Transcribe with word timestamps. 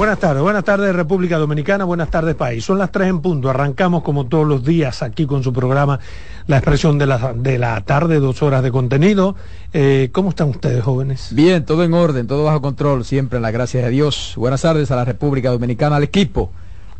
Buenas 0.00 0.18
tardes. 0.18 0.42
Buenas 0.42 0.64
tardes 0.64 0.96
República 0.96 1.36
Dominicana, 1.36 1.84
buenas 1.84 2.08
tardes 2.08 2.34
país. 2.34 2.64
Son 2.64 2.78
las 2.78 2.90
tres 2.90 3.08
en 3.08 3.20
punto. 3.20 3.50
Arrancamos 3.50 4.02
como 4.02 4.24
todos 4.24 4.46
los 4.48 4.64
días 4.64 5.02
aquí 5.02 5.26
con 5.26 5.42
su 5.44 5.52
programa 5.52 6.00
La 6.46 6.56
expresión 6.56 6.96
de 6.96 7.06
la, 7.06 7.34
de 7.34 7.58
la 7.58 7.78
tarde, 7.82 8.18
dos 8.18 8.42
horas 8.42 8.62
de 8.62 8.72
contenido. 8.72 9.36
Eh, 9.74 10.08
¿Cómo 10.10 10.30
están 10.30 10.48
ustedes, 10.48 10.82
jóvenes? 10.82 11.28
Bien, 11.32 11.66
todo 11.66 11.84
en 11.84 11.92
orden, 11.92 12.26
todo 12.26 12.44
bajo 12.44 12.62
control, 12.62 13.04
siempre 13.04 13.36
en 13.36 13.42
la 13.42 13.50
gracia 13.50 13.82
de 13.82 13.90
Dios. 13.90 14.32
Buenas 14.38 14.62
tardes 14.62 14.90
a 14.90 14.96
la 14.96 15.04
República 15.04 15.50
Dominicana, 15.50 15.96
al 15.96 16.02
equipo, 16.02 16.50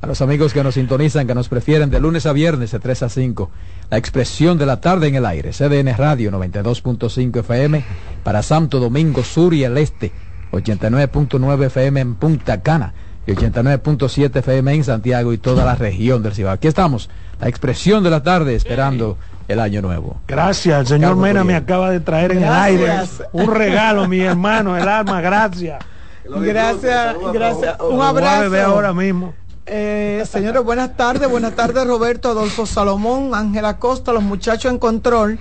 a 0.02 0.06
los 0.06 0.20
amigos 0.20 0.52
que 0.52 0.62
nos 0.62 0.74
sintonizan, 0.74 1.26
que 1.26 1.34
nos 1.34 1.48
prefieren 1.48 1.88
de 1.88 2.00
lunes 2.00 2.26
a 2.26 2.34
viernes 2.34 2.70
de 2.70 2.80
3 2.80 3.04
a 3.04 3.08
5. 3.08 3.50
La 3.88 3.96
expresión 3.96 4.58
de 4.58 4.66
la 4.66 4.78
tarde 4.82 5.08
en 5.08 5.14
el 5.14 5.24
aire, 5.24 5.52
CDN 5.52 5.96
Radio 5.96 6.30
92.5 6.32 7.38
FM 7.38 7.82
para 8.22 8.42
Santo 8.42 8.78
Domingo 8.78 9.24
Sur 9.24 9.54
y 9.54 9.64
el 9.64 9.78
Este 9.78 10.12
89.9 10.52 11.66
FM 11.66 12.00
en 12.00 12.14
Punta 12.14 12.60
Cana 12.60 12.94
y 13.26 13.32
89.7 13.32 14.36
FM 14.36 14.74
en 14.74 14.84
Santiago 14.84 15.32
y 15.32 15.38
toda 15.38 15.64
la 15.64 15.74
región 15.74 16.22
del 16.22 16.34
Cibao. 16.34 16.52
Aquí 16.52 16.68
estamos, 16.68 17.10
la 17.40 17.48
expresión 17.48 18.02
de 18.02 18.10
la 18.10 18.22
tarde 18.22 18.54
esperando 18.54 19.18
el 19.48 19.60
año 19.60 19.82
nuevo. 19.82 20.20
Gracias, 20.26 20.80
el 20.80 20.86
señor 20.86 21.16
Mena 21.16 21.44
me 21.44 21.54
acaba 21.54 21.90
de 21.90 22.00
traer 22.00 22.32
en 22.32 22.44
el 22.44 22.52
aire 22.52 22.92
un 23.32 23.52
regalo, 23.52 24.08
mi 24.08 24.20
hermano, 24.20 24.76
el 24.76 24.88
alma, 24.88 25.20
gracias. 25.20 25.84
Gracias, 26.24 27.16
gracias. 27.32 27.76
Un 27.80 28.00
abrazo. 28.00 28.66
ahora 28.66 28.92
mismo. 28.92 29.34
Eh, 29.66 30.24
señores, 30.28 30.64
buenas 30.64 30.96
tardes, 30.96 31.28
buenas 31.28 31.54
tardes 31.54 31.86
Roberto, 31.86 32.30
Adolfo 32.30 32.66
Salomón, 32.66 33.34
Ángela 33.34 33.78
Costa, 33.78 34.12
los 34.12 34.22
muchachos 34.22 34.72
en 34.72 34.78
control. 34.78 35.38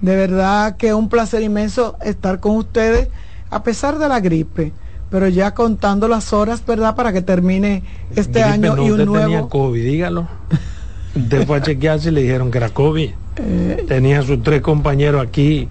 De 0.00 0.16
verdad 0.16 0.76
que 0.76 0.94
un 0.94 1.08
placer 1.08 1.42
inmenso 1.42 1.96
estar 2.02 2.40
con 2.40 2.56
ustedes 2.56 3.08
a 3.50 3.62
pesar 3.62 3.98
de 3.98 4.08
la 4.08 4.20
gripe, 4.20 4.72
pero 5.10 5.28
ya 5.28 5.54
contando 5.54 6.08
las 6.08 6.32
horas, 6.32 6.64
¿verdad? 6.66 6.94
Para 6.94 7.12
que 7.12 7.22
termine 7.22 7.82
este 8.14 8.42
año 8.42 8.76
y 8.82 8.90
un 8.90 9.04
nuevo. 9.04 9.24
Tenía 9.24 9.42
COVID, 9.42 9.82
dígalo. 9.82 10.28
Después 11.14 11.62
chequearse 11.62 12.10
y 12.10 12.12
le 12.12 12.22
dijeron 12.22 12.50
que 12.50 12.58
era 12.58 12.68
COVID. 12.68 13.10
Eh, 13.36 13.84
tenía 13.88 14.22
sus 14.22 14.42
tres 14.42 14.60
compañeros 14.60 15.26
aquí. 15.26 15.68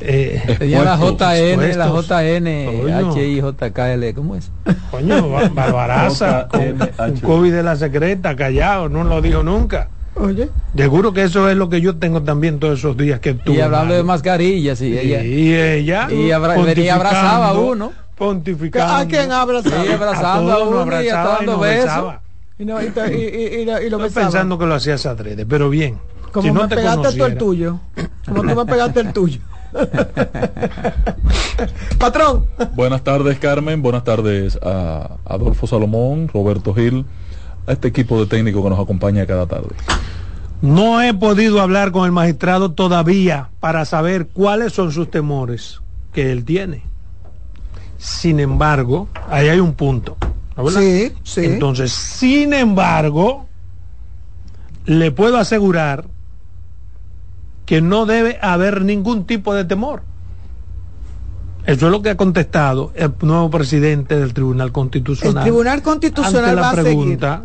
Eh, 0.00 0.56
tenía 0.58 0.82
la 0.82 0.96
JN, 0.96 1.78
la 1.78 1.88
JN, 1.88 2.46
HI, 3.14 3.40
JKL, 3.40 4.14
¿cómo 4.14 4.34
es? 4.34 4.50
Coño, 4.90 5.28
Barbaraza, 5.28 6.48
un 6.98 7.16
COVID 7.20 7.52
de 7.52 7.62
la 7.62 7.76
secreta, 7.76 8.34
callado, 8.34 8.88
no 8.88 9.04
lo 9.04 9.20
dijo 9.20 9.42
nunca. 9.42 9.88
Oye. 10.20 10.50
Seguro 10.76 11.12
que 11.14 11.22
eso 11.22 11.48
es 11.48 11.56
lo 11.56 11.70
que 11.70 11.80
yo 11.80 11.96
tengo 11.96 12.22
también 12.22 12.58
todos 12.58 12.78
esos 12.78 12.96
días 12.96 13.20
que 13.20 13.34
tú. 13.34 13.52
Y 13.52 13.60
hablando 13.60 13.94
de 13.94 14.02
mascarillas, 14.02 14.80
y 14.82 14.98
ella. 14.98 15.24
Y 15.24 15.54
ella. 15.54 16.08
Y 16.10 16.30
venía 16.64 16.94
abrazaba 16.94 17.48
a 17.48 17.54
uno. 17.54 17.92
Pontificando. 18.16 18.94
¿A 18.94 19.06
quién 19.06 19.32
abrazaba? 19.32 19.82
Sí, 19.82 19.92
abrazando 19.92 20.52
a, 20.52 20.68
uno 20.68 21.02
y 21.02 21.06
dando 21.06 21.58
besos. 21.58 22.14
Y, 22.58 22.66
no, 22.66 22.82
y, 22.82 22.86
y, 22.86 23.62
y, 23.62 23.64
lo 23.64 24.04
Estoy 24.04 24.10
pensando 24.22 24.58
que 24.58 24.66
lo 24.66 24.74
hacías 24.74 25.06
adrede, 25.06 25.46
pero 25.46 25.70
bien. 25.70 25.98
Como 26.30 26.46
si 26.46 26.52
no 26.52 26.62
me 26.62 26.68
te 26.68 26.76
pegaste 26.76 27.16
tú 27.16 27.24
el 27.24 27.38
tuyo. 27.38 27.80
Como 28.26 28.42
tú 28.42 28.54
me 28.54 28.66
pegaste 28.66 29.00
el 29.00 29.14
tuyo. 29.14 29.40
Patrón. 31.98 32.44
Buenas 32.74 33.02
tardes, 33.02 33.38
Carmen. 33.38 33.80
Buenas 33.80 34.04
tardes 34.04 34.58
a 34.62 35.16
Adolfo 35.24 35.66
Salomón, 35.66 36.28
Roberto 36.28 36.74
Gil 36.74 37.06
a 37.66 37.72
este 37.72 37.88
equipo 37.88 38.18
de 38.20 38.26
técnicos 38.26 38.62
que 38.62 38.70
nos 38.70 38.80
acompaña 38.80 39.26
cada 39.26 39.46
tarde. 39.46 39.74
No 40.62 41.00
he 41.02 41.14
podido 41.14 41.60
hablar 41.60 41.90
con 41.90 42.04
el 42.04 42.12
magistrado 42.12 42.72
todavía 42.72 43.50
para 43.60 43.84
saber 43.84 44.28
cuáles 44.28 44.72
son 44.72 44.92
sus 44.92 45.10
temores 45.10 45.80
que 46.12 46.32
él 46.32 46.44
tiene. 46.44 46.82
Sin 47.96 48.40
embargo, 48.40 49.08
ahí 49.28 49.48
hay 49.48 49.60
un 49.60 49.74
punto. 49.74 50.16
Sí, 50.68 51.12
sí. 51.22 51.44
Entonces, 51.44 51.92
sin 51.92 52.52
embargo, 52.52 53.46
le 54.84 55.10
puedo 55.10 55.38
asegurar 55.38 56.04
que 57.64 57.80
no 57.80 58.04
debe 58.04 58.38
haber 58.42 58.84
ningún 58.84 59.26
tipo 59.26 59.54
de 59.54 59.64
temor. 59.64 60.02
Eso 61.66 61.86
es 61.86 61.92
lo 61.92 62.02
que 62.02 62.10
ha 62.10 62.16
contestado 62.16 62.92
el 62.94 63.12
nuevo 63.22 63.50
presidente 63.50 64.18
del 64.18 64.32
Tribunal 64.32 64.72
Constitucional. 64.72 65.38
El 65.38 65.42
Tribunal 65.42 65.82
Constitucional 65.82 66.56
la 66.56 66.72
pregunta 66.72 67.42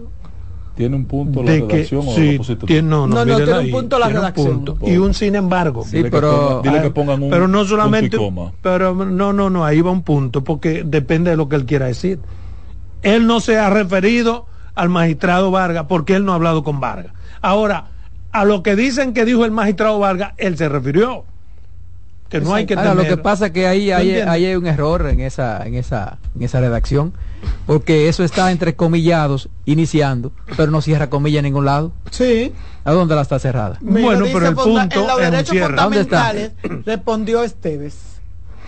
tiene 0.75 0.97
un 0.97 1.05
punto 1.05 1.41
la 1.41 1.51
redacción 1.51 2.05
o 2.05 2.13
sí, 2.13 2.37
tiene, 2.65 2.89
no, 2.89 3.07
no, 3.07 3.23
no, 3.23 3.37
tiene 3.37 3.59
un 3.59 3.71
punto 3.71 3.97
la 3.97 4.09
redacción. 4.09 4.65
y 4.85 4.97
un 4.97 5.13
sin 5.13 5.35
embargo. 5.35 5.85
Sí, 5.85 6.03
pero, 6.11 6.61
dile 6.61 6.81
que 6.81 6.89
pongan 6.89 7.23
un 7.23 7.29
pero 7.29 7.47
no 7.47 7.63
solamente, 7.63 8.17
pero 8.61 8.93
no, 8.93 9.31
no, 9.31 9.49
no, 9.49 9.65
ahí 9.65 9.81
va 9.81 9.91
un 9.91 10.03
punto, 10.03 10.43
porque 10.43 10.83
depende 10.85 11.31
de 11.31 11.37
lo 11.37 11.47
que 11.47 11.55
él 11.55 11.65
quiera 11.65 11.85
decir. 11.85 12.19
Él 13.03 13.25
no 13.25 13.39
se 13.39 13.57
ha 13.57 13.69
referido 13.69 14.47
al 14.73 14.89
magistrado 14.89 15.49
Vargas 15.49 15.85
porque 15.87 16.15
él 16.15 16.25
no 16.25 16.33
ha 16.33 16.35
hablado 16.35 16.63
con 16.63 16.81
Vargas. 16.81 17.13
Ahora, 17.41 17.91
a 18.31 18.43
lo 18.43 18.61
que 18.61 18.75
dicen 18.75 19.13
que 19.13 19.23
dijo 19.23 19.45
el 19.45 19.51
magistrado 19.51 19.99
Vargas, 19.99 20.33
él 20.37 20.57
se 20.57 20.67
refirió 20.67 21.23
que 22.29 22.41
no 22.41 22.53
hay 22.53 22.65
que 22.65 22.73
Ahora, 22.73 22.95
lo 22.95 23.03
que 23.03 23.17
pasa 23.17 23.47
es 23.47 23.51
que 23.51 23.67
ahí 23.67 23.91
hay, 23.91 24.15
hay, 24.15 24.55
un 24.55 24.65
error 24.67 25.07
en 25.07 25.19
esa 25.19 25.65
en 25.65 25.75
esa 25.75 26.17
en 26.35 26.43
esa 26.43 26.59
redacción 26.59 27.13
porque 27.67 28.09
eso 28.09 28.23
está 28.23 28.51
entre 28.51 28.75
comillados 28.75 29.49
iniciando 29.65 30.31
pero 30.57 30.71
no 30.71 30.81
cierra 30.81 31.09
comilla 31.09 31.39
en 31.39 31.45
ningún 31.45 31.65
lado. 31.65 31.91
Sí. 32.11 32.53
A 32.83 32.91
dónde 32.91 33.15
la 33.15 33.21
está 33.21 33.39
cerrada 33.39 33.77
bueno 33.81 34.25
pero 34.31 34.47
el 34.47 34.55
punto 34.55 35.01
en 35.01 35.07
los 35.07 35.17
derechos 35.19 35.57
fundamentales 35.57 36.51
respondió 36.85 37.43
Esteves. 37.43 38.15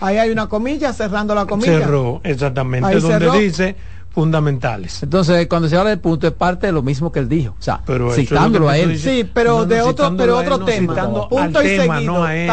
Ahí 0.00 0.16
hay 0.16 0.30
una 0.30 0.46
comilla 0.46 0.92
cerrando 0.92 1.34
la 1.34 1.46
comilla. 1.46 1.78
Cerró 1.78 2.20
exactamente 2.22 3.00
donde 3.00 3.30
dice 3.40 3.76
fundamentales. 4.10 5.02
Entonces, 5.02 5.46
cuando 5.46 5.68
se 5.68 5.76
habla 5.76 5.90
del 5.90 6.00
punto, 6.00 6.26
es 6.26 6.32
parte 6.32 6.66
de 6.66 6.72
lo 6.72 6.82
mismo 6.82 7.12
que 7.12 7.20
él 7.20 7.28
dijo. 7.28 7.54
O 7.58 7.62
sea, 7.62 7.82
citándolo 8.12 8.68
a 8.68 8.78
él. 8.78 8.98
sí, 8.98 9.28
pero 9.32 9.64
de 9.64 9.80
otro, 9.80 10.14
pero 10.16 10.38
otro 10.38 10.60
tema. 10.60 11.28
punto 11.28 11.62
y 11.62 11.76
tema, 11.76 12.00
no 12.00 12.24
a 12.24 12.36
él. 12.36 12.50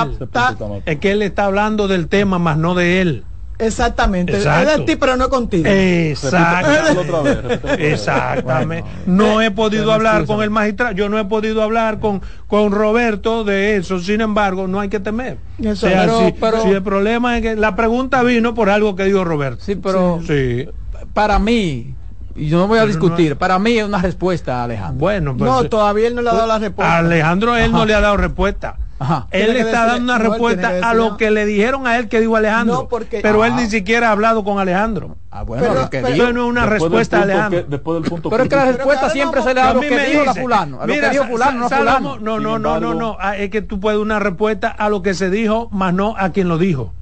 es 0.86 1.00
que 1.00 1.12
él 1.12 1.22
está 1.22 1.46
hablando 1.46 1.88
del 1.88 2.07
tema, 2.07 2.40
más 2.40 2.57
no 2.57 2.75
de 2.75 3.02
él. 3.02 3.24
Exactamente. 3.57 4.38
Es 4.38 4.44
de 4.44 4.84
ti, 4.86 4.96
pero 4.98 5.16
no 5.16 5.30
contigo. 5.30 5.66
Exactamente. 5.68 7.92
Exactamente. 7.92 8.90
No 9.06 9.42
he 9.42 9.51
podido 9.51 9.94
hablar 9.94 10.25
con 10.25 10.44
el 10.44 10.50
magistrado. 10.50 10.94
Yo 10.94 11.10
no 11.10 11.18
he 11.18 11.25
podido 11.25 11.63
hablar 11.63 12.00
con, 12.00 12.22
con 12.48 12.72
Roberto 12.72 13.44
de 13.44 13.78
eso. 13.78 14.00
Sin 14.00 14.22
embargo, 14.22 14.68
no 14.68 14.81
hay 14.81 14.90
que 14.90 15.00
temer. 15.00 15.38
pero, 15.81 16.31
si, 16.63 16.69
el 16.69 16.84
problema 16.84 17.38
es 17.38 17.42
que 17.42 17.56
la 17.56 17.75
pregunta 17.75 18.24
vino 18.24 18.54
por 18.54 18.69
algo 18.69 18.96
que 18.96 19.06
dijo 19.06 19.24
Roberto. 19.24 19.63
Sí, 19.63 19.75
pero. 19.75 20.19
sí 20.28 20.68
para 21.16 21.40
mí, 21.40 21.96
y 22.36 22.50
yo 22.50 22.58
no 22.60 22.68
voy 22.68 22.78
a 22.78 22.86
discutir, 22.86 23.38
para 23.38 23.58
mí 23.58 23.78
es 23.80 23.86
una 23.86 24.00
respuesta, 24.02 24.64
Alejandro. 24.66 25.00
Bueno, 25.00 25.34
no, 25.34 25.64
todavía 25.64 26.08
él 26.10 26.16
no 26.16 26.22
le 26.22 26.30
ha 26.30 26.34
dado 26.34 26.48
la 26.48 26.60
respuesta. 26.60 26.98
Alejandro 26.98 27.56
él 27.56 27.72
no 27.72 27.86
le 27.86 27.94
ha 27.96 28.02
dado 28.02 28.18
respuesta. 28.18 28.76
Ajá. 28.98 29.28
Él 29.32 29.54
le 29.54 29.60
está 29.62 29.86
decirle- 29.86 29.88
dando 29.88 30.04
una 30.14 30.18
respuesta 30.18 30.90
a 30.90 30.94
lo 30.94 31.18
que 31.18 31.30
le 31.32 31.46
dijeron 31.46 31.86
a 31.88 31.98
él 31.98 32.08
que 32.10 32.20
dijo 32.20 32.36
Alejandro. 32.36 32.76
No, 32.76 32.88
porque- 32.90 33.20
pero 33.22 33.44
él 33.46 33.56
ni 33.56 33.68
siquiera 33.68 34.10
ha 34.10 34.12
hablado 34.12 34.44
con 34.44 34.60
Alejandro. 34.60 35.16
Ah, 35.32 35.44
bueno, 35.44 35.64
Pero- 35.68 35.82
lo 35.82 35.90
que 35.90 36.00
pero- 36.02 36.14
dijo. 36.14 36.24
Eso 36.26 36.34
no 36.34 36.44
es 36.46 36.50
una 36.50 36.66
respuesta 36.66 37.20
a 37.20 37.22
Alejandro. 37.24 37.64
que- 37.66 37.70
después 37.72 38.02
del 38.02 38.10
punto 38.10 38.30
Pero 38.30 38.44
es 38.44 38.50
que 38.50 38.56
la 38.56 38.66
respuesta 38.72 39.10
siempre 39.10 39.42
se 39.42 39.48
le 39.50 39.54
da 39.56 39.68
a 39.68 39.70
A 39.70 39.74
lo 39.74 39.80
que 39.82 40.00
dijo 40.00 40.22
dice, 40.24 40.42
fulano. 40.42 40.82
A 40.82 40.88
lo 40.88 40.94
mira, 40.94 41.10
que 41.10 41.14
dijo 41.18 41.26
fulano, 41.30 41.60
no 41.60 41.70
fulano. 41.70 42.18
No, 42.20 42.40
no, 42.40 42.60
no, 42.60 42.80
no, 42.82 42.94
no. 42.94 43.18
Es 43.38 43.50
que 43.50 43.62
tú 43.62 43.80
puedes 43.80 43.98
dar 43.98 44.04
una 44.06 44.20
respuesta 44.20 44.68
a 44.70 44.90
lo 44.90 45.02
que 45.02 45.14
se 45.14 45.30
dijo, 45.30 45.70
más 45.72 45.94
no 45.94 46.16
a 46.18 46.30
quien 46.30 46.48
lo 46.50 46.58
dijo. 46.58 46.94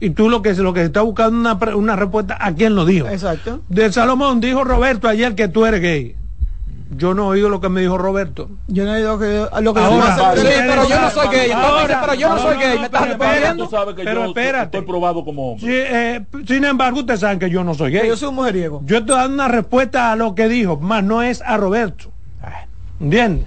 Y 0.00 0.10
tú 0.10 0.28
lo 0.30 0.42
que 0.42 0.54
lo 0.54 0.72
que 0.72 0.82
está 0.82 1.02
buscando 1.02 1.36
una, 1.38 1.76
una 1.76 1.96
respuesta 1.96 2.36
a 2.40 2.52
quien 2.52 2.74
lo 2.74 2.84
dijo. 2.84 3.08
Exacto. 3.08 3.60
De 3.68 3.92
Salomón 3.92 4.40
dijo 4.40 4.62
Roberto 4.64 5.08
ayer 5.08 5.34
que 5.34 5.48
tú 5.48 5.66
eres 5.66 5.80
gay. 5.80 6.14
Yo 6.96 7.12
no 7.12 7.24
he 7.24 7.26
oído 7.36 7.48
lo 7.50 7.60
que 7.60 7.68
me 7.68 7.82
dijo 7.82 7.98
Roberto. 7.98 8.48
Yo 8.66 8.84
no 8.84 8.94
he 8.96 9.00
ido 9.00 9.18
que 9.18 9.44
lo 9.60 9.74
que 9.74 9.80
Ahora, 9.80 10.16
yo 10.34 10.40
Sí, 10.40 10.48
Pero- 10.48 10.66
pero 10.70 10.88
yo 10.88 11.00
no 11.00 11.10
soy 11.10 11.28
gay. 11.28 11.50
Entonces 11.50 11.80
Ahora- 11.80 12.00
pero 12.00 12.14
yo 12.14 12.28
no 12.28 12.34
no, 12.36 12.42
soy 12.42 12.56
gay. 12.56 12.74
no, 12.74 12.80
¿Me 12.80 12.86
estás 12.86 13.00
pero 13.02 13.18
respondiendo? 13.18 13.70
Pero 13.96 14.24
espérate. 14.26 14.64
estoy 14.78 14.80
probado 14.90 15.24
como 15.24 15.52
hombre. 15.52 15.66
Sí, 15.66 15.72
eh, 15.74 16.24
sin 16.46 16.64
embargo, 16.64 17.00
ustedes 17.00 17.20
saben 17.20 17.38
que 17.38 17.50
yo 17.50 17.62
no 17.62 17.74
soy 17.74 17.92
gay. 17.92 18.08
yo 18.08 18.16
soy 18.16 18.28
un 18.30 18.36
mujeriego. 18.36 18.80
Yo 18.86 18.98
estoy 18.98 19.16
dando 19.16 19.34
una 19.34 19.48
respuesta 19.48 20.12
a 20.12 20.16
lo 20.16 20.34
que 20.34 20.48
dijo, 20.48 20.78
más 20.78 21.04
no 21.04 21.22
es 21.22 21.42
a 21.42 21.56
Roberto. 21.58 22.10
¿Entiendes? 23.00 23.44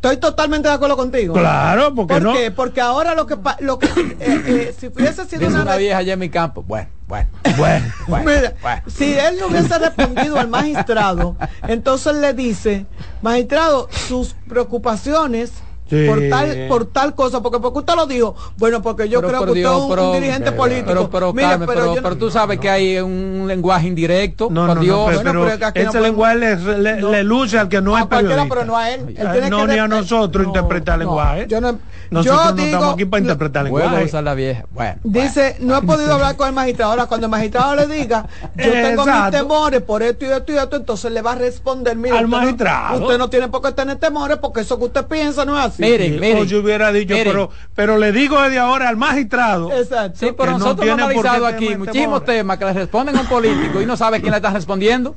Estoy 0.00 0.16
totalmente 0.18 0.68
de 0.68 0.74
acuerdo 0.74 0.96
contigo. 0.96 1.34
Claro, 1.34 1.92
porque 1.92 2.14
¿Por 2.14 2.22
no. 2.22 2.32
qué? 2.32 2.52
Porque 2.52 2.80
ahora 2.80 3.16
lo 3.16 3.26
que 3.26 3.36
pa- 3.36 3.56
lo 3.58 3.80
que 3.80 3.86
eh, 3.86 4.16
eh, 4.20 4.74
si 4.78 4.86
hubiese 4.86 5.24
sido 5.26 5.48
Dice 5.48 5.60
una, 5.60 5.74
vieja 5.74 5.98
allá 5.98 6.12
en 6.12 6.20
mi 6.20 6.28
campo. 6.30 6.62
Bueno, 6.62 6.88
bueno. 7.08 7.28
Bueno, 7.56 7.84
bueno, 8.06 8.24
Mira, 8.30 8.54
bueno. 8.62 8.82
si 8.86 9.12
él 9.14 9.38
no 9.40 9.48
hubiese 9.48 9.76
respondido 9.76 10.38
al 10.38 10.46
magistrado, 10.46 11.34
entonces 11.66 12.14
le 12.14 12.32
dice, 12.32 12.86
magistrado, 13.22 13.88
sus 14.06 14.36
preocupaciones 14.48 15.50
Sí. 15.88 16.06
por 16.06 16.20
tal 16.28 16.66
por 16.68 16.86
tal 16.86 17.14
cosa, 17.14 17.40
porque 17.42 17.58
porque 17.60 17.78
usted 17.78 17.94
lo 17.94 18.06
dijo, 18.06 18.34
bueno, 18.56 18.82
porque 18.82 19.08
yo 19.08 19.20
Pero, 19.20 19.28
creo 19.28 19.40
que 19.40 19.50
usted 19.50 19.60
Dios, 19.60 19.76
es 19.76 19.82
un, 19.82 19.88
pero- 19.90 20.06
un 20.08 20.12
dirigente 20.14 20.44
pero- 20.52 20.56
político. 20.56 21.08
Pero, 21.10 21.32
Mira, 21.32 21.48
Carmen, 21.50 21.68
pero, 21.68 21.80
yo 21.86 21.94
no- 21.96 22.02
pero 22.02 22.16
tú 22.18 22.30
sabes 22.30 22.58
que 22.60 22.68
hay 22.70 22.98
un 22.98 23.44
lenguaje 23.46 23.88
indirecto. 23.88 24.48
no, 24.50 24.66
por 24.66 24.76
no, 24.76 24.82
Dios. 24.82 24.98
no, 24.98 25.06
pero, 25.06 25.40
Bueno, 25.40 25.44
no 25.44 25.46
ese 25.54 25.72
podemos- 25.72 26.02
lenguaje 26.02 26.36
le, 26.36 26.78
le- 26.78 26.96
No. 27.00 27.10
le 27.10 27.24
luce 27.24 27.58
al 27.58 27.68
que 27.68 27.80
no 27.80 27.96
es 27.96 28.06
periodista. 28.06 28.46
pero 28.48 28.64
no 28.64 28.76
a 28.76 28.90
él. 28.90 29.14
Él 29.16 29.26
Ah, 29.26 29.32
tiene 29.32 29.50
no, 29.50 29.66
que 29.66 29.72
ni 29.72 29.78
a 29.78 29.88
nosotros 29.88 30.42
No, 30.44 30.48
interpretar 30.50 30.98
no, 30.98 31.04
lenguaje. 31.04 31.46
yo 31.48 31.60
no- 31.60 31.78
Nosotros 32.10 32.38
yo 32.44 32.50
no 32.50 32.52
digo- 32.56 32.66
estamos 32.66 32.94
aquí 32.94 33.04
para 33.04 33.20
interpretar 33.20 33.64
lenguaje. 33.64 34.04
usar 34.04 34.24
la 34.24 34.34
vieja. 34.34 34.64
Bueno. 34.72 34.98
Dice, 35.04 35.56
no 35.60 35.76
he 35.76 35.82
podido 35.82 36.12
hablar 36.14 36.36
con 36.36 36.48
el 36.48 36.54
magistrado. 36.54 36.92
Ahora, 36.92 37.06
cuando 37.06 37.26
el 37.26 37.30
magistrado 37.30 37.74
le 37.76 37.86
diga, 37.86 38.26
yo 38.56 38.72
tengo 38.72 39.04
mis 39.06 39.30
temores 39.30 39.82
por 39.82 40.02
esto 40.02 40.24
y 40.24 40.28
esto 40.28 40.52
y 40.52 40.56
esto, 40.56 40.76
entonces 40.76 41.12
le 41.12 41.22
va 41.22 41.32
a 41.32 41.34
responder, 41.36 41.96
mire, 41.96 42.16
Al 42.16 42.28
no- 42.28 42.36
magistrado. 42.38 43.00
usted 43.02 43.18
no 43.18 43.28
tiene 43.30 43.48
por 43.48 43.62
qué 43.62 43.72
tener 43.72 43.96
temores 43.96 44.38
porque 44.38 44.60
eso 44.60 44.78
que 44.78 44.84
usted 44.84 45.04
piensa 45.06 45.44
no 45.44 45.58
es 45.58 45.66
así. 45.66 45.77
Miren, 45.78 46.14
Sí, 46.14 46.20
miren. 46.20 46.38
o 46.38 46.44
yo 46.44 46.60
hubiera 46.60 46.92
dicho, 46.92 47.14
miren. 47.14 47.32
pero, 47.32 47.50
pero 47.74 47.98
le 47.98 48.12
digo 48.12 48.40
desde 48.42 48.58
ahora 48.58 48.88
al 48.88 48.96
magistrado. 48.96 49.72
Exacto. 49.72 50.18
Sí, 50.18 50.32
pero 50.36 50.52
no 50.52 50.58
nosotros 50.58 50.84
tiene 50.86 51.02
hemos 51.02 51.10
analizado 51.24 51.46
aquí 51.46 51.64
tener 51.66 51.78
muchísimos 51.78 52.24
temas 52.24 52.58
que 52.58 52.64
le 52.64 52.72
responden 52.72 53.16
a 53.16 53.20
un 53.20 53.26
político 53.26 53.80
y 53.80 53.86
no 53.86 53.96
sabe 53.96 54.20
quién 54.20 54.30
le 54.32 54.36
está 54.38 54.50
respondiendo, 54.50 55.14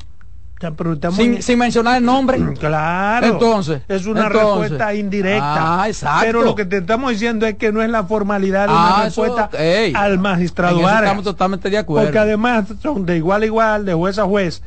sin, 1.15 1.35
en- 1.35 1.41
sin 1.41 1.57
mencionar 1.57 1.97
el 1.97 2.05
nombre. 2.05 2.37
Claro. 2.59 3.25
Entonces, 3.27 3.81
es 3.87 4.05
una 4.05 4.27
entonces. 4.27 4.69
respuesta 4.69 4.93
indirecta. 4.93 5.81
Ah, 5.81 5.87
exacto. 5.87 6.19
Pero 6.23 6.43
lo 6.43 6.53
que 6.55 6.65
te 6.65 6.77
estamos 6.77 7.11
diciendo 7.11 7.47
es 7.47 7.55
que 7.55 7.71
no 7.71 7.81
es 7.81 7.89
la 7.89 8.03
formalidad 8.03 8.67
de 8.67 8.73
Ah, 8.75 8.93
una 8.97 9.03
respuesta 9.05 9.49
al 9.95 10.19
magistrado 10.19 10.79
Vargas. 10.81 11.03
estamos 11.03 11.23
totalmente 11.23 11.69
de 11.71 11.77
acuerdo. 11.79 12.05
Porque 12.07 12.19
además 12.19 12.65
son 12.81 13.05
de 13.05 13.17
igual 13.17 13.41
a 13.41 13.45
igual, 13.47 13.85
de 13.85 13.93
juez 13.95 14.19
a 14.19 14.25
juez. 14.25 14.61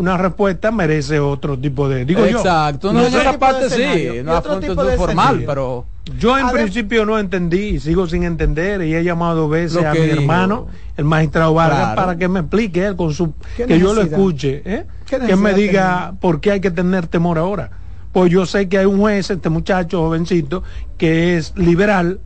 Una 0.00 0.16
respuesta 0.16 0.70
merece 0.70 1.20
otro 1.20 1.58
tipo 1.58 1.88
de. 1.88 2.04
Digo 2.06 2.26
yo. 2.26 2.38
Exacto, 2.38 2.92
no, 2.92 3.02
Y 3.02 3.06
en 3.06 3.14
esa 3.14 3.38
parte 3.38 3.68
sí, 3.68 4.22
no 4.24 4.38
otro 4.38 4.54
es 4.54 4.60
tipo 4.60 4.82
de 4.84 4.96
formal, 4.96 5.36
escenario. 5.36 5.46
pero 5.46 5.86
Yo 6.18 6.38
en 6.38 6.48
principio 6.50 7.04
no 7.04 7.18
entendí 7.18 7.60
y 7.74 7.80
sigo 7.80 8.06
sin 8.06 8.22
entender 8.24 8.82
y 8.82 8.94
he 8.94 9.04
llamado 9.04 9.48
veces 9.48 9.84
a 9.84 9.92
mi 9.92 10.00
dijo. 10.00 10.20
hermano, 10.20 10.68
el 10.96 11.04
magistrado 11.04 11.52
Vargas, 11.52 11.78
Claro. 11.78 11.96
para 11.96 12.16
que 12.16 12.28
me 12.28 12.40
explique 12.40 12.84
él 12.86 12.96
con 12.96 13.12
su 13.12 13.34
¿Qué 13.56 13.66
que 13.66 13.78
yo 13.78 13.92
lo 13.92 14.00
escuche, 14.02 14.62
¿eh? 14.64 14.86
¿Qué 15.06 15.18
que 15.18 15.36
me 15.36 15.52
diga 15.52 16.14
por 16.20 16.40
qué 16.40 16.52
hay 16.52 16.60
que 16.60 16.70
tener 16.70 17.06
temor 17.06 17.36
ahora. 17.38 17.70
Pues 18.12 18.32
yo 18.32 18.46
sé 18.46 18.68
que 18.68 18.78
hay 18.78 18.86
un 18.86 18.98
juez, 18.98 19.30
este 19.30 19.50
muchacho 19.50 20.00
jovencito, 20.02 20.62
que 20.98 21.36
es 21.36 21.52
liberal 21.56 22.20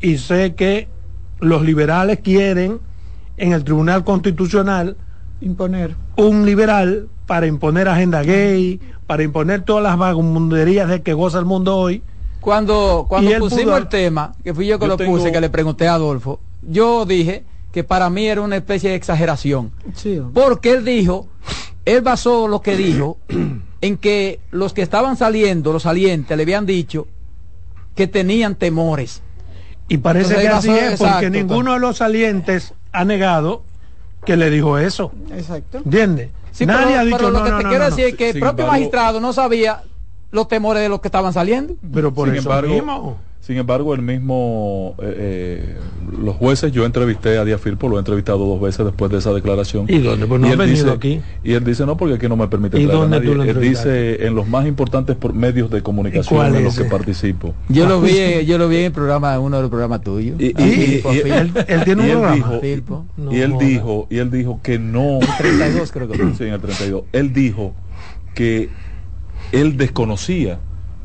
y 0.00 0.18
sé 0.18 0.54
que 0.54 0.88
los 1.40 1.62
liberales 1.62 2.20
quieren 2.20 2.78
en 3.36 3.52
el 3.52 3.64
Tribunal 3.64 4.04
Constitucional 4.04 4.96
Imponer. 5.40 5.94
un 6.16 6.46
liberal 6.46 7.08
para 7.26 7.46
imponer 7.46 7.88
agenda 7.88 8.22
gay, 8.22 8.80
para 9.06 9.22
imponer 9.22 9.62
todas 9.62 9.82
las 9.82 9.96
vagabunderías 9.98 10.88
de 10.88 11.02
que 11.02 11.12
goza 11.12 11.38
el 11.38 11.44
mundo 11.44 11.76
hoy. 11.76 12.02
cuando, 12.40 13.06
cuando 13.08 13.30
pusimos 13.38 13.64
pudo- 13.64 13.76
el 13.78 13.88
tema, 13.88 14.34
que 14.44 14.52
fui 14.52 14.66
yo 14.66 14.78
que 14.78 14.84
Yo 14.84 14.88
lo 14.88 14.96
tengo- 14.98 15.12
puse, 15.16 15.32
que 15.32 15.40
le 15.40 15.48
pregunté 15.48 15.88
a 15.88 15.94
Adolfo, 15.94 16.40
yo 16.62 17.06
dije 17.06 17.44
que 17.72 17.84
para 17.84 18.10
mí 18.10 18.26
era 18.26 18.42
una 18.42 18.56
especie 18.56 18.90
de 18.90 18.96
exageración. 18.96 19.72
Sí. 19.94 20.20
Porque 20.34 20.72
él 20.72 20.84
dijo, 20.84 21.26
él 21.86 22.02
basó 22.02 22.46
lo 22.46 22.60
que 22.60 22.76
dijo 22.76 23.16
en 23.80 23.96
que 23.96 24.40
los 24.50 24.74
que 24.74 24.82
estaban 24.82 25.16
saliendo, 25.16 25.72
los 25.72 25.82
salientes, 25.84 26.36
le 26.36 26.42
habían 26.42 26.66
dicho 26.66 27.06
que 27.94 28.06
tenían 28.06 28.54
temores. 28.56 29.22
Y 29.88 29.98
parece 29.98 30.34
Entonces, 30.34 30.48
que 30.50 30.54
así 30.56 30.70
es, 30.70 30.98
porque 30.98 31.12
exacto, 31.12 31.30
ninguno 31.30 31.72
de 31.74 31.80
los 31.80 31.96
salientes 31.98 32.74
ha 32.92 33.04
negado 33.06 33.62
que 34.24 34.36
le 34.36 34.50
dijo 34.50 34.78
eso. 34.78 35.12
Exacto. 35.32 35.78
¿Entiendes? 35.78 36.30
Sí, 36.52 36.66
Nadie 36.66 36.86
pero, 36.86 36.98
ha 37.00 37.04
dicho 37.04 37.16
pero 37.18 37.30
lo 37.30 37.38
no, 37.40 37.44
que 37.44 37.50
te 37.50 37.62
no, 37.64 37.68
quiero 37.68 37.84
no, 37.84 37.90
no". 37.90 37.96
decir 37.96 38.06
es 38.12 38.16
que 38.16 38.26
el 38.30 38.32
propio 38.40 38.50
embargo- 38.64 38.72
magistrado 38.72 39.20
no 39.20 39.32
sabía 39.32 39.82
los 40.34 40.48
temores 40.48 40.82
de 40.82 40.88
los 40.88 41.00
que 41.00 41.08
estaban 41.08 41.32
saliendo. 41.32 41.74
Pero 41.92 42.12
por 42.12 42.28
sin 42.28 42.38
eso 42.38 42.48
embargo, 42.50 42.74
mismo. 42.74 43.18
sin 43.40 43.56
embargo, 43.56 43.94
el 43.94 44.02
mismo, 44.02 44.94
eh, 45.00 45.14
eh, 45.16 45.76
los 46.20 46.34
jueces, 46.36 46.72
yo 46.72 46.84
entrevisté 46.84 47.38
a 47.38 47.44
Díaz 47.44 47.60
Firpo, 47.60 47.88
lo 47.88 47.96
he 47.96 47.98
entrevistado 48.00 48.38
dos 48.38 48.60
veces 48.60 48.84
después 48.84 49.10
de 49.12 49.18
esa 49.18 49.32
declaración. 49.32 49.86
¿Y 49.88 49.98
dónde? 49.98 50.26
Pues 50.26 50.40
no 50.40 50.48
Y 50.48 50.50
él 50.52 50.56
venido 50.56 50.76
dice- 50.84 50.90
aquí. 50.96 51.20
Y 51.44 51.52
él 51.52 51.62
dice, 51.64 51.86
no, 51.86 51.96
porque 51.96 52.14
aquí 52.14 52.28
no 52.28 52.36
me 52.36 52.48
permite 52.48 52.78
¿Y 52.80 52.84
traer 52.84 52.96
a 52.96 53.00
dónde 53.02 53.16
nadie". 53.18 53.30
tú 53.30 53.34
lo 53.36 53.44
Él 53.44 53.60
dice, 53.60 54.26
en 54.26 54.34
los 54.34 54.48
más 54.48 54.66
importantes 54.66 55.14
por- 55.16 55.32
medios 55.34 55.70
de 55.70 55.82
comunicación 55.82 56.56
en 56.56 56.64
los 56.64 56.76
que 56.76 56.84
participo. 56.84 57.54
Yo 57.68 57.86
lo 57.86 58.00
vi, 58.00 58.44
yo 58.44 58.58
lo 58.58 58.68
vi 58.68 58.78
en 58.78 58.84
el 58.86 58.92
programa, 58.92 59.38
uno 59.38 59.56
de 59.56 59.62
los 59.62 59.70
programas 59.70 60.00
tuyos. 60.02 60.40
Y, 60.40 60.46
y- 60.46 60.54
Ah, 60.56 61.12
y-. 61.14 61.20
Él, 61.30 61.52
él 61.68 61.84
tiene 61.84 62.02
un 62.02 62.08
y 62.08 62.10
él 62.10 62.16
programa. 62.18 62.34
dijo- 62.34 62.60
Firpo. 62.60 63.04
No 63.16 63.32
y 63.32 63.40
él 63.40 63.54
dijo, 63.58 64.06
y 64.10 64.18
él 64.18 64.30
dijo 64.30 64.60
que 64.62 64.78
no, 64.78 65.18
32 65.38 65.92
creo 65.92 66.08
que 66.08 66.16
sí, 66.36 66.44
en 66.44 66.54
el 66.54 66.60
32, 66.60 67.04
él 67.12 67.32
dijo 67.32 67.72
que 68.34 68.68
él 69.60 69.76
desconocía 69.76 70.58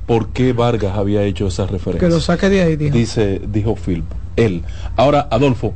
por 0.05 0.29
qué 0.29 0.53
Vargas 0.53 0.97
había 0.97 1.23
hecho 1.23 1.47
esa 1.47 1.65
referencia. 1.67 2.07
Que 2.07 2.13
lo 2.13 2.19
saque 2.19 2.49
de 2.49 2.61
ahí, 2.63 2.75
dijo. 2.75 2.95
dice 2.95 3.41
dijo 3.51 3.75
Phil 3.75 4.03
él 4.35 4.63
ahora 4.95 5.27
Adolfo 5.31 5.73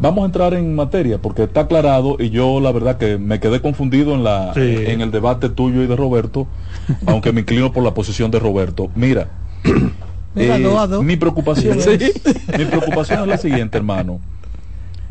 vamos 0.00 0.22
a 0.22 0.26
entrar 0.26 0.54
en 0.54 0.74
materia 0.74 1.18
porque 1.18 1.44
está 1.44 1.60
aclarado 1.60 2.16
y 2.18 2.30
yo 2.30 2.58
la 2.60 2.72
verdad 2.72 2.96
que 2.96 3.18
me 3.18 3.38
quedé 3.40 3.60
confundido 3.60 4.14
en 4.14 4.24
la 4.24 4.52
Sí. 4.54 4.60
en 4.86 5.00
el 5.00 5.10
debate 5.10 5.48
tuyo 5.48 5.82
y 5.82 5.86
de 5.86 5.94
Roberto 5.96 6.46
aunque 7.06 7.32
me 7.32 7.40
inclino 7.42 7.72
por 7.72 7.82
la 7.84 7.94
posición 7.94 8.30
de 8.30 8.38
Roberto 8.38 8.90
mira 8.94 9.28
Mira, 10.36 10.58
eh, 10.58 10.76
a 10.76 10.86
mi 11.00 11.16
preocupación 11.16 11.80
Sí. 11.80 11.90
es, 11.90 12.58
mi 12.58 12.64
preocupación 12.64 13.20
es 13.20 13.26
la 13.28 13.38
siguiente 13.38 13.78
hermano 13.78 14.20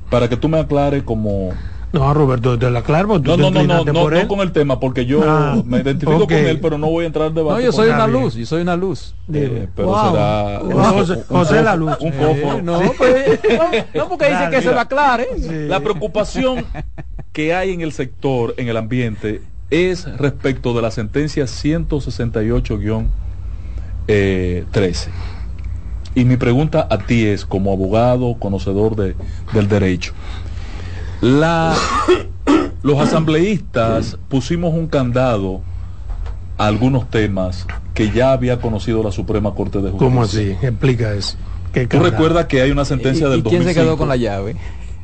para 0.10 0.28
que 0.28 0.36
tú 0.38 0.50
me 0.50 0.60
aclares 0.60 1.04
como 1.04 1.52
No, 1.94 2.12
Roberto, 2.14 2.58
te 2.58 2.70
la 2.72 2.80
aclaro. 2.80 3.22
tú 3.22 3.30
no 3.30 3.36
te 3.38 3.42
no 3.44 3.52
no 3.52 3.86
no 3.86 3.94
no, 3.94 4.10
no 4.10 4.28
con 4.28 4.40
el 4.40 4.52
tema 4.52 4.80
porque 4.80 5.06
yo 5.06 5.22
Ah, 5.24 5.62
me 5.64 5.78
identifico 5.82 6.22
con 6.26 6.34
él 6.34 6.60
pero 6.60 6.78
no 6.80 6.88
voy 6.90 7.04
a 7.04 7.08
entrar 7.08 7.28
en 7.28 7.36
debate 7.36 7.60
No, 7.60 7.66
yo 7.66 7.72
soy 7.72 7.90
una 7.90 8.08
luz, 8.08 8.34
yo 8.34 8.46
soy 8.48 8.64
una 8.64 8.76
luz. 8.76 9.14
Eh, 9.32 9.68
pero 9.76 9.90
Wow. 9.90 10.12
será 10.12 10.60
Wow. 10.60 10.70
un- 10.70 10.84
José- 10.94 11.14
un 11.30 11.38
José 11.38 11.62
la 11.62 11.76
luz. 11.76 11.92
un 12.00 12.12
fósforo. 12.14 12.62
No, 12.64 12.80
pues, 12.98 13.40
no, 13.94 14.02
no, 14.04 14.10
porque 14.10 14.26
dice 14.30 14.50
que 14.50 14.62
se 14.64 14.74
lo 14.74 14.80
aclare. 14.80 15.28
Sí. 15.38 15.68
La 15.68 15.80
preocupación 15.82 16.66
que 17.32 17.54
hay 17.54 17.72
en 17.74 17.82
el 17.82 17.92
sector, 17.94 18.56
en 18.58 18.68
el 18.70 18.78
ambiente, 18.78 19.42
es 19.70 20.06
respecto 20.18 20.74
de 20.74 20.82
la 20.82 20.90
sentencia 20.90 21.46
168-13. 24.08 25.10
Y 26.16 26.26
mi 26.26 26.38
pregunta 26.38 26.88
a 26.90 26.98
ti 27.00 27.26
es, 27.26 27.44
como 27.46 27.72
abogado, 27.74 28.36
conocedor 28.38 28.96
de- 28.96 29.16
del 29.52 29.68
derecho, 29.68 30.14
la, 31.24 31.74
los 32.84 33.00
asambleístas 33.00 34.18
pusimos 34.28 34.74
un 34.74 34.88
candado 34.88 35.62
a 36.58 36.68
algunos 36.68 37.10
temas 37.10 37.66
que 37.94 38.12
ya 38.12 38.34
había 38.34 38.60
conocido 38.60 39.02
la 39.04 39.12
Suprema 39.12 39.56
Corte 39.56 39.80
de 39.80 39.90
Justicia. 39.92 39.98
¿Cómo 39.98 40.24
así? 40.24 40.56
Explica 40.62 41.14
eso. 41.14 41.38
¿Qué 41.72 41.88
Tú 41.88 42.00
recuerdas 42.00 42.46
que 42.48 42.62
hay 42.62 42.72
una 42.72 42.86
sentencia 42.86 43.28
¿Y, 43.28 43.30
del 43.32 43.40
y 43.40 43.44
quién 43.44 43.64
2005 43.64 43.74
se 43.74 43.86
quedó 43.86 43.98
con 43.98 44.10
la 44.10 44.18
llave? 44.18 44.56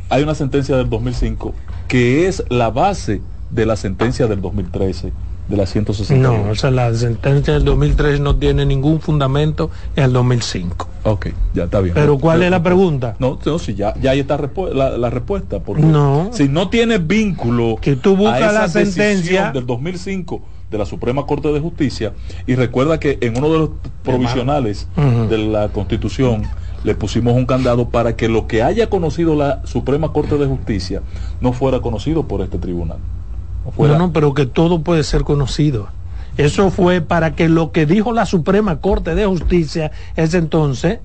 hay 0.10 0.24
una 0.24 0.36
sentencia 0.36 0.76
del 0.76 0.90
2005 0.90 1.54
que 1.88 2.28
es 2.28 2.44
la 2.50 2.70
base 2.70 3.22
de 3.51 3.65
la 3.65 3.75
sentencia 3.75 4.27
del 4.27 4.41
2013, 4.41 5.12
de 5.48 5.58
la 5.58 5.65
168. 5.65 6.22
No, 6.44 6.51
o 6.51 6.56
sea, 6.56 6.70
la 6.72 6.94
sentencia 6.94 7.53
del 7.53 7.65
2003 7.65 8.20
no 8.20 8.36
tiene 8.36 8.65
ningún 8.65 9.00
fundamento 9.01 9.72
en 9.96 10.03
el 10.06 10.13
2005. 10.13 10.88
Ok, 11.03 11.27
ya 11.53 11.63
está 11.63 11.79
bien. 11.82 11.96
Pero 11.96 12.20
¿cuál 12.20 12.39
Yo- 12.39 12.46
es 12.46 12.51
la 12.51 12.62
pregunta? 12.62 13.15
No, 13.20 13.39
no, 13.44 13.58
si 13.60 13.74
ya, 13.74 13.94
ya 14.00 14.12
ahí 14.12 14.20
está 14.20 14.38
la, 14.74 14.98
la 14.98 15.10
respuesta. 15.10 15.60
Porque 15.60 15.82
No. 15.82 16.29
Si 16.34 16.48
no 16.48 16.70
tiene 16.70 16.98
vínculo 17.00 17.77
Que 17.82 17.96
tú 17.96 18.15
buscas 18.15 18.41
a 18.41 18.50
esa 18.51 18.62
la 18.62 18.68
sentencia- 18.68 19.51
del 19.51 19.65
2005 19.65 20.41
de 20.70 20.77
la 20.77 20.86
Suprema 20.86 21.25
Corte 21.25 21.48
de 21.51 21.60
Justicia 21.60 22.13
y 22.46 22.53
recuerda 22.53 23.00
que 23.00 23.18
en 23.22 23.36
uno 23.38 23.51
de 23.51 23.58
los 23.58 23.70
provisionales 24.03 24.88
de 25.29 25.38
la 25.39 25.70
Constitución 25.70 26.44
le 26.84 26.94
pusimos 26.94 27.34
un 27.34 27.46
candado 27.48 27.89
para 27.89 28.15
que 28.15 28.29
lo 28.29 28.46
que 28.46 28.62
haya 28.62 28.88
conocido 28.88 29.36
la 29.36 29.65
Suprema 29.65 30.13
Corte 30.13 30.38
de 30.38 30.46
Justicia 30.46 31.01
no 31.41 31.53
fuera 31.53 31.79
conocido 31.82 32.27
por 32.27 32.41
este 32.41 32.60
tribunal. 32.60 33.00
No 33.66 33.72
fuera- 33.72 33.98
No, 33.98 34.08
no, 34.08 34.13
pero 34.13 34.34
que 34.34 34.46
todo 34.46 34.82
puede 34.82 35.04
ser 35.04 35.24
conocido. 35.24 35.89
Eso 36.38 36.70
fue 36.72 37.01
para 37.01 37.36
que 37.36 37.50
lo 37.50 37.72
que 37.72 37.86
dijo 37.86 38.13
la 38.13 38.25
Suprema 38.25 38.80
Corte 38.80 39.13
de 39.13 39.25
Justicia 39.25 39.92
ese 40.16 40.38
entonces, 40.38 41.00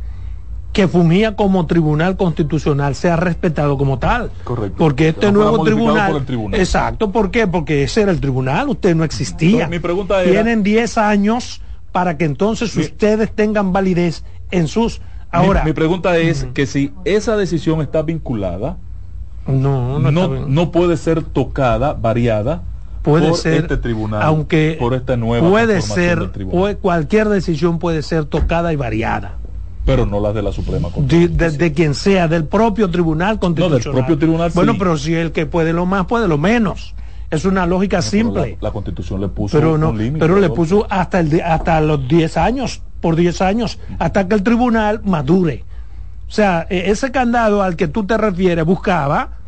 que 0.72 0.86
fungía 0.88 1.34
como 1.36 1.66
tribunal 1.66 2.16
constitucional, 2.16 2.94
sea 2.94 3.16
respetado 3.16 3.76
como 3.78 3.98
tal. 3.98 4.30
Correcto. 4.44 4.76
Porque 4.78 5.08
este 5.08 5.26
no 5.32 5.40
nuevo 5.40 5.64
tribunal, 5.64 6.12
por 6.12 6.20
el 6.20 6.26
tribunal. 6.26 6.60
Exacto, 6.60 7.10
¿por 7.10 7.30
qué? 7.30 7.46
Porque 7.46 7.82
ese 7.84 8.02
era 8.02 8.12
el 8.12 8.20
tribunal, 8.20 8.68
usted 8.68 8.94
no 8.94 9.02
existía. 9.04 9.50
Entonces, 9.50 9.70
mi 9.70 9.78
pregunta 9.80 10.22
era- 10.22 10.30
Tienen 10.30 10.62
10 10.62 10.98
años 10.98 11.60
para 11.92 12.16
que 12.16 12.24
entonces 12.24 12.76
Mi- 12.76 12.82
ustedes 12.84 13.32
tengan 13.34 13.72
validez 13.72 14.24
en 14.50 14.68
sus... 14.68 15.00
Ahora, 15.30 15.64
mi, 15.64 15.72
pregunta 15.72 16.16
es 16.18 16.46
que 16.54 16.66
si 16.66 16.92
esa 17.04 17.36
decisión 17.36 17.80
está 17.80 18.02
vinculada, 18.02 18.76
no, 19.46 19.98
no, 19.98 20.10
no, 20.10 20.46
no, 20.46 20.70
puede 20.72 20.96
ser 20.96 21.22
tocada, 21.22 21.92
variada 21.94 22.62
puede 23.02 23.28
por 23.28 23.36
ser 23.38 23.54
este 23.62 23.76
tribunal, 23.76 24.22
aunque 24.22 24.76
por 24.80 24.94
esta 24.94 25.16
nueva 25.16 25.48
puede 25.48 25.82
ser 25.82 26.30
del 26.30 26.46
puede- 26.46 26.76
cualquier 26.76 27.28
decisión 27.28 27.78
puede 27.78 28.02
ser 28.02 28.24
tocada 28.24 28.72
y 28.72 28.76
variada 28.76 29.36
pero 29.84 30.06
no 30.06 30.18
las 30.18 30.34
de 30.34 30.40
la 30.40 30.50
Suprema 30.50 30.88
Corte. 30.88 31.14
de, 31.14 31.28
de- 31.28 31.50
de 31.50 31.72
quien 31.74 31.94
sea 31.94 32.26
del 32.26 32.46
propio 32.46 32.88
tribunal 32.90 33.38
constitucional 33.38 33.92
propio 33.98 34.16
tribunal, 34.18 34.50
bueno 34.54 34.72
sí. 34.72 34.78
pero 34.78 34.96
si 34.96 35.14
el 35.14 35.32
que 35.32 35.44
puede 35.44 35.74
lo 35.74 35.84
más 35.84 36.06
puede 36.06 36.26
lo 36.26 36.38
menos 36.38 36.94
es 37.30 37.44
una 37.44 37.66
lógica 37.66 38.00
simple 38.00 38.56
La, 38.62 38.68
la 38.68 38.72
Constitución 38.72 39.20
le 39.20 39.28
puso 39.28 39.58
pero 39.58 39.76
no 39.76 39.90
un 39.90 39.98
límite. 39.98 40.20
pero 40.20 40.38
le 40.40 40.48
¿no? 40.48 40.54
puso 40.54 40.86
hasta 40.88 41.20
el 41.20 41.38
hasta 41.42 41.78
los 41.82 42.08
10 42.08 42.36
años 42.38 42.80
por 43.02 43.16
10 43.16 43.42
años 43.42 43.78
hasta 43.98 44.26
que 44.26 44.34
el 44.34 44.42
tribunal 44.42 45.02
madure 45.04 45.64
o 46.28 46.32
sea 46.32 46.66
e- 46.70 46.90
ese 46.90 47.12
candado 47.12 47.62
al 47.62 47.76
que 47.76 47.88
tú 47.88 48.06
te 48.06 48.16
refieres 48.16 48.64
buscaba 48.64 49.38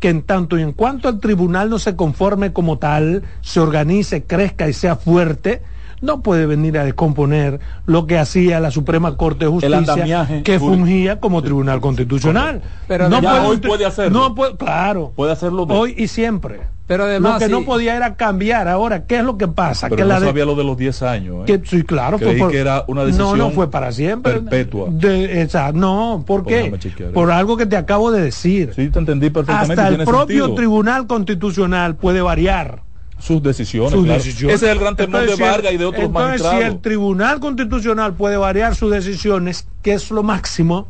que 0.00 0.08
en 0.08 0.22
tanto 0.22 0.58
y 0.58 0.62
en 0.62 0.72
cuanto 0.72 1.08
el 1.08 1.20
tribunal 1.20 1.68
no 1.68 1.78
se 1.78 1.94
conforme 1.94 2.54
como 2.54 2.78
tal, 2.78 3.22
se 3.42 3.60
organice, 3.60 4.24
crezca 4.24 4.66
y 4.66 4.72
sea 4.72 4.96
fuerte, 4.96 5.62
no 6.00 6.22
puede 6.22 6.46
venir 6.46 6.78
a 6.78 6.84
descomponer 6.84 7.60
lo 7.86 8.06
que 8.06 8.18
hacía 8.18 8.60
la 8.60 8.70
Suprema 8.70 9.16
Corte 9.16 9.44
de 9.44 9.50
Justicia, 9.50 10.42
que 10.44 10.58
fungía 10.58 11.20
como 11.20 11.42
tribunal 11.42 11.80
constitucional. 11.80 12.62
Pero 12.88 13.08
no 13.08 13.20
ya 13.20 13.46
hoy 13.46 13.58
puede 13.58 13.84
hacerlo. 13.86 14.18
No 14.18 14.34
puede, 14.34 14.56
claro. 14.56 15.12
Puede 15.14 15.32
hacerlo 15.32 15.66
de- 15.66 15.74
hoy 15.74 15.94
y 15.96 16.08
siempre. 16.08 16.60
Pero 16.86 17.04
además, 17.04 17.34
lo 17.34 17.38
que 17.46 17.52
no 17.52 17.62
podía 17.64 17.94
era 17.94 18.16
cambiar. 18.16 18.66
Ahora, 18.66 19.06
¿qué 19.06 19.18
es 19.18 19.22
lo 19.24 19.38
que 19.38 19.46
pasa? 19.46 19.86
Pero 19.88 19.98
que 19.98 20.02
no 20.02 20.08
la 20.08 20.18
de- 20.18 20.26
sabía 20.26 20.44
lo 20.44 20.56
de 20.56 20.64
los 20.64 20.76
10 20.76 21.02
años. 21.04 21.42
¿eh? 21.48 21.60
que, 21.60 21.64
sí, 21.64 21.84
claro, 21.84 22.18
Creí 22.18 22.36
por- 22.36 22.50
que 22.50 22.58
era 22.58 22.82
una 22.88 23.02
No, 23.02 23.06
decisión 23.06 23.38
no 23.38 23.50
fue 23.50 23.70
para 23.70 23.92
siempre. 23.92 24.32
perpetua. 24.40 24.88
De, 24.90 25.40
esa- 25.42 25.70
no, 25.70 26.24
¿por 26.26 26.42
Pues 26.42 26.52
qué? 26.56 26.62
déjame 26.62 26.78
chequear 26.80 27.12
Por 27.12 27.30
algo 27.30 27.56
que 27.56 27.66
te 27.66 27.76
acabo 27.76 28.10
de 28.10 28.22
decir. 28.22 28.72
Sí, 28.74 28.88
te 28.88 28.98
entendí 28.98 29.30
perfectamente. 29.30 29.80
Hasta 29.80 29.88
el 29.94 29.98
propio 30.04 30.46
sentido. 30.46 30.54
Tribunal 30.56 31.06
Constitucional 31.06 31.94
puede 31.94 32.22
variar 32.22 32.82
sus 33.20 33.42
decisiones. 33.42 33.92
sus 33.92 34.04
claro. 34.04 34.18
decisiones. 34.18 34.56
Ese 34.56 34.66
es 34.66 34.72
el 34.72 34.78
gran 34.80 34.96
temor 34.96 35.20
Entonces, 35.20 35.38
de 35.38 35.50
Vargas 35.50 35.72
y 35.72 35.76
de 35.76 35.84
otros 35.84 36.04
entonces, 36.04 36.28
magistrados. 36.42 36.58
si 36.60 36.64
el 36.66 36.80
Tribunal 36.80 37.40
Constitucional 37.40 38.14
puede 38.14 38.36
variar 38.36 38.74
sus 38.74 38.90
decisiones, 38.90 39.66
que 39.82 39.94
es 39.94 40.10
lo 40.10 40.22
máximo, 40.22 40.88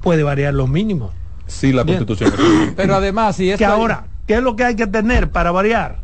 puede 0.00 0.22
variar 0.22 0.54
los 0.54 0.68
mínimos. 0.68 1.12
Sí, 1.46 1.72
la 1.72 1.82
Bien. 1.84 1.98
Constitución. 2.04 2.72
Pero 2.76 2.94
además, 2.96 3.36
si 3.36 3.44
Que 3.46 3.52
esta- 3.54 3.72
ahora, 3.72 4.06
¿qué 4.26 4.34
es 4.34 4.42
lo 4.42 4.56
que 4.56 4.64
hay 4.64 4.76
que 4.76 4.86
tener 4.86 5.30
para 5.30 5.50
variar? 5.50 6.00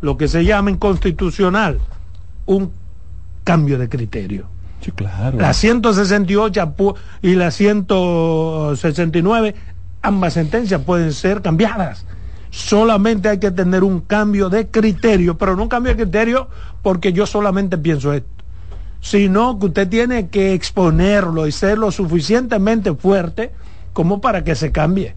Lo 0.00 0.16
que 0.16 0.28
se 0.28 0.44
llama 0.44 0.70
en 0.70 0.76
constitucional 0.78 1.78
un 2.46 2.72
cambio 3.44 3.78
de 3.78 3.88
criterio. 3.88 4.46
sí, 4.80 4.90
claro. 4.92 5.38
La 5.38 5.52
168 5.52 6.74
pu- 6.76 6.94
y 7.22 7.34
la 7.36 7.50
169, 7.52 9.54
ambas 10.02 10.34
sentencias 10.34 10.80
pueden 10.82 11.12
ser 11.12 11.40
cambiadas. 11.42 12.04
Solamente 12.52 13.30
hay 13.30 13.38
que 13.38 13.50
tener 13.50 13.82
un 13.82 14.02
cambio 14.02 14.50
de 14.50 14.68
criterio, 14.68 15.38
pero 15.38 15.56
no 15.56 15.62
un 15.62 15.68
cambio 15.70 15.94
de 15.94 16.02
criterio 16.02 16.50
porque 16.82 17.14
yo 17.14 17.24
solamente 17.24 17.78
pienso 17.78 18.12
esto, 18.12 18.28
sino 19.00 19.58
que 19.58 19.66
usted 19.66 19.88
tiene 19.88 20.28
que 20.28 20.52
exponerlo 20.52 21.46
y 21.46 21.52
ser 21.52 21.78
lo 21.78 21.90
suficientemente 21.90 22.92
fuerte 22.94 23.52
como 23.94 24.20
para 24.20 24.44
que 24.44 24.54
se 24.54 24.70
cambie. 24.70 25.16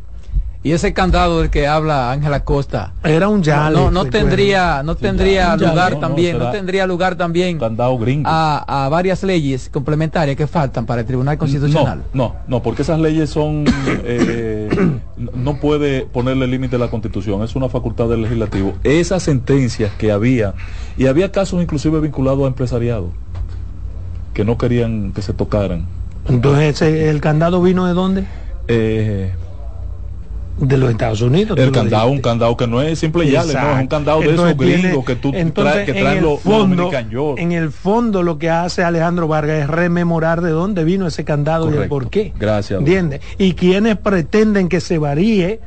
Y 0.65 0.71
ese 0.71 0.93
candado 0.93 1.41
del 1.41 1.51
que 1.51 1.67
habla 1.67 2.11
Ángela 2.11 2.43
Costa 2.43 2.91
Era 3.03 3.27
un 3.29 3.43
ya. 3.43 3.69
no, 3.69 3.91
no 3.91 4.05
tendría 4.05 4.81
no 4.81 4.95
tendría 4.95 5.55
lugar 5.55 5.99
también 5.99 6.39
no, 6.39 6.49
tendría 6.49 6.87
lugar 6.87 7.15
también 7.15 7.59
Candado 7.59 7.95
gringo. 7.99 8.27
a, 8.27 8.85
a 8.85 8.89
varias 8.89 9.21
leyes 9.21 9.69
complementarias 9.71 10.35
que 10.35 10.47
faltan 10.47 10.87
para 10.87 11.01
el 11.01 11.07
Tribunal 11.07 11.37
Constitucional. 11.37 11.99
No, 12.13 12.29
no, 12.29 12.35
no, 12.47 12.63
porque 12.63 12.81
esas 12.81 12.99
leyes 12.99 13.29
son. 13.29 13.65
eh, 14.03 14.67
no- 15.17 15.31
no 15.35 15.59
puede 15.59 16.01
ponerle 16.07 16.47
límite 16.47 16.77
a 16.77 16.79
la 16.79 16.89
Constitución, 16.89 17.43
es 17.43 17.55
una 17.55 17.69
facultad 17.69 18.09
del 18.09 18.23
legislativo. 18.23 18.73
Esas 18.83 19.21
sentencias 19.23 19.91
que 19.99 20.11
había, 20.11 20.55
y 20.97 21.05
había 21.05 21.31
casos 21.31 21.61
inclusive 21.61 21.99
vinculados 21.99 22.43
a 22.43 22.47
empresariado, 22.47 23.11
que 24.33 24.43
no 24.43 24.57
querían 24.57 25.11
que 25.13 25.21
se 25.21 25.31
tocaran. 25.33 25.85
Entonces, 26.27 26.81
ese- 26.81 27.09
¿el 27.09 27.21
candado 27.21 27.61
vino 27.61 27.85
de 27.85 27.93
dónde? 27.93 28.25
Eh, 28.67 29.31
De 30.57 30.77
los 30.77 30.89
Estados 30.89 31.21
Unidos. 31.21 31.57
el 31.59 31.71
candado, 31.71 32.07
un 32.07 32.21
candado 32.21 32.55
que 32.55 32.65
no 32.65 32.81
es 32.81 32.99
simple 32.99 33.25
y 33.25 33.31
llale, 33.31 33.53
no, 33.53 33.73
es 33.75 33.81
un 33.81 33.87
candado 33.87 34.19
de 34.21 34.29
Entonces 34.29 34.55
esos 34.55 34.57
gringos 34.65 34.81
tiene- 34.81 35.05
que 35.05 35.15
tú 35.15 35.31
entonces, 35.35 35.73
traes, 35.73 35.85
que 35.85 35.99
traen 35.99 36.23
los, 36.23 36.33
los 36.33 36.41
fondo, 36.41 36.75
Dominican 36.83 37.09
York. 37.09 37.39
En 37.39 37.51
el 37.51 37.71
fondo 37.71 38.23
lo 38.23 38.37
que 38.39 38.49
hace 38.49 38.83
Alejandro 38.83 39.27
Vargas 39.27 39.63
es 39.63 39.67
rememorar 39.67 40.41
de 40.41 40.51
dónde 40.51 40.85
vino 40.85 41.07
ese 41.07 41.25
candado 41.25 41.69
y 41.73 41.77
el 41.77 41.89
por 41.89 42.09
qué. 42.09 42.31
Gracias. 42.39 42.79
¿Entiendes? 42.79 43.19
Y 43.37 43.53
quienes 43.53 43.97
pretenden 43.97 44.69
que 44.69 44.79
se 44.79 44.97
varíe 44.97 45.59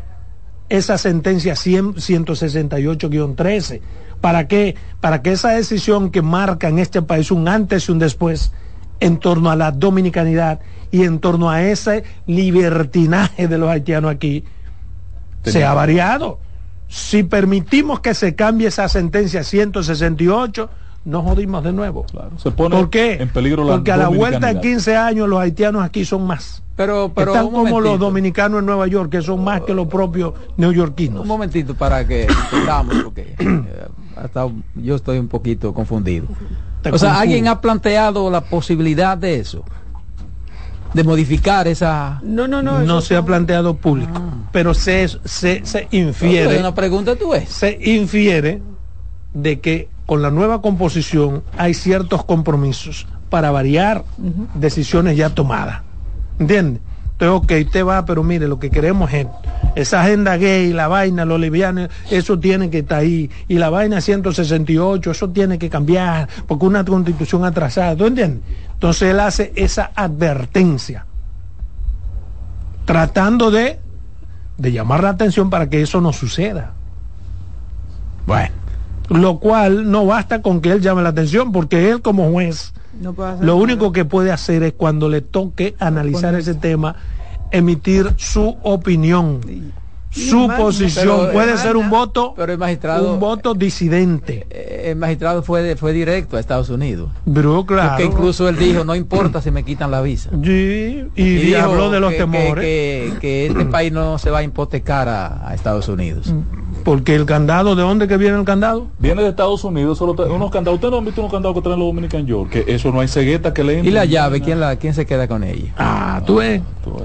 esa 0.71 0.97
sentencia 0.97 1.55
100 1.55 1.95
168-13. 1.97 3.81
¿Para 4.21 4.49
qué? 4.49 4.75
Para 5.01 5.23
que 5.23 5.33
esa 5.33 5.51
decisión 5.51 6.11
que 6.11 6.23
marca 6.23 6.69
en 6.69 6.79
este 6.79 7.03
país 7.03 7.31
un 7.31 7.49
antes 7.49 7.89
y 7.89 7.93
un 7.93 7.99
después 7.99 8.53
en 9.01 9.19
torno 9.19 9.51
a 9.51 9.57
la 9.57 9.71
dominicanidad 9.71 10.61
y 10.91 11.05
en 11.05 11.21
torno 11.21 11.51
a 11.51 11.63
ese 11.63 12.05
libertinaje 12.27 13.47
de 13.49 13.59
los 13.59 13.69
haitianos 13.71 14.11
aquí 14.11 14.45
se 15.53 15.65
ha 15.65 15.75
variado. 15.75 16.39
Si 16.89 17.23
permitimos 17.23 18.01
que 18.01 18.15
se 18.15 18.35
cambie 18.35 18.69
esa 18.69 18.89
sentencia 18.89 19.45
168, 19.45 20.71
nos 21.05 21.25
jodimos 21.25 21.63
de 21.65 21.73
nuevo. 21.73 22.05
Claro, 22.05 22.39
se 22.39 22.51
pone 22.51 22.77
¿Por 22.77 22.91
qué? 22.91 23.15
en 23.15 23.29
peligro 23.29 23.65
la 23.65 23.75
Porque 23.75 23.93
a 23.93 23.97
la 23.97 24.09
vuelta 24.09 24.49
de 24.49 24.55
dominicanidad. 24.55 24.63
15 24.63 24.97
años 24.97 25.29
los 25.29 25.41
haitianos 25.41 25.83
aquí 25.83 26.05
son 26.05 26.27
más. 26.27 26.63
Pero, 26.77 27.11
pero 27.15 27.35
Están 27.35 27.51
como 27.51 27.81
los 27.81 27.99
dominicanos 27.99 28.61
en 28.61 28.67
Nueva 28.67 28.87
York, 28.87 29.11
que 29.11 29.21
son 29.21 29.43
más 29.43 29.63
que 29.63 29.75
los 29.75 29.89
propios 29.89 30.35
neoyorquinos. 30.57 31.23
Un 31.23 31.27
momentito 31.27 31.75
para 31.75 32.07
que 32.07 32.23
entendamos, 32.25 33.03
porque 33.03 33.35
eh, 33.39 33.89
hasta 34.17 34.47
yo 34.77 34.95
estoy 34.95 35.19
un 35.19 35.27
poquito 35.29 35.75
confundido. 35.75 36.27
Te 36.83 36.91
o 36.91 36.99
sea. 36.99 37.19
¿alguien 37.19 37.49
ha 37.49 37.61
planteado 37.61 38.31
la 38.31 38.43
posibilidad 38.43 39.19
de 39.19 39.41
eso? 39.41 39.65
De 40.95 41.05
modificar 41.05 41.69
esa... 41.69 42.21
No, 42.23 42.49
no, 42.49 42.63
no. 42.63 42.81
No 42.81 43.01
se 43.01 43.17
ha 43.17 43.25
planteado 43.25 43.75
público, 43.75 44.23
pero 44.53 44.73
se, 44.75 45.07
se, 45.25 45.65
se 45.65 45.89
infiere, 45.91 46.59
una 46.59 46.75
pregunta 46.75 47.15
tú 47.17 47.35
es. 47.35 47.49
se 47.49 47.79
infiere 47.81 48.63
de 49.35 49.61
que 49.61 49.89
con 50.07 50.23
la 50.23 50.31
nueva 50.31 50.63
composición 50.63 51.45
hay 51.59 51.75
ciertos 51.75 52.25
compromisos 52.25 53.07
para 53.29 53.51
variar 53.51 54.05
decisiones 54.55 55.17
ya 55.17 55.31
tomadas. 55.31 55.83
¿Entiendes? 56.39 56.83
Entonces, 57.21 57.43
ok, 57.43 57.67
usted 57.67 57.85
va, 57.85 58.05
pero 58.05 58.23
mire, 58.23 58.47
lo 58.47 58.61
que 58.61 58.71
queremos 58.71 59.13
es 59.13 59.27
esa 59.75 60.03
agenda 60.03 60.37
gay, 60.37 60.73
la 60.73 60.87
vaina, 60.87 61.25
los 61.25 61.41
lesbianos, 61.41 61.89
eso 62.13 62.39
tiene 62.39 62.71
que 62.71 62.79
estar 62.79 63.01
ahí. 63.01 63.29
Y 63.49 63.59
la 63.59 63.71
vaina 63.71 64.01
168, 64.01 65.11
eso 65.11 65.29
tiene 65.31 65.59
que 65.59 65.69
cambiar, 65.69 66.29
porque 66.47 66.65
una 66.65 66.85
constitución 66.85 67.45
atrasada, 67.45 67.97
¿tú 67.97 68.07
entiendes? 68.07 68.45
Entonces 68.73 69.11
él 69.11 69.19
hace 69.19 69.53
esa 69.57 69.91
advertencia, 69.97 71.07
tratando 72.85 73.51
de, 73.51 73.81
de 74.57 74.71
llamar 74.71 75.03
la 75.03 75.11
atención 75.11 75.51
para 75.51 75.69
que 75.69 75.83
eso 75.83 76.01
no 76.01 76.13
suceda. 76.13 76.75
Bueno. 78.29 78.55
Lo 79.09 79.39
cual 79.41 79.91
no 79.91 80.07
basta 80.07 80.41
con 80.43 80.61
que 80.61 80.71
él 80.71 80.83
llame 80.83 81.03
la 81.03 81.09
atención, 81.09 81.51
porque 81.51 81.91
él 81.91 82.01
como 82.01 82.31
juez 82.31 82.75
no 83.01 83.13
puede 83.13 83.31
hacer 83.31 83.45
lo 83.45 83.53
nada. 83.55 83.63
único 83.65 83.93
que 83.93 84.05
puede 84.05 84.33
hacer 84.33 84.63
es 84.63 84.73
cuando 84.73 85.09
le 85.09 85.21
toque 85.21 85.75
analizar 85.79 86.35
ese 86.35 86.55
tema, 86.55 86.97
emitir 87.51 88.15
su 88.17 88.57
opinión, 88.63 89.41
su 90.11 90.49
posición. 90.57 91.19
pero, 91.21 91.33
puede 91.33 91.55
eh, 91.55 91.59
ser 91.59 91.77
un 91.77 91.91
voto, 91.91 92.35
Pero 92.37 92.53
el 92.53 92.59
magistrado... 92.59 93.13
un 93.15 93.21
voto 93.21 93.55
disidente. 93.55 94.47
eh, 94.51 94.85
el 94.91 94.97
magistrado 94.97 95.43
fue, 95.43 95.63
de- 95.63 95.77
fue 95.77 95.93
directo 95.93 96.37
a 96.37 96.41
Estados 96.41 96.71
Unidos. 96.71 97.11
Pero 97.33 97.65
claro. 97.67 97.91
Porque 97.91 98.05
incluso 98.05 98.49
él 98.49 98.57
dijo, 98.57 98.85
no 98.85 98.95
importa 98.95 99.41
si 99.43 99.51
me 99.51 99.65
quitan 99.65 99.91
la 99.91 100.01
visa. 100.01 100.31
Sí, 100.43 101.05
y, 101.15 101.23
dijo 101.37 101.61
habló 101.61 101.91
de 101.91 102.01
los 102.01 102.13
que- 102.13 102.19
temores. 102.19 102.65
Que, 102.65 103.13
que- 103.15 103.19
que 103.21 103.47
este 103.49 103.65
país 103.71 103.93
no 103.93 104.19
se 104.19 104.31
va 104.31 104.39
a 104.39 104.43
hipotecar 104.43 105.09
a, 105.09 105.49
a 105.49 105.55
Estados 105.55 105.89
Unidos. 105.89 106.33
Porque 106.85 107.15
el 107.15 107.27
candado, 107.27 107.75
¿de 107.77 107.83
dónde 107.83 108.09
que 108.09 108.17
viene 108.17 108.39
el 108.39 108.45
candado? 108.45 108.87
Viene 108.99 109.23
de 109.23 109.29
Estados 109.29 109.63
Unidos, 109.65 109.99
solo 109.99 110.13
unos 110.33 110.51
candados. 110.51 110.77
¿Ustedes 110.77 110.93
no 110.93 110.99
han 110.99 111.05
visto 111.05 111.21
unos 111.21 111.33
candados 111.33 111.55
que 111.57 111.63
traen 111.63 111.79
los 111.79 111.89
Dominican 111.89 112.25
York? 112.27 112.51
Que 112.51 112.65
eso 112.69 112.91
no 112.93 113.01
hay 113.01 113.09
cegueta 113.09 113.53
que 113.53 113.63
le 113.65 113.81
¿Y 113.81 113.91
la 113.91 114.05
llave? 114.05 114.41
¿Quién, 114.41 114.61
la, 114.61 114.77
¿Quién 114.77 114.95
se 114.95 115.05
queda 115.05 115.29
con 115.29 115.45
ella? 115.45 115.75
Ah, 115.77 116.23
tú 116.25 116.37
ves. 116.37 116.63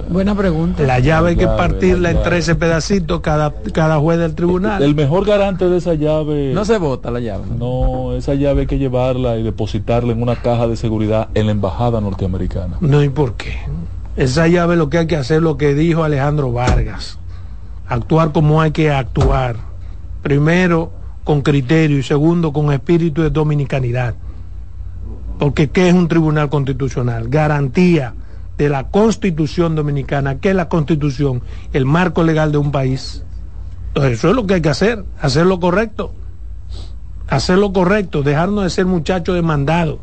Buena 0.09 0.35
pregunta. 0.35 0.83
La 0.83 0.99
llave 0.99 1.31
hay 1.31 1.35
que 1.35 1.43
llave, 1.45 1.57
partirla 1.57 1.99
la 2.03 2.09
en 2.11 2.15
llave. 2.17 2.29
13 2.29 2.55
pedacitos 2.55 2.92
cada, 3.21 3.53
cada 3.73 3.99
juez 3.99 4.19
del 4.19 4.35
tribunal. 4.35 4.81
El 4.83 4.95
mejor 4.95 5.25
garante 5.25 5.69
de 5.69 5.77
esa 5.77 5.93
llave. 5.93 6.53
No 6.53 6.65
se 6.65 6.77
vota 6.77 7.11
la 7.11 7.19
llave. 7.19 7.45
No, 7.57 8.13
esa 8.13 8.33
llave 8.35 8.61
hay 8.61 8.67
que 8.67 8.77
llevarla 8.77 9.37
y 9.37 9.43
depositarla 9.43 10.13
en 10.13 10.21
una 10.21 10.35
caja 10.35 10.67
de 10.67 10.75
seguridad 10.75 11.29
en 11.33 11.47
la 11.47 11.51
embajada 11.51 12.01
norteamericana. 12.01 12.77
No, 12.81 13.03
¿y 13.03 13.09
por 13.09 13.35
qué? 13.35 13.57
Esa 14.15 14.47
llave 14.47 14.75
lo 14.75 14.89
que 14.89 14.99
hay 14.99 15.07
que 15.07 15.15
hacer, 15.15 15.41
lo 15.41 15.57
que 15.57 15.73
dijo 15.73 16.03
Alejandro 16.03 16.51
Vargas. 16.51 17.17
Actuar 17.87 18.31
como 18.31 18.61
hay 18.61 18.71
que 18.71 18.91
actuar. 18.91 19.55
Primero, 20.21 20.91
con 21.23 21.41
criterio 21.41 21.97
y 21.97 22.03
segundo, 22.03 22.53
con 22.53 22.71
espíritu 22.71 23.21
de 23.21 23.29
dominicanidad. 23.29 24.15
Porque 25.39 25.69
¿qué 25.69 25.89
es 25.89 25.93
un 25.93 26.07
tribunal 26.07 26.49
constitucional? 26.49 27.27
Garantía 27.27 28.13
de 28.57 28.69
la 28.69 28.89
constitución 28.89 29.75
dominicana. 29.75 30.39
¿Qué 30.39 30.49
es 30.49 30.55
la 30.55 30.69
constitución? 30.69 31.41
El 31.73 31.85
marco 31.85 32.23
legal 32.23 32.51
de 32.51 32.57
un 32.57 32.71
país. 32.71 33.23
Eso 33.95 34.29
es 34.29 34.35
lo 34.35 34.47
que 34.47 34.55
hay 34.55 34.61
que 34.61 34.69
hacer, 34.69 35.05
hacer 35.19 35.45
lo 35.45 35.59
correcto. 35.59 36.13
Hacer 37.27 37.57
lo 37.57 37.73
correcto, 37.73 38.21
dejarnos 38.21 38.63
de 38.63 38.69
ser 38.69 38.85
muchachos 38.85 39.35
demandados 39.35 39.99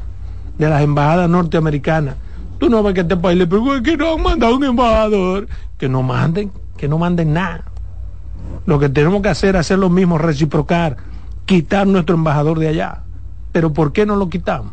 de 0.58 0.68
las 0.68 0.82
embajadas 0.82 1.28
norteamericanas. 1.28 2.16
Tú 2.58 2.68
no 2.68 2.82
ves 2.82 2.94
que 2.94 3.00
este 3.00 3.16
país 3.16 3.38
le 3.38 3.46
pregunta 3.46 3.82
que 3.82 3.96
no 3.96 4.14
han 4.14 4.22
mandado 4.22 4.56
un 4.56 4.64
embajador. 4.64 5.48
Que 5.78 5.88
no 5.88 6.02
manden, 6.02 6.52
que 6.76 6.88
no 6.88 6.98
manden 6.98 7.32
nada. 7.32 7.64
Lo 8.66 8.78
que 8.78 8.88
tenemos 8.88 9.22
que 9.22 9.30
hacer 9.30 9.54
es 9.54 9.60
hacer 9.60 9.78
lo 9.78 9.88
mismo, 9.88 10.18
reciprocar, 10.18 10.98
quitar 11.46 11.86
nuestro 11.86 12.16
embajador 12.16 12.58
de 12.58 12.68
allá. 12.68 13.02
Pero 13.52 13.72
¿por 13.72 13.92
qué 13.92 14.04
no 14.06 14.16
lo 14.16 14.28
quitamos? 14.28 14.72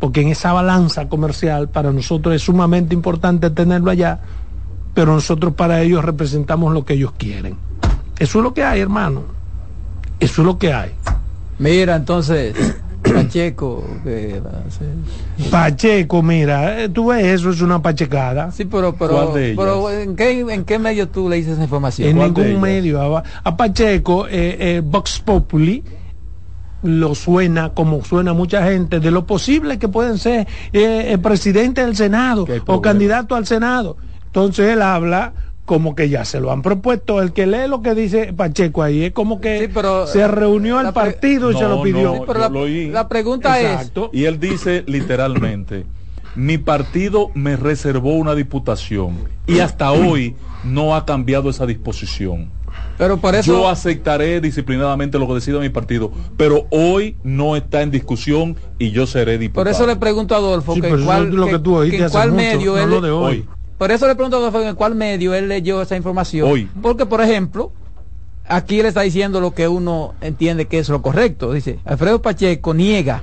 Porque 0.00 0.22
en 0.22 0.28
esa 0.28 0.52
balanza 0.52 1.08
comercial 1.08 1.68
para 1.68 1.92
nosotros 1.92 2.34
es 2.34 2.42
sumamente 2.42 2.94
importante 2.94 3.50
tenerlo 3.50 3.92
allá, 3.92 4.18
pero 4.94 5.14
nosotros 5.14 5.54
para 5.54 5.82
ellos 5.82 6.04
representamos 6.04 6.72
lo 6.72 6.84
que 6.84 6.94
ellos 6.94 7.12
quieren. 7.16 7.56
Eso 8.18 8.38
es 8.38 8.42
lo 8.42 8.52
que 8.52 8.64
hay, 8.64 8.80
hermano. 8.80 9.22
Eso 10.18 10.42
es 10.42 10.46
lo 10.46 10.58
que 10.58 10.72
hay. 10.72 10.90
Mira, 11.58 11.96
entonces, 11.96 12.54
Pacheco, 13.02 13.84
que, 14.02 14.40
Pacheco, 15.50 16.22
mira, 16.22 16.82
eh, 16.82 16.88
tú 16.88 17.08
ves 17.08 17.24
eso, 17.24 17.50
es 17.50 17.60
una 17.60 17.80
pachecada. 17.80 18.50
sí, 18.52 18.64
pero, 18.64 18.94
pero, 18.94 19.32
pero 19.34 19.90
¿en, 19.90 20.16
qué, 20.16 20.40
¿en 20.40 20.64
qué 20.64 20.78
medio 20.78 21.08
tú 21.08 21.28
le 21.28 21.36
dices 21.36 21.54
esa 21.54 21.62
información? 21.62 22.08
en 22.08 22.16
¿Cuál 22.16 22.34
de 22.34 22.44
ningún 22.44 22.62
medio. 22.62 23.16
A, 23.16 23.22
a 23.42 23.56
Pacheco, 23.56 24.26
eh, 24.26 24.56
eh, 24.58 24.82
Vox 24.84 25.20
Populi, 25.20 25.82
lo 26.82 27.14
suena 27.14 27.70
como 27.70 28.04
suena 28.04 28.32
mucha 28.32 28.64
gente, 28.64 29.00
de 29.00 29.10
lo 29.10 29.26
posible 29.26 29.78
que 29.78 29.88
pueden 29.88 30.18
ser 30.18 30.46
eh, 30.72 31.12
el 31.12 31.20
presidente 31.20 31.84
del 31.84 31.96
Senado 31.96 32.46
o 32.66 32.80
candidato 32.82 33.34
al 33.34 33.46
Senado. 33.46 33.96
Entonces 34.26 34.70
él 34.70 34.82
habla 34.82 35.32
como 35.64 35.94
que 35.94 36.08
ya 36.08 36.24
se 36.24 36.40
lo 36.40 36.50
han 36.50 36.62
propuesto. 36.62 37.22
El 37.22 37.32
que 37.32 37.46
lee 37.46 37.68
lo 37.68 37.80
que 37.82 37.94
dice 37.94 38.32
Pacheco 38.32 38.82
ahí 38.82 39.04
es 39.04 39.12
como 39.12 39.40
que 39.40 39.60
Sí, 39.60 39.70
pero, 39.72 40.06
se 40.06 40.26
reunió 40.26 40.80
el 40.80 40.92
partido 40.92 41.50
y 41.52 41.54
se 41.54 41.62
No, 41.62 41.68
lo 41.68 41.82
pidió. 41.82 42.02
no, 42.02 42.14
Sí, 42.14 42.20
pero 42.26 42.34
yo 42.34 42.40
la, 42.40 42.48
lo 42.48 42.60
oí. 42.62 42.88
la 42.88 43.08
pregunta 43.08 43.60
Exacto. 43.60 44.10
Y 44.12 44.24
él 44.24 44.40
dice 44.40 44.82
literalmente, 44.86 45.86
mi 46.34 46.58
partido 46.58 47.30
me 47.34 47.56
reservó 47.56 48.14
una 48.14 48.34
diputación 48.34 49.18
y 49.46 49.60
hasta 49.60 49.92
hoy 49.92 50.34
no 50.64 50.96
ha 50.96 51.04
cambiado 51.04 51.50
esa 51.50 51.66
disposición. 51.66 52.50
Pero 53.00 53.16
por 53.16 53.34
eso, 53.34 53.50
Yo 53.50 53.66
aceptaré 53.66 54.42
disciplinadamente 54.42 55.18
lo 55.18 55.26
que 55.26 55.32
decida 55.32 55.58
mi 55.58 55.70
partido, 55.70 56.12
pero 56.36 56.66
hoy 56.68 57.16
no 57.24 57.56
está 57.56 57.80
en 57.80 57.90
discusión 57.90 58.58
y 58.78 58.90
yo 58.90 59.06
seré 59.06 59.38
diputado. 59.38 59.64
por 59.64 59.72
eso 59.72 59.86
le 59.86 59.96
pregunto 59.96 60.34
a 60.34 60.36
Adolfo 60.36 60.74
Sí, 60.74 60.82
que 60.82 60.88
en 60.88 61.06
cuál, 61.06 61.30
lo 61.30 61.46
que 61.46 61.58
tú 61.58 61.76
oíste 61.76 61.96
que 61.96 62.02
en 62.02 62.06
hace 62.08 62.12
cuál 62.12 62.32
mucho, 62.32 62.42
medio 62.42 62.76
no 62.76 62.82
él, 62.82 62.90
lo 62.90 63.00
de 63.00 63.10
hoy. 63.10 63.32
Hoy. 63.38 63.48
por 63.78 63.90
eso 63.90 64.06
le 64.06 64.14
pregunto 64.16 64.36
a 64.36 64.40
Adolfo 64.40 64.60
en 64.60 64.74
cuál 64.74 64.96
medio 64.96 65.32
él 65.32 65.48
leyó 65.48 65.80
esa 65.80 65.96
información. 65.96 66.46
Hoy. 66.46 66.68
Porque, 66.82 67.06
por 67.06 67.22
ejemplo, 67.22 67.72
aquí 68.46 68.80
él 68.80 68.84
está 68.84 69.00
diciendo 69.00 69.40
lo 69.40 69.54
que 69.54 69.66
uno 69.66 70.12
entiende 70.20 70.66
que 70.66 70.78
es 70.78 70.90
lo 70.90 71.00
correcto. 71.00 71.54
Dice, 71.54 71.78
Alfredo 71.86 72.20
Pacheco 72.20 72.74
niega 72.74 73.22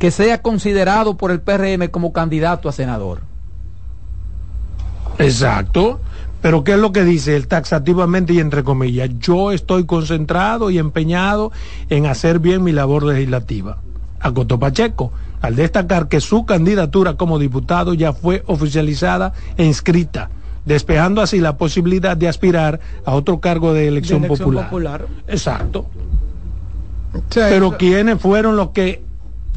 que 0.00 0.10
sea 0.10 0.42
considerado 0.42 1.16
por 1.16 1.30
el 1.30 1.40
PRM 1.42 1.86
como 1.92 2.12
candidato 2.12 2.68
a 2.68 2.72
senador. 2.72 3.20
Exacto. 5.18 6.00
Pero 6.42 6.64
¿qué 6.64 6.72
es 6.72 6.78
lo 6.78 6.92
que 6.92 7.04
dice 7.04 7.36
él 7.36 7.46
taxativamente 7.48 8.32
y 8.32 8.38
entre 8.40 8.64
comillas? 8.64 9.10
Yo 9.18 9.52
estoy 9.52 9.84
concentrado 9.84 10.70
y 10.70 10.78
empeñado 10.78 11.52
en 11.90 12.06
hacer 12.06 12.38
bien 12.38 12.62
mi 12.64 12.72
labor 12.72 13.02
legislativa. 13.04 13.78
Acotó 14.20 14.58
Pacheco, 14.58 15.12
al 15.42 15.56
destacar 15.56 16.08
que 16.08 16.20
su 16.20 16.46
candidatura 16.46 17.14
como 17.14 17.38
diputado 17.38 17.94
ya 17.94 18.12
fue 18.12 18.42
oficializada 18.46 19.32
e 19.56 19.64
inscrita, 19.64 20.30
despejando 20.64 21.20
así 21.20 21.40
la 21.40 21.56
posibilidad 21.56 22.16
de 22.16 22.28
aspirar 22.28 22.80
a 23.04 23.14
otro 23.14 23.40
cargo 23.40 23.72
de 23.74 23.88
elección, 23.88 24.22
De 24.22 24.28
elección 24.28 24.46
popular. 24.48 24.64
popular. 24.68 25.06
Exacto. 25.28 25.86
Sí, 27.12 27.20
Pero 27.40 27.66
eso- 27.68 27.76
¿quiénes 27.78 28.20
fueron 28.20 28.56
los 28.56 28.70
que 28.70 29.02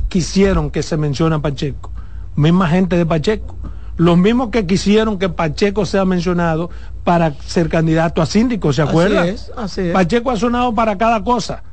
quisieron 0.09 0.69
que 0.71 0.83
se 0.83 0.97
mencione 0.97 1.35
a 1.35 1.39
Pacheco? 1.39 1.91
Misma 2.35 2.67
gente 2.67 2.97
de 2.97 3.05
Pacheco. 3.05 3.55
Los 3.97 4.17
mismos 4.17 4.49
que 4.49 4.65
quisieron 4.65 5.19
que 5.19 5.29
Pacheco 5.29 5.85
sea 5.85 6.05
mencionado 6.05 6.69
para 7.03 7.33
ser 7.33 7.69
candidato 7.69 8.21
a 8.21 8.25
síndico, 8.25 8.73
¿se 8.73 8.81
Así 8.81 8.89
acuerdan? 8.89 9.27
es, 9.27 9.51
así 9.55 9.81
es. 9.81 9.93
Pacheco 9.93 10.31
ha 10.31 10.37
sonado 10.37 10.73
para 10.73 10.97
cada 10.97 11.23
cosa. 11.23 11.63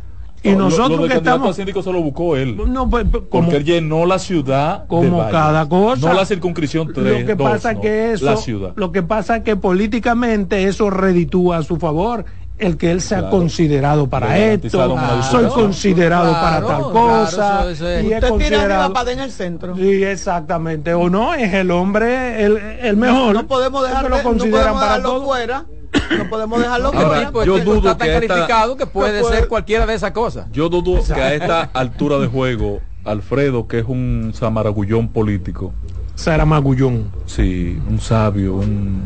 Y 0.42 0.52
No, 0.52 0.58
nosotros 0.70 0.92
lo 0.92 1.02
que 1.02 1.08
candidato 1.08 1.36
estamos... 1.36 1.50
a 1.50 1.52
síndico 1.54 1.82
se 1.82 1.92
lo 1.92 2.00
buscó 2.02 2.34
él. 2.36 2.56
No, 2.56 2.88
pues, 2.88 3.06
pues, 3.10 3.24
como, 3.28 3.44
Porque 3.44 3.58
él 3.58 3.64
llenó 3.64 4.06
la 4.06 4.18
ciudad 4.18 4.86
como 4.86 5.28
cada 5.30 5.68
cosa. 5.68 6.08
No 6.08 6.14
la 6.14 6.24
circunscripción 6.24 6.92
3, 6.94 7.20
lo 7.20 7.26
que 7.26 7.36
pasa 7.36 7.74
que 7.74 8.12
eso, 8.12 8.24
la 8.24 8.36
ciudad. 8.36 8.72
lo 8.76 8.90
que 8.90 9.02
pasa 9.02 9.36
es 9.36 9.42
que 9.42 9.56
políticamente 9.56 10.64
eso 10.64 10.88
reditúa 10.88 11.58
a 11.58 11.62
su 11.62 11.76
favor 11.76 12.24
el 12.60 12.76
que 12.76 12.90
él 12.90 13.00
sea 13.00 13.18
Claro. 13.20 13.36
considerado 13.36 14.08
para 14.08 14.38
esto, 14.38 14.68
soy 15.22 15.46
considerado 15.48 16.30
Claro, 16.30 16.66
para 16.66 16.78
tal 16.82 16.92
cosa, 16.92 17.60
eso- 17.60 17.70
eso 17.70 17.88
es. 17.88 18.04
y 18.04 18.14
Usted 18.14 18.28
considerado- 18.28 18.92
para 18.92 19.12
en 19.12 19.18
el 19.20 19.30
centro. 19.30 19.76
Sí, 19.76 20.04
exactamente. 20.04 20.94
O 20.94 21.08
no, 21.10 21.34
es 21.34 21.52
el 21.54 21.70
hombre 21.70 22.44
el, 22.44 22.56
el 22.58 22.96
mejor. 22.96 23.34
No 23.34 23.46
podemos 23.46 23.82
dejarlo, 23.82 24.08
lo 24.10 24.16
no 24.18 24.22
consideran 24.22 24.72
podemos 24.74 24.80
para 24.82 25.02
todo. 25.02 25.24
fuera. 25.24 25.64
No 26.16 26.28
podemos 26.30 26.60
dejarlo 26.60 26.86
Ahora, 26.88 27.00
fuera. 27.08 27.32
Pues 27.32 27.46
yo 27.46 27.58
dudo 27.60 27.76
está 27.90 27.96
tan 27.96 28.06
que 28.08 28.14
esta- 28.16 28.28
calificado 28.28 28.76
que 28.76 28.86
puede 28.86 29.24
ser 29.24 29.48
cualquiera 29.48 29.86
de 29.86 29.94
esas 29.94 30.12
cosas. 30.12 30.46
Yo 30.52 30.68
dudo 30.68 31.02
que 31.02 31.20
a 31.20 31.34
esta 31.34 31.62
altura 31.72 32.18
de 32.18 32.26
juego, 32.28 32.80
Alfredo, 33.04 33.66
que 33.66 33.80
es 33.80 33.84
un 33.86 34.32
samaragullón 34.34 35.08
político, 35.08 35.72
Sara 36.14 36.44
Magullón. 36.44 37.10
sí, 37.26 37.78
un 37.88 37.98
sabio, 38.00 38.54
un 38.56 39.00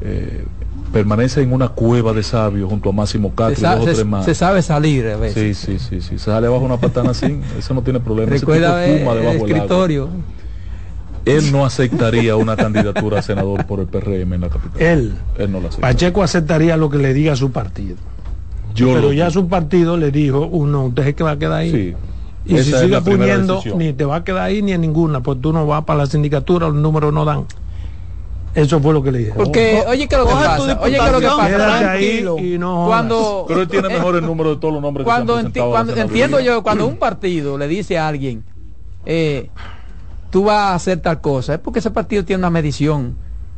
eh, 0.00 0.44
permanece 0.92 1.42
en 1.42 1.52
una 1.52 1.68
cueva 1.68 2.12
de 2.12 2.22
sabios 2.22 2.68
junto 2.70 2.88
a 2.90 2.92
Máximo 2.92 3.30
Se, 3.30 3.34
Castro 3.34 3.58
y 3.58 3.60
sa- 3.62 3.74
dos 3.76 3.82
o 3.82 3.86
se- 3.88 3.94
tres 3.94 4.06
más. 4.06 4.24
se 4.24 4.34
sabe 4.34 4.62
salir 4.62 5.06
a 5.08 5.16
veces. 5.16 5.56
Sí, 5.58 5.78
sí, 5.78 5.78
sí, 5.78 6.00
sí. 6.00 6.18
Se 6.18 6.24
sale 6.26 6.46
abajo 6.46 6.64
una 6.64 6.76
patana 6.78 7.10
así, 7.10 7.40
eso 7.58 7.74
no 7.74 7.82
tiene 7.82 8.00
problema. 8.00 8.34
Ese 8.34 8.40
Recuerda 8.46 8.84
tipo 8.84 8.98
fuma 8.98 9.12
el 9.12 9.18
debajo 9.20 9.32
del 9.34 9.42
agua. 9.44 9.48
escritorio. 9.58 10.08
Él 11.24 11.50
no 11.50 11.66
aceptaría 11.66 12.36
una 12.36 12.56
candidatura 12.56 13.18
a 13.18 13.22
senador 13.22 13.66
por 13.66 13.80
el 13.80 13.86
PRM 13.86 14.34
en 14.34 14.40
la 14.42 14.48
capital. 14.48 14.80
Él. 14.80 15.14
Él 15.38 15.50
no 15.50 15.60
la 15.60 15.68
acepta. 15.68 15.86
Pacheco 15.88 16.22
aceptaría 16.22 16.76
lo 16.76 16.88
que 16.88 16.98
le 16.98 17.12
diga 17.14 17.32
a 17.32 17.36
su 17.36 17.50
partido. 17.50 17.96
Yo 18.76 18.92
pero 18.94 19.12
ya 19.12 19.30
su 19.30 19.48
partido 19.48 19.96
le 19.96 20.10
dijo, 20.12 20.46
uno, 20.46 20.84
usted 20.84 21.08
es 21.08 21.14
que 21.16 21.24
va 21.24 21.32
a 21.32 21.38
quedar 21.38 21.54
ahí. 21.60 21.70
Sí. 21.72 21.94
Y 22.44 22.58
si 22.62 22.70
Esa 22.70 22.80
sigue 22.82 23.00
poniendo, 23.00 23.60
ni 23.76 23.92
te 23.92 24.04
va 24.04 24.16
a 24.16 24.24
quedar 24.24 24.42
ahí 24.44 24.62
ni 24.62 24.70
en 24.70 24.82
ninguna, 24.82 25.20
pues 25.20 25.40
tú 25.40 25.52
no 25.52 25.66
vas 25.66 25.82
para 25.84 26.00
la 26.00 26.06
sindicatura, 26.06 26.68
los 26.68 26.76
números 26.76 27.12
no 27.12 27.24
dan. 27.24 27.44
Eso 28.56 28.80
fue 28.80 28.92
lo 28.94 29.02
que 29.02 29.12
le 29.12 29.18
dije. 29.18 29.32
Porque, 29.36 29.84
oye, 29.86 30.08
¿qué 30.08 30.14
es 30.14 30.20
lo 30.20 30.26
que 30.26 30.32
pasa? 30.34 30.80
Oye, 30.80 30.96
¿qué 30.98 31.06
es 31.06 31.12
lo 31.12 31.20
que 31.20 31.26
pasa? 31.26 31.56
Tranquilo. 31.56 32.36
y 32.38 32.58
no. 32.58 32.86
Cuando, 32.86 33.44
Pero 33.46 33.60
él 33.62 33.68
tiene 33.68 33.88
mejor 33.88 34.16
el 34.16 34.24
número 34.24 34.50
de 34.50 34.56
todos 34.56 34.72
los 34.74 34.82
nombres 34.82 35.04
cuando, 35.04 35.36
que 35.36 35.42
se 35.42 35.46
han 35.46 35.52
enti- 35.88 35.98
entiendo 35.98 36.40
yo, 36.40 36.62
cuando 36.62 36.86
un 36.86 36.96
partido 36.96 37.58
le 37.58 37.68
dice 37.68 37.98
a 37.98 38.08
alguien, 38.08 38.44
eh, 39.04 39.50
tú 40.30 40.44
vas 40.44 40.56
a 40.58 40.74
hacer 40.74 41.00
tal 41.00 41.20
cosa, 41.20 41.54
es 41.54 41.60
porque 41.60 41.78
ese 41.80 41.90
partido 41.90 42.24
tiene 42.24 42.38
una 42.40 42.50
medición 42.50 43.16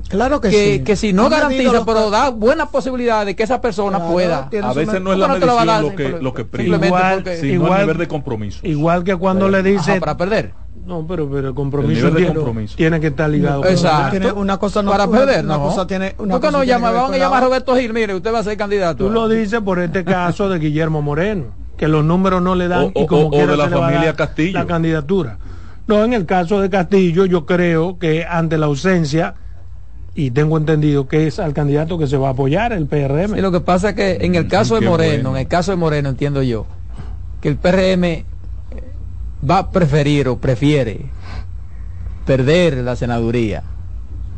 Claro 0.08 0.40
que, 0.40 0.50
que, 0.50 0.74
sí. 0.78 0.84
que 0.84 0.96
si 0.96 1.12
no 1.12 1.24
Han 1.24 1.30
garantiza, 1.30 1.84
pero 1.84 2.08
da 2.08 2.30
buena 2.30 2.66
posibilidad 2.66 3.26
de 3.26 3.34
que 3.36 3.42
esa 3.42 3.60
persona 3.60 3.98
Claro, 3.98 4.12
pueda. 4.12 4.48
A 4.62 4.72
veces 4.72 5.00
no 5.02 5.12
es 5.12 5.18
¿Cómo 5.18 5.26
la 5.26 5.28
no 5.28 5.46
lo 5.46 5.56
medición 5.58 5.82
lo 5.82 5.96
que, 5.96 6.22
lo 6.22 6.34
que 6.34 6.44
prima, 6.44 6.76
Igual- 6.86 7.14
porque- 7.16 7.36
sino 7.38 7.52
igual- 7.54 7.72
el 7.80 7.86
nivel 7.86 7.98
de 7.98 8.08
compromiso. 8.08 8.60
Igual 8.62 9.04
que 9.04 9.16
cuando 9.16 9.48
le 9.48 9.62
dice... 9.62 9.90
Ajá, 9.92 10.00
para 10.00 10.16
perder. 10.16 10.52
No, 10.88 11.06
pero, 11.06 11.26
pero 11.28 11.40
el 11.40 11.46
El 11.48 11.54
compromiso, 11.54 12.10
tiene, 12.10 12.32
compromiso. 12.34 12.74
tiene 12.76 12.98
que 12.98 13.08
estar 13.08 13.28
ligado. 13.28 13.60
con- 13.60 13.70
Exacto. 13.70 14.10
Tiene 14.12 14.32
una 14.32 14.56
cosa 14.56 14.82
no 14.82 14.90
para 14.90 15.04
una- 15.06 15.18
perder, 15.18 15.44
una 15.44 15.58
no. 15.58 15.64
cosa 15.64 15.86
tiene- 15.86 16.14
una 16.18 16.32
¿Por 16.32 16.40
qué 16.40 16.50
no 16.50 16.64
llama? 16.64 16.90
Van 16.90 17.12
a 17.12 17.18
llamar 17.18 17.42
a. 17.42 17.46
Roberto 17.46 17.76
Gil, 17.76 17.92
mire, 17.92 18.14
usted 18.14 18.32
va 18.32 18.38
a 18.38 18.42
ser 18.42 18.56
candidato. 18.56 19.04
Tú 19.06 19.10
lo 19.10 19.28
dices 19.28 19.60
por 19.60 19.78
este 19.80 20.02
caso 20.02 20.48
de 20.48 20.58
Guillermo 20.58 21.02
Moreno, 21.02 21.44
que 21.76 21.88
los 21.88 22.04
números 22.04 22.40
no 22.40 22.54
le 22.54 22.68
dan 22.68 22.84
O- 22.86 22.92
y 23.00 23.02
o- 23.04 23.06
como 23.06 23.26
o 23.26 23.30
quiera 23.30 23.52
de 23.52 23.56
la 23.58 23.68
familia 23.68 24.14
Castillo. 24.16 24.58
la 24.58 24.66
candidatura. 24.66 25.36
No, 25.86 26.02
en 26.04 26.14
el 26.14 26.24
caso 26.24 26.60
de 26.60 26.70
Castillo 26.70 27.26
yo 27.26 27.44
creo 27.44 27.98
que 27.98 28.24
ante 28.24 28.56
la 28.56 28.64
ausencia 28.66 29.34
y 30.14 30.30
tengo 30.30 30.56
entendido 30.56 31.06
que 31.06 31.26
es 31.26 31.38
al 31.38 31.52
candidato 31.52 31.98
que 31.98 32.06
se 32.06 32.16
va 32.16 32.28
a 32.28 32.30
apoyar, 32.32 32.72
el 32.72 32.86
PRM. 32.86 33.36
Y 33.38 33.42
lo 33.42 33.52
que 33.52 33.60
pasa 33.60 33.90
es 33.90 33.94
que 33.94 34.18
en 34.24 34.34
el 34.36 34.46
Mm, 34.46 34.48
caso 34.48 34.74
de 34.76 34.80
Moreno, 34.88 35.12
bueno. 35.24 35.30
en 35.36 35.36
el 35.42 35.48
caso 35.48 35.70
de 35.70 35.76
Moreno 35.76 36.08
entiendo 36.08 36.42
yo, 36.42 36.64
que 37.42 37.48
el 37.50 37.56
PRM 37.56 38.24
va 39.48 39.58
a 39.58 39.70
preferir 39.70 40.28
o 40.28 40.38
prefiere 40.38 41.06
perder 42.24 42.78
la 42.78 42.96
senaduría 42.96 43.62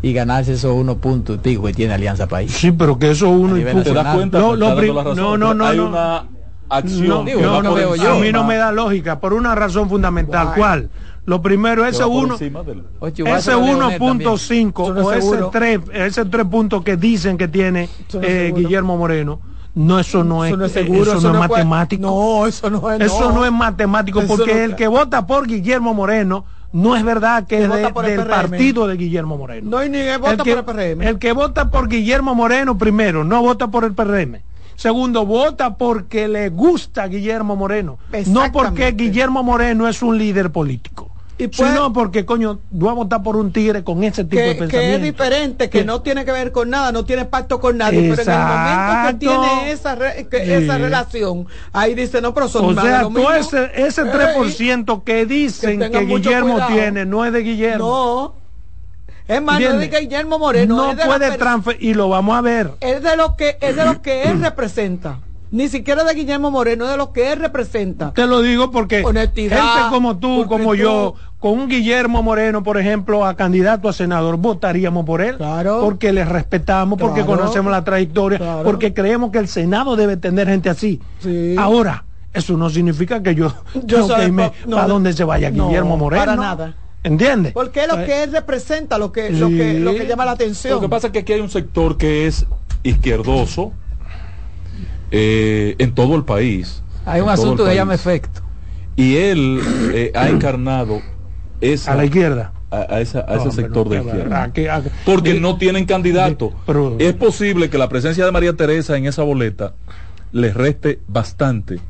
y 0.03 0.13
ganarse 0.13 0.55
esos 0.55 0.73
unos 0.73 0.97
puntos 0.97 1.37
y 1.37 1.39
pico 1.41 1.65
que 1.65 1.75
tiene 1.75 1.95
Alianza 1.95 2.27
País. 2.27 2.53
Sí, 2.53 2.73
pero 2.73 2.99
que 2.99 3.11
eso 3.11 3.29
uno 3.29 3.57
y 3.57 3.61
nivel 3.61 3.83
¿Te 3.83 3.93
das 3.93 4.15
cuenta? 4.15 4.39
Razón, 4.39 4.59
no, 4.59 4.69
no, 4.71 4.77
pero 4.77 5.55
no, 5.55 5.67
Hay 5.67 5.77
no. 5.77 5.87
una 5.89 6.25
acción 6.69 7.09
No, 7.09 7.25
digo, 7.25 7.41
no, 7.41 7.63
no 7.63 7.75
veo 7.75 7.97
yo. 7.97 8.13
a 8.15 8.19
mí 8.19 8.33
no 8.33 8.45
me 8.45 8.57
da 8.57 8.73
lógica, 8.73 9.21
por 9.21 9.33
una 9.35 9.55
razón 9.55 9.89
fundamental. 9.89 10.47
Guay. 10.49 10.59
¿Cuál? 10.59 10.91
Lo 11.27 11.43
primero, 11.43 11.85
ese 11.85 12.01
va 12.03 12.07
por 12.09 12.25
uno, 12.25 12.33
encima 12.35 12.63
del- 12.63 12.83
ese 13.03 13.41
ser 13.43 13.57
Leonel 13.59 14.01
1.5 14.01 14.83
Eso 14.85 14.95
no 14.95 15.01
o 15.07 15.13
es 15.13 15.19
ese 15.19 15.29
seguro. 15.29 15.51
3, 15.53 15.81
ese 15.93 16.25
3 16.25 16.47
puntos 16.47 16.83
que 16.83 16.97
dicen 16.97 17.37
que 17.37 17.47
tiene 17.49 17.89
no 18.15 18.21
eh. 18.23 18.53
Guillermo 18.57 18.97
Moreno, 18.97 19.41
no, 19.75 19.99
eso 20.01 20.25
no 20.25 20.45
es, 20.45 20.51
Eso 20.51 20.57
no 20.59 20.65
es 20.65 20.73
seguro, 20.73 21.03
eso 21.19 21.33
no 21.33 21.43
es 21.43 21.49
puede- 21.49 21.65
matemático. 21.65 22.03
No, 22.03 22.47
eso 22.47 22.71
no 22.71 22.91
es. 22.91 23.01
Eso 23.01 23.33
no 23.33 23.45
es 23.45 23.53
matemático, 23.53 24.23
porque 24.27 24.55
no- 24.55 24.61
el 24.61 24.77
que 24.77 24.89
vota 24.89 25.27
por 25.27 25.47
Guillermo 25.47 25.95
Moreno 25.95 26.45
no 26.73 26.97
es 26.97 27.05
verdad 27.05 27.47
que 27.47 27.57
Que 27.59 27.65
es 27.65 27.71
de- 27.71 27.77
del 27.79 27.93
PRM. 27.93 28.29
partido 28.29 28.87
de 28.87 28.97
Guillermo 28.97 29.37
Moreno. 29.37 29.71
No, 29.71 29.83
ni 29.85 29.91
que 29.99 30.17
vota 30.17 30.31
el 30.33 30.43
que, 30.43 30.51
por 30.57 30.59
el 30.59 30.65
PRM. 30.97 31.07
el 31.09 31.19
que 31.19 31.33
vota 31.33 31.71
por 31.71 31.89
Guillermo 31.89 32.35
Moreno, 32.35 32.79
primero, 32.79 33.25
no 33.25 33.43
vota 33.43 33.69
por 33.69 33.85
el 33.85 33.93
PRM. 33.95 34.43
Segundo, 34.77 35.27
vota 35.27 35.75
porque 35.77 36.27
le 36.27 36.49
gusta 36.49 37.07
Guillermo 37.07 37.55
Moreno. 37.55 37.99
No 38.29 38.51
porque. 38.51 38.93
Guillermo 38.93 39.43
Moreno 39.43 39.87
es 39.89 40.01
un 40.03 40.17
líder 40.17 40.51
político. 40.51 41.10
Y 41.45 41.49
sino 41.53 41.93
porque, 41.93 42.27
coño, 42.27 42.61
voy 42.71 42.91
a 42.91 42.93
votar 42.93 43.23
por 43.23 43.37
un 43.37 43.51
tigre 43.53 43.83
con 43.83 44.05
ese 44.05 44.25
tipo 44.25 44.37
de 44.37 44.49
que, 44.49 44.53
que 44.53 44.59
pensamiento. 44.59 44.97
es 44.97 45.03
diferente, 45.03 45.71
que 45.71 45.79
Que- 45.81 45.85
no 45.85 46.03
tiene 46.03 46.25
que 46.25 46.33
ver 46.33 46.53
con 46.53 46.69
nada, 46.69 46.93
no 46.93 47.05
tiene 47.05 47.25
pacto 47.25 47.61
con 47.61 47.79
nadie, 47.79 48.11
pero 48.15 48.23
en 48.23 48.29
el 48.29 48.39
momento 48.39 48.51
Exacto. 48.83 49.09
que 49.09 49.15
tiene 49.27 49.71
esa, 49.73 49.95
re- 49.95 50.29
que- 50.31 50.45
Sí. 50.45 50.53
esa 50.53 50.77
relación, 50.79 51.47
ahí 51.73 51.95
dice, 51.95 52.21
no, 52.21 52.35
pero 52.35 52.49
son 52.49 52.65
O 52.67 52.73
más 52.73 52.85
de 52.85 52.91
sea, 52.91 53.03
lo 53.03 53.11
mismo. 53.11 53.31
ese, 53.33 53.71
ese 53.75 54.03
Ey, 54.03 54.09
3% 54.09 55.03
que 55.05 55.25
dicen 55.27 55.81
que 55.81 55.91
que, 55.91 56.05
Guillermo 56.05 56.53
cuidado. 56.55 56.73
tiene 56.75 57.07
no 57.07 57.25
es 57.25 57.33
de 57.33 57.41
Guillermo. 57.41 57.87
No. 57.87 58.41
Es 59.35 59.41
más, 59.41 59.61
no 59.61 59.81
es 59.81 59.91
de. 59.91 60.01
Guillermo 60.01 60.39
Moreno, 60.41 60.77
no 60.77 60.91
es 60.91 60.97
de 60.97 61.05
puede 61.07 61.39
transferir, 61.39 61.83
y 61.83 61.95
lo 61.95 62.09
vamos 62.09 62.37
a 62.37 62.41
ver. 62.41 62.73
es 62.81 63.03
de 63.03 63.17
lo 63.17 63.37
que 63.37 63.57
es 63.61 63.77
de 63.77 63.85
lo 63.85 64.03
que 64.03 64.25
él 64.25 64.41
representa. 64.43 65.21
Ni 65.53 65.69
siquiera 65.69 66.05
de 66.05 66.15
Guillermo 66.15 66.51
Moreno, 66.51 66.87
de 66.87 66.97
lo 66.97 67.13
que 67.13 67.33
él 67.33 67.41
representa. 67.41 68.13
Te 68.13 68.27
lo 68.27 68.41
digo 68.41 68.71
porque 68.71 69.03
Honestidad, 69.05 69.59
gente 69.75 69.89
como 69.91 70.17
tú, 70.19 70.47
como 70.47 70.75
yo, 70.77 71.15
con 71.41 71.53
un 71.59 71.69
Guillermo 71.69 72.23
Moreno, 72.23 72.63
por 72.63 72.79
ejemplo, 72.79 73.25
a 73.27 73.35
candidato 73.35 73.89
a 73.89 73.93
senador, 73.93 74.37
votaríamos 74.37 75.05
por 75.05 75.21
él. 75.23 75.37
Claro. 75.39 75.81
Porque 75.83 76.13
le 76.13 76.25
respetamos, 76.25 76.99
porque 77.01 77.25
Claro. 77.25 77.39
conocemos 77.41 77.73
la 77.73 77.83
trayectoria, 77.83 78.39
Claro. 78.39 78.63
porque 78.63 78.95
creemos 78.95 79.33
que 79.33 79.39
el 79.39 79.49
Senado 79.49 79.97
debe 79.97 80.17
tener 80.17 80.47
gente 80.47 80.71
así. 80.71 81.01
Sí. 81.19 81.57
Ahora, 81.59 82.05
eso 82.33 82.57
no 82.57 82.71
significa 82.71 83.21
que 83.21 83.35
yo, 83.35 83.53
Yo 83.85 84.07
que 84.07 84.25
irme 84.27 84.51
po- 84.51 84.55
no, 84.69 84.77
para 84.77 84.87
donde 84.89 85.13
se 85.13 85.25
vaya 85.25 85.51
no, 85.51 85.67
Guillermo 85.67 85.97
Moreno. 85.97 86.23
para 86.25 86.37
nada. 86.37 86.75
¿Entiendes? 87.03 87.55
Porque 87.55 87.81
es 87.85 87.89
lo 87.89 87.99
Eh, 87.99 88.05
que 88.07 88.23
él 88.23 88.31
representa, 88.33 88.99
lo 88.99 89.11
que, 89.11 89.31
lo 89.31 89.49
que, 89.49 89.81
lo 89.81 89.93
que 89.95 90.03
Sí. 90.03 90.07
llama 90.07 90.27
la 90.27 90.33
atención. 90.33 90.75
Lo 90.75 90.81
que 90.81 90.89
pasa 90.89 91.09
es 91.09 91.13
que 91.15 91.21
aquí 91.21 91.33
hay 91.33 91.41
un 91.41 91.49
sector 91.51 91.97
que 91.97 92.27
es 92.29 92.47
izquierdoso 92.85 93.73
eh, 95.11 95.77
en 95.79 95.95
todo 95.95 96.17
el 96.17 96.25
país. 96.25 96.83
Hay 97.05 97.21
un 97.21 97.29
asunto 97.29 97.65
que 97.65 97.75
llama 97.75 97.95
efecto. 97.95 98.41
Y 98.97 99.17
él 99.17 99.61
eh, 99.95 100.13
ha 100.15 100.29
encarnado 100.29 101.01
esa, 101.61 101.93
a 101.93 101.97
la 101.97 102.05
izquierda. 102.05 102.53
a, 102.71 102.77
a 102.95 103.01
esa- 103.01 103.25
a 103.27 103.35
ese 103.37 103.51
sector 103.51 103.89
de 103.89 103.99
izquierda. 103.99 104.43
a 104.45 104.53
que- 104.53 104.71
a 104.71 104.83
que- 104.83 104.91
Porque 105.05 105.35
de- 105.35 105.41
no 105.41 105.57
tienen 105.59 105.87
candidato. 105.87 106.53
Pero- 106.67 106.97
es 106.99 107.15
posible 107.15 107.69
que 107.71 107.79
la 107.79 107.89
presencia 107.89 108.25
de 108.25 108.31
María 108.33 108.53
Teresa 108.55 108.97
en 108.97 109.07
esa 109.07 109.23
boleta 109.23 109.75
le 110.33 110.53
reste 110.53 111.01
bastante 111.09 111.81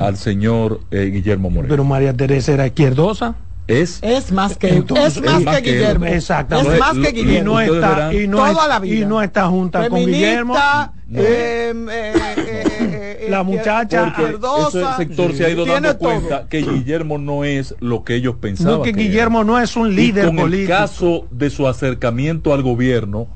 al 0.00 0.16
señor 0.16 0.80
eh, 0.90 1.06
Guillermo 1.12 1.50
Moreno. 1.50 1.68
Pero 1.70 1.82
María 1.84 2.12
Teresa 2.14 2.52
era 2.52 2.66
izquierdosa. 2.66 3.34
Es 3.68 3.98
Es 4.02 4.32
más 4.32 4.56
que, 4.56 4.68
Entonces, 4.70 5.18
es 5.18 5.22
más 5.22 5.40
es 5.42 5.46
que 5.58 5.62
que- 5.62 5.72
Guillermo. 5.74 6.06
Exactamente. 6.06 6.72
Es 6.74 6.80
más 6.80 6.92
que 6.94 6.98
lo- 6.98 7.08
y 7.08 7.12
Guillermo. 7.12 7.52
no 7.52 7.60
está 7.60 8.14
y 8.14 8.26
no 8.26 8.36
Toda 8.38 8.50
es- 8.64 8.68
la 8.68 8.78
vida. 8.80 8.94
y 8.96 9.06
no 9.06 9.22
está 9.22 9.46
junta 9.48 9.88
con 9.88 9.98
Guillermo 10.06 10.54
Feminista, 10.54 10.92
No. 11.06 11.20
eh, 11.20 11.70
eh, 11.90 12.12
eh, 12.38 12.64
eh, 12.80 13.26
La 13.30 13.40
eh, 13.40 13.44
muchacha- 13.44 14.14
porque 14.16 14.78
ese 14.78 14.86
sector 14.96 15.34
se 15.34 15.44
ha 15.44 15.50
ido 15.50 15.66
dando 15.66 15.96
todo. 15.96 16.08
cuenta 16.10 16.46
que 16.48 16.62
Guillermo 16.62 17.18
no 17.18 17.44
es 17.44 17.74
lo 17.80 18.04
que 18.04 18.14
ellos 18.16 18.36
pensaban. 18.40 18.78
no 18.78 18.82
que 18.82 18.92
que 18.94 19.02
Guillermo 19.02 19.40
era. 19.40 19.46
no 19.46 19.60
es 19.60 19.76
un 19.76 19.92
Y 19.92 19.96
líder 19.96 20.26
con 20.26 20.36
político 20.36 20.72
el 20.72 20.78
caso 20.78 21.26
de 21.30 21.50
su 21.50 21.68
acercamiento 21.68 22.54
al 22.54 22.62
gobierno, 22.62 23.28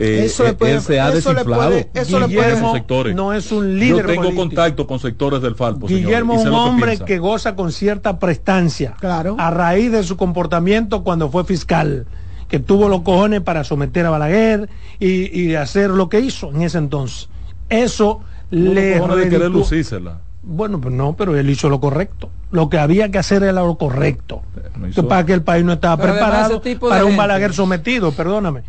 eh, 0.00 0.22
Eso 0.26 0.44
le 0.44 0.50
eh, 0.50 0.52
puede- 0.54 0.74
él 0.74 0.80
se 0.80 1.00
ha 1.00 1.08
eso 1.12 1.32
le 1.32 1.40
desinflado. 1.40 1.70
puede- 1.70 1.90
eso 1.92 2.20
le 2.20 2.26
puede- 2.28 2.48
en 2.50 2.56
esos 2.56 2.72
Guillermo 2.72 3.14
no 3.16 3.32
es 3.34 3.50
un 3.52 3.78
líder 3.78 3.96
Yo 3.96 4.06
tengo 4.06 4.22
político. 4.22 4.40
contacto 4.42 4.86
con 4.86 4.98
sectores 5.00 5.42
del 5.42 5.54
Falpo. 5.56 5.86
Guillermo 5.88 6.34
es 6.34 6.44
un 6.44 6.50
que 6.50 6.56
hombre 6.56 6.98
que 6.98 7.18
goza 7.18 7.56
con 7.56 7.72
cierta 7.72 8.18
prestancia 8.20 8.94
Claro. 9.00 9.34
a 9.38 9.50
raíz 9.50 9.90
de 9.90 10.02
su 10.04 10.16
comportamiento 10.16 11.02
cuando 11.02 11.28
fue 11.30 11.44
fiscal, 11.44 12.06
que 12.48 12.60
tuvo 12.60 12.88
los 12.88 13.02
cojones 13.02 13.40
para 13.40 13.64
someter 13.64 14.06
a 14.06 14.10
Balaguer 14.10 14.68
y, 15.00 15.38
y 15.38 15.54
hacer 15.56 15.90
lo 15.90 16.08
que 16.08 16.20
hizo 16.20 16.50
en 16.52 16.62
ese 16.62 16.78
entonces. 16.78 17.28
Eso 17.68 18.20
le 18.50 18.70
de 19.00 19.28
querer 19.28 19.48
reditú- 19.50 19.52
lucírsela. 19.52 20.18
Bueno, 20.42 20.80
pues 20.80 20.94
no, 20.94 21.14
pero 21.14 21.36
él 21.36 21.50
hizo 21.50 21.68
lo 21.68 21.80
correcto. 21.80 22.30
Lo 22.52 22.70
que 22.70 22.78
había 22.78 23.10
que 23.10 23.18
hacer 23.18 23.42
era 23.42 23.52
lo 23.52 23.76
correcto. 23.76 24.40
Que 24.80 24.88
hizo- 24.90 25.06
para 25.08 25.26
que 25.26 25.34
el 25.34 25.42
país 25.42 25.62
no 25.64 25.74
estaba 25.74 25.96
Pero 25.98 26.12
preparado 26.14 26.62
para 26.62 27.02
un 27.02 27.08
gente- 27.10 27.16
Balaguer 27.18 27.52
sometido, 27.52 28.12
perdóname. 28.12 28.62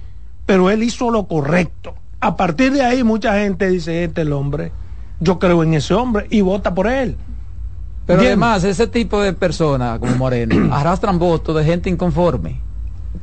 Pero 0.50 0.72
él 0.72 0.82
hizo 0.82 1.12
lo 1.12 1.28
correcto. 1.28 1.94
A 2.20 2.36
partir 2.36 2.74
de 2.74 2.82
ahí 2.82 3.04
mucha 3.04 3.36
gente 3.40 3.70
dice, 3.70 4.04
este 4.04 4.22
es 4.22 4.28
el 4.28 4.34
hombre, 4.34 4.72
yo 5.20 5.38
creo 5.38 5.62
en 5.62 5.76
ese 5.76 5.94
hombre 5.94 6.26
y 6.32 6.42
vota 6.42 6.74
por 6.74 6.88
él. 6.88 7.18
Pero 8.08 8.22
además, 8.22 8.64
ese 8.64 8.88
tipo 8.88 9.22
de 9.22 9.34
personas 9.34 10.00
como 10.00 10.16
Moreno 10.16 10.74
arrastran 10.74 11.20
votos 11.20 11.56
de 11.56 11.64
gente 11.64 11.88
inconforme. 11.88 12.60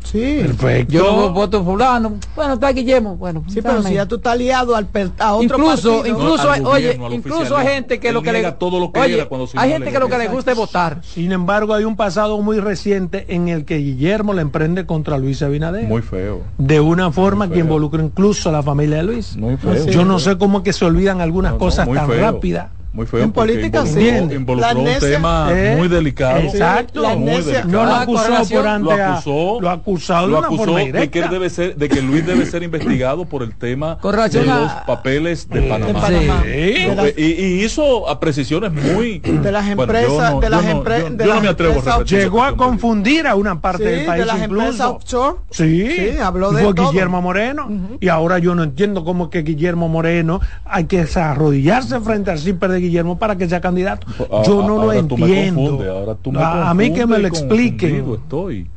Sí. 0.04 0.38
Perfecto. 0.42 0.92
Yo 0.92 1.16
no 1.16 1.32
voto 1.32 1.64
fulano. 1.64 2.14
Bueno, 2.34 2.54
está 2.54 2.70
Guillermo. 2.72 3.16
Bueno, 3.16 3.44
Sí, 3.48 3.60
pero 3.62 3.82
si 3.82 3.94
ya 3.94 4.06
tú 4.06 4.16
estás 4.16 4.36
liado 4.38 4.76
al 4.76 4.86
per- 4.86 5.10
a 5.18 5.34
otro 5.34 5.58
incluso, 5.58 5.96
partido. 5.96 6.06
incluso, 6.16 6.50
al 6.50 6.66
oye, 6.66 6.86
gobierno, 6.96 7.12
incluso 7.14 7.56
hay 7.56 7.66
gente 7.66 7.98
que 8.00 8.12
lo 8.12 8.22
que 8.22 8.32
le 8.32 8.52
todo 8.52 8.78
lo 8.80 8.92
que 8.92 9.00
oye, 9.00 9.26
cuando 9.26 9.48
hay 9.56 9.70
gente 9.70 9.90
que 9.92 9.98
lo 9.98 10.08
que 10.08 10.18
le 10.18 10.28
gusta. 10.28 10.52
es 10.52 10.56
votar. 10.56 11.00
Sin 11.02 11.32
embargo, 11.32 11.74
hay 11.74 11.84
un 11.84 11.96
pasado 11.96 12.40
muy 12.40 12.60
reciente 12.60 13.26
en 13.34 13.48
el 13.48 13.64
que 13.64 13.78
Guillermo 13.78 14.32
le 14.32 14.42
emprende 14.42 14.86
contra 14.86 15.18
Luis 15.18 15.42
Abinader. 15.42 15.86
Muy 15.88 16.02
feo. 16.02 16.42
de 16.58 16.80
una 16.80 17.10
forma 17.12 17.48
que 17.50 17.58
involucra 17.60 18.02
incluso 18.02 18.48
a 18.48 18.52
la 18.52 18.62
familia 18.62 18.98
de 18.98 19.02
Luis. 19.04 19.36
Muy 19.36 19.56
feo. 19.56 19.86
Yo 19.86 20.04
no 20.04 20.18
sé 20.18 20.38
cómo 20.38 20.58
es 20.58 20.64
que 20.64 20.72
se 20.72 20.84
olvidan 20.84 21.20
algunas 21.20 21.52
No, 21.52 21.58
cosas 21.58 21.88
tan 21.88 22.08
rápidas. 22.10 22.68
Muy 22.96 23.06
feo. 23.06 23.20
En 23.22 23.32
política, 23.32 23.80
involucró, 23.86 24.28
sí. 24.28 24.34
involucró 24.34 24.72
La 24.72 24.80
un 24.80 24.98
tema 24.98 25.48
eh, 25.52 25.74
muy 25.78 25.88
delicado. 25.88 26.38
exacto. 26.40 27.02
La 27.02 27.14
muy 27.14 27.28
amnesia. 27.30 27.60
delicado. 27.62 27.70
No 27.72 27.84
lo 27.84 27.94
acusó 27.94 28.24
por 28.54 28.64
lo 28.64 28.70
ante 28.70 28.92
a- 29.02 29.12
acusó, 29.14 29.60
lo 29.60 29.70
acusado 29.70 30.26
de 30.26 30.32
lo 30.32 30.38
una 30.38 30.46
acusó 30.46 30.64
forma 30.64 30.80
de 30.80 31.10
que, 31.10 31.18
él 31.20 31.30
debe 31.30 31.50
ser, 31.50 31.76
de 31.76 31.88
que 31.88 32.00
Luis 32.02 32.26
debe 32.26 32.46
ser 32.46 32.62
investigado 32.62 33.24
por 33.26 33.42
el 33.42 33.54
tema 33.54 33.98
de 34.02 34.44
los 34.44 34.72
papeles 34.86 35.48
de 35.48 35.60
de 35.60 35.68
Panamá. 35.68 35.86
de 36.08 36.16
Panamá. 36.16 36.42
Sí. 36.44 36.50
De 36.50 36.94
las- 36.96 37.18
Y, 37.18 37.22
y 37.22 37.64
hizo 37.64 38.08
a 38.08 38.18
precisiones 38.18 38.72
muy 38.72 39.18
De 39.18 39.52
las 39.52 39.64
Bueno, 39.76 39.82
empresas- 39.92 40.32
no- 40.32 40.40
de 40.40 40.50
las 40.50 40.62
yo 40.64 40.74
no- 40.74 40.84
empre- 40.84 41.24
yo- 41.26 41.34
no 41.34 41.40
me 41.40 41.48
atrevo 41.48 41.74
a 41.74 41.76
empresas 41.76 42.10
Llegó 42.10 42.42
a 42.44 42.56
confundir 42.56 43.26
a 43.26 43.34
una 43.34 43.60
parte 43.60 43.84
Sí, 43.84 43.90
del 43.90 44.06
país 44.06 44.20
de 44.20 44.26
las 44.26 44.40
empresas 44.42 44.74
incluso. 44.74 44.94
offshore. 44.96 45.36
Sí, 45.50 45.90
Sí, 45.90 46.18
habló 46.18 46.52
de 46.52 46.62
fue 46.64 46.74
todo. 46.74 46.90
Guillermo 46.90 47.20
Moreno. 47.20 47.68
Y 48.00 48.08
ahora 48.08 48.38
yo 48.38 48.54
no 48.54 48.62
entiendo 48.62 49.04
cómo 49.04 49.28
que 49.30 49.42
Guillermo 49.42 49.88
Moreno 49.88 50.40
hay 50.64 50.84
que 50.84 51.04
arrodillarse 51.14 52.00
frente 52.00 52.30
al 52.30 52.38
CIPER 52.38 52.70
de 52.70 52.80
Guillermo 52.86 53.18
para 53.18 53.36
que 53.36 53.48
sea 53.48 53.60
candidato. 53.60 54.06
Yo 54.46 54.62
no 54.62 54.76
lo 54.76 54.82
ahora 54.82 55.02
tú 55.02 55.16
me 55.18 55.26
entiendo. 55.26 55.60
confundes, 55.60 55.88
ahora 55.88 56.14
tú 56.14 56.32
me 56.32 56.38
a, 56.40 56.70
a 56.70 56.74
mí 56.74 56.92
que 56.92 57.06
me 57.06 57.18
lo 57.18 57.28
expliquen. 57.28 57.90
confundido 58.04 58.14
estoy. 58.16 58.70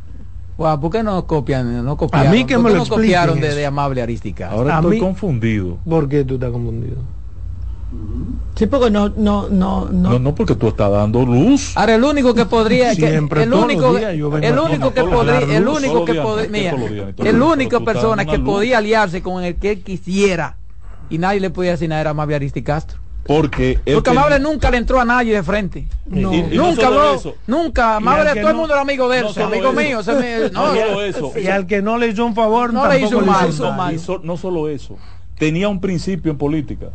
¿Por 0.58 0.92
qué 0.92 1.04
no 1.04 1.26
copian? 1.26 1.86
No 1.86 1.96
copiaron? 1.96 2.28
A 2.28 2.32
mí 2.32 2.44
que 2.46 2.56
¿Por 2.56 2.64
me 2.66 2.70
qué 2.72 2.76
lo 2.78 2.84
no 2.84 2.90
copiaron 2.90 3.40
de, 3.40 3.56
de 3.56 3.66
amable 3.66 4.02
arística. 4.02 4.50
Ahora 4.52 4.76
A 4.76 4.80
estoy 4.80 4.96
mí- 4.96 5.00
confundido. 5.00 5.78
¿Por 5.90 6.10
qué 6.10 6.26
tú 6.26 6.34
estás 6.34 6.52
confundido? 6.52 6.98
Sí, 8.56 8.68
porque 8.68 8.92
no, 8.92 9.10
no, 9.10 9.48
no, 9.50 9.86
no. 9.90 10.10
No, 10.12 10.20
no, 10.20 10.36
porque 10.36 10.54
tú 10.54 10.68
estás 10.68 10.92
dando 10.92 11.26
luz. 11.26 11.76
Ahora 11.76 11.96
el 11.96 12.04
único 12.04 12.34
que 12.36 12.46
podría, 12.46 12.90
que- 12.96 13.10
Siempre, 13.10 13.44
el 13.44 13.54
único, 13.54 13.96
días 13.96 14.12
el 14.14 14.22
único 14.60 14.94
que 14.94 15.04
podría, 15.04 15.58
el 15.58 15.68
único 15.68 16.06
que 16.06 16.14
podría, 16.16 16.74
el 17.18 17.42
único 17.42 17.84
persona 17.84 18.26
que 18.26 18.38
podía 18.40 18.78
aliarse 18.80 19.24
con 19.24 19.44
el 19.44 19.56
que 19.56 19.72
él 19.72 19.82
quisiera 19.84 20.58
y 21.10 21.18
nadie 21.18 21.40
le 21.40 21.50
podía 21.50 21.74
asignar 21.74 22.02
era 22.02 22.10
Amable 22.12 22.36
Aristi 22.36 22.62
Castro. 22.62 23.00
Porque 23.26 23.80
Porque 23.94 24.10
Amable 24.10 24.40
nunca 24.40 24.72
le 24.72 24.78
entró 24.78 25.00
a 25.00 25.06
nadie 25.06 25.36
de 25.36 25.44
frente. 25.44 25.88
No. 26.08 26.34
y- 26.34 26.38
y 26.38 26.58
no 26.58 26.70
nunca 26.70 26.88
habló, 26.88 27.14
eso. 27.14 27.36
nunca. 27.46 27.98
Amable, 27.98 28.30
todo 28.32 28.40
el 28.50 28.56
no- 28.56 28.60
mundo 28.62 28.74
era 28.74 28.82
amigo 28.82 29.08
de 29.08 29.18
él, 29.20 29.24
no 29.26 29.34
solo 29.34 29.46
amigo 29.46 29.68
eso. 29.70 29.74
mío. 29.80 30.04
se 30.04 30.14
me- 30.14 30.50
No 30.50 30.74
no, 30.74 30.76
solo 30.82 31.02
eso. 31.04 31.34
Y 31.40 31.48
al 31.48 31.68
que 31.68 31.82
no 31.84 31.98
le 32.00 32.08
hizo 32.08 32.26
un 32.26 32.34
favor, 32.34 32.74
No 32.74 32.88
le 32.88 33.02
hizo 33.02 33.22
le 33.22 33.28
mal, 33.28 33.50
hizo 33.50 33.66
hizo 33.66 33.72
mal. 33.74 33.94
Y 33.94 34.00
so- 34.00 34.20
no 34.24 34.36
solo 34.36 34.68
eso, 34.68 34.98
tenía 35.38 35.70
un 35.70 35.80
principio 35.80 36.32
en 36.32 36.38
política. 36.40 36.88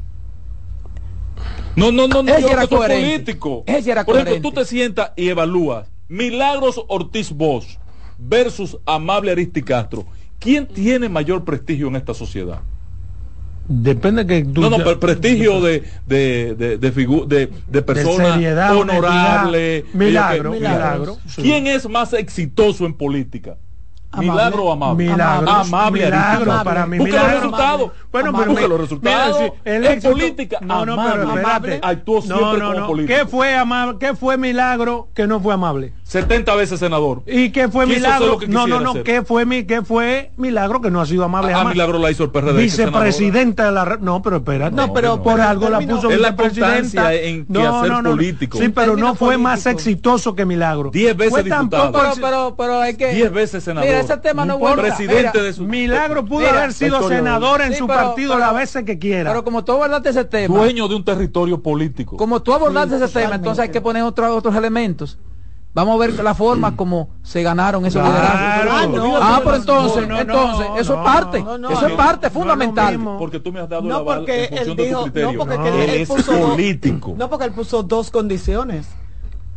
No, 1.76 1.90
no, 1.92 2.06
no, 2.08 2.22
no, 2.22 2.34
Ella 2.36 2.52
era 2.52 2.66
coherente. 2.66 3.10
político. 3.12 3.64
Ella 3.66 3.92
era 3.92 4.04
Por 4.04 4.14
ejemplo, 4.16 4.30
coherente. 4.34 4.40
tú 4.48 4.52
te 4.54 4.64
sientas 4.64 5.12
y 5.16 5.28
evalúas. 5.28 5.88
Milagros 6.08 6.80
Ortiz 6.88 7.32
Bosch 7.32 7.78
versus 8.18 8.78
Amable 8.86 9.32
Aristicastro, 9.32 10.04
¿quién 10.38 10.66
tiene 10.66 11.08
mayor 11.08 11.44
prestigio 11.44 11.88
en 11.88 11.96
esta 11.96 12.14
sociedad? 12.14 12.60
Depende 13.66 14.26
que 14.26 14.44
tú... 14.44 14.60
No, 14.60 14.70
no, 14.70 14.76
pero 14.78 15.00
prestigio 15.00 15.60
de, 15.62 15.82
de, 16.06 16.54
de, 16.54 16.78
de, 16.78 16.94
figu- 16.94 17.26
de, 17.26 17.50
de 17.66 17.82
persona 17.82 18.34
seriedad, 18.34 18.76
honorable. 18.76 19.84
Milagro, 19.94 20.52
milagro, 20.52 21.18
sí. 21.26 21.42
¿Quién 21.42 21.66
es 21.66 21.88
más 21.88 22.12
exitoso 22.12 22.84
en 22.84 22.94
política? 22.94 23.56
Amable. 24.14 24.30
¿Milagro 24.32 24.64
o 24.64 24.72
amable? 24.72 25.04
Milagro, 25.04 25.50
Amable. 25.50 26.04
milagro 26.04 26.52
para 26.64 26.86
mí, 26.86 26.98
Busca 26.98 27.22
los 27.22 27.32
resultados. 27.32 27.90
Bueno, 28.12 28.28
Amable. 28.30 28.44
pero 28.46 28.54
Busca 28.54 28.68
los 28.68 28.80
resultados. 28.80 29.36
mira, 29.40 29.48
sí, 29.54 29.60
el 29.64 29.84
en 29.86 29.92
éxito- 29.92 30.10
política, 30.12 30.58
No, 30.60 30.86
no, 30.86 30.92
amable. 30.94 31.12
pero 31.12 31.30
espérate. 31.36 31.80
Actuó 31.82 32.22
siempre 32.22 32.44
No, 32.46 32.52
no, 32.56 32.66
como 32.68 32.80
no. 32.80 32.86
político. 32.86 33.18
¿Qué 33.18 33.26
fue 33.26 33.56
amable? 33.56 33.96
¿Qué 33.98 34.14
fue 34.14 34.36
milagro 34.36 35.08
que 35.14 35.26
no 35.26 35.40
fue 35.40 35.54
amable? 35.54 35.92
70 36.04 36.54
veces 36.54 36.78
senador. 36.78 37.22
¿Y 37.26 37.50
qué 37.50 37.68
fue 37.68 37.86
milagro? 37.86 38.38
que 38.38 38.46
No, 38.46 38.66
no, 38.66 38.80
no. 38.80 39.02
¿Qué 39.02 39.22
fue 39.22 39.44
mi 39.46 39.64
qué 39.64 39.82
fue 39.82 40.30
milagro 40.36 40.80
que 40.80 40.90
no 40.90 41.00
ha 41.00 41.06
sido 41.06 41.24
amable 41.24 41.52
Ah, 41.52 41.58
jamás? 41.58 41.72
Milagro 41.74 41.98
la 41.98 42.10
hizo 42.10 42.22
el 42.24 42.30
PRD. 42.30 42.62
Vicepresidenta 42.62 43.64
de 43.66 43.72
la 43.72 43.98
no, 44.00 44.22
pero 44.22 44.36
espérate. 44.36 44.74
No, 44.76 44.92
pero- 44.92 45.22
por 45.22 45.40
algo 45.40 45.68
la 45.68 45.80
puso 45.80 46.10
Es 46.10 46.20
la 46.20 46.30
vicepresidenta. 46.30 46.72
constancia 46.80 47.12
en 47.14 47.46
que 47.46 47.60
hacer 47.66 48.02
político. 48.04 48.58
Sí, 48.58 48.68
pero 48.68 48.96
no 48.96 49.14
fue 49.14 49.38
más 49.38 49.66
exitoso 49.66 50.34
que 50.34 50.44
milagro. 50.44 50.90
Diez 50.92 51.16
veces 51.16 51.32
Fue 51.32 51.42
diputado. 51.42 51.68
tampoco 51.68 52.04
Pero, 52.14 52.26
pero, 52.26 52.54
pero 52.56 52.80
hay 52.80 52.96
que. 52.96 53.14
Diez 53.14 53.32
veces 53.32 53.64
senador. 53.64 53.88
Ese 54.04 54.16
tema 54.18 54.44
no 54.44 54.54
No 54.54 54.54
importa. 54.54 54.74
vuelve. 54.82 54.96
Presidente 54.96 55.42
de 55.42 55.52
su. 55.52 55.64
Milagro 55.64 56.24
pudo 56.24 56.38
Mira, 56.40 56.50
haber 56.58 56.72
sido 56.72 57.08
senador 57.08 57.62
en 57.62 57.72
Sí, 57.72 57.78
su 57.78 57.86
pero- 57.86 57.98
partido 58.00 58.34
pero- 58.34 58.46
las 58.46 58.54
veces 58.54 58.84
que 58.84 58.98
quiera. 58.98 59.30
Pero 59.30 59.44
como 59.44 59.64
tú 59.64 59.72
abordaste 59.72 60.10
ese 60.10 60.24
tema, 60.24 60.56
Dueño 60.56 60.88
de 60.88 60.94
un 60.94 61.04
territorio 61.04 61.62
político. 61.62 62.16
como 62.16 62.40
tú 62.42 62.52
abordaste 62.52 62.96
ese 62.96 63.08
tema, 63.08 63.34
entonces 63.36 63.62
hay 63.64 63.70
que 63.70 63.80
poner 63.80 64.02
otros 64.02 64.30
otros 64.30 64.54
elementos. 64.56 65.18
Vamos 65.76 65.96
a 65.96 66.06
ver 66.06 66.22
la 66.22 66.34
forma 66.34 66.76
como 66.76 67.08
se 67.24 67.42
ganaron 67.42 67.84
esos 67.84 68.00
Claro. 68.00 68.16
liderazgos. 68.16 68.70
Ah, 68.70 68.86
no, 68.86 69.16
ah, 69.16 69.30
no, 69.38 69.42
pero 69.44 69.56
entonces, 69.56 70.02
no, 70.08 70.14
no, 70.14 70.20
entonces, 70.20 70.68
no, 70.68 70.76
eso 70.78 70.94
es 70.94 71.00
parte, 71.00 71.42
no, 71.42 71.58
no, 71.58 71.70
eso 71.70 71.86
es 71.88 71.92
parte 71.94 72.30
fundamental. 72.30 73.00
Porque 73.18 73.40
tú 73.40 73.50
me 73.50 73.58
has 73.58 73.68
dado 73.68 73.82
No, 73.82 73.98
la 73.98 74.04
porque 74.04 74.44
él 74.52 74.76
de 74.76 74.84
dijo, 74.86 75.00
tu 75.00 75.10
criterio. 75.10 75.32
no, 75.32 75.38
porque 75.38 75.58
No. 75.58 75.66
él, 75.66 75.74
él 75.74 75.90
él 75.90 76.00
es 76.02 76.08
puso 76.08 76.30
dos- 76.32 76.50
político. 76.50 77.14
no, 77.18 77.28
porque 77.28 77.46
él 77.46 77.52
puso 77.52 77.82
dos 77.82 78.12
condiciones. 78.12 78.86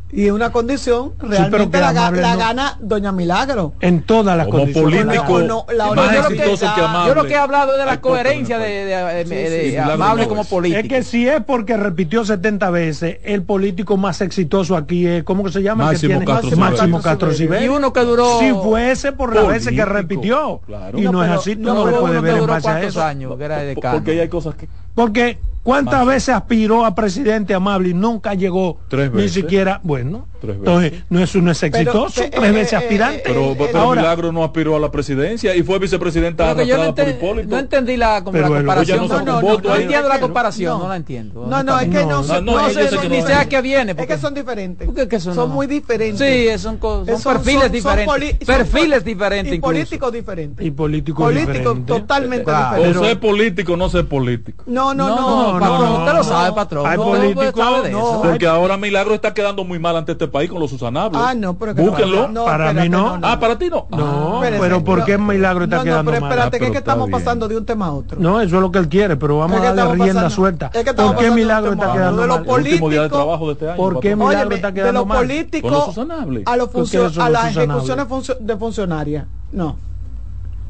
Y 0.10 0.30
una 0.30 0.52
condición 0.54 1.12
realmente 1.20 1.70
que 1.72 1.80
la, 1.82 1.90
amable 1.90 2.22
la 2.22 2.34
no. 2.34 2.40
gana 2.40 2.78
Doña 2.80 3.12
Milagro. 3.12 3.74
en 3.82 4.04
todas 4.04 4.38
las 4.38 4.46
Como 4.48 4.60
condiciones. 4.60 5.04
político, 5.06 5.40
no, 5.42 5.66
la 5.76 5.94
más 5.94 6.16
yo 6.16 6.22
lo 6.22 6.28
que- 6.30 6.34
exitoso 6.36 6.66
que 6.76 6.82
amable. 6.82 7.10
Yo 7.10 7.16
lo 7.16 7.26
que 7.26 7.34
he 7.34 7.38
hablado 7.38 7.74
es 7.74 7.80
de 7.80 7.86
la 7.86 8.00
coherencia 8.00 8.58
de, 8.58 8.86
de- 8.86 8.96
de- 8.96 9.26
Sí, 9.26 9.36
de- 9.36 9.70
sí, 9.72 9.78
amable 9.78 10.24
no 10.24 10.30
como 10.30 10.42
es. 10.44 10.48
político. 10.48 10.80
Es 10.82 10.88
que 10.88 11.04
si 11.04 11.28
es 11.28 11.44
porque 11.44 11.76
repitió 11.76 12.24
70 12.24 12.70
veces, 12.70 13.18
el 13.24 13.44
político 13.44 13.98
más 13.98 14.22
exitoso 14.22 14.78
aquí 14.78 15.06
es, 15.06 15.24
¿cómo 15.26 15.44
que 15.44 15.52
se 15.52 15.62
llama? 15.62 15.86
Máximo 15.88 16.20
que 16.20 16.26
tiene 16.26 16.26
Castro 16.42 16.58
Máximo. 16.58 17.02
Castro 17.02 17.34
Cibeles. 17.34 17.66
Y 17.66 17.68
uno 17.68 17.92
que 17.92 18.00
duró- 18.02 18.40
Si 18.40 18.54
fuese 18.54 19.12
por 19.12 19.36
las 19.36 19.46
veces 19.48 19.74
que 19.74 19.84
repitió. 19.84 20.62
claro. 20.66 20.98
Y 20.98 21.02
no, 21.02 21.12
No, 21.12 21.24
es 21.24 21.30
pero- 21.30 21.40
así, 21.42 21.56
tú 21.58 21.62
no, 21.64 21.74
no, 21.74 21.80
le 21.86 21.92
pero 21.92 22.02
puedes 22.02 22.22
ver 22.22 22.38
en 22.38 22.46
base 22.48 22.70
a 22.70 22.82
eso. 22.82 23.04
años, 23.04 23.38
que 23.38 23.44
era 23.44 23.58
de. 23.58 23.76
Porque 23.76 24.22
hay 24.22 24.30
cosas 24.30 24.56
que. 24.56 24.70
Porque 24.96 25.38
¿cuántas 25.68 26.00
Más. 26.00 26.08
veces 26.08 26.30
aspiró 26.36 26.86
a 26.86 26.96
presidente 26.96 27.54
amable 27.54 27.90
y 27.90 27.94
nunca 27.94 28.34
llegó 28.34 28.80
Tres 28.88 29.12
ni 29.12 29.18
veces. 29.18 29.34
siquiera, 29.34 29.82
bueno, 29.84 30.26
Tres 30.40 30.56
entonces 30.58 30.92
veces. 30.92 31.06
no 31.10 31.20
es 31.22 31.36
uno 31.36 31.52
es 31.52 31.62
exitoso, 31.64 32.22
tres 32.22 32.32
eh, 32.42 32.52
veces 32.52 32.72
eh, 32.74 32.76
aspirante. 32.78 33.18
eh, 33.20 33.24
Pero, 33.26 33.52
eh, 33.52 33.56
pero 33.58 33.80
ahora- 33.80 34.02
Milagro 34.02 34.32
no 34.32 34.44
aspiró 34.46 34.78
a 34.78 34.80
la 34.80 34.90
presidencia 34.92 35.54
y 35.56 35.64
fue 35.64 35.78
vicepresidenta 35.80 36.46
yo 36.64 36.78
no, 36.78 36.84
arrastrada 36.84 36.94
por 36.96 37.10
Hipólito. 37.10 37.50
no 37.50 37.60
entendí 37.60 37.98
la, 37.98 38.24
como 38.24 38.40
comparación. 38.42 39.00
No 39.00 39.08
No, 39.08 39.42
no, 39.42 39.42
no, 39.60 39.76
entiendo 39.76 40.08
la 40.08 40.16
no, 40.16 40.22
comparación, 40.22 40.78
no. 40.78 40.84
no, 40.84 40.90
la 40.90 40.96
entiendo. 40.96 41.48
No, 41.48 41.64
no, 41.64 41.80
es 41.80 41.90
que 41.90 42.06
no, 42.06 42.22
No, 42.24 42.42
no, 42.42 42.42
no 42.62 42.70
sé 42.70 42.88
son 42.90 43.04
no 43.04 43.10
ni 43.10 43.22
sea 43.24 43.50
que 43.50 43.62
viene. 43.62 43.94
Es 43.98 44.08
que 44.08 44.18
son 44.18 44.34
diferentes. 44.34 44.86
¿Por 44.86 44.96
qué 44.96 45.08
que 45.08 45.20
son 45.20 45.36
no? 45.36 45.48
muy 45.48 45.68
diferentes. 45.68 46.20
Sí, 46.20 46.58
son, 46.64 46.80
son 46.80 47.06
Son- 47.20 47.34
perfiles 47.34 47.62
son- 47.62 47.62
son 47.64 47.72
diferentes. 47.72 48.48
son 48.48 48.56
perfiles 48.58 49.04
diferentes 49.04 49.54
y 49.54 49.60
políticos 49.60 50.14
diferentes. 50.14 50.66
y 50.66 50.72
político 50.72 51.24
Político 51.24 51.52
diferente. 51.52 51.94
totalmente 51.94 52.44
Claro. 52.46 52.82
O 53.02 53.04
ser 53.04 53.20
político, 53.20 53.76
no 53.76 53.90
ser 53.90 54.06
político. 54.08 54.64
No, 54.68 54.94
no, 54.94 55.08
No, 55.08 55.57
no, 55.60 55.66
no, 55.66 55.72
patrón, 55.74 55.90
no, 55.94 56.00
usted 56.00 56.12
lo 56.12 56.18
no. 56.18 56.24
sabe, 56.24 56.54
patrón. 56.56 56.86
Hay 56.88 56.98
políticos, 56.98 57.54
sabe 57.56 57.82
de 57.84 57.90
eso. 57.90 58.22
Porque 58.24 58.48
ahora 58.48 58.78
Milagro 58.78 59.14
está 59.14 59.34
quedando 59.34 59.64
muy 59.64 59.80
mal 59.80 59.96
ante 59.98 60.14
este 60.14 60.28
país 60.28 60.50
con 60.50 60.60
los 60.60 60.70
susanables. 60.70 61.22
Ah, 61.24 61.34
no, 61.36 61.58
pero 61.58 61.76
que 61.76 61.82
Búsquenlo. 61.82 62.28
no, 62.28 62.46
Para 62.46 62.74
mí 62.74 62.90
no. 62.90 63.20
Ah, 63.22 63.40
para 63.40 63.58
ti 63.58 63.70
no. 63.70 63.88
No, 63.90 64.36
Espérese, 64.44 64.62
pero 64.64 64.84
¿por 64.84 65.00
no, 65.00 65.06
qué 65.06 65.18
Milagro 65.18 65.64
está 65.66 65.78
no, 65.78 65.84
quedando 65.84 66.04
no, 66.04 66.12
pero 66.12 66.22
mal? 66.22 66.32
espérate, 66.32 66.58
que 66.60 66.66
Ah, 66.66 66.68
es 66.68 66.72
que 66.74 66.82
pero 66.82 66.92
estamos 66.92 67.10
pasando 67.10 67.48
de 67.48 67.58
un 67.58 67.66
tema 67.66 67.86
a 67.88 67.92
otro. 67.94 68.20
No, 68.20 68.42
eso 68.42 68.56
es 68.56 68.62
lo 68.62 68.72
que 68.72 68.80
él 68.80 68.88
quiere, 68.90 69.16
pero 69.18 69.38
vamos 69.40 69.60
a 69.62 69.74
darle 69.74 69.96
rienda 70.04 70.30
suelta. 70.30 70.72
es 70.74 70.84
que 70.84 70.90
estamos 70.90 71.14
¿Por 71.14 71.22
qué 71.24 71.30
de 71.30 71.36
Milagro 71.36 71.74
está 71.74 71.94
quedando 71.94 72.22
De 72.22 72.28
lo 72.28 72.38
mal? 72.40 72.46
El 72.48 72.54
último 72.68 72.90
día 72.90 73.02
de 73.04 73.10
trabajo 73.10 73.48
de 73.48 73.54
este 73.54 73.68
año. 73.68 73.78
¿Por 73.78 74.00
qué. 74.00 74.16
Milagro 74.16 74.56
está 74.56 74.68
de 74.68 74.74
quedando 74.74 75.00
lo 75.02 75.06
mal? 75.06 75.18
Con 75.18 75.28
los 75.28 75.36
político 75.38 75.86
susanables. 75.86 76.44
a, 76.46 76.58
los 76.58 76.70
¿Por 76.70 76.90
qué 76.90 76.98
funcio- 76.98 77.10
son 77.12 77.24
a 77.24 77.30
las 77.30 77.56
ejecuciones 77.56 78.08
de 78.40 78.58
funcionarias. 78.58 79.26
No. 79.52 79.78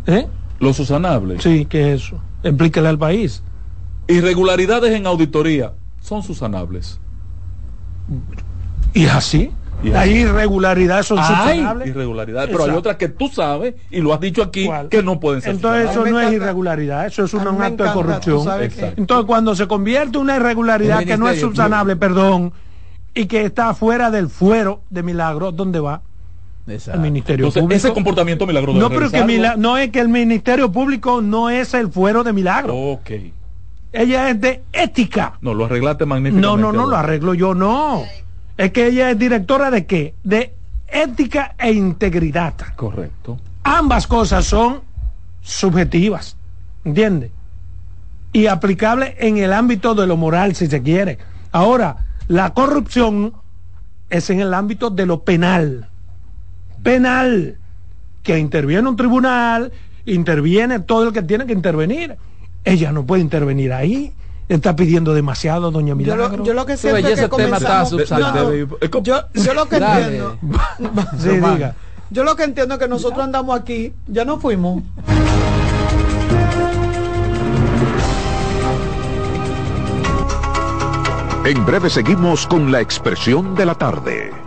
¿Eh? 0.06 0.28
Los 0.60 0.76
susanables. 0.76 1.44
Sí, 1.44 1.66
¿qué 1.66 1.94
es 1.94 2.04
eso? 2.04 2.16
Explíquele 2.44 2.88
al 2.88 2.98
país. 2.98 3.44
Irregularidades 4.08 4.94
en 4.94 5.06
auditoría 5.08 5.74
son 6.02 6.24
susanables. 6.24 7.00
¿Y 8.94 9.06
es 9.06 9.14
así? 9.14 9.52
Y 9.84 9.90
Hay 9.90 10.10
así. 10.12 10.20
irregularidades, 10.22 11.06
son 11.06 11.20
Hay 11.20 11.26
subsanables. 11.26 11.88
irregularidades, 11.90 12.50
pero 12.50 12.64
hay 12.64 12.72
otras 12.72 12.96
que 12.96 13.10
tú 13.10 13.28
sabes 13.28 13.76
y 13.92 14.00
lo 14.02 14.12
has 14.14 14.20
dicho 14.20 14.42
aquí 14.42 14.66
¿Cuál? 14.66 14.90
que 14.90 15.04
no 15.04 15.20
pueden 15.20 15.42
ser 15.42 15.52
Entonces 15.52 15.84
subsanables. 15.84 16.14
eso 16.14 16.20
no 16.24 16.28
es 16.28 16.34
irregularidad, 16.34 17.06
eso 17.06 17.26
es 17.26 17.34
un, 17.34 17.42
acto 17.42 17.52
de 17.52 17.68
encanta, 17.68 17.94
corrupción. 17.94 18.48
Entonces 18.98 19.26
cuando 19.28 19.56
se 19.56 19.68
convierte 19.68 20.18
en 20.18 20.24
una 20.24 20.38
irregularidad 20.38 21.04
que 21.04 21.18
no 21.18 21.30
es 21.30 21.40
subsanable, 21.40 21.96
perdón, 21.96 22.54
y 23.14 23.26
que 23.26 23.44
está 23.46 23.74
fuera 23.76 24.10
del 24.10 24.30
fuero 24.30 24.82
de 24.90 25.04
milagro, 25.04 25.52
¿dónde 25.52 25.80
va? 25.80 26.02
Exacto. 26.68 26.98
El 27.00 27.04
Ministerio 27.04 27.46
Entonces, 27.46 27.62
Público. 27.62 27.78
ese 27.78 27.94
comportamiento 27.94 28.46
milagro 28.46 28.74
debe 28.74 28.84
no, 28.84 28.90
pero 28.90 29.10
que. 29.10 29.24
Mila- 29.24 29.56
no 29.58 29.78
es 29.78 29.90
que 29.90 30.00
el 30.02 30.10
Ministerio 30.10 30.72
Público 30.72 31.22
no 31.22 31.50
es 31.50 31.74
el 31.74 31.90
fuero 31.90 32.24
de 32.24 32.34
milagro. 32.34 32.76
Ok. 32.76 33.12
Ella 33.92 34.30
es 34.30 34.42
de 34.42 34.64
ética. 34.74 35.38
No, 35.42 35.54
lo 35.54 35.66
arreglaste 35.66 36.06
magníficamente. 36.06 36.48
No, 36.48 36.58
no, 36.58 36.72
no, 36.72 36.88
lo 36.88 36.96
arreglo 36.96 37.34
yo, 37.34 37.54
no. 37.54 38.04
Es 38.58 38.72
que 38.72 38.88
ella 38.88 39.12
es 39.12 39.20
directora 39.20 39.72
de 39.72 39.86
qué? 39.86 40.14
De 40.24 40.54
ética 40.88 41.56
e 41.58 41.72
integridad. 41.72 42.54
Correcto. 42.76 43.40
Ambas 43.64 44.08
cosas 44.08 44.46
son 44.46 44.82
subjetivas, 45.42 46.36
¿entiendes? 46.84 47.32
Y 48.34 48.48
aplicables 48.48 49.16
en 49.18 49.38
el 49.38 49.54
ámbito 49.54 49.96
de 49.96 50.08
lo 50.08 50.18
moral, 50.18 50.56
si 50.56 50.68
se 50.68 50.82
quiere. 50.82 51.18
Ahora, 51.52 52.06
la 52.28 52.54
corrupción 52.54 53.34
es 54.10 54.30
en 54.30 54.40
el 54.40 54.54
ámbito 54.54 54.90
de 54.90 55.06
lo 55.06 55.24
penal. 55.24 55.90
Penal. 56.84 57.58
Que 58.24 58.38
interviene 58.38 58.90
un 58.90 58.98
tribunal, 58.98 59.72
interviene 60.06 60.80
todo 60.80 61.08
el 61.08 61.14
que 61.14 61.22
tiene 61.24 61.46
que 61.46 61.54
intervenir. 61.54 62.18
Ella 62.64 62.92
no 62.92 63.06
puede 63.06 63.22
intervenir 63.22 63.74
ahí. 63.74 64.14
Está 64.50 64.76
pidiendo 64.76 65.14
demasiado, 65.14 65.72
doña 65.72 65.90
Yo 65.90 65.96
Milagro. 65.96 66.38
lo, 66.38 66.44
yo 66.46 66.54
lo 66.54 66.66
que 66.66 66.78
siento 66.78 67.06
es 67.06 67.20
que 67.20 67.28
comenzamos... 67.30 67.92
yo, 67.92 69.22
yo 69.34 69.54
lo 69.54 69.66
que 69.68 69.80
Dale. 69.80 70.06
entiendo... 70.06 70.38
Sí, 71.18 71.30
diga. 71.30 71.76
Yo 72.10 72.24
lo 72.24 72.36
que 72.38 72.44
entiendo 72.44 72.76
es 72.76 72.80
que 72.80 72.88
nosotros 72.88 73.20
andamos 73.24 73.60
aquí, 73.60 73.94
ya 74.08 74.24
no 74.24 74.40
fuimos. 74.40 74.84
En 81.46 81.66
breve 81.66 81.90
seguimos 81.90 82.46
con 82.48 82.72
la 82.72 82.82
expresión 82.82 83.56
de 83.56 83.66
la 83.66 83.76
tarde. 83.76 84.47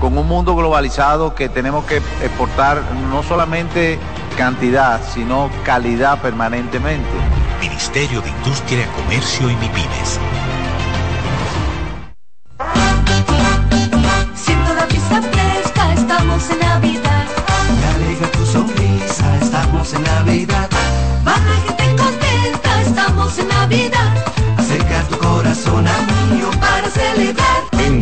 con 0.00 0.16
un 0.16 0.26
mundo 0.26 0.56
globalizado 0.56 1.34
que 1.34 1.48
tenemos 1.48 1.84
que 1.84 1.98
exportar 1.98 2.82
no 3.10 3.22
solamente 3.22 3.98
cantidad, 4.36 5.00
sino 5.12 5.50
calidad 5.64 6.20
permanentemente. 6.20 7.08
Ministerio 7.60 8.22
de 8.22 8.30
Industria, 8.30 8.86
Comercio 8.92 9.50
y 9.50 9.56
MIPINES. 9.56 10.18
Siento 14.34 14.74
la 14.74 14.86
brisa 14.86 15.20
fresca, 15.20 15.92
estamos 15.92 16.50
en 16.50 16.58
Navidad. 16.60 17.26
Me 17.80 18.04
alegra 18.04 18.30
tu 18.32 18.46
sonrisa, 18.46 19.36
estamos 19.42 19.92
en 19.92 20.02
Navidad. 20.02 20.70
Baja 21.22 21.54
gente 21.66 22.02
contenta, 22.02 22.80
estamos 22.80 23.38
en 23.38 23.48
Navidad. 23.48 24.24
Acerca 24.56 25.02
tu 25.10 25.18
corazón 25.18 25.86
a 25.86 26.32
mío 26.32 26.50
para 26.58 26.88
celebrar. 26.88 27.49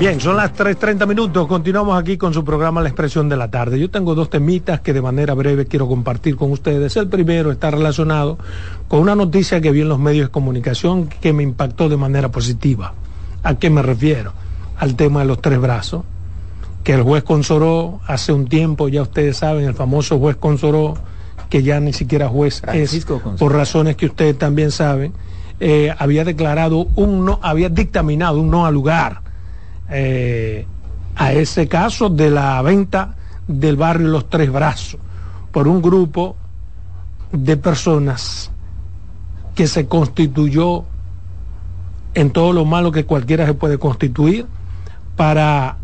Bien, 0.00 0.18
son 0.18 0.34
las 0.34 0.54
3.30 0.54 1.06
minutos. 1.06 1.46
Continuamos 1.46 2.00
aquí 2.00 2.16
con 2.16 2.32
su 2.32 2.42
programa 2.42 2.80
La 2.80 2.88
Expresión 2.88 3.28
de 3.28 3.36
la 3.36 3.50
Tarde. 3.50 3.78
Yo 3.78 3.90
tengo 3.90 4.14
dos 4.14 4.30
temitas 4.30 4.80
que 4.80 4.94
de 4.94 5.02
manera 5.02 5.34
breve 5.34 5.66
quiero 5.66 5.86
compartir 5.86 6.36
con 6.36 6.50
ustedes. 6.52 6.96
El 6.96 7.08
primero 7.08 7.52
está 7.52 7.70
relacionado 7.70 8.38
con 8.88 9.00
una 9.00 9.14
noticia 9.14 9.60
que 9.60 9.70
vi 9.70 9.82
en 9.82 9.90
los 9.90 9.98
medios 9.98 10.28
de 10.28 10.32
comunicación 10.32 11.06
que 11.06 11.34
me 11.34 11.42
impactó 11.42 11.90
de 11.90 11.98
manera 11.98 12.30
positiva. 12.30 12.94
¿A 13.42 13.56
qué 13.56 13.68
me 13.68 13.82
refiero? 13.82 14.32
Al 14.78 14.96
tema 14.96 15.20
de 15.20 15.26
los 15.26 15.42
tres 15.42 15.60
brazos. 15.60 16.02
Que 16.82 16.94
el 16.94 17.02
juez 17.02 17.22
Consoró 17.22 18.00
hace 18.06 18.32
un 18.32 18.48
tiempo, 18.48 18.88
ya 18.88 19.02
ustedes 19.02 19.36
saben, 19.36 19.66
el 19.66 19.74
famoso 19.74 20.18
juez 20.18 20.36
Consoró, 20.36 20.94
que 21.50 21.62
ya 21.62 21.78
ni 21.78 21.92
siquiera 21.92 22.26
juez 22.26 22.62
Francisco 22.62 23.16
es, 23.16 23.22
Consoró. 23.22 23.36
por 23.36 23.54
razones 23.54 23.96
que 23.96 24.06
ustedes 24.06 24.38
también 24.38 24.70
saben, 24.70 25.12
eh, 25.60 25.94
había 25.98 26.24
declarado 26.24 26.86
un 26.94 27.26
no, 27.26 27.38
había 27.42 27.68
dictaminado 27.68 28.40
un 28.40 28.50
no 28.50 28.64
al 28.64 28.72
lugar 28.72 29.29
eh, 29.90 30.66
a 31.16 31.32
ese 31.32 31.68
caso 31.68 32.08
de 32.08 32.30
la 32.30 32.60
venta 32.62 33.16
del 33.46 33.76
barrio 33.76 34.08
Los 34.08 34.28
Tres 34.30 34.50
Brazos 34.50 35.00
por 35.52 35.68
un 35.68 35.82
grupo 35.82 36.36
de 37.32 37.56
personas 37.56 38.50
que 39.54 39.66
se 39.66 39.86
constituyó 39.86 40.84
en 42.14 42.30
todo 42.30 42.52
lo 42.52 42.64
malo 42.64 42.92
que 42.92 43.04
cualquiera 43.04 43.46
se 43.46 43.54
puede 43.54 43.78
constituir 43.78 44.46
para 45.16 45.76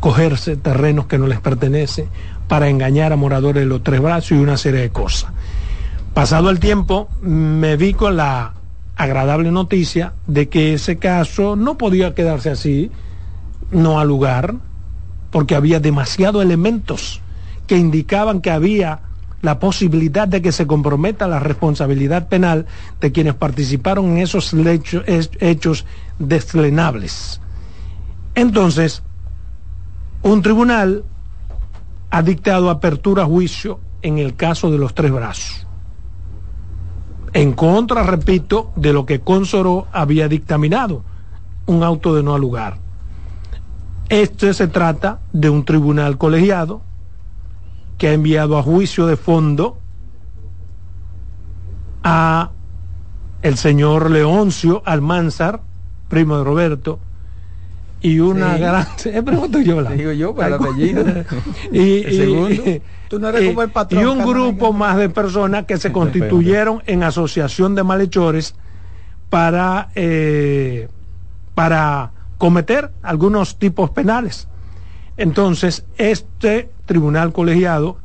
cogerse 0.00 0.56
terrenos 0.56 1.06
que 1.06 1.18
no 1.18 1.26
les 1.26 1.40
pertenecen, 1.40 2.08
para 2.46 2.68
engañar 2.68 3.12
a 3.12 3.16
moradores 3.16 3.62
de 3.62 3.66
los 3.66 3.82
tres 3.82 4.00
brazos 4.00 4.32
y 4.32 4.34
una 4.34 4.56
serie 4.56 4.80
de 4.80 4.90
cosas. 4.90 5.32
Pasado 6.12 6.50
el 6.50 6.60
tiempo, 6.60 7.08
me 7.22 7.76
vi 7.76 7.94
con 7.94 8.16
la 8.16 8.52
agradable 8.96 9.50
noticia 9.50 10.14
de 10.26 10.48
que 10.48 10.74
ese 10.74 10.98
caso 10.98 11.56
no 11.56 11.76
podía 11.76 12.14
quedarse 12.14 12.50
así, 12.50 12.90
no 13.70 13.98
al 13.98 14.08
lugar, 14.08 14.54
porque 15.30 15.56
había 15.56 15.80
demasiados 15.80 16.42
elementos 16.42 17.20
que 17.66 17.76
indicaban 17.76 18.40
que 18.40 18.50
había 18.50 19.00
la 19.42 19.58
posibilidad 19.58 20.26
de 20.26 20.40
que 20.40 20.52
se 20.52 20.66
comprometa 20.66 21.28
la 21.28 21.38
responsabilidad 21.38 22.28
penal 22.28 22.66
de 23.00 23.12
quienes 23.12 23.34
participaron 23.34 24.12
en 24.12 24.18
esos 24.18 24.54
hechos 24.54 25.84
deslenables. 26.18 27.40
Entonces, 28.34 29.02
un 30.22 30.40
tribunal 30.40 31.04
ha 32.10 32.22
dictado 32.22 32.70
apertura 32.70 33.24
a 33.24 33.26
juicio 33.26 33.80
en 34.02 34.18
el 34.18 34.34
caso 34.34 34.70
de 34.70 34.78
los 34.78 34.94
tres 34.94 35.10
brazos. 35.10 35.63
En 37.34 37.52
contra, 37.52 38.04
repito, 38.04 38.70
de 38.76 38.92
lo 38.92 39.06
que 39.06 39.20
Consoró 39.20 39.88
había 39.92 40.28
dictaminado, 40.28 41.02
un 41.66 41.82
auto 41.82 42.14
de 42.14 42.22
no 42.22 42.38
lugar. 42.38 42.78
Este 44.08 44.54
se 44.54 44.68
trata 44.68 45.18
de 45.32 45.50
un 45.50 45.64
tribunal 45.64 46.16
colegiado 46.16 46.82
que 47.98 48.08
ha 48.08 48.12
enviado 48.12 48.56
a 48.56 48.62
juicio 48.62 49.06
de 49.06 49.16
fondo 49.16 49.78
a 52.04 52.50
el 53.42 53.56
señor 53.56 54.12
Leoncio 54.12 54.82
Almanzar, 54.84 55.60
primo 56.08 56.38
de 56.38 56.44
Roberto, 56.44 57.00
y 58.04 58.20
una 58.20 58.54
Sí. 58.54 58.60
gran... 58.60 58.86
Pregunto 59.24 59.60
yo, 59.60 59.76
Blanco. 59.76 59.96
Digo 59.96 60.12
yo, 60.12 60.34
para 60.34 60.48
el 60.48 60.54
apellido. 60.54 61.04
y, 61.72 61.78
El 62.04 62.12
y- 62.12 62.16
segundo. 62.16 62.62
Tú 63.08 63.18
no 63.18 63.28
eres 63.28 63.48
como 63.48 63.62
el 63.62 63.70
patrón, 63.70 64.02
y 64.02 64.04
un 64.06 64.18
grupo 64.26 64.72
más 64.72 64.96
de 64.96 65.08
personas 65.08 65.64
que 65.64 65.76
se 65.78 65.90
constituyeron 65.98 66.82
en 66.86 67.02
asociación 67.02 67.74
de 67.74 67.82
malhechores 67.82 68.54
para, 69.30 69.88
eh, 69.94 70.88
para 71.54 72.12
cometer 72.38 72.90
algunos 73.02 73.58
tipos 73.58 73.90
penales. 73.90 74.48
Entonces, 75.16 75.84
este 75.96 76.70
tribunal 76.86 77.32
colegiado 77.32 77.98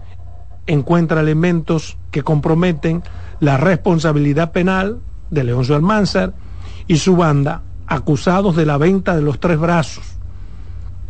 encuentra 0.67 1.21
elementos 1.21 1.97
que 2.11 2.21
comprometen 2.21 3.01
la 3.39 3.57
responsabilidad 3.57 4.51
penal 4.51 4.99
de 5.31 5.43
Leoncio 5.43 5.75
Almanzar 5.75 6.33
y 6.87 6.97
su 6.97 7.15
banda, 7.15 7.63
acusados 7.89 8.55
de 8.55 8.67
la 8.67 8.77
venta 8.77 9.15
de 9.15 9.23
los 9.23 9.39
tres 9.39 9.59
brazos, 9.59 10.05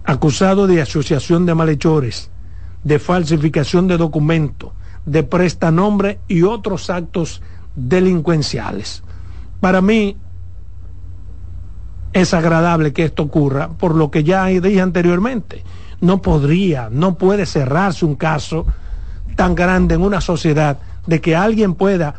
acusados 0.05 0.67
de 0.69 0.81
asociación 0.81 1.45
de 1.45 1.53
malhechores, 1.53 2.31
de 2.83 2.99
falsificación 2.99 3.87
de 3.87 3.97
documentos, 3.97 4.71
de 5.05 5.23
prestanombre 5.23 6.19
y 6.29 6.43
otros 6.43 6.89
actos 6.89 7.41
delincuenciales. 7.75 9.03
Para 9.59 9.81
mí 9.81 10.15
es 12.13 12.33
agradable 12.33 12.93
que 12.93 13.03
esto 13.03 13.23
ocurra, 13.23 13.69
por 13.69 13.93
lo 13.93 14.09
que 14.09 14.23
ya 14.23 14.45
dije 14.45 14.81
anteriormente. 14.81 15.63
No 15.99 16.21
podría, 16.21 16.89
no 16.89 17.15
puede 17.15 17.45
cerrarse 17.45 18.05
un 18.05 18.15
caso 18.15 18.65
tan 19.35 19.53
grande 19.53 19.95
en 19.95 20.01
una 20.01 20.21
sociedad 20.21 20.79
de 21.05 21.19
que 21.19 21.35
alguien 21.35 21.75
pueda, 21.75 22.15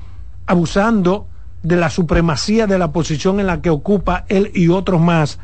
abusando 0.47 1.30
de 1.63 1.77
la 1.77 1.91
supremacía 1.91 2.67
de 2.67 2.79
la 2.79 2.93
posición 2.93 3.41
en 3.41 3.47
la 3.47 3.61
que 3.61 3.71
ocupa 3.71 4.25
él 4.29 4.51
y 4.55 4.69
otros 4.69 5.01
más, 5.01 5.39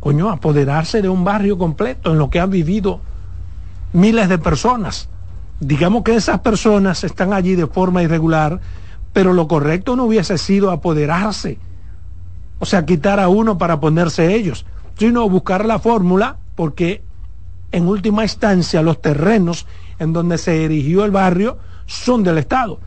coño, 0.00 0.30
apoderarse 0.30 1.00
de 1.00 1.08
un 1.08 1.24
barrio 1.24 1.58
completo 1.58 2.12
en 2.12 2.18
lo 2.18 2.30
que 2.30 2.40
han 2.40 2.50
vivido 2.50 3.00
miles 3.92 4.28
de 4.28 4.38
personas. 4.38 5.08
Digamos 5.60 6.02
que 6.02 6.16
esas 6.16 6.40
personas 6.40 7.04
están 7.04 7.32
allí 7.32 7.54
de 7.54 7.66
forma 7.66 8.02
irregular, 8.02 8.60
pero 9.12 9.32
lo 9.32 9.46
correcto 9.46 9.94
no 9.94 10.04
hubiese 10.04 10.36
sido 10.38 10.70
apoderarse, 10.70 11.58
o 12.58 12.66
sea, 12.66 12.84
quitar 12.84 13.20
a 13.20 13.28
uno 13.28 13.56
para 13.58 13.78
ponerse 13.78 14.34
ellos, 14.34 14.66
sino 14.98 15.28
buscar 15.28 15.64
la 15.64 15.78
fórmula, 15.78 16.36
porque 16.56 17.02
en 17.70 17.86
última 17.86 18.24
instancia 18.24 18.82
los 18.82 19.00
terrenos 19.00 19.66
en 19.98 20.12
donde 20.12 20.38
se 20.38 20.64
erigió 20.64 21.04
el 21.04 21.12
barrio 21.12 21.58
son 21.86 22.24
del 22.24 22.38
Estado. 22.38 22.80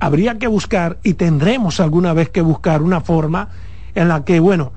Habría 0.00 0.38
que 0.38 0.46
buscar 0.46 0.98
y 1.02 1.14
tendremos 1.14 1.80
alguna 1.80 2.12
vez 2.12 2.30
que 2.30 2.40
buscar 2.40 2.82
una 2.82 3.00
forma 3.00 3.48
en 3.94 4.08
la 4.08 4.24
que, 4.24 4.38
bueno, 4.38 4.72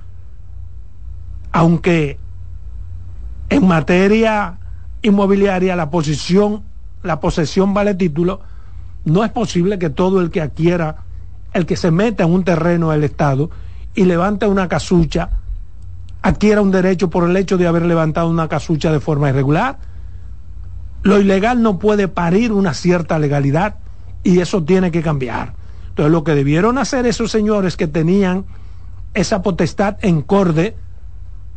aunque 1.52 2.18
en 3.50 3.68
materia 3.68 4.58
inmobiliaria 5.02 5.76
la 5.76 5.90
posición, 5.90 6.64
la 7.04 7.20
posesión 7.20 7.74
vale 7.74 7.94
título, 7.94 8.42
no 9.06 9.24
es 9.24 9.32
posible 9.32 9.78
que 9.78 9.90
todo 9.90 10.22
el 10.22 10.32
que 10.32 10.42
adquiera, 10.42 11.04
el 11.54 11.66
que 11.66 11.76
se 11.76 11.92
meta 11.92 12.24
en 12.24 12.32
un 12.32 12.44
terreno 12.44 12.92
del 12.92 13.04
Estado 13.04 13.50
y 13.94 14.06
levanta 14.06 14.48
una 14.48 14.68
casucha, 14.68 15.30
adquiera 16.22 16.62
un 16.62 16.72
derecho 16.72 17.10
por 17.10 17.30
el 17.30 17.36
hecho 17.36 17.58
de 17.58 17.68
haber 17.68 17.86
levantado 17.86 18.30
una 18.30 18.48
casucha 18.48 18.92
de 18.92 19.00
forma 19.00 19.30
irregular. 19.30 19.78
Lo 21.04 21.20
ilegal 21.20 21.62
no 21.62 21.80
puede 21.80 22.08
parir 22.08 22.52
una 22.52 22.74
cierta 22.74 23.20
legalidad 23.20 23.76
y 24.24 24.40
eso 24.40 24.64
tiene 24.64 24.92
que 24.92 25.02
cambiar. 25.02 25.54
Entonces 25.90 26.12
lo 26.12 26.24
que 26.24 26.36
debieron 26.36 26.78
hacer 26.78 27.06
esos 27.06 27.32
señores 27.32 27.78
que 27.78 27.88
tenían 27.88 28.46
esa 29.14 29.42
potestad 29.42 29.98
en 30.02 30.22
corde 30.22 30.76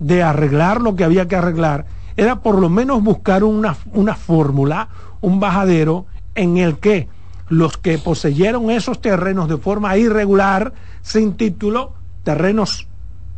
de 0.00 0.22
arreglar 0.22 0.80
lo 0.80 0.96
que 0.96 1.04
había 1.04 1.28
que 1.28 1.36
arreglar 1.36 1.86
era 2.16 2.40
por 2.42 2.58
lo 2.58 2.68
menos 2.68 3.02
buscar 3.02 3.44
una, 3.44 3.76
una 3.92 4.14
fórmula, 4.14 4.88
un 5.20 5.40
bajadero 5.40 6.06
en 6.34 6.56
el 6.56 6.78
que 6.78 7.08
los 7.48 7.76
que 7.76 7.98
poseyeron 7.98 8.70
esos 8.70 9.00
terrenos 9.00 9.48
de 9.48 9.58
forma 9.58 9.96
irregular, 9.96 10.72
sin 11.02 11.34
título, 11.34 11.92
terrenos 12.22 12.88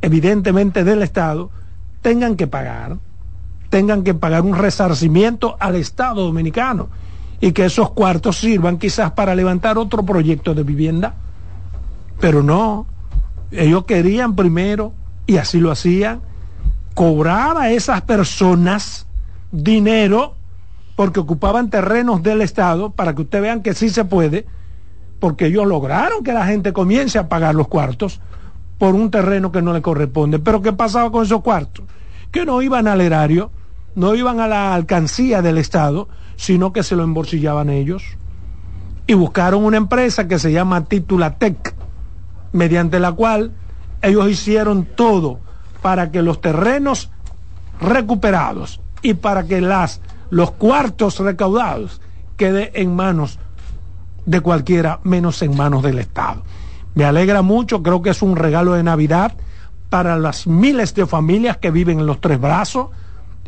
evidentemente 0.01 0.85
del 0.85 1.03
Estado, 1.03 1.51
tengan 2.03 2.37
que 2.37 2.47
pagar, 2.47 2.99
tengan 3.69 4.05
que 4.05 4.15
pagar 4.15 4.43
un 4.43 4.55
resarcimiento 4.55 5.57
al 5.59 5.77
Estado 5.77 6.23
dominicano 6.23 6.89
y 7.41 7.53
que 7.53 7.67
esos 7.67 7.91
cuartos 7.91 8.39
sirvan 8.39 8.79
quizás 8.79 9.13
para 9.13 9.35
levantar 9.35 9.79
otro 9.79 10.05
proyecto 10.05 10.55
de 10.55 10.63
vivienda. 10.63 11.15
Pero 12.21 12.43
no, 12.43 12.87
ellos 13.51 13.85
querían 13.85 14.35
primero, 14.35 14.93
y 15.27 15.37
así 15.37 15.61
lo 15.61 15.71
hacían, 15.71 16.21
cobrar 16.95 17.59
a 17.59 17.71
esas 17.71 18.03
personas 18.03 19.07
dinero 19.53 20.35
porque 20.97 21.21
ocupaban 21.21 21.69
terrenos 21.69 22.23
del 22.23 22.41
Estado, 22.41 22.91
para 22.91 23.15
que 23.15 23.23
ustedes 23.23 23.43
vean 23.43 23.63
que 23.63 23.75
sí 23.75 23.91
se 23.91 24.07
puede, 24.07 24.47
porque 25.21 25.47
ellos 25.47 25.67
lograron 25.67 26.25
que 26.25 26.33
la 26.33 26.47
gente 26.47 26.73
comience 26.73 27.19
a 27.19 27.29
pagar 27.29 27.55
los 27.55 27.69
cuartos 27.69 28.21
por 28.79 28.95
un 28.95 29.11
terreno 29.11 29.53
que 29.53 29.61
no 29.61 29.75
le 29.75 29.83
corresponde. 29.83 30.39
Pero 30.39 30.63
¿qué 30.63 30.73
pasaba 30.73 31.13
con 31.13 31.25
esos 31.25 31.43
cuartos? 31.43 31.85
Que 32.31 32.47
no 32.47 32.63
iban 32.63 32.89
al 32.89 33.03
erario, 33.03 33.51
no 33.95 34.15
iban 34.15 34.41
a 34.41 34.49
la 34.49 34.75
alcancía 34.75 35.43
del 35.43 35.59
Estado, 35.59 36.09
sino 36.37 36.73
que 36.73 36.83
se 36.83 36.97
lo 36.97 37.05
embolsillaban 37.05 37.71
ellos. 37.71 38.05
Y 39.07 39.15
buscaron 39.15 39.65
una 39.65 39.77
empresa 39.77 40.29
que 40.29 40.39
se 40.39 40.53
llama 40.53 40.85
Titulatec, 40.85 41.75
mediante 42.53 42.99
la 43.01 43.13
cual 43.13 43.53
ellos 44.03 44.31
hicieron 44.31 44.85
todo 44.85 45.41
para 45.83 46.11
que 46.11 46.23
los 46.23 46.41
terrenos 46.41 47.11
recuperados 47.81 48.81
y 49.03 49.15
para 49.15 49.47
que 49.47 49.61
las, 49.61 50.01
los 50.31 50.51
cuartos 50.53 51.19
recaudados 51.21 52.01
queden 52.37 52.71
en 52.75 52.95
manos 52.95 53.39
de 54.25 54.41
cualquiera, 54.41 55.01
menos 55.05 55.41
en 55.43 55.57
manos 55.57 55.83
del 55.83 55.99
Estado. 55.99 56.43
Me 56.95 57.05
alegra 57.05 57.43
mucho, 57.43 57.83
creo 57.83 58.03
que 58.03 58.11
es 58.11 58.23
un 58.23 58.37
regalo 58.37 58.73
de 58.73 58.83
Navidad 58.83 59.33
para 59.91 60.19
las 60.19 60.47
miles 60.47 60.95
de 60.95 61.07
familias 61.07 61.59
que 61.59 61.71
viven 61.71 62.01
en 62.01 62.07
los 62.07 62.21
tres 62.21 62.41
brazos 62.41 62.89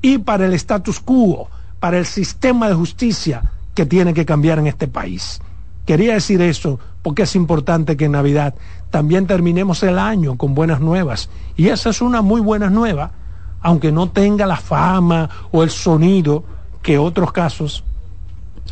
y 0.00 0.18
para 0.18 0.46
el 0.46 0.54
status 0.54 1.00
quo, 1.00 1.48
para 1.80 1.98
el 1.98 2.06
sistema 2.06 2.68
de 2.68 2.74
justicia 2.74 3.42
que 3.74 3.86
tiene 3.86 4.14
que 4.14 4.26
cambiar 4.26 4.58
en 4.58 4.66
este 4.66 4.88
país. 4.88 5.40
Quería 5.86 6.14
decir 6.14 6.42
eso 6.42 6.78
porque 7.02 7.22
es 7.22 7.34
importante 7.34 7.96
que 7.96 8.06
en 8.06 8.12
Navidad 8.12 8.54
también 8.90 9.26
terminemos 9.26 9.82
el 9.82 9.98
año 9.98 10.36
con 10.36 10.54
buenas 10.54 10.80
nuevas. 10.80 11.30
Y 11.56 11.68
esa 11.68 11.90
es 11.90 12.02
una 12.02 12.20
muy 12.22 12.40
buena 12.40 12.68
nueva, 12.68 13.12
aunque 13.60 13.92
no 13.92 14.10
tenga 14.10 14.46
la 14.46 14.56
fama 14.56 15.30
o 15.50 15.62
el 15.62 15.70
sonido 15.70 16.44
que 16.82 16.98
otros 16.98 17.32
casos. 17.32 17.84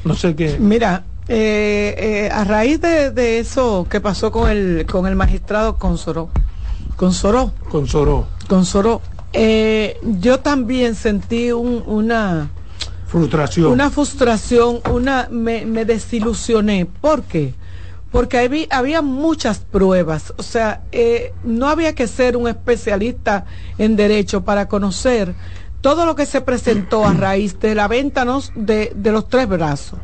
No 0.04 0.14
sé 0.14 0.34
qué. 0.34 0.58
Mira, 0.58 1.04
eh, 1.28 1.94
eh, 1.98 2.30
a 2.30 2.44
raíz 2.44 2.80
de, 2.80 3.38
eso 3.38 3.86
que 3.90 4.00
pasó 4.00 4.30
con 4.30 4.50
el, 4.50 4.86
con 4.86 5.06
el 5.06 5.16
magistrado 5.16 5.76
Consoró, 5.76 6.28
Consoró, 6.96 7.52
Consoró, 7.68 8.26
Consoró, 8.48 9.00
eh, 9.32 9.98
yo 10.02 10.38
también 10.40 10.94
sentí 10.94 11.50
una 11.50 12.50
Una 13.72 13.90
frustración, 13.90 14.80
una 14.90 15.28
me, 15.30 15.64
desilusioné. 15.84 16.86
¿Por 16.86 17.22
qué? 17.22 17.54
Porque 18.10 18.38
había, 18.38 18.66
había 18.70 19.02
muchas 19.02 19.58
pruebas. 19.58 20.32
O 20.36 20.42
sea, 20.42 20.82
eh, 20.92 21.32
no 21.44 21.68
había 21.68 21.94
que 21.94 22.06
ser 22.06 22.36
un 22.36 22.48
especialista 22.48 23.44
en 23.78 23.96
derecho 23.96 24.44
para 24.44 24.68
conocer 24.68 25.34
todo 25.80 26.06
lo 26.06 26.16
que 26.16 26.26
se 26.26 26.40
presentó 26.40 27.06
a 27.06 27.12
raíz 27.12 27.58
de 27.60 27.74
la 27.74 27.88
venta 27.88 28.24
de, 28.54 28.92
de 28.94 29.12
los 29.12 29.28
tres 29.28 29.48
brazos. 29.48 29.98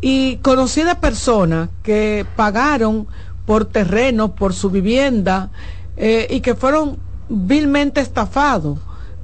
Y 0.00 0.36
conocí 0.36 0.82
de 0.82 0.94
personas 0.94 1.70
que 1.82 2.26
pagaron 2.36 3.08
por 3.46 3.64
terreno, 3.64 4.34
por 4.34 4.52
su 4.52 4.70
vivienda, 4.70 5.50
eh, 5.96 6.26
y 6.30 6.40
que 6.40 6.54
fueron 6.54 6.98
vilmente 7.28 8.00
estafados 8.00 8.78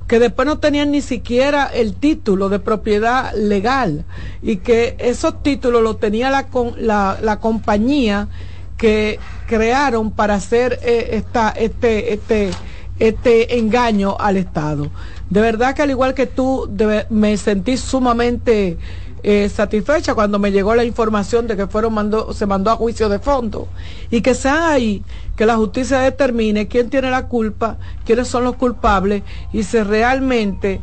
que 0.07 0.19
después 0.19 0.47
no 0.47 0.59
tenían 0.59 0.91
ni 0.91 1.01
siquiera 1.01 1.67
el 1.67 1.95
título 1.95 2.49
de 2.49 2.59
propiedad 2.59 3.33
legal 3.35 4.05
y 4.43 4.57
que 4.57 4.97
esos 4.99 5.43
títulos 5.43 5.83
los 5.83 5.99
tenía 5.99 6.31
la, 6.31 6.47
la, 6.77 7.19
la 7.23 7.41
compañía 7.41 8.29
que 8.77 9.19
crearon 9.47 10.11
para 10.11 10.35
hacer 10.35 10.79
eh, 10.83 11.11
esta, 11.13 11.51
este, 11.51 12.13
este, 12.13 12.51
este 12.99 13.59
engaño 13.59 14.17
al 14.19 14.37
Estado. 14.37 14.91
De 15.31 15.41
verdad 15.41 15.75
que 15.75 15.83
al 15.83 15.91
igual 15.91 16.15
que 16.15 16.27
tú, 16.27 16.71
me 17.11 17.37
sentí 17.37 17.77
sumamente 17.77 18.79
eh, 19.27 19.49
satisfecha 19.49 20.15
cuando 20.15 20.39
me 20.39 20.53
llegó 20.53 20.75
la 20.75 20.85
información 20.85 21.47
de 21.47 21.57
que 21.57 21.67
fueron 21.67 21.95
mandó, 21.95 22.35
se 22.35 22.45
mandó 22.45 22.71
a 22.71 22.77
juicio 22.77 23.09
de 23.09 23.19
fondo. 23.19 23.69
Y 24.11 24.21
que 24.21 24.35
sea 24.35 24.73
ahí 24.73 25.03
que 25.35 25.47
la 25.47 25.57
justicia 25.57 25.99
determine 26.01 26.69
quién 26.69 26.91
tiene 26.91 27.11
la 27.11 27.27
culpa, 27.27 27.79
quiénes 28.05 28.29
son 28.29 28.45
los 28.45 28.57
culpables 28.57 29.23
y 29.51 29.63
si 29.63 29.83
realmente 29.83 30.83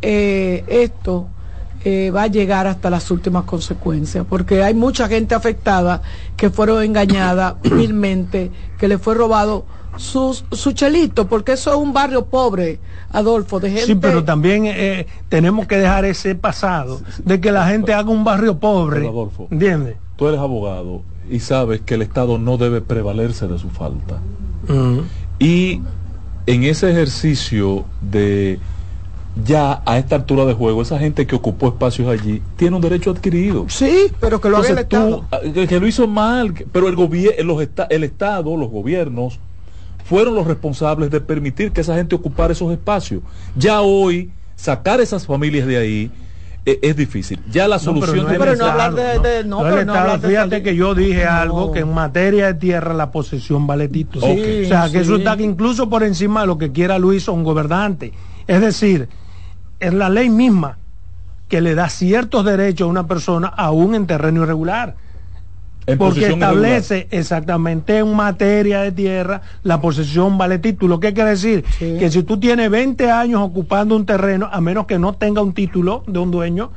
eh, 0.00 0.64
esto 0.68 1.28
eh, 1.84 2.10
va 2.10 2.22
a 2.22 2.26
llegar 2.28 2.66
hasta 2.66 2.88
las 2.88 3.10
últimas 3.10 3.44
consecuencias, 3.44 4.24
porque 4.26 4.62
hay 4.62 4.72
mucha 4.72 5.06
gente 5.06 5.34
afectada 5.34 6.00
que 6.34 6.48
fueron 6.48 6.82
engañadas 6.82 7.56
vilmente, 7.62 8.50
que 8.78 8.88
le 8.88 8.96
fue 8.96 9.14
robado 9.14 9.66
su 9.96 10.72
chelito, 10.72 11.26
porque 11.26 11.52
eso 11.52 11.70
es 11.70 11.76
un 11.76 11.92
barrio 11.92 12.24
pobre, 12.26 12.78
Adolfo, 13.10 13.60
de 13.60 13.70
gente. 13.70 13.86
Sí, 13.86 13.94
pero 13.94 14.24
también 14.24 14.64
eh, 14.66 15.06
tenemos 15.28 15.66
que 15.66 15.76
dejar 15.76 16.04
ese 16.04 16.34
pasado 16.34 17.00
de 17.24 17.40
que 17.40 17.52
la 17.52 17.66
gente 17.66 17.92
haga 17.92 18.10
un 18.10 18.24
barrio 18.24 18.58
pobre. 18.58 19.06
Adolfo, 19.06 19.48
¿Entiendes? 19.50 19.96
Tú 20.16 20.28
eres 20.28 20.40
abogado 20.40 21.02
y 21.30 21.40
sabes 21.40 21.80
que 21.80 21.94
el 21.94 22.02
Estado 22.02 22.38
no 22.38 22.56
debe 22.56 22.80
prevalerse 22.80 23.48
de 23.48 23.58
su 23.58 23.70
falta. 23.70 24.18
Mm. 24.68 25.00
Y 25.38 25.80
en 26.46 26.64
ese 26.64 26.90
ejercicio 26.90 27.84
de 28.00 28.58
ya 29.44 29.82
a 29.86 29.98
esta 29.98 30.16
altura 30.16 30.44
de 30.44 30.52
juego, 30.52 30.82
esa 30.82 30.98
gente 30.98 31.26
que 31.26 31.34
ocupó 31.34 31.68
espacios 31.68 32.08
allí 32.08 32.42
tiene 32.56 32.76
un 32.76 32.82
derecho 32.82 33.10
adquirido. 33.10 33.66
Sí, 33.68 34.08
pero 34.20 34.40
que 34.40 34.48
lo 34.48 34.58
haga 34.58 34.68
el 34.68 34.78
Estado. 34.78 35.24
Ah, 35.30 35.40
que, 35.42 35.80
lo 35.80 35.86
hizo 35.86 36.06
mal, 36.06 36.54
pero 36.70 36.88
el, 36.88 36.96
gobierno 36.96 37.58
el 37.60 38.04
Estado, 38.04 38.56
los 38.56 38.70
gobiernos, 38.70 39.38
fueron 40.04 40.34
los 40.34 40.46
responsables 40.46 41.10
de 41.10 41.20
permitir 41.20 41.72
que 41.72 41.80
esa 41.80 41.94
gente 41.94 42.14
ocupara 42.14 42.52
esos 42.52 42.72
espacios. 42.72 43.22
Ya 43.56 43.80
hoy, 43.80 44.30
sacar 44.56 45.00
esas 45.00 45.26
familias 45.26 45.66
de 45.66 45.76
ahí 45.76 46.10
eh, 46.64 46.78
es 46.82 46.96
difícil. 46.96 47.40
Ya 47.50 47.66
la 47.66 47.78
solución... 47.78 48.26
pero 48.28 48.54
no 48.54 48.66
hablar 48.66 48.94
de... 48.94 49.44
no, 49.44 49.62
pero 49.62 50.20
fíjate 50.20 50.62
que 50.62 50.76
yo 50.76 50.94
dije 50.94 51.24
algo, 51.24 51.72
que 51.72 51.80
en 51.80 51.92
materia 51.92 52.46
de 52.46 52.54
tierra 52.54 52.94
la 52.94 53.10
posesión 53.10 53.66
vale 53.66 53.88
título. 53.88 54.26
o 54.26 54.68
sea, 54.68 54.88
que 54.90 55.00
eso 55.00 55.16
está 55.16 55.40
incluso 55.40 55.88
por 55.88 56.02
encima 56.02 56.42
de 56.42 56.46
lo 56.46 56.58
que 56.58 56.72
quiera 56.72 56.98
Luis 56.98 57.28
o 57.28 57.32
un 57.32 57.42
gobernante. 57.42 58.12
Es 58.46 58.60
decir, 58.60 59.08
es 59.80 59.92
la 59.92 60.08
ley 60.08 60.30
misma 60.30 60.78
que 61.48 61.60
le 61.60 61.74
da 61.74 61.88
ciertos 61.88 62.44
derechos 62.44 62.86
a 62.86 62.90
una 62.90 63.06
persona 63.06 63.48
aún 63.48 63.94
en 63.94 64.06
terreno 64.06 64.42
irregular 64.42 64.96
porque 65.98 66.28
establece 66.28 67.08
exactamente 67.10 67.98
en 67.98 68.14
materia 68.14 68.82
de 68.82 68.92
tierra 68.92 69.42
la 69.62 69.80
posesión 69.80 70.38
vale 70.38 70.58
título. 70.58 71.00
¿Qué 71.00 71.12
quiere 71.12 71.30
decir? 71.30 71.64
Que 71.78 72.10
si 72.10 72.22
tú 72.22 72.38
tienes 72.38 72.70
20 72.70 73.10
años 73.10 73.40
ocupando 73.42 73.96
un 73.96 74.06
terreno, 74.06 74.48
a 74.50 74.60
menos 74.60 74.86
que 74.86 74.98
no 74.98 75.14
tenga 75.14 75.42
un 75.42 75.52
título 75.52 76.04
de 76.06 76.18
un 76.18 76.30
dueño, 76.30 76.70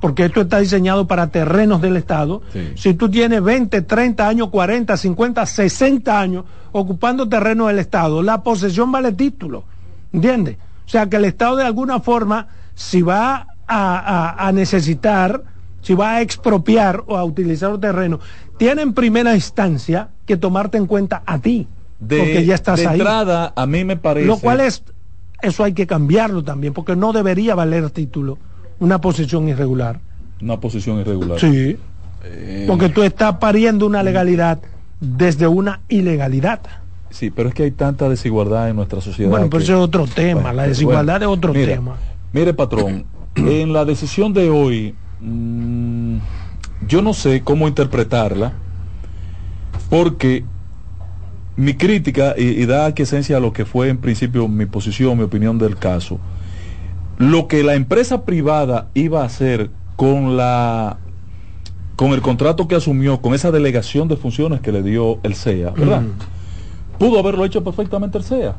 porque 0.00 0.24
esto 0.24 0.40
está 0.42 0.58
diseñado 0.58 1.06
para 1.06 1.28
terrenos 1.28 1.80
del 1.80 1.96
Estado, 1.96 2.42
si 2.74 2.94
tú 2.94 3.08
tienes 3.08 3.42
20, 3.42 3.82
30 3.82 4.28
años, 4.28 4.48
40, 4.50 4.96
50, 4.96 5.46
60 5.46 6.20
años 6.20 6.44
ocupando 6.72 7.28
terreno 7.28 7.68
del 7.68 7.78
Estado, 7.78 8.22
la 8.22 8.42
posesión 8.42 8.90
vale 8.92 9.12
título. 9.12 9.64
¿Entiendes? 10.12 10.56
O 10.84 10.88
sea 10.88 11.08
que 11.08 11.16
el 11.16 11.24
Estado 11.24 11.56
de 11.56 11.64
alguna 11.64 12.00
forma, 12.00 12.48
si 12.74 13.00
va 13.00 13.46
a 13.66 14.50
necesitar 14.52 15.51
si 15.82 15.94
vas 15.94 16.08
a 16.16 16.20
expropiar 16.22 17.02
o 17.06 17.16
a 17.16 17.24
utilizar 17.24 17.70
un 17.72 17.80
terreno, 17.80 18.18
tiene 18.56 18.82
en 18.82 18.94
primera 18.94 19.34
instancia 19.34 20.08
que 20.26 20.36
tomarte 20.36 20.78
en 20.78 20.86
cuenta 20.86 21.22
a 21.26 21.38
ti, 21.38 21.68
De, 22.00 22.18
porque 22.18 22.44
ya 22.46 22.54
estás 22.54 22.78
de 22.80 22.86
ahí. 22.86 22.98
entrada, 22.98 23.52
a 23.54 23.66
mí 23.66 23.84
me 23.84 23.96
parece. 23.96 24.26
Lo 24.26 24.38
cual 24.38 24.60
es, 24.60 24.82
eso 25.42 25.64
hay 25.64 25.72
que 25.74 25.86
cambiarlo 25.86 26.42
también, 26.42 26.72
porque 26.72 26.96
no 26.96 27.12
debería 27.12 27.54
valer 27.54 27.90
título 27.90 28.38
una 28.78 29.00
posición 29.00 29.48
irregular. 29.48 30.00
Una 30.40 30.58
posición 30.58 30.98
irregular. 31.00 31.38
Sí, 31.38 31.76
Eh, 32.24 32.64
porque 32.68 32.88
tú 32.88 33.02
estás 33.02 33.38
pariendo 33.38 33.84
una 33.84 34.02
legalidad 34.04 34.60
desde 35.00 35.48
una 35.48 35.80
ilegalidad. 35.88 36.60
Sí, 37.10 37.30
pero 37.30 37.48
es 37.48 37.54
que 37.54 37.64
hay 37.64 37.72
tanta 37.72 38.08
desigualdad 38.08 38.70
en 38.70 38.76
nuestra 38.76 39.00
sociedad. 39.00 39.28
Bueno, 39.30 39.50
pero 39.50 39.62
eso 39.62 39.72
es 39.74 39.78
otro 39.80 40.06
tema, 40.06 40.40
Bueno, 40.42 40.56
la 40.56 40.66
desigualdad 40.68 41.18
bueno, 41.18 41.32
es 41.32 41.38
otro 41.38 41.52
mira, 41.52 41.74
tema. 41.74 41.96
Mire, 42.32 42.54
patrón, 42.54 43.04
en 43.34 43.72
la 43.72 43.84
decisión 43.84 44.32
de 44.32 44.48
hoy, 44.50 44.94
mm, 45.22 46.18
yo 46.88 47.02
no 47.02 47.14
sé 47.14 47.42
cómo 47.42 47.68
interpretarla, 47.68 48.52
porque 49.88 50.44
mi 51.56 51.74
crítica, 51.74 52.34
y, 52.36 52.62
y 52.62 52.66
da 52.66 52.88
esencia 52.88 53.36
a 53.36 53.40
lo 53.40 53.52
que 53.52 53.64
fue 53.64 53.88
en 53.88 53.98
principio 53.98 54.48
mi 54.48 54.66
posición, 54.66 55.18
mi 55.18 55.24
opinión 55.24 55.58
del 55.58 55.76
caso, 55.76 56.18
lo 57.18 57.46
que 57.46 57.62
la 57.62 57.74
empresa 57.74 58.24
privada 58.24 58.88
iba 58.94 59.22
a 59.22 59.26
hacer 59.26 59.70
con 59.96 60.36
la 60.36 60.98
con 61.96 62.12
el 62.12 62.22
contrato 62.22 62.66
que 62.66 62.74
asumió, 62.74 63.20
con 63.20 63.34
esa 63.34 63.50
delegación 63.50 64.08
de 64.08 64.16
funciones 64.16 64.60
que 64.60 64.72
le 64.72 64.82
dio 64.82 65.20
el 65.22 65.34
CEA, 65.34 65.70
¿verdad? 65.70 66.00
Mm. 66.00 66.98
Pudo 66.98 67.18
haberlo 67.18 67.44
hecho 67.44 67.62
perfectamente 67.62 68.18
el 68.18 68.24
CEA. 68.24 68.56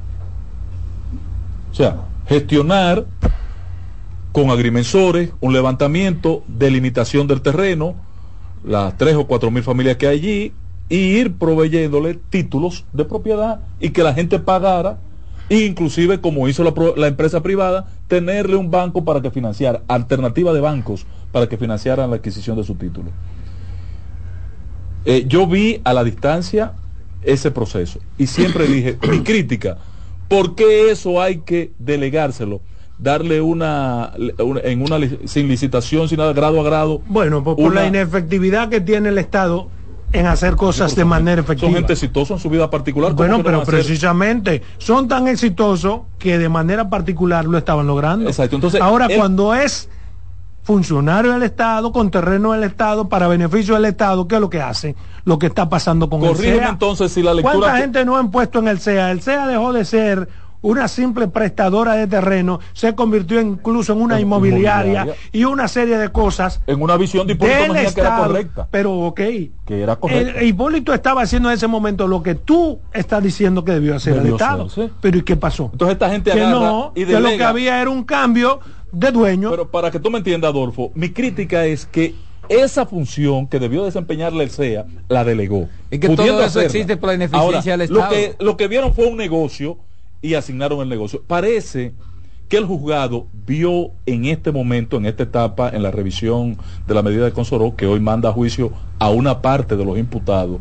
O 1.72 1.76
sea, 1.76 1.98
gestionar 2.28 3.06
con 4.34 4.50
agrimensores, 4.50 5.30
un 5.40 5.54
levantamiento, 5.54 6.44
delimitación 6.48 7.28
del 7.28 7.42
terreno, 7.42 7.96
las 8.66 8.98
tres 8.98 9.16
o 9.16 9.28
cuatro 9.28 9.52
mil 9.52 9.62
familias 9.64 9.98
que 9.98 10.08
hay 10.08 10.18
allí, 10.18 10.54
y 10.90 10.96
ir 10.96 11.38
proveyéndole 11.38 12.16
títulos 12.16 12.84
de 12.94 13.06
propiedad 13.06 13.62
y 13.80 13.92
que 13.92 14.04
la 14.04 14.14
gente 14.14 14.40
pagara, 14.40 14.98
e 15.50 15.60
inclusive 15.66 16.20
como 16.20 16.48
hizo 16.48 16.64
la, 16.64 17.08
empresa 17.08 17.44
privada, 17.44 17.88
tenerle 18.08 18.56
un 18.56 18.72
banco 18.72 19.06
para 19.06 19.22
que 19.22 19.30
financiara, 19.30 19.84
alternativa 19.88 20.52
de 20.52 20.62
bancos 20.62 21.06
para 21.32 21.48
que 21.48 21.58
financiaran 21.58 22.10
la 22.10 22.16
adquisición 22.16 22.58
de 22.58 22.64
su 22.64 22.74
título. 22.74 23.12
Eh, 25.06 25.26
yo 25.28 25.46
vi 25.46 25.80
a 25.84 25.94
la 25.94 26.04
distancia 26.04 26.74
ese 27.22 27.52
proceso 27.52 28.00
y 28.18 28.26
siempre 28.26 28.66
dije, 28.66 28.98
mi 29.10 29.22
crítica, 29.22 29.78
¿por 30.28 30.56
qué 30.56 30.90
eso 30.90 31.22
hay 31.22 31.38
que 31.40 31.72
delegárselo? 31.78 32.62
Darle 33.04 33.42
una, 33.42 34.12
en 34.64 34.82
una 34.82 34.98
sin 35.26 35.50
licitación, 35.50 36.08
sin 36.08 36.20
nada, 36.20 36.32
grado 36.32 36.62
a 36.62 36.64
grado. 36.64 37.02
Bueno, 37.06 37.44
pues 37.44 37.58
por 37.58 37.72
una- 37.72 37.82
la 37.82 37.88
inefectividad 37.88 38.70
que 38.70 38.80
tiene 38.80 39.10
el 39.10 39.18
Estado 39.18 39.68
en 40.14 40.26
hacer 40.28 40.56
cosas 40.56 40.96
de 40.96 41.04
manera 41.04 41.42
efectiva. 41.42 41.68
Son 41.70 41.76
gente 41.76 41.94
exitosa 41.94 42.36
en 42.36 42.40
su 42.40 42.50
vida 42.50 42.70
particular. 42.70 43.10
¿cómo 43.12 43.18
Bueno, 43.18 43.38
no 43.40 43.44
pero 43.44 43.64
precisamente 43.64 44.62
son 44.78 45.08
tan 45.10 45.28
exitosos 45.28 46.02
que 46.18 46.38
de 46.38 46.48
manera 46.48 46.90
particular 46.90 47.44
lo 47.44 47.58
estaban 47.58 47.88
logrando. 47.88 48.30
Exacto, 48.30 48.56
entonces, 48.56 48.80
Ahora, 48.80 49.08
cuando 49.14 49.54
es 49.54 49.90
funcionario 50.62 51.34
del 51.34 51.44
Estado, 51.44 51.92
con 51.92 52.10
terreno 52.10 52.54
del 52.54 52.64
Estado, 52.64 53.10
para 53.10 53.28
beneficio 53.28 53.74
del 53.76 53.84
Estado, 53.86 54.28
¿qué 54.30 54.36
es 54.36 54.42
lo 54.42 54.50
que 54.50 54.62
hace? 54.62 54.96
Lo 55.26 55.38
que 55.38 55.48
está 55.48 55.68
pasando 55.68 56.10
con 56.10 56.22
Corrígeme 56.22 56.52
el 56.54 56.60
CEA. 56.60 56.70
entonces 56.70 57.12
si 57.12 57.22
la 57.22 57.34
lectura 57.34 57.58
¿Cuánta 57.58 57.76
que- 57.76 57.82
gente 57.82 58.06
no 58.06 58.16
han 58.16 58.32
puesto 58.32 58.60
en 58.60 58.70
el 58.70 58.80
CEA? 58.80 59.12
El 59.12 59.22
CEA 59.22 59.46
dejó 59.48 59.74
de 59.74 59.84
ser 59.84 60.30
una 60.64 60.88
simple 60.88 61.28
prestadora 61.28 61.94
de 61.94 62.08
terreno, 62.08 62.60
se 62.74 62.96
convirtió 62.96 63.40
incluso 63.40 63.94
en 63.94 64.02
una 64.02 64.20
inmobiliaria, 64.20 65.02
inmobiliaria. 65.02 65.16
y 65.32 65.44
una 65.44 65.68
serie 65.68 65.98
de 65.98 66.10
cosas 66.10 66.62
en 66.66 66.82
una 66.82 66.98
visión 66.98 67.28
de 67.28 67.34
Hipólito 67.34 67.74
Mejía 67.74 67.94
que 67.94 68.02
era 68.02 68.18
correcta. 68.18 68.68
pero 68.72 68.94
ok. 68.94 69.20
Que 69.66 69.82
era 69.82 69.96
correcta. 69.98 70.40
El- 70.40 70.48
Hipólito 70.48 70.94
estaba 70.94 71.22
haciendo 71.22 71.50
en 71.50 71.56
ese 71.56 71.68
momento 71.68 72.08
lo 72.08 72.24
que 72.24 72.34
tú 72.36 72.80
estás 72.92 73.22
diciendo 73.22 73.64
que 73.64 73.74
debió 73.74 73.96
hacer 73.96 74.18
el 74.18 74.26
Estado. 74.28 74.68
ser, 74.70 74.88
sí. 74.88 74.94
Pero 75.02 75.18
¿y 75.18 75.22
qué 75.22 75.36
pasó? 75.36 75.70
Entonces 75.72 75.94
esta 75.94 76.10
gente 76.10 76.32
que 76.32 76.40
no, 76.40 76.92
y 76.96 77.06
que 77.06 77.20
lo 77.20 77.30
que 77.30 77.44
había 77.44 77.80
era 77.82 77.90
un 77.92 78.04
cambio 78.04 78.60
de 78.92 79.12
dueño. 79.12 79.50
Pero 79.52 79.70
para 79.70 79.92
que 79.92 80.00
tú 80.00 80.10
me 80.10 80.18
entiendas, 80.18 80.50
Adolfo, 80.50 80.92
mi 80.96 81.10
crítica 81.10 81.66
es 81.66 81.86
que 81.86 82.16
esa 82.50 82.86
función 82.86 83.48
que 83.48 83.58
debió 83.60 83.86
desempeñarle 83.86 84.44
el 84.44 84.50
CEA 84.50 84.86
la 85.08 85.24
delegó. 85.24 85.70
Y 85.92 86.00
que 86.00 86.08
pudiendo 86.08 86.34
todo 86.34 86.40
eso 86.42 86.60
hacerla. 86.60 86.66
existe 86.68 86.98
por 86.98 87.10
la 87.10 87.16
ineficiencia 87.16 87.74
Ahora, 87.74 87.78
del 87.84 87.90
lo 87.94 88.00
Estado. 88.00 88.14
que, 88.16 88.36
lo 88.44 88.58
que 88.58 88.68
vieron 88.68 88.94
fue 88.94 89.08
un 89.08 89.18
negocio 89.18 89.78
y 90.24 90.34
asignaron 90.34 90.80
el 90.80 90.90
negocio. 90.90 91.22
Parece 91.28 91.94
que 92.48 92.58
el 92.58 92.66
juzgado 92.66 93.28
vio 93.46 93.92
en 94.06 94.26
este 94.26 94.52
momento, 94.52 94.98
en 94.98 95.06
esta 95.06 95.24
etapa, 95.24 95.70
en 95.70 95.84
la 95.84 95.92
revisión 95.92 96.58
de 96.88 96.94
la 96.94 97.04
medida 97.04 97.26
de 97.26 97.32
Consoró, 97.32 97.76
que 97.76 97.86
hoy 97.86 98.00
manda 98.00 98.30
a 98.30 98.32
juicio 98.32 98.72
a 99.00 99.10
una 99.10 99.42
parte 99.42 99.76
de 99.76 99.86
los 99.86 99.98
imputados, 99.98 100.60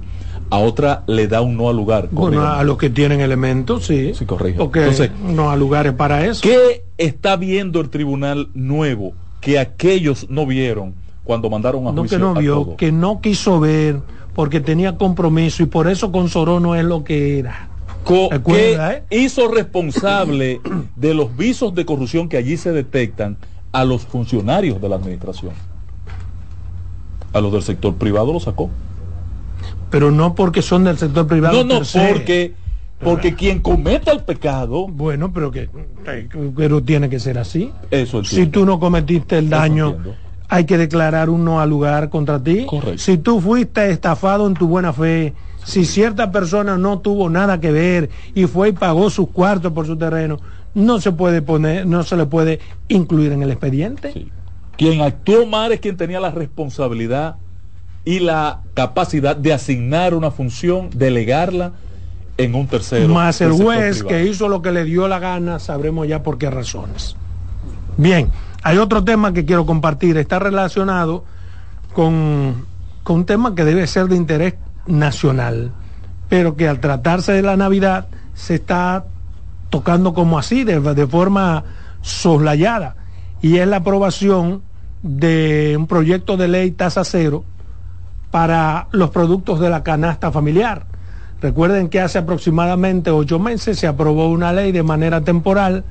a 0.50 0.58
otra 0.58 1.04
le 1.06 1.28
da 1.28 1.40
un 1.40 1.56
no 1.56 1.70
al 1.70 1.76
lugar. 1.76 2.08
bueno, 2.10 2.44
a 2.44 2.62
los 2.64 2.76
que 2.76 2.90
tienen 2.90 3.20
elementos, 3.20 3.86
sí. 3.86 4.12
Sí, 4.14 4.26
corrige. 4.26 4.58
Porque 4.58 4.80
Entonces, 4.80 5.10
no 5.22 5.50
a 5.50 5.56
lugares 5.56 5.92
para 5.92 6.26
eso. 6.26 6.42
¿Qué 6.42 6.84
está 6.98 7.36
viendo 7.36 7.80
el 7.80 7.88
tribunal 7.88 8.48
nuevo 8.54 9.12
que 9.40 9.58
aquellos 9.58 10.28
no 10.28 10.44
vieron 10.44 10.94
cuando 11.24 11.48
mandaron 11.50 11.86
a 11.86 11.92
No 11.92 12.02
juicio 12.02 12.18
que 12.18 12.24
no 12.24 12.30
a 12.30 12.38
vio, 12.38 12.76
que 12.76 12.90
no 12.90 13.20
quiso 13.20 13.60
ver, 13.60 14.00
porque 14.34 14.60
tenía 14.60 14.96
compromiso 14.96 15.62
y 15.62 15.66
por 15.66 15.88
eso 15.88 16.10
Consoró 16.10 16.58
no 16.58 16.74
es 16.74 16.84
lo 16.84 17.04
que 17.04 17.38
era. 17.38 17.68
Recuerda, 18.30 18.94
¿eh? 18.94 19.05
que 19.09 19.18
hizo 19.18 19.48
responsable 19.48 20.61
de 20.96 21.14
los 21.14 21.36
visos 21.36 21.74
de 21.74 21.84
corrupción 21.84 22.28
que 22.28 22.36
allí 22.36 22.57
se 22.57 22.72
detectan 22.72 23.36
a 23.72 23.84
los 23.84 24.03
funcionarios 24.03 24.80
de 24.80 24.88
la 24.88 24.96
administración. 24.96 25.53
A 27.32 27.40
los 27.40 27.53
del 27.53 27.62
sector 27.62 27.94
privado 27.94 28.32
lo 28.32 28.40
sacó. 28.40 28.68
Pero 29.90 30.11
no 30.11 30.34
porque 30.34 30.62
son 30.62 30.84
del 30.84 30.98
sector 30.98 31.26
privado. 31.26 31.64
No, 31.64 31.80
no, 31.80 31.82
porque, 32.11 32.55
porque 33.03 33.34
quien 33.34 33.61
cometa 33.61 34.11
el 34.12 34.22
pecado, 34.22 34.86
Bueno, 34.88 35.32
pero 35.32 35.50
que 35.50 35.68
pero 36.57 36.82
tiene 36.82 37.09
que 37.09 37.20
ser 37.20 37.38
así. 37.38 37.70
eso 37.90 38.22
Si 38.24 38.36
entiendo. 38.36 38.61
tú 38.61 38.66
no 38.66 38.80
cometiste 38.80 39.38
el 39.38 39.48
daño, 39.48 39.96
hay 40.48 40.64
que 40.64 40.76
declarar 40.76 41.30
un 41.30 41.44
no 41.44 41.61
al 41.61 41.70
lugar 41.70 42.11
contra 42.11 42.42
ti. 42.42 42.66
Correcto. 42.66 42.98
Si 42.98 43.16
tú 43.18 43.40
fuiste 43.40 43.90
estafado 43.90 44.46
en 44.46 44.55
tu 44.55 44.66
buena 44.68 44.92
fe, 44.92 45.32
si 45.64 45.84
cierta 45.84 46.30
persona 46.32 46.76
no 46.76 46.98
tuvo 46.98 47.30
nada 47.30 47.60
que 47.60 47.70
ver 47.70 48.10
y 48.34 48.46
fue 48.46 48.70
y 48.70 48.72
pagó 48.72 49.10
sus 49.10 49.28
cuartos 49.28 49.72
por 49.72 49.86
su 49.86 49.96
terreno, 49.96 50.38
no 50.74 51.00
se 51.00 51.12
puede 51.12 51.42
poner, 51.42 51.86
no 51.86 52.02
se 52.02 52.16
le 52.16 52.26
puede 52.26 52.60
incluir 52.88 53.32
en 53.32 53.42
el 53.42 53.50
expediente. 53.50 54.12
Sí. 54.12 54.30
Quien 54.76 55.00
actuó 55.02 55.46
mal 55.46 55.72
es 55.72 55.80
quien 55.80 55.96
tenía 55.96 56.18
la 56.18 56.30
responsabilidad 56.30 57.36
y 58.04 58.18
la 58.18 58.62
capacidad 58.74 59.36
de 59.36 59.52
asignar 59.52 60.14
una 60.14 60.30
función, 60.30 60.90
delegarla 60.92 61.72
en 62.36 62.54
un 62.54 62.66
tercero. 62.66 63.08
Más 63.08 63.40
el 63.40 63.52
juez 63.52 64.02
que 64.02 64.24
hizo 64.24 64.48
lo 64.48 64.62
que 64.62 64.72
le 64.72 64.84
dio 64.84 65.06
la 65.06 65.18
gana, 65.18 65.58
sabremos 65.58 66.08
ya 66.08 66.22
por 66.22 66.38
qué 66.38 66.50
razones. 66.50 67.16
Bien, 67.96 68.30
hay 68.62 68.78
otro 68.78 69.04
tema 69.04 69.32
que 69.32 69.44
quiero 69.44 69.66
compartir, 69.66 70.16
está 70.16 70.38
relacionado 70.38 71.24
con, 71.92 72.64
con 73.04 73.16
un 73.16 73.26
tema 73.26 73.54
que 73.54 73.64
debe 73.64 73.86
ser 73.86 74.08
de 74.08 74.16
interés 74.16 74.54
nacional, 74.86 75.72
pero 76.28 76.56
que 76.56 76.68
al 76.68 76.80
tratarse 76.80 77.32
de 77.32 77.42
la 77.42 77.56
Navidad 77.56 78.08
se 78.34 78.54
está 78.56 79.04
tocando 79.70 80.14
como 80.14 80.38
así, 80.38 80.64
de, 80.64 80.80
de 80.80 81.06
forma 81.06 81.64
soslayada, 82.00 82.96
y 83.40 83.58
es 83.58 83.66
la 83.66 83.78
aprobación 83.78 84.62
de 85.02 85.74
un 85.76 85.86
proyecto 85.86 86.36
de 86.36 86.48
ley 86.48 86.70
tasa 86.70 87.04
cero 87.04 87.44
para 88.30 88.88
los 88.92 89.10
productos 89.10 89.60
de 89.60 89.70
la 89.70 89.82
canasta 89.82 90.30
familiar. 90.30 90.86
Recuerden 91.40 91.88
que 91.88 92.00
hace 92.00 92.18
aproximadamente 92.18 93.10
ocho 93.10 93.38
meses 93.38 93.78
se 93.78 93.88
aprobó 93.88 94.28
una 94.30 94.52
ley 94.52 94.70
de 94.70 94.84
manera 94.84 95.22
temporal 95.22 95.84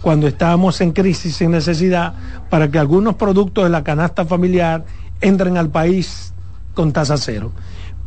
cuando 0.00 0.26
estábamos 0.26 0.80
en 0.80 0.92
crisis 0.92 1.36
sin 1.36 1.50
necesidad 1.50 2.14
para 2.50 2.70
que 2.70 2.78
algunos 2.78 3.14
productos 3.14 3.64
de 3.64 3.70
la 3.70 3.84
canasta 3.84 4.24
familiar 4.24 4.84
entren 5.20 5.56
al 5.56 5.68
país 5.68 6.32
con 6.74 6.92
tasa 6.92 7.16
cero. 7.16 7.52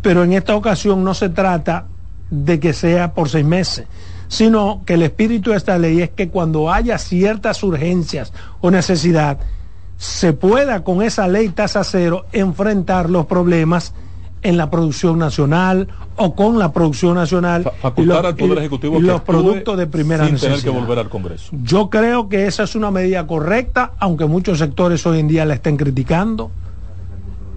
Pero 0.08 0.24
en 0.24 0.32
esta 0.32 0.56
ocasión 0.56 1.04
no 1.04 1.14
se 1.14 1.28
trata 1.28 1.88
de 2.30 2.62
que 2.62 2.72
sea 2.72 3.14
por 3.14 3.28
seis 3.28 3.44
meses, 3.44 3.88
sino 4.30 4.82
que 4.86 4.94
el 4.94 5.04
espíritu 5.04 5.52
de 5.52 5.58
esta 5.58 5.78
ley 5.78 6.02
es 6.02 6.12
que 6.12 6.30
cuando 6.30 6.72
haya 6.72 6.98
ciertas 6.98 7.62
urgencias 7.62 8.32
o 8.62 8.72
necesidad, 8.72 9.38
se 9.98 10.32
pueda 10.32 10.86
con 10.86 11.02
esa 11.02 11.28
ley 11.28 11.50
tasa 11.50 11.84
cero 11.84 12.26
enfrentar 12.32 13.10
los 13.10 13.26
problemas 13.26 13.94
en 14.44 14.56
la 14.56 14.70
producción 14.70 15.20
nacional 15.20 15.90
o 16.16 16.36
con 16.36 16.58
la 16.58 16.72
producción 16.72 17.16
nacional 17.16 17.70
facultar 17.82 18.22
los, 18.22 18.26
al 18.28 18.36
Poder 18.38 18.60
Ejecutivo 18.60 19.00
y 19.00 19.02
los 19.02 19.20
productos 19.24 19.78
de 19.78 19.88
primera 19.88 20.24
sin 20.24 20.36
necesidad. 20.36 20.56
tener 20.60 20.74
que 20.74 20.80
volver 20.80 21.00
al 21.00 21.10
Congreso. 21.10 21.50
Yo 21.64 21.90
creo 21.90 22.30
que 22.30 22.48
esa 22.48 22.64
es 22.64 22.76
una 22.76 22.92
medida 22.92 23.28
correcta, 23.28 23.92
aunque 24.00 24.24
muchos 24.24 24.60
sectores 24.60 25.06
hoy 25.06 25.20
en 25.20 25.28
día 25.28 25.44
la 25.44 25.56
estén 25.56 25.76
criticando. 25.76 26.50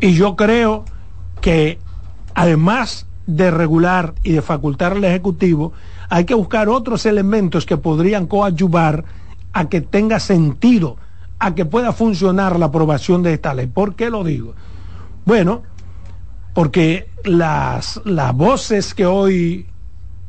Y 0.00 0.14
yo 0.14 0.34
creo 0.34 0.84
que 1.40 1.78
además 2.34 3.06
de 3.26 3.50
regular 3.50 4.14
y 4.22 4.32
de 4.32 4.42
facultar 4.42 4.92
al 4.92 5.04
Ejecutivo, 5.04 5.72
hay 6.08 6.24
que 6.24 6.34
buscar 6.34 6.68
otros 6.68 7.06
elementos 7.06 7.66
que 7.66 7.76
podrían 7.76 8.26
coadyuvar 8.26 9.04
a 9.52 9.68
que 9.68 9.80
tenga 9.80 10.20
sentido 10.20 10.96
a 11.38 11.54
que 11.54 11.64
pueda 11.64 11.92
funcionar 11.92 12.58
la 12.58 12.66
aprobación 12.66 13.22
de 13.22 13.32
esta 13.32 13.54
ley. 13.54 13.66
¿Por 13.66 13.94
qué 13.94 14.10
lo 14.10 14.24
digo? 14.24 14.54
Bueno, 15.24 15.62
porque 16.54 17.08
las, 17.24 18.00
las 18.04 18.34
voces 18.34 18.94
que 18.94 19.06
hoy 19.06 19.66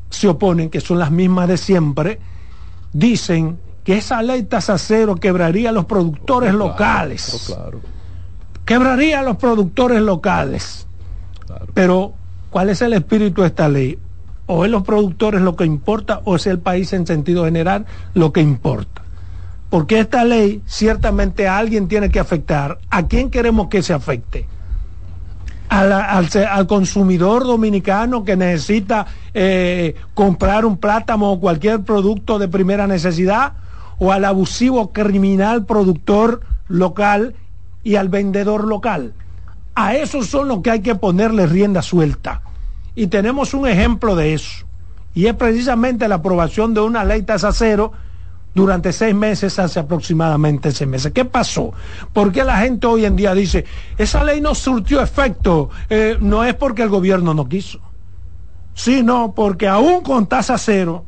se 0.10 0.28
oponen, 0.28 0.70
que 0.70 0.80
son 0.80 1.00
las 1.00 1.12
mismas 1.12 1.48
de 1.48 1.58
siempre, 1.58 2.20
dicen 2.94 3.60
que 3.84 3.98
esa 3.98 4.22
ley 4.22 4.44
tasa 4.44 4.78
cero 4.78 5.16
quebraría 5.16 5.70
a 5.70 5.74
los 5.74 5.86
productores 5.86 6.54
locales. 6.54 7.56
Quebraría 8.66 9.20
a 9.20 9.24
los 9.24 9.38
productores 9.38 10.02
locales. 10.02 10.88
Pero, 11.74 12.14
¿cuál 12.50 12.70
es 12.70 12.82
el 12.82 12.94
espíritu 12.94 13.42
de 13.42 13.48
esta 13.48 13.70
ley? 13.70 13.98
O 14.46 14.66
es 14.66 14.72
los 14.72 14.84
productores 14.84 15.42
lo 15.42 15.56
que 15.56 15.66
importa 15.66 16.22
o 16.26 16.36
es 16.36 16.48
el 16.48 16.60
país 16.60 16.92
en 16.94 17.08
sentido 17.08 17.46
general 17.46 17.86
lo 18.14 18.34
que 18.34 18.42
importa. 18.42 19.02
Porque 19.70 20.00
esta 20.00 20.26
ley 20.26 20.62
ciertamente 20.66 21.48
a 21.48 21.58
alguien 21.58 21.88
tiene 21.88 22.10
que 22.10 22.20
afectar. 22.20 22.80
¿A 22.90 23.08
quién 23.08 23.30
queremos 23.30 23.70
que 23.70 23.82
se 23.82 23.94
afecte? 23.94 24.46
al, 25.72 26.68
consumidor 26.68 27.46
dominicano 27.46 28.26
que 28.26 28.36
necesita 28.36 29.06
eh, 29.34 29.96
comprar 30.14 30.66
un 30.66 30.78
plátano 30.78 31.32
o 31.32 31.40
cualquier 31.40 31.82
producto 31.84 32.40
de 32.40 32.50
primera 32.50 32.88
necesidad, 32.88 33.54
o 33.98 34.12
al 34.12 34.26
abusivo 34.26 34.92
criminal 34.92 35.66
productor 35.66 36.42
local 36.68 37.36
y 37.84 37.96
al 37.96 38.10
vendedor 38.10 38.68
local. 38.68 39.14
A 39.76 39.96
esos 39.96 40.28
son 40.28 40.48
los 40.48 40.62
que 40.62 40.72
hay 40.72 40.82
que 40.82 40.96
ponerle 40.96 41.48
rienda 41.48 41.82
suelta. 41.82 42.42
Y 42.96 43.08
tenemos 43.08 43.54
un 43.54 43.68
ejemplo 43.68 44.16
de 44.16 44.34
eso. 44.34 44.66
Y 45.14 45.26
es 45.26 45.34
precisamente 45.36 46.08
la 46.08 46.16
aprobación 46.16 46.74
de 46.74 46.82
una 46.82 47.04
ley 47.04 47.24
tasa 47.24 47.52
cero 47.52 47.92
durante 48.54 48.92
seis 48.92 49.16
meses, 49.16 49.58
hace 49.60 49.80
aproximadamente 49.80 50.72
seis 50.72 50.90
meses. 50.90 51.12
¿Qué 51.14 51.26
pasó? 51.26 51.74
Porque 52.12 52.44
la 52.44 52.58
gente 52.58 52.88
hoy 52.88 53.06
en 53.06 53.16
día 53.16 53.34
dice, 53.34 53.66
esa 53.98 54.24
ley 54.24 54.42
no 54.42 54.56
surtió 54.56 55.02
efecto? 55.02 55.70
Eh, 55.90 56.18
no 56.20 56.44
es 56.44 56.54
porque 56.56 56.84
el 56.84 56.90
gobierno 56.90 57.34
no 57.34 57.48
quiso, 57.48 57.80
sino 58.74 59.34
porque 59.34 59.68
aún 59.68 60.02
con 60.02 60.28
tasa 60.28 60.58
cero, 60.58 61.06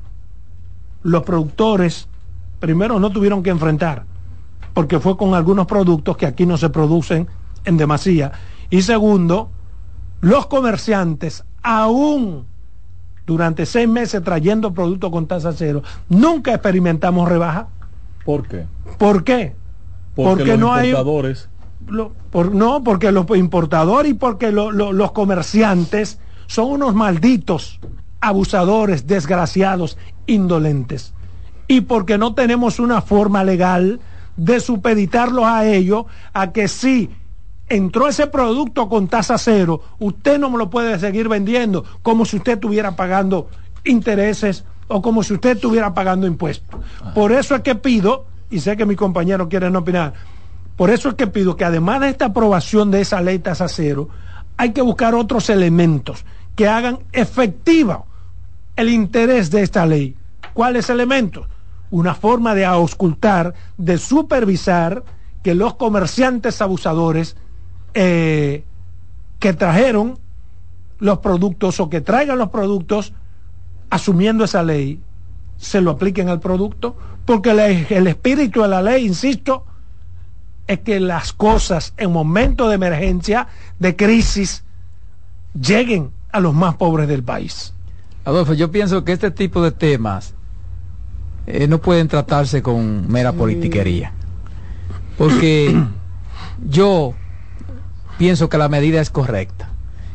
los 1.01 1.23
productores 1.23 2.07
primero 2.59 2.97
no 2.99 3.09
tuvieron 3.09 3.43
que 3.43 3.49
enfrentar, 3.49 4.05
porque 4.73 4.99
fue 4.99 5.17
con 5.17 5.33
algunos 5.33 5.67
productos 5.67 6.15
que 6.15 6.25
aquí 6.25 6.45
no 6.45 6.57
se 6.57 6.69
producen 6.69 7.27
en 7.65 7.77
demasía. 7.77 8.31
Y 8.73 8.81
segundo, 8.81 9.51
los 10.21 10.47
comerciantes 10.47 11.43
aún 11.61 12.47
durante 13.27 13.67
seis 13.67 13.87
meses 13.87 14.23
trayendo 14.23 14.73
productos 14.73 15.11
con 15.11 15.27
tasa 15.27 15.53
cero. 15.53 15.83
Nunca 16.09 16.55
experimentamos 16.55 17.29
rebaja. 17.29 17.67
¿Por 18.25 18.47
qué? 18.47 18.65
¿Por 18.97 19.23
qué? 19.23 19.53
Porque, 20.15 20.57
los 20.57 20.59
no 20.59 20.83
importadores... 20.83 21.49
no, 22.51 22.83
porque 22.83 23.11
los 23.11 23.29
importadores 23.37 24.09
y 24.11 24.15
porque 24.15 24.51
los 24.51 25.11
comerciantes 25.11 26.17
son 26.47 26.71
unos 26.71 26.95
malditos 26.95 27.79
abusadores, 28.21 29.05
desgraciados, 29.05 29.99
indolentes. 30.25 31.13
Y 31.67 31.81
porque 31.81 32.17
no 32.17 32.33
tenemos 32.33 32.79
una 32.79 33.03
forma 33.03 33.43
legal 33.43 33.99
de 34.35 34.59
supeditarlos 34.59 35.45
a 35.45 35.67
ellos 35.67 36.05
a 36.33 36.51
que 36.51 36.67
sí 36.67 37.11
entró 37.69 38.07
ese 38.07 38.27
producto 38.27 38.89
con 38.89 39.07
tasa 39.07 39.37
cero, 39.37 39.81
usted 39.99 40.39
no 40.39 40.49
me 40.49 40.57
lo 40.57 40.69
puede 40.69 40.99
seguir 40.99 41.29
vendiendo 41.29 41.83
como 42.01 42.25
si 42.25 42.37
usted 42.37 42.53
estuviera 42.53 42.95
pagando 42.95 43.49
intereses 43.83 44.65
o 44.87 45.01
como 45.01 45.23
si 45.23 45.33
usted 45.33 45.55
estuviera 45.55 45.93
pagando 45.93 46.27
impuestos. 46.27 46.79
Por 47.15 47.31
eso 47.31 47.55
es 47.55 47.61
que 47.61 47.75
pido, 47.75 48.25
y 48.49 48.59
sé 48.59 48.77
que 48.77 48.85
mis 48.85 48.97
compañeros 48.97 49.47
quieren 49.47 49.75
opinar, 49.75 50.13
por 50.75 50.89
eso 50.89 51.09
es 51.09 51.15
que 51.15 51.27
pido 51.27 51.55
que 51.55 51.65
además 51.65 52.01
de 52.01 52.09
esta 52.09 52.25
aprobación 52.25 52.91
de 52.91 53.01
esa 53.01 53.21
ley 53.21 53.39
tasa 53.39 53.67
cero, 53.67 54.09
hay 54.57 54.71
que 54.71 54.81
buscar 54.81 55.15
otros 55.15 55.49
elementos 55.49 56.25
que 56.55 56.67
hagan 56.67 56.99
efectivo 57.11 58.05
el 58.75 58.89
interés 58.89 59.51
de 59.51 59.61
esta 59.63 59.85
ley. 59.85 60.15
¿Cuáles 60.53 60.89
elementos? 60.89 61.47
Una 61.91 62.15
forma 62.15 62.55
de 62.55 62.65
auscultar, 62.65 63.53
de 63.77 63.97
supervisar 63.97 65.03
que 65.43 65.53
los 65.53 65.75
comerciantes 65.75 66.61
abusadores 66.61 67.35
eh, 67.93 68.63
que 69.39 69.53
trajeron 69.53 70.17
los 70.99 71.19
productos 71.19 71.79
o 71.79 71.89
que 71.89 72.01
traigan 72.01 72.37
los 72.37 72.49
productos 72.49 73.13
asumiendo 73.89 74.45
esa 74.45 74.63
ley, 74.63 74.99
se 75.57 75.81
lo 75.81 75.91
apliquen 75.91 76.29
al 76.29 76.39
producto, 76.39 76.95
porque 77.25 77.51
el 77.89 78.07
espíritu 78.07 78.61
de 78.61 78.67
la 78.67 78.81
ley, 78.81 79.05
insisto, 79.05 79.65
es 80.67 80.79
que 80.79 80.99
las 80.99 81.33
cosas 81.33 81.93
en 81.97 82.11
momentos 82.11 82.69
de 82.69 82.75
emergencia, 82.75 83.47
de 83.79 83.95
crisis, 83.95 84.63
lleguen 85.59 86.11
a 86.31 86.39
los 86.39 86.53
más 86.53 86.75
pobres 86.75 87.07
del 87.07 87.23
país. 87.23 87.73
Adolfo, 88.25 88.53
yo 88.53 88.71
pienso 88.71 89.03
que 89.03 89.11
este 89.11 89.31
tipo 89.31 89.61
de 89.61 89.71
temas 89.71 90.33
eh, 91.45 91.67
no 91.67 91.79
pueden 91.79 92.07
tratarse 92.07 92.61
con 92.61 93.11
mera 93.11 93.33
politiquería. 93.33 94.13
Porque 95.17 95.75
yo 96.67 97.13
pienso 98.23 98.47
que 98.47 98.57
la 98.57 98.69
medida 98.69 99.01
es 99.01 99.09
correcta. 99.09 99.67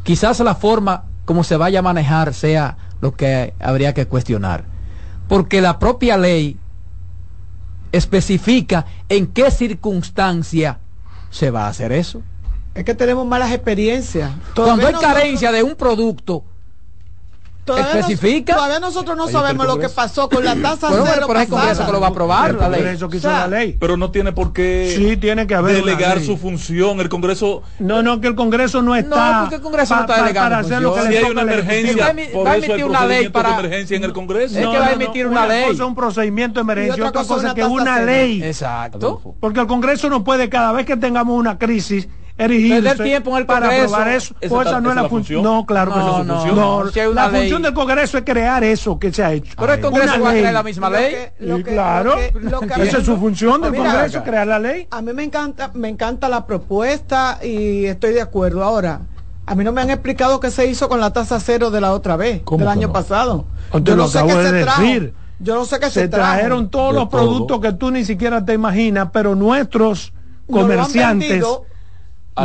Quizás 0.02 0.40
la 0.40 0.54
forma 0.54 1.04
como 1.26 1.44
se 1.44 1.58
vaya 1.58 1.80
a 1.80 1.82
manejar 1.82 2.32
sea 2.32 2.78
lo 3.02 3.14
que 3.14 3.52
habría 3.60 3.92
que 3.92 4.06
cuestionar. 4.06 4.64
Porque 5.28 5.60
la 5.60 5.78
propia 5.78 6.16
ley 6.16 6.56
especifica 7.92 8.86
en 9.10 9.26
qué 9.26 9.50
circunstancia 9.50 10.78
se 11.28 11.50
va 11.50 11.66
a 11.66 11.68
hacer 11.68 11.92
eso. 11.92 12.22
Es 12.74 12.84
que 12.84 12.94
tenemos 12.94 13.26
malas 13.26 13.52
experiencias. 13.52 14.30
Cuando 14.54 14.86
hay 14.86 14.94
carencia 14.94 15.52
de 15.52 15.62
un 15.62 15.74
producto, 15.74 16.44
Todavía 17.68 18.00
especifica. 18.00 18.54
todavía 18.54 18.80
nosotros 18.80 19.16
no 19.16 19.28
sabemos 19.28 19.66
lo 19.66 19.78
que 19.78 19.88
pasó 19.88 20.28
con 20.28 20.44
la 20.44 20.56
tasa 20.56 20.88
bueno, 20.88 21.04
cero. 21.06 21.26
Pero 21.26 21.40
el 21.40 21.48
Congreso 21.48 21.86
que 21.86 21.92
lo 21.92 22.00
va 22.00 22.06
a 22.06 22.10
aprobar 22.10 22.54
la 22.54 23.46
ley. 23.48 23.76
Pero 23.78 23.96
no 23.96 24.10
tiene 24.10 24.32
por 24.32 24.52
qué 24.52 24.94
sí, 24.96 25.16
tiene 25.16 25.46
que 25.46 25.54
haber 25.54 25.76
delegar 25.76 26.20
su 26.20 26.36
función. 26.36 27.00
El 27.00 27.08
Congreso. 27.08 27.62
No, 27.78 28.02
no, 28.02 28.20
que 28.20 28.28
el 28.28 28.34
Congreso 28.34 28.82
no 28.82 28.94
está. 28.94 29.32
No, 29.32 29.40
porque 29.42 29.56
el 29.56 29.62
Congreso 29.62 29.94
no 29.94 30.00
está 30.02 30.22
delegando. 30.22 30.50
Para 30.50 30.58
hacer 30.58 30.82
lo 30.82 30.94
que 30.94 31.02
si 31.02 31.16
hay 31.16 31.30
una 31.30 31.42
emergencia, 31.42 32.14
va 32.44 32.50
a 32.52 32.56
emitir 32.56 32.84
una 32.84 33.06
ley 33.06 33.28
para. 33.28 33.58
emergencia 33.58 33.96
en 33.96 34.04
el 34.04 34.12
Congreso. 34.12 34.58
Es 34.58 34.66
que 34.66 34.78
va 34.78 34.86
a 34.86 34.92
emitir 34.92 35.26
una 35.26 35.46
ley. 35.46 35.58
Una 35.58 35.68
cosa 35.68 35.82
es 35.82 35.88
un 35.88 35.94
procedimiento 35.94 36.54
de 36.54 36.62
emergencia, 36.62 37.06
otra 37.06 37.24
cosa 37.24 37.48
es 37.48 37.54
que 37.54 37.64
una 37.64 38.00
ley. 38.00 38.42
Exacto. 38.42 39.34
Porque 39.40 39.60
el 39.60 39.66
Congreso 39.66 40.08
no 40.08 40.24
puede, 40.24 40.48
cada 40.48 40.72
vez 40.72 40.86
que 40.86 40.96
tengamos 40.96 41.38
una 41.38 41.58
crisis, 41.58 42.08
perder 42.38 42.98
tiempo 42.98 43.30
en 43.32 43.36
el 43.38 43.46
para 43.46 43.66
aprobar 43.66 44.08
eso. 44.08 44.34
Esa, 44.40 44.80
no 44.80 44.90
es 44.90 44.96
la 44.96 45.08
función. 45.08 45.42
No, 45.42 45.66
claro 45.66 45.92
que 45.92 45.98
no, 45.98 46.24
no, 46.24 46.84
no, 46.84 47.12
La 47.12 47.28
función 47.30 47.62
del 47.62 47.74
Congreso 47.74 48.18
es 48.18 48.24
crear 48.24 48.62
eso 48.64 48.98
que 48.98 49.12
se 49.12 49.24
ha 49.24 49.32
hecho. 49.32 49.54
Pero 49.58 49.72
el 49.72 49.80
Congreso 49.80 50.20
va 50.20 50.30
a 50.30 50.32
crear 50.32 50.54
la 50.54 50.62
misma 50.62 50.90
ley. 50.90 51.14
claro. 51.64 52.16
Esa 52.18 52.98
es 52.98 53.04
su 53.04 53.16
función 53.16 53.60
del 53.62 53.74
Congreso, 53.74 54.22
crear 54.22 54.46
la 54.46 54.58
ley. 54.58 54.86
A 54.90 55.02
mí 55.02 55.12
me 55.12 55.24
encanta, 55.24 55.70
me 55.74 55.88
encanta 55.88 56.28
la 56.28 56.46
propuesta 56.46 57.38
y 57.42 57.86
estoy 57.86 58.12
de 58.12 58.20
acuerdo. 58.20 58.62
Ahora, 58.62 59.00
a 59.46 59.54
mí 59.54 59.64
no 59.64 59.72
me 59.72 59.80
han 59.80 59.90
explicado 59.90 60.40
qué 60.40 60.50
se 60.50 60.66
hizo 60.66 60.88
con 60.88 61.00
la 61.00 61.12
tasa 61.12 61.40
cero 61.40 61.70
de 61.70 61.80
la 61.80 61.92
otra 61.92 62.16
vez, 62.16 62.42
del 62.44 62.68
año 62.68 62.92
pasado. 62.92 63.46
Yo 63.82 63.96
no 63.96 64.06
sé 64.06 64.22
qué 64.24 64.32
se 64.32 64.52
decir. 64.52 65.14
Yo 65.40 65.54
no 65.54 65.64
sé 65.64 65.78
qué 65.78 65.86
se, 65.86 66.00
se 66.00 66.08
trajeron 66.08 66.68
todos 66.68 66.94
los 66.94 67.08
productos 67.08 67.60
que 67.60 67.72
tú 67.72 67.90
ni 67.90 68.04
siquiera 68.04 68.44
te 68.44 68.54
imaginas, 68.54 69.10
pero 69.12 69.34
nuestros 69.34 70.12
comerciantes 70.50 71.44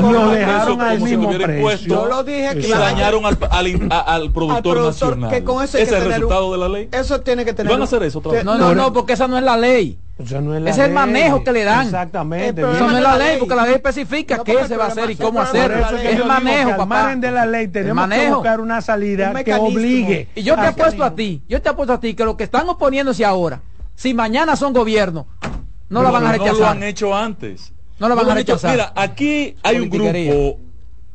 lo 0.01 0.29
dejaron 0.29 0.81
al 0.81 0.99
mismo 0.99 1.31
precio. 1.31 1.87
Yo 1.87 2.05
lo 2.05 2.23
dije 2.23 2.57
que 2.57 2.69
dañaron 2.69 3.25
al, 3.25 3.37
al, 3.89 4.31
productor, 4.31 4.81
nacional. 4.81 5.29
Que 5.29 5.43
con 5.43 5.63
ese, 5.63 5.81
es 5.81 5.91
el 5.91 6.05
resultado 6.05 6.51
de 6.51 6.57
la 6.57 6.69
ley. 6.69 6.89
Eso 6.91 7.21
tiene 7.21 7.45
que 7.45 7.53
tener. 7.53 7.71
¿Van 7.71 7.81
a 7.81 7.85
hacer 7.85 8.03
eso 8.03 8.19
otra 8.19 8.31
vez? 8.33 8.45
No, 8.45 8.57
no, 8.57 8.73
no, 8.73 8.93
porque 8.93 9.13
esa 9.13 9.27
no 9.27 9.37
es 9.37 9.43
la 9.43 9.57
ley. 9.57 9.97
Ese 10.17 10.37
es 10.69 10.77
el 10.77 10.91
manejo 10.91 11.43
que 11.43 11.51
le 11.51 11.63
dan. 11.63 11.85
Exactamente. 11.85 12.61
Eso 12.61 12.87
no 12.87 12.97
es 12.97 13.03
la 13.03 13.17
ley, 13.17 13.37
porque 13.39 13.55
la 13.55 13.65
ley 13.65 13.75
especifica 13.75 14.43
qué 14.43 14.67
se 14.67 14.77
va 14.77 14.85
a 14.85 14.87
hacer 14.87 15.09
y 15.09 15.15
cómo 15.15 15.41
hacerlo. 15.41 15.97
Es 15.97 16.19
el 16.19 16.25
manejo, 16.25 16.77
papá. 16.77 17.15
de 17.15 17.31
la 17.31 17.45
ley 17.45 17.67
tenemos 17.67 18.09
que 18.09 18.29
buscar 18.29 18.59
una 18.59 18.81
salida 18.81 19.33
que 19.43 19.53
obligue. 19.53 20.29
Y 20.35 20.43
yo 20.43 20.55
te 20.55 20.67
apuesto 20.67 21.03
a 21.03 21.15
ti, 21.15 21.41
yo 21.47 21.61
te 21.61 21.69
apuesto 21.69 21.93
a 21.93 21.99
ti 21.99 22.13
que 22.13 22.25
lo 22.25 22.37
que 22.37 22.43
están 22.43 22.67
oponiéndose 22.69 23.25
ahora, 23.25 23.61
si 23.95 24.13
mañana 24.13 24.55
son 24.55 24.73
gobierno, 24.73 25.27
no 25.89 26.01
la 26.01 26.11
van 26.11 26.25
a 26.25 26.31
rechazar. 26.31 26.53
No 26.53 26.59
lo 26.59 26.67
han 26.67 26.83
hecho 26.83 27.15
antes. 27.15 27.73
No 28.03 28.09
lo 28.09 28.15
van 28.17 28.31
a 28.31 28.35
rechazar. 28.35 28.71
Mira, 28.71 28.91
aquí 28.97 29.55
hay 29.63 29.79
un 29.79 29.89
grupo 29.89 30.59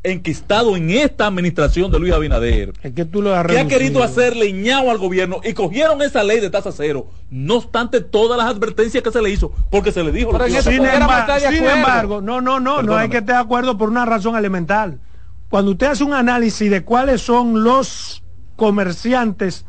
enquistado 0.01 0.75
en 0.75 0.89
esta 0.89 1.27
administración 1.27 1.91
de 1.91 1.99
Luis 1.99 2.13
Abinader 2.13 2.73
es 2.81 2.93
que, 2.93 3.05
tú 3.05 3.21
lo 3.21 3.35
has 3.35 3.45
que 3.45 3.59
ha 3.59 3.67
querido 3.67 4.01
hacer 4.01 4.35
leñado 4.35 4.89
al 4.89 4.97
gobierno 4.97 5.41
y 5.43 5.53
cogieron 5.53 6.01
esa 6.01 6.23
ley 6.23 6.39
de 6.39 6.49
tasa 6.49 6.71
cero. 6.71 7.07
No 7.29 7.57
obstante 7.57 8.01
todas 8.01 8.37
las 8.37 8.47
advertencias 8.47 9.03
que 9.03 9.11
se 9.11 9.21
le 9.21 9.29
hizo 9.29 9.51
porque 9.69 9.91
se 9.91 10.03
le 10.03 10.11
dijo 10.11 10.31
Pero 10.31 10.47
lo 10.47 10.61
sin, 10.61 10.71
sin 10.71 11.65
embargo 11.65 12.21
no 12.21 12.41
no 12.41 12.59
no 12.59 12.81
no 12.81 12.97
hay 12.97 13.09
que 13.09 13.17
estar 13.17 13.35
de 13.35 13.41
acuerdo 13.41 13.77
por 13.77 13.89
una 13.89 14.05
razón 14.05 14.35
elemental. 14.35 14.99
Cuando 15.49 15.71
usted 15.71 15.87
hace 15.87 16.03
un 16.03 16.13
análisis 16.13 16.71
de 16.71 16.83
cuáles 16.83 17.21
son 17.21 17.63
los 17.63 18.23
comerciantes 18.55 19.65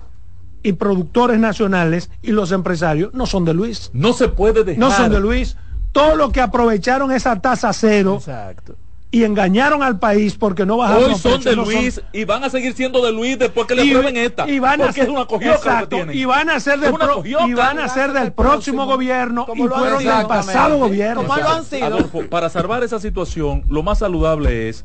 y 0.63 0.73
productores 0.75 1.39
nacionales 1.39 2.09
y 2.23 2.31
los 2.31 2.53
empresarios 2.53 3.13
no 3.13 3.27
son 3.27 3.45
de 3.45 3.53
Luis. 3.53 3.91
No 3.93 4.13
se 4.13 4.29
puede 4.29 4.65
dejar 4.65 4.79
no 4.79 4.91
son 4.91 5.11
de 5.11 5.21
Luis 5.21 5.57
todos 5.93 6.17
los 6.17 6.31
que 6.33 6.41
aprovecharon 6.41 7.11
esa 7.13 7.41
tasa 7.41 7.73
cero 7.73 8.17
Exacto. 8.19 8.77
y 9.11 9.25
engañaron 9.25 9.83
al 9.83 9.99
país 9.99 10.37
porque 10.37 10.65
no 10.65 10.77
bajaron 10.77 11.03
Hoy 11.05 11.11
los 11.11 11.21
son 11.21 11.33
precios, 11.43 11.57
de 11.57 11.57
no 11.57 11.65
Luis 11.65 12.01
y 12.13 12.25
van 12.25 12.45
a 12.45 12.51
seguir 12.51 12.75
siendo 12.75 13.05
de 13.05 13.13
Luis 13.13 13.39
después 13.39 13.67
que 13.67 13.75
le 13.75 13.85
y, 13.85 13.91
aprueben 13.91 14.17
esta. 14.17 14.49
y 14.49 14.59
van 14.61 14.81
a 14.81 14.85
porque 14.85 15.01
ser, 15.01 15.05
es 15.05 15.09
una 15.11 15.27
que 15.27 15.49
exacto, 15.49 15.89
tienen. 15.97 16.17
y 16.17 16.25
van 16.25 16.49
a 16.51 16.61
ser 16.61 16.79
del, 16.79 16.93
una 16.93 17.05
pro- 17.07 17.15
cogioca. 17.17 17.47
y 17.49 17.55
van 17.55 17.79
a 17.81 17.89
ser 17.89 18.13
del 18.13 18.33
próximo 18.33 18.87
gobierno 18.87 19.47
y 19.55 19.63
fueron 19.67 20.05
del 20.05 20.27
pasado 20.29 20.79
gobierno 20.79 21.23
Como 21.27 21.37
lo 21.37 21.49
han 21.49 21.65
sido. 21.65 21.87
Adolfo, 21.87 22.21
para 22.31 22.49
salvar 22.51 22.85
esa 22.85 23.01
situación, 23.01 23.65
lo 23.69 23.83
más 23.83 23.99
saludable 23.99 24.69
es 24.69 24.85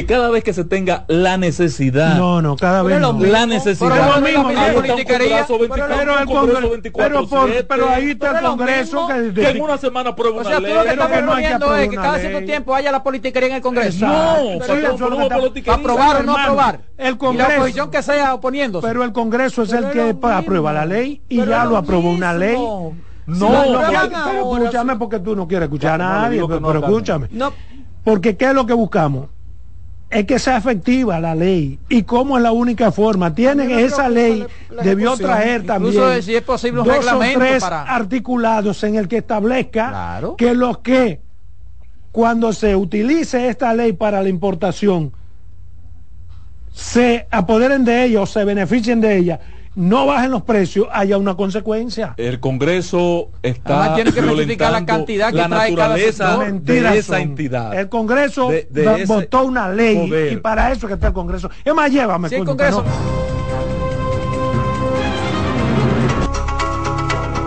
que 0.00 0.06
cada 0.06 0.30
vez 0.30 0.44
que 0.44 0.52
se 0.52 0.64
tenga 0.64 1.04
la 1.08 1.36
necesidad, 1.38 2.16
no 2.16 2.42
no 2.42 2.56
cada 2.56 2.82
vez 2.82 3.00
no. 3.00 3.12
la 3.18 3.46
necesidad, 3.46 3.90
Pero 3.90 4.14
lo 4.14 4.20
mismo, 4.26 4.48
Ahí 4.48 4.54
ya. 4.54 4.66
está 4.66 4.76
un 4.78 4.82
politiquería, 4.86 5.46
Congreso 5.46 5.58
24, 5.58 5.96
pero 5.98 6.12
el 6.12 6.18
un 6.28 6.34
Congreso 6.34 6.36
Congreso 6.36 6.70
24, 6.70 7.14
pero, 7.18 7.28
por- 7.28 7.48
7, 7.50 7.64
pero 7.68 7.88
ahí 7.90 8.10
está 8.10 8.38
el 8.38 8.44
Congreso 8.46 9.08
que, 9.08 9.32
que 9.34 9.48
en 9.50 9.60
una 9.62 9.78
semana 9.78 10.10
aprueba 10.10 10.36
O 10.36 10.40
una 10.40 10.48
sea, 10.48 10.56
tú 10.58 10.62
ley. 10.64 10.74
lo 10.74 10.82
que 10.84 10.90
estás 10.90 11.08
proponiendo 11.08 11.76
es 11.76 11.88
que 11.88 11.96
cada 11.96 12.18
cierto 12.18 12.44
tiempo 12.44 12.74
haya 12.74 12.92
la 12.92 13.02
politiquería 13.02 13.48
en 13.50 13.54
el 13.56 13.62
Congreso. 13.62 14.06
No, 14.06 14.36
aprobar 15.72 16.16
o 16.16 16.22
no 16.22 16.36
aprobar. 16.36 16.80
el 16.96 17.06
Y 17.06 17.10
la 17.12 17.18
Congreso- 17.18 17.56
oposición 17.56 17.90
que 17.90 18.02
sea 18.02 18.34
oponiéndose. 18.34 18.86
pero 18.86 19.02
el 19.04 19.12
Congreso 19.12 19.62
es 19.62 19.72
el 19.72 19.90
que 19.90 20.14
aprueba 20.22 20.72
la 20.72 20.84
ley 20.86 21.22
y 21.28 21.36
ya 21.44 21.64
lo 21.64 21.76
aprobó 21.76 22.10
una 22.10 22.32
ley. 22.32 22.56
No, 23.26 23.50
pero 23.50 24.60
escúchame 24.60 24.96
porque 24.96 25.18
tú 25.18 25.34
no 25.34 25.48
quieres 25.48 25.66
escuchar 25.66 25.94
a 26.00 26.22
nadie, 26.22 26.40
pero, 26.46 26.60
no, 26.60 26.68
pero 26.68 26.80
Carmen. 26.80 26.90
escúchame. 26.96 27.28
No, 27.32 27.52
Porque 28.04 28.36
¿qué 28.36 28.44
es 28.46 28.54
lo 28.54 28.66
que 28.66 28.72
buscamos? 28.72 29.26
Es 30.08 30.24
que 30.24 30.38
sea 30.38 30.56
efectiva 30.58 31.18
la 31.18 31.34
ley. 31.34 31.80
¿Y 31.88 32.04
cómo 32.04 32.36
es 32.36 32.42
la 32.42 32.52
única 32.52 32.92
forma? 32.92 33.34
Tienen 33.34 33.68
no 33.70 33.78
esa 33.78 34.08
ley, 34.08 34.38
sea 34.38 34.46
la- 34.70 34.76
la 34.76 34.82
debió 34.84 35.16
traer 35.16 35.66
también 35.66 35.94
de 36.08 36.22
si 36.22 36.34
es 36.36 36.42
posible 36.42 36.80
un 36.80 36.86
dos 36.86 37.12
o 37.12 37.18
tres 37.18 37.60
para- 37.62 37.82
articulados 37.82 38.84
en 38.84 38.94
el 38.94 39.08
que 39.08 39.18
establezca 39.18 39.88
Claro. 39.88 40.36
que 40.36 40.54
los 40.54 40.78
que 40.78 41.20
cuando 42.12 42.52
se 42.52 42.76
utilice 42.76 43.48
esta 43.48 43.74
ley 43.74 43.92
para 43.94 44.22
la 44.22 44.28
importación 44.28 45.12
se 46.72 47.26
apoderen 47.30 47.84
de 47.84 48.04
ella 48.04 48.20
o 48.22 48.26
se 48.26 48.44
beneficien 48.44 49.00
de 49.00 49.16
ella, 49.16 49.40
no 49.76 50.06
bajen 50.06 50.30
los 50.30 50.42
precios, 50.42 50.88
haya 50.90 51.16
una 51.18 51.34
consecuencia. 51.36 52.14
El 52.16 52.40
Congreso 52.40 53.28
está 53.42 53.78
Además, 53.78 53.94
tiene 53.96 54.12
que 54.12 54.20
especificar 54.20 54.72
la 54.72 54.84
cantidad 54.86 55.30
que 55.30 55.36
la 55.36 55.48
trae 55.48 55.74
cada 55.74 55.88
naturaleza 55.88 56.26
sector. 56.28 56.46
Mentiras 56.46 56.92
de 56.94 56.98
esa 56.98 57.12
son. 57.12 57.22
entidad. 57.22 57.78
El 57.78 57.88
Congreso 57.88 58.48
De- 58.50 58.66
de 58.70 59.04
votó 59.04 59.44
una 59.44 59.68
ley 59.68 60.08
poder. 60.08 60.32
y 60.32 60.36
para 60.38 60.72
eso 60.72 60.86
que 60.88 60.94
está 60.94 61.08
el 61.08 61.12
Congreso. 61.12 61.50
Es 61.64 61.74
más, 61.74 61.90
llévame. 61.92 62.28
Sí, 62.28 62.34
el 62.36 62.44
Congreso. 62.44 62.82
no- 62.82 63.26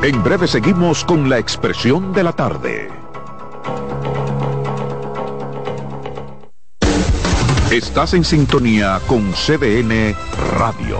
En 0.08 0.24
breve 0.24 0.48
seguimos 0.48 1.04
con 1.04 1.30
la 1.30 1.38
expresión 1.40 2.14
de 2.14 2.24
la 2.24 2.32
tarde. 2.32 2.90
Estás 7.72 8.14
en 8.14 8.24
sintonía 8.24 9.00
con 9.08 9.32
CDN 9.34 10.16
Radio. 10.58 11.00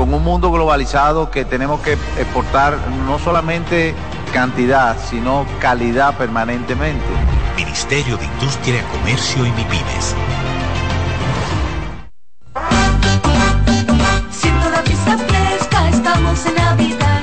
con 0.00 0.14
un 0.14 0.24
mundo 0.24 0.50
globalizado 0.50 1.30
que 1.30 1.44
tenemos 1.44 1.82
que 1.82 1.92
exportar 1.92 2.78
no 3.06 3.18
solamente 3.18 3.94
cantidad, 4.32 4.96
sino 5.10 5.44
calidad 5.60 6.16
permanentemente. 6.16 7.04
Ministerio 7.54 8.16
de 8.16 8.24
Industria, 8.24 8.82
Comercio 8.92 9.44
y 9.44 9.50
MIPIMES. 9.50 10.16
Siento 14.30 14.70
la 14.70 14.80
brisa 14.80 15.18
fresca, 15.18 15.88
estamos 15.90 16.46
en 16.46 16.54
Navidad. 16.54 17.20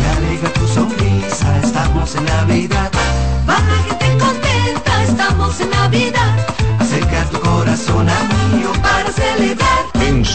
Me 0.00 0.26
alegra 0.26 0.48
tu 0.50 0.66
sonrisa, 0.66 1.58
estamos 1.62 2.12
en 2.16 2.24
Navidad. 2.24 2.90
Va 3.48 3.54
la 3.54 3.76
gente 3.86 4.18
contenta, 4.18 5.02
estamos 5.04 5.60
en 5.60 5.70
Navidad. 5.70 6.36
Acerca 6.80 7.22
tu 7.30 7.38
corazón 7.38 8.08
a 8.08 8.16
Para 8.28 8.46
En 8.66 8.85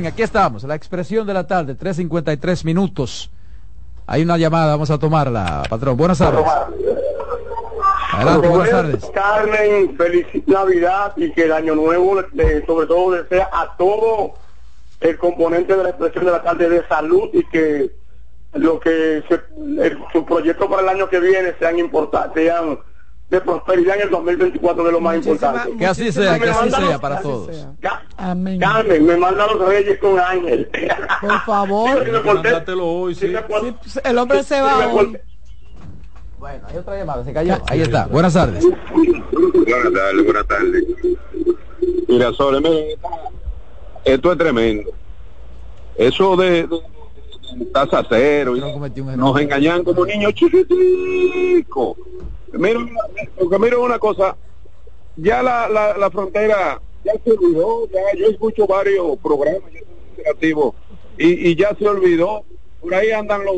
Bien, 0.00 0.12
aquí 0.12 0.22
estamos, 0.22 0.62
la 0.62 0.76
expresión 0.76 1.26
de 1.26 1.34
la 1.34 1.44
tarde, 1.44 1.76
3.53 1.76 2.64
minutos. 2.64 3.32
Hay 4.06 4.22
una 4.22 4.38
llamada, 4.38 4.66
vamos 4.70 4.92
a 4.92 4.98
tomarla, 4.98 5.64
patrón. 5.68 5.96
Buenas 5.96 6.18
tardes. 6.18 6.44
Adelante, 8.12 8.46
buenas 8.46 8.70
tardes. 8.70 9.10
Carmen, 9.12 9.96
feliz 9.96 10.24
Navidad 10.46 11.14
y 11.16 11.32
que 11.32 11.46
el 11.46 11.52
año 11.52 11.74
nuevo, 11.74 12.14
sobre 12.64 12.86
todo, 12.86 13.10
desea 13.10 13.50
a 13.52 13.76
todo 13.76 14.34
el 15.00 15.18
componente 15.18 15.74
de 15.76 15.82
la 15.82 15.88
expresión 15.88 16.26
de 16.26 16.30
la 16.30 16.42
tarde 16.44 16.68
de 16.68 16.86
salud 16.86 17.30
y 17.32 17.42
que 17.48 17.90
lo 18.52 18.78
que 18.78 19.24
se, 19.28 19.34
el- 19.84 19.98
su 20.12 20.24
proyecto 20.24 20.70
para 20.70 20.82
el 20.82 20.88
año 20.90 21.08
que 21.08 21.18
viene 21.18 21.54
sean 21.58 21.76
importantes, 21.76 22.44
sean 22.44 22.78
de 23.30 23.40
prosperidad 23.42 23.96
en 23.96 24.02
el 24.02 24.10
2024 24.10 24.82
que 24.82 24.88
es 24.88 24.92
lo 24.92 25.00
más 25.00 25.16
importante. 25.16 25.76
Que 25.76 25.86
así 25.86 26.10
sea, 26.12 26.38
que 26.38 26.48
así 26.48 26.70
sea 26.70 26.98
para 26.98 27.16
Así 27.16 27.22
todos. 27.24 27.66
Ca- 27.80 28.02
Amén. 28.16 28.58
Carmen, 28.58 29.04
me 29.06 29.16
manda 29.18 29.46
los 29.46 29.68
reyes 29.68 29.98
con 29.98 30.18
Ángel. 30.18 30.70
Por 31.20 31.40
favor. 31.42 32.04
Sí, 32.04 32.10
porté- 32.24 32.72
hoy, 32.80 33.14
sí. 33.14 33.28
sí 33.28 33.74
Sí, 33.86 34.00
el 34.04 34.18
hombre 34.18 34.42
se 34.42 34.60
va 34.60 34.88
hoy. 34.88 35.18
Bueno, 36.38 36.66
hay 36.68 36.76
otra 36.76 36.96
llamada, 36.96 37.24
se 37.24 37.32
cayó. 37.32 37.56
Ahí 37.66 37.82
está, 37.82 38.06
buenas 38.06 38.32
tardes. 38.32 38.64
Buenas 38.64 39.92
tardes, 39.92 40.24
buenas 40.24 40.46
tardes. 40.46 40.84
Mira, 42.08 42.32
Sole, 42.32 42.60
miren, 42.60 42.98
esto 44.04 44.32
es 44.32 44.38
tremendo. 44.38 44.90
Eso 45.96 46.36
de, 46.36 46.66
de- 46.66 46.68
de 47.56 47.64
tasa 47.66 48.02
cero, 48.08 48.56
y 48.56 48.60
No 48.60 49.16
nos 49.16 49.40
engañan 49.40 49.82
como 49.84 50.06
niños 50.06 50.32
chiquiticos. 50.34 51.96
Mira, 52.52 52.80
porque 53.38 53.58
mira 53.58 53.78
una 53.78 53.98
cosa, 53.98 54.36
ya 55.16 55.42
la, 55.42 55.68
la, 55.68 55.96
la 55.96 56.10
frontera 56.10 56.80
ya 57.04 57.12
se 57.24 57.30
olvidó, 57.32 57.86
ya 57.88 58.00
yo 58.18 58.26
escucho 58.28 58.66
varios 58.66 59.18
programas 59.18 59.70
interactivos, 60.10 60.74
y, 61.16 61.50
y 61.50 61.56
ya 61.56 61.74
se 61.78 61.86
olvidó. 61.88 62.44
Por 62.80 62.94
ahí 62.94 63.10
andan 63.10 63.44
los, 63.44 63.56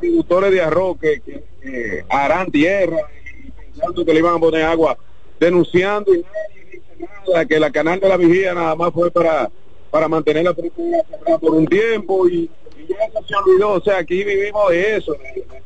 productores 0.00 0.50
de 0.50 0.60
arroz 0.60 0.98
que, 1.00 1.20
que- 1.20 1.44
que 1.62 2.04
harán 2.08 2.50
tierra 2.50 2.98
y 3.46 3.50
pensando 3.52 4.04
que 4.04 4.12
le 4.12 4.18
iban 4.20 4.34
a 4.36 4.38
poner 4.40 4.64
agua, 4.64 4.96
denunciando 5.38 6.12
y 6.14 6.22
nadie 6.22 6.82
nada, 7.28 7.46
que 7.46 7.60
la 7.60 7.70
canal 7.70 8.00
de 8.00 8.08
la 8.08 8.16
vigía 8.16 8.54
nada 8.54 8.74
más 8.74 8.92
fue 8.92 9.10
para, 9.12 9.48
para 9.90 10.08
mantener 10.08 10.44
la 10.44 10.54
frontera 10.54 11.04
por 11.40 11.54
un 11.54 11.66
tiempo 11.66 12.28
y 12.28 12.50
ya 12.88 12.96
eso 13.06 13.26
se 13.26 13.34
olvidó. 13.36 13.72
O 13.72 13.80
sea, 13.80 13.98
aquí 13.98 14.22
vivimos 14.24 14.70
de 14.70 14.96
eso, 14.96 15.12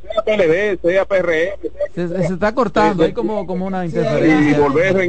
sea 0.02 0.22
PLD, 0.22 0.80
sea 0.82 1.04
PRM, 1.04 1.70
Se, 1.94 2.08
se 2.26 2.34
está 2.34 2.54
cortando, 2.54 3.04
hay 3.04 3.12
como, 3.12 3.46
como 3.46 3.66
una 3.66 3.84
interferencia. 3.84 4.50
y 4.58 4.60
volver 4.60 4.96
a. 4.96 5.00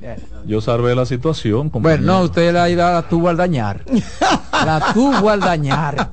Bien. 0.00 0.16
Yo 0.46 0.60
salvé 0.60 0.94
la 0.94 1.06
situación. 1.06 1.70
Bueno, 1.72 2.04
no, 2.04 2.22
usted 2.24 2.52
la, 2.52 2.68
la 2.68 3.02
tuvo 3.08 3.28
al 3.30 3.36
dañar. 3.38 3.82
La 4.52 4.92
tuvo 4.92 5.30
al 5.30 5.40
dañar. 5.40 6.10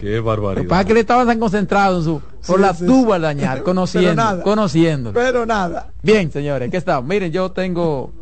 Qué 0.00 0.18
barbaridad. 0.18 0.66
pasa 0.68 0.80
es 0.80 0.86
que 0.88 0.94
le 0.94 1.00
estaba 1.00 1.24
tan 1.24 1.38
concentrado 1.38 1.98
en 1.98 2.04
su. 2.04 2.20
Por 2.46 2.56
Sí, 2.56 2.62
la 2.62 2.74
sí. 2.74 2.84
tuvo 2.86 3.12
al 3.12 3.22
dañar, 3.22 3.52
Pero 3.54 3.64
conociendo. 3.64 4.14
nada. 4.16 4.42
Conociendo. 4.42 5.12
Pero 5.12 5.46
nada. 5.46 5.92
Bien, 6.02 6.32
señores, 6.32 6.70
¿qué 6.70 6.76
estamos? 6.76 7.08
Miren, 7.08 7.30
yo 7.30 7.52
tengo 7.52 8.12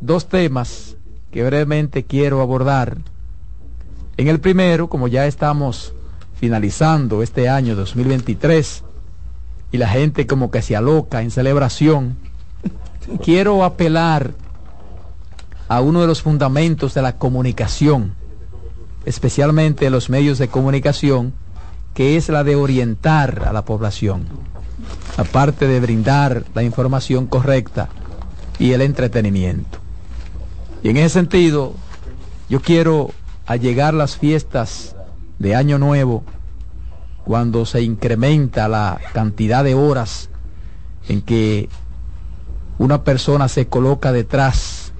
dos 0.00 0.28
temas 0.28 0.96
que 1.30 1.42
brevemente 1.42 2.04
quiero 2.04 2.42
abordar. 2.42 2.98
En 4.16 4.28
el 4.28 4.40
primero, 4.40 4.88
como 4.88 5.08
ya 5.08 5.26
estamos 5.26 5.92
finalizando 6.34 7.22
este 7.22 7.48
año 7.48 7.74
2023 7.74 8.84
y 9.72 9.78
la 9.78 9.88
gente 9.88 10.26
como 10.26 10.50
que 10.50 10.62
se 10.62 10.76
aloca 10.76 11.22
en 11.22 11.30
celebración, 11.30 12.16
quiero 13.24 13.64
apelar 13.64 14.32
a 15.68 15.80
uno 15.80 16.00
de 16.00 16.06
los 16.06 16.22
fundamentos 16.22 16.94
de 16.94 17.02
la 17.02 17.16
comunicación, 17.16 18.14
especialmente 19.04 19.90
los 19.90 20.10
medios 20.10 20.38
de 20.38 20.48
comunicación, 20.48 21.32
que 21.94 22.16
es 22.16 22.28
la 22.28 22.44
de 22.44 22.56
orientar 22.56 23.44
a 23.46 23.52
la 23.52 23.64
población 23.64 24.26
aparte 25.16 25.66
de 25.66 25.80
brindar 25.80 26.44
la 26.54 26.62
información 26.62 27.26
correcta 27.26 27.88
y 28.58 28.72
el 28.72 28.82
entretenimiento. 28.82 29.78
Y 30.82 30.90
en 30.90 30.96
ese 30.98 31.10
sentido, 31.10 31.74
yo 32.48 32.60
quiero 32.60 33.10
allegar 33.46 33.94
las 33.94 34.16
fiestas 34.16 34.96
de 35.38 35.54
Año 35.54 35.78
Nuevo, 35.78 36.24
cuando 37.24 37.66
se 37.66 37.82
incrementa 37.82 38.68
la 38.68 39.00
cantidad 39.12 39.64
de 39.64 39.74
horas 39.74 40.30
en 41.08 41.22
que 41.22 41.68
una 42.78 43.04
persona 43.04 43.48
se 43.48 43.66
coloca 43.68 44.12
detrás 44.12 44.92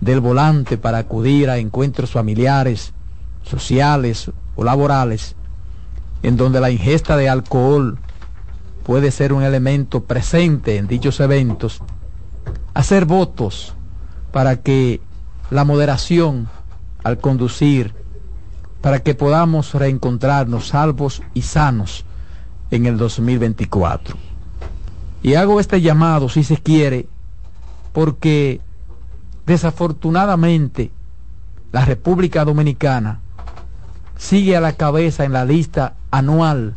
del 0.00 0.20
volante 0.20 0.78
para 0.78 0.98
acudir 0.98 1.50
a 1.50 1.58
encuentros 1.58 2.10
familiares, 2.10 2.92
sociales 3.42 4.30
o 4.56 4.64
laborales, 4.64 5.36
en 6.22 6.36
donde 6.36 6.60
la 6.60 6.70
ingesta 6.70 7.16
de 7.16 7.28
alcohol 7.28 7.98
puede 8.84 9.10
ser 9.10 9.32
un 9.32 9.42
elemento 9.42 10.04
presente 10.04 10.76
en 10.76 10.86
dichos 10.86 11.20
eventos, 11.20 11.82
hacer 12.74 13.04
votos 13.04 13.74
para 14.32 14.56
que 14.56 15.00
la 15.50 15.64
moderación 15.64 16.48
al 17.02 17.18
conducir, 17.18 17.94
para 18.80 19.00
que 19.00 19.14
podamos 19.14 19.74
reencontrarnos 19.74 20.68
salvos 20.68 21.22
y 21.34 21.42
sanos 21.42 22.04
en 22.70 22.86
el 22.86 22.96
2024. 22.96 24.16
Y 25.22 25.34
hago 25.34 25.60
este 25.60 25.80
llamado, 25.80 26.28
si 26.28 26.44
se 26.44 26.56
quiere, 26.56 27.06
porque 27.92 28.60
desafortunadamente 29.46 30.90
la 31.72 31.84
República 31.84 32.44
Dominicana 32.44 33.20
sigue 34.16 34.56
a 34.56 34.60
la 34.60 34.72
cabeza 34.72 35.24
en 35.24 35.32
la 35.32 35.44
lista 35.44 35.94
anual 36.10 36.74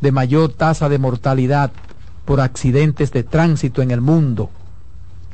de 0.00 0.12
mayor 0.12 0.52
tasa 0.52 0.88
de 0.88 0.98
mortalidad 0.98 1.72
por 2.24 2.40
accidentes 2.40 3.10
de 3.12 3.24
tránsito 3.24 3.82
en 3.82 3.90
el 3.90 4.00
mundo, 4.00 4.50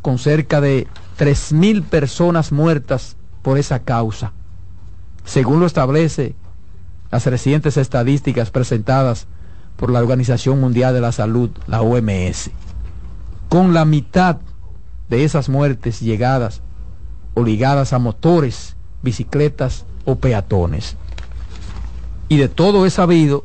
con 0.01 0.19
cerca 0.19 0.61
de 0.61 0.87
3.000 1.19 1.85
personas 1.85 2.53
muertas 2.53 3.17
por 3.45 3.59
esa 3.59 3.81
causa, 3.81 4.33
según 5.25 5.61
lo 5.61 5.67
establece 5.67 6.35
las 7.13 7.27
recientes 7.27 7.77
estadísticas 7.77 8.51
presentadas 8.51 9.27
por 9.77 9.91
la 9.91 10.01
Organización 10.01 10.61
Mundial 10.61 10.95
de 10.95 11.03
la 11.03 11.13
Salud, 11.13 11.51
la 11.67 11.83
OMS. 11.83 12.51
Con 13.51 13.75
la 13.75 13.85
mitad 13.85 14.39
de 15.11 15.25
esas 15.25 15.51
muertes 15.51 16.01
llegadas 16.01 16.63
o 17.35 17.45
ligadas 17.45 17.93
a 17.93 17.99
motores, 17.99 18.77
bicicletas 19.03 19.85
o 20.07 20.17
peatones. 20.17 20.97
Y 22.31 22.39
de 22.39 22.49
todo 22.49 22.87
es 22.87 22.95
sabido 22.95 23.45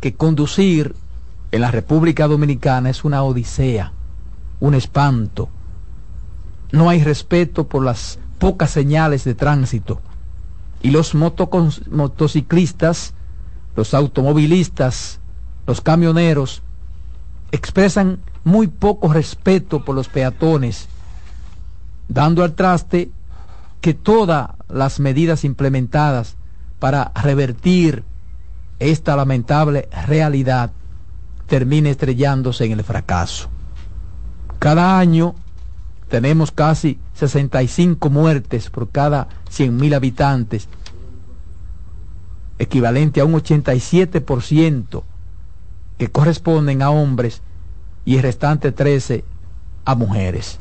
que 0.00 0.14
conducir 0.14 0.94
en 1.50 1.62
la 1.62 1.70
República 1.70 2.28
Dominicana 2.28 2.90
es 2.90 3.04
una 3.04 3.22
odisea, 3.22 3.92
un 4.60 4.74
espanto. 4.74 5.48
No 6.72 6.90
hay 6.90 7.02
respeto 7.02 7.66
por 7.68 7.82
las 7.82 8.18
pocas 8.44 8.72
señales 8.72 9.24
de 9.24 9.34
tránsito. 9.34 10.02
Y 10.82 10.90
los 10.90 11.14
motociclistas, 11.14 13.14
los 13.74 13.94
automovilistas, 13.94 15.18
los 15.66 15.80
camioneros, 15.80 16.60
expresan 17.52 18.18
muy 18.44 18.66
poco 18.66 19.10
respeto 19.10 19.82
por 19.82 19.94
los 19.94 20.10
peatones, 20.10 20.88
dando 22.08 22.44
al 22.44 22.52
traste 22.52 23.10
que 23.80 23.94
todas 23.94 24.50
las 24.68 25.00
medidas 25.00 25.44
implementadas 25.44 26.36
para 26.78 27.12
revertir 27.14 28.04
esta 28.78 29.16
lamentable 29.16 29.88
realidad 30.06 30.70
termine 31.46 31.88
estrellándose 31.88 32.66
en 32.66 32.72
el 32.72 32.84
fracaso. 32.84 33.48
Cada 34.58 34.98
año 34.98 35.34
tenemos 36.14 36.52
casi 36.52 37.00
65 37.14 38.08
muertes 38.08 38.70
por 38.70 38.88
cada 38.88 39.26
100.000 39.50 39.96
habitantes, 39.96 40.68
equivalente 42.56 43.20
a 43.20 43.24
un 43.24 43.32
87% 43.32 45.02
que 45.98 46.08
corresponden 46.12 46.82
a 46.82 46.90
hombres 46.90 47.42
y 48.04 48.14
el 48.14 48.22
restante 48.22 48.70
13 48.70 49.24
a 49.84 49.96
mujeres. 49.96 50.60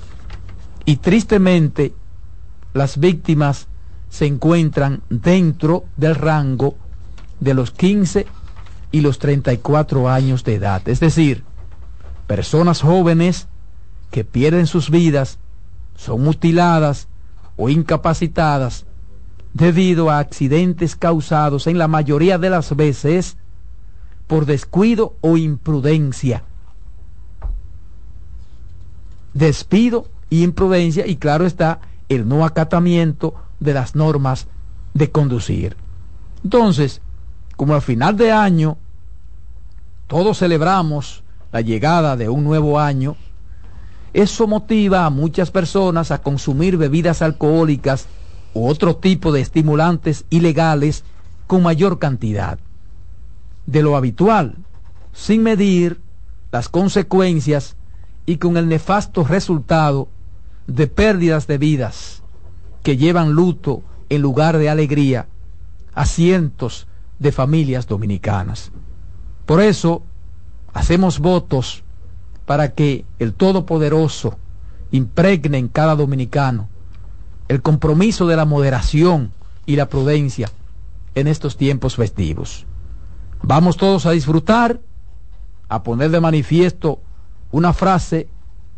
Y 0.86 0.96
tristemente, 0.96 1.94
las 2.74 2.98
víctimas 2.98 3.68
se 4.10 4.26
encuentran 4.26 5.04
dentro 5.12 5.86
del 5.98 6.16
rango 6.16 6.78
de 7.42 7.54
los 7.54 7.70
15 7.70 8.26
y 8.92 9.02
los 9.02 9.20
34 9.20 10.10
años 10.10 10.44
de 10.44 10.56
edad. 10.56 10.82
Es 10.90 11.00
decir, 11.00 11.44
personas 12.26 12.82
jóvenes 12.82 13.48
que 14.10 14.24
pierden 14.24 14.66
sus 14.66 14.90
vidas, 14.90 15.38
son 16.04 16.24
mutiladas 16.24 17.08
o 17.56 17.70
incapacitadas 17.70 18.86
debido 19.54 20.10
a 20.10 20.20
accidentes 20.20 20.96
causados 20.96 21.68
en 21.68 21.78
la 21.78 21.88
mayoría 21.88 22.38
de 22.38 22.50
las 22.50 22.76
veces 22.76 23.38
por 24.28 24.46
descuido 24.46 25.16
o 25.22 25.38
imprudencia. 25.38 26.44
Despido 29.34 30.08
y 30.30 30.44
imprudencia 30.44 31.06
y 31.08 31.18
claro 31.18 31.46
está 31.46 31.80
el 32.10 32.28
no 32.28 32.46
acatamiento 32.46 33.36
de 33.60 33.74
las 33.74 33.96
normas 33.96 34.48
de 34.94 35.12
conducir. 35.12 35.78
Entonces, 36.44 37.02
como 37.56 37.76
al 37.76 37.82
final 37.82 38.18
de 38.18 38.32
año 38.32 38.78
todos 40.08 40.40
celebramos 40.40 41.24
la 41.52 41.62
llegada 41.62 42.18
de 42.18 42.30
un 42.30 42.44
nuevo 42.44 42.80
año, 42.80 43.16
eso 44.14 44.48
motiva 44.48 45.06
a 45.06 45.10
muchas 45.10 45.50
personas 45.52 46.12
a 46.12 46.22
consumir 46.22 46.78
bebidas 46.78 47.22
alcohólicas 47.22 48.08
u 48.54 48.68
otro 48.68 48.96
tipo 48.96 49.32
de 49.32 49.42
estimulantes 49.42 50.26
ilegales 50.30 51.04
con 51.48 51.64
mayor 51.64 52.00
cantidad 52.00 52.60
de 53.66 53.82
lo 53.82 53.96
habitual, 53.96 54.56
sin 55.14 55.44
medir 55.44 56.00
las 56.52 56.70
consecuencias 56.70 57.76
y 58.26 58.38
con 58.38 58.58
el 58.58 58.68
nefasto 58.68 59.24
resultado 59.24 60.08
de 60.68 60.88
pérdidas 60.88 61.48
de 61.48 61.58
vidas 61.58 62.22
que 62.84 62.98
llevan 62.98 63.32
luto 63.32 63.82
en 64.10 64.22
lugar 64.22 64.58
de 64.58 64.70
alegría 64.70 65.28
a 65.96 66.06
cientos 66.06 66.88
de 67.20 67.32
familias 67.32 67.88
dominicanas. 67.88 68.72
Por 69.46 69.62
eso 69.62 70.04
hacemos 70.74 71.20
votos 71.20 71.84
para 72.46 72.74
que 72.74 73.06
el 73.20 73.34
Todopoderoso 73.34 74.38
impregne 74.92 75.58
en 75.58 75.68
cada 75.68 75.96
dominicano 75.96 76.70
el 77.48 77.62
compromiso 77.62 78.28
de 78.28 78.36
la 78.36 78.46
moderación 78.46 79.32
y 79.66 79.76
la 79.76 79.90
prudencia 79.90 80.50
en 81.16 81.28
estos 81.28 81.58
tiempos 81.58 81.96
festivos. 81.96 82.66
Vamos 83.42 83.78
todos 83.78 84.06
a 84.06 84.12
disfrutar, 84.12 84.80
a 85.70 85.84
poner 85.84 86.12
de 86.12 86.20
manifiesto 86.20 87.00
una 87.52 87.74
frase 87.74 88.28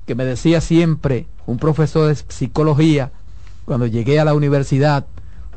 que 0.06 0.16
me 0.16 0.26
decía 0.26 0.62
siempre 0.62 1.28
un 1.46 1.58
profesor 1.58 2.08
de 2.08 2.16
psicología 2.16 3.12
cuando 3.66 3.88
llegué 3.88 4.20
a 4.20 4.26
la 4.26 4.34
universidad 4.34 5.06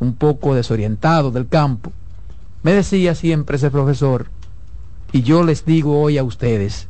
un 0.01 0.15
poco 0.15 0.55
desorientado 0.55 1.31
del 1.31 1.49
campo. 1.49 1.93
Me 2.63 2.73
decía 2.73 3.15
siempre 3.15 3.57
ese 3.57 3.71
profesor, 3.71 4.29
y 5.13 5.23
yo 5.23 5.43
les 5.43 5.65
digo 5.65 6.01
hoy 6.01 6.19
a 6.19 6.25
ustedes, 6.25 6.89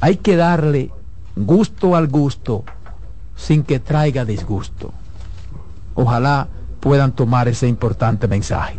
hay 0.00 0.16
que 0.16 0.36
darle 0.36 0.90
gusto 1.36 1.96
al 1.96 2.08
gusto 2.08 2.64
sin 3.36 3.62
que 3.62 3.78
traiga 3.78 4.24
disgusto. 4.24 4.92
Ojalá 5.94 6.48
puedan 6.80 7.12
tomar 7.12 7.48
ese 7.48 7.68
importante 7.68 8.28
mensaje. 8.28 8.76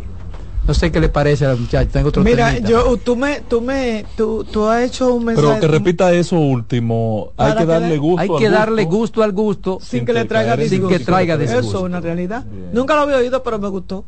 No 0.66 0.74
sé 0.74 0.92
qué 0.92 1.00
le 1.00 1.08
parece 1.08 1.44
a 1.44 1.50
los 1.50 1.60
muchachos. 1.60 1.92
Tengo 1.92 2.10
otro 2.10 2.22
Mira, 2.22 2.50
temita. 2.50 2.68
yo, 2.68 2.96
tú 2.96 3.16
me, 3.16 3.40
tú 3.40 3.60
me, 3.60 4.04
tú, 4.16 4.44
tú 4.44 4.66
has 4.68 4.82
hecho 4.84 5.12
un 5.12 5.24
mensaje. 5.24 5.48
Pero 5.48 5.60
que 5.60 5.66
repita 5.66 6.12
eso 6.12 6.38
último. 6.38 7.32
Hay 7.36 7.56
que 7.56 7.66
darle 7.66 7.88
le- 7.88 7.98
gusto. 7.98 8.20
Hay 8.22 8.28
al 8.28 8.38
que 8.38 8.48
darle 8.48 8.84
gusto. 8.84 8.96
gusto 8.98 9.22
al 9.24 9.32
gusto 9.32 9.78
sin 9.82 10.04
que 10.04 10.12
le 10.12 10.24
traiga 10.24 10.54
sin 10.56 10.70
disgusto. 10.70 10.98
que 10.98 11.04
traiga 11.04 11.34
Eso 11.34 11.58
es 11.58 11.74
una 11.74 12.00
realidad. 12.00 12.44
Nunca 12.72 12.94
lo 12.94 13.00
había 13.02 13.16
oído, 13.16 13.42
pero 13.42 13.58
me 13.58 13.68
gustó. 13.68 14.04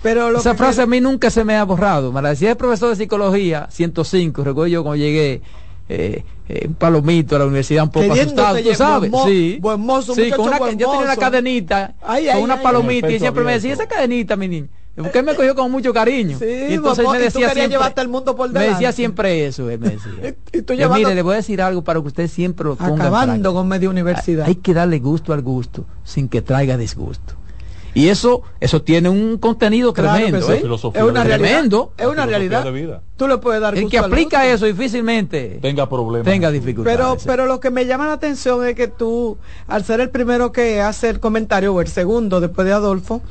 Pero 0.00 0.30
lo 0.30 0.38
Esa 0.38 0.52
que 0.52 0.58
frase 0.58 0.82
a 0.82 0.86
mí 0.86 1.00
nunca 1.00 1.28
se 1.30 1.42
me 1.44 1.56
ha 1.56 1.64
borrado. 1.64 2.12
Me 2.12 2.22
la 2.22 2.28
decía 2.28 2.50
el 2.50 2.56
profesor 2.56 2.90
de 2.90 2.96
psicología, 2.96 3.66
105, 3.70 4.44
recuerdo 4.44 4.68
yo 4.68 4.82
cuando 4.84 4.98
llegué, 5.04 5.42
eh, 5.88 6.24
eh, 6.48 6.66
un 6.68 6.74
palomito 6.74 7.36
a 7.36 7.38
la 7.40 7.44
universidad 7.46 7.84
un 7.84 7.90
poco 7.90 8.12
asustado, 8.12 8.58
tú 8.60 8.74
sabes. 8.74 9.10
buen 9.10 9.22
mo- 9.22 9.26
sí, 9.28 9.58
buen 9.60 9.80
mozo, 9.80 10.14
sí 10.14 10.22
muchacho 10.22 10.36
con 10.36 10.46
una, 10.48 10.58
buen 10.58 10.78
yo 10.78 10.90
tenía 10.90 11.04
una 11.06 11.16
cadenita 11.16 11.94
Ay, 12.02 12.26
con 12.26 12.36
ay, 12.36 12.42
una 12.42 12.54
ay. 12.54 12.62
palomita 12.62 13.10
y 13.10 13.18
siempre 13.18 13.44
me 13.44 13.52
decía, 13.52 13.72
esa 13.74 13.86
cadenita, 13.86 14.36
mi 14.36 14.48
niño. 14.48 14.68
Porque 14.96 15.18
él 15.18 15.26
me 15.26 15.34
cogió 15.34 15.54
con 15.54 15.70
mucho 15.70 15.92
cariño. 15.92 16.38
Sí, 16.38 16.46
y 16.46 16.72
entonces 16.74 17.04
me 17.04 17.10
mo- 17.10 17.14
y 17.14 17.18
tú 17.18 17.24
decía 17.24 17.50
siempre, 17.50 17.68
llevarte 17.68 18.00
el 18.00 18.08
mundo 18.08 18.34
por 18.34 18.50
me 18.50 18.68
decía 18.68 18.92
siempre 18.92 19.46
eso, 19.46 19.68
él 19.68 19.78
me 19.78 19.90
decía. 19.90 20.10
Y 20.54 20.62
tú 20.62 20.72
Yo, 20.72 20.78
llevando- 20.78 20.96
mire, 21.08 21.14
le 21.14 21.20
voy 21.22 21.34
a 21.34 21.36
decir 21.36 21.60
algo 21.60 21.84
para 21.84 22.00
que 22.00 22.06
usted 22.06 22.28
siempre 22.28 22.64
lo 22.66 22.76
ponga 22.76 23.04
acabando 23.04 23.52
con 23.52 23.68
media 23.68 23.90
universidad. 23.90 24.46
Hay 24.46 24.54
que 24.54 24.72
darle 24.72 24.98
gusto 24.98 25.34
al 25.34 25.42
gusto 25.42 25.84
sin 26.02 26.28
que 26.30 26.40
traiga 26.40 26.78
disgusto. 26.78 27.34
Y 27.96 28.08
eso, 28.10 28.42
eso 28.60 28.82
tiene 28.82 29.08
un 29.08 29.38
contenido 29.38 29.92
Claro 29.94 30.14
tremendo, 30.16 30.46
sí. 30.46 30.52
¿eh? 30.52 30.60
filosofía 30.60 31.00
Es 31.00 31.08
una 31.08 31.24
realidad. 31.24 31.48
Tremendo. 31.48 31.92
Es 31.96 32.06
una 32.06 32.26
realidad. 32.26 32.62
de 32.64 32.70
vida. 32.70 33.02
Tú 33.16 33.26
le 33.26 33.38
puedes 33.38 33.60
dar 33.62 33.74
El 33.74 33.84
gusto 33.84 33.90
que 33.90 33.98
aplica 33.98 34.46
eso 34.46 34.66
difícilmente 34.66 35.58
Tenga 35.62 35.88
problemas. 35.88 36.30
tenga 36.30 36.50
dificultades. 36.50 36.96
Pero, 36.98 37.16
pero 37.24 37.46
lo 37.46 37.58
que 37.58 37.70
me 37.70 37.86
llama 37.86 38.06
la 38.06 38.12
atención 38.12 38.66
es 38.66 38.74
que 38.74 38.88
tú, 38.88 39.38
al 39.66 39.82
ser 39.84 40.00
el 40.00 40.10
primero 40.10 40.52
que 40.52 40.82
hace 40.82 41.08
el 41.08 41.20
comentario, 41.20 41.72
o 41.74 41.80
el 41.80 41.88
segundo 41.88 42.40
después 42.40 42.66
de 42.66 42.74
Adolfo, 42.74 43.22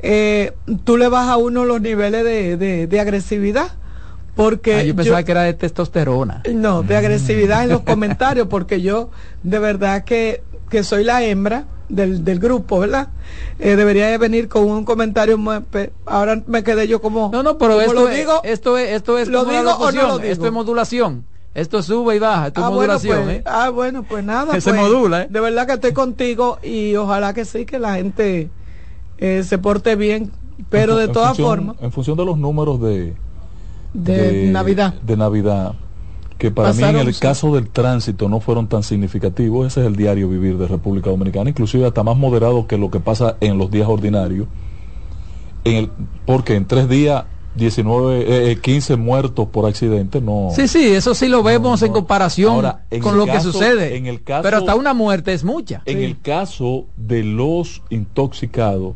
eh, 0.00 0.52
tú 0.84 0.96
le 0.96 1.08
bajas 1.08 1.30
a 1.30 1.36
uno 1.36 1.64
los 1.64 1.80
niveles 1.80 2.24
de, 2.24 2.56
de- 2.56 2.86
de 2.88 3.00
agresividad. 3.00 3.72
Porque 4.34 4.74
Ah, 4.74 4.82
yo 4.84 4.94
pensaba 4.94 5.22
que 5.24 5.32
era 5.32 5.42
de 5.42 5.54
testosterona. 5.54 6.42
No, 6.52 6.82
de 6.82 6.96
agresividad 6.96 7.62
en 7.64 7.70
los 7.70 7.80
comentarios, 7.82 8.46
porque 8.48 8.80
yo 8.80 9.10
de 9.42 9.58
verdad 9.58 10.04
que, 10.04 10.42
que 10.70 10.82
soy 10.84 11.02
la 11.04 11.24
hembra 11.24 11.64
del, 11.88 12.24
del 12.24 12.38
grupo, 12.38 12.80
¿verdad? 12.80 13.08
Eh, 13.58 13.76
debería 13.76 14.06
de 14.08 14.18
venir 14.18 14.48
con 14.48 14.64
un 14.64 14.84
comentario 14.84 15.38
ahora 16.06 16.42
me 16.46 16.62
quedé 16.62 16.86
yo 16.86 17.00
como 17.00 17.30
No, 17.32 17.42
no, 17.42 17.58
pero 17.58 17.80
esto, 17.80 17.94
lo 17.94 18.08
es, 18.08 18.16
digo 18.16 18.40
esto 18.44 18.78
es, 18.78 18.90
esto 18.90 19.18
es 19.18 19.28
¿lo 19.28 19.40
como 19.40 19.52
digo 19.52 19.62
o 19.62 19.64
no 19.64 19.74
lo 19.74 19.78
locución, 19.80 20.22
digo? 20.22 20.32
esto 20.32 20.46
es 20.46 20.52
modulación. 20.52 21.24
Esto 21.54 21.82
sube 21.82 22.14
y 22.14 22.18
baja, 22.18 22.48
esto 22.48 22.60
ah, 22.60 22.68
es 22.68 22.74
bueno, 22.74 22.92
modulación, 22.92 23.24
pues, 23.24 23.36
¿eh? 23.38 23.42
ah, 23.46 23.70
bueno, 23.70 24.02
pues 24.04 24.22
nada. 24.22 24.60
Se 24.60 24.70
pues, 24.70 24.80
modula, 24.80 25.22
¿eh? 25.22 25.26
De 25.28 25.40
verdad 25.40 25.66
que 25.66 25.72
estoy 25.72 25.92
contigo 25.92 26.58
y 26.62 26.94
ojalá 26.94 27.34
que 27.34 27.44
sí, 27.44 27.64
que 27.64 27.78
la 27.78 27.94
gente 27.94 28.50
eh, 29.16 29.42
se 29.42 29.58
porte 29.58 29.96
bien, 29.96 30.30
pero 30.70 31.00
En 31.00 31.06
de 31.08 31.12
todas 31.12 31.36
formas, 31.36 31.76
En 31.80 31.90
función 31.90 32.16
de 32.16 32.24
los 32.24 32.38
números 32.38 32.80
de, 32.80 33.14
de, 33.92 34.48
Navidad. 34.52 34.94
de 35.02 35.16
Navidad, 35.16 35.74
que 36.38 36.50
para 36.52 36.72
mí 36.72 36.82
en 36.84 36.96
el 36.96 37.18
caso 37.18 37.54
del 37.54 37.68
tránsito 37.68 38.28
no 38.28 38.38
fueron 38.40 38.68
tan 38.68 38.82
significativos, 38.84 39.66
ese 39.66 39.80
es 39.80 39.86
el 39.88 39.96
diario 39.96 40.28
vivir 40.28 40.56
de 40.56 40.68
República 40.68 41.10
Dominicana, 41.10 41.50
inclusive 41.50 41.84
hasta 41.84 42.02
más 42.04 42.16
moderado 42.16 42.66
que 42.68 42.78
lo 42.78 42.90
que 42.90 43.00
pasa 43.00 43.36
en 43.40 43.58
los 43.58 43.70
días 43.70 43.88
ordinarios, 43.88 44.46
en 45.64 45.74
el, 45.76 45.90
porque 46.24 46.54
en 46.54 46.64
tres 46.66 46.88
días 46.88 47.24
19, 47.56 48.20
eh, 48.20 48.52
eh, 48.52 48.56
15 48.60 48.94
muertos 48.96 49.48
por 49.48 49.66
accidente, 49.66 50.20
no. 50.20 50.50
Sí, 50.54 50.68
sí, 50.68 50.86
eso 50.94 51.12
sí 51.12 51.26
lo 51.26 51.42
vemos 51.42 51.82
en 51.82 51.92
comparación 51.92 52.54
Ahora, 52.54 52.84
en 52.88 53.02
con 53.02 53.16
lo 53.16 53.26
que 53.26 53.40
sucede. 53.40 53.96
en 53.96 54.06
el 54.06 54.22
caso- 54.22 54.42
pero 54.44 54.58
hasta 54.58 54.76
una 54.76 54.94
muerte 54.94 55.32
es 55.32 55.42
mucha. 55.42 55.82
En 55.86 55.98
el 55.98 56.20
caso 56.20 56.84
de 56.96 57.24
los 57.24 57.82
intoxicados, 57.90 58.94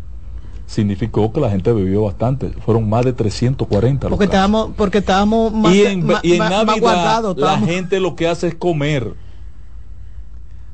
significó 0.73 1.33
que 1.33 1.41
la 1.41 1.51
gente 1.51 1.71
bebió 1.73 2.03
bastante, 2.05 2.49
fueron 2.49 2.89
más 2.89 3.05
de 3.05 3.13
340 3.13 4.09
los 4.09 4.17
Porque 4.17 4.25
estábamos, 4.25 4.71
porque 4.77 4.99
estábamos 4.99 5.53
más, 5.53 5.75
y 5.75 5.83
en, 5.85 6.07
ma- 6.07 6.21
y 6.23 6.33
en 6.33 6.39
ma- 6.39 6.49
más 6.49 6.67
Navidad 6.67 6.81
guardados. 6.81 7.37
la 7.37 7.59
gente 7.59 8.01
lo 8.01 8.17
que 8.17 8.27
hace 8.27 8.49
es 8.49 8.55
comer. 8.55 9.13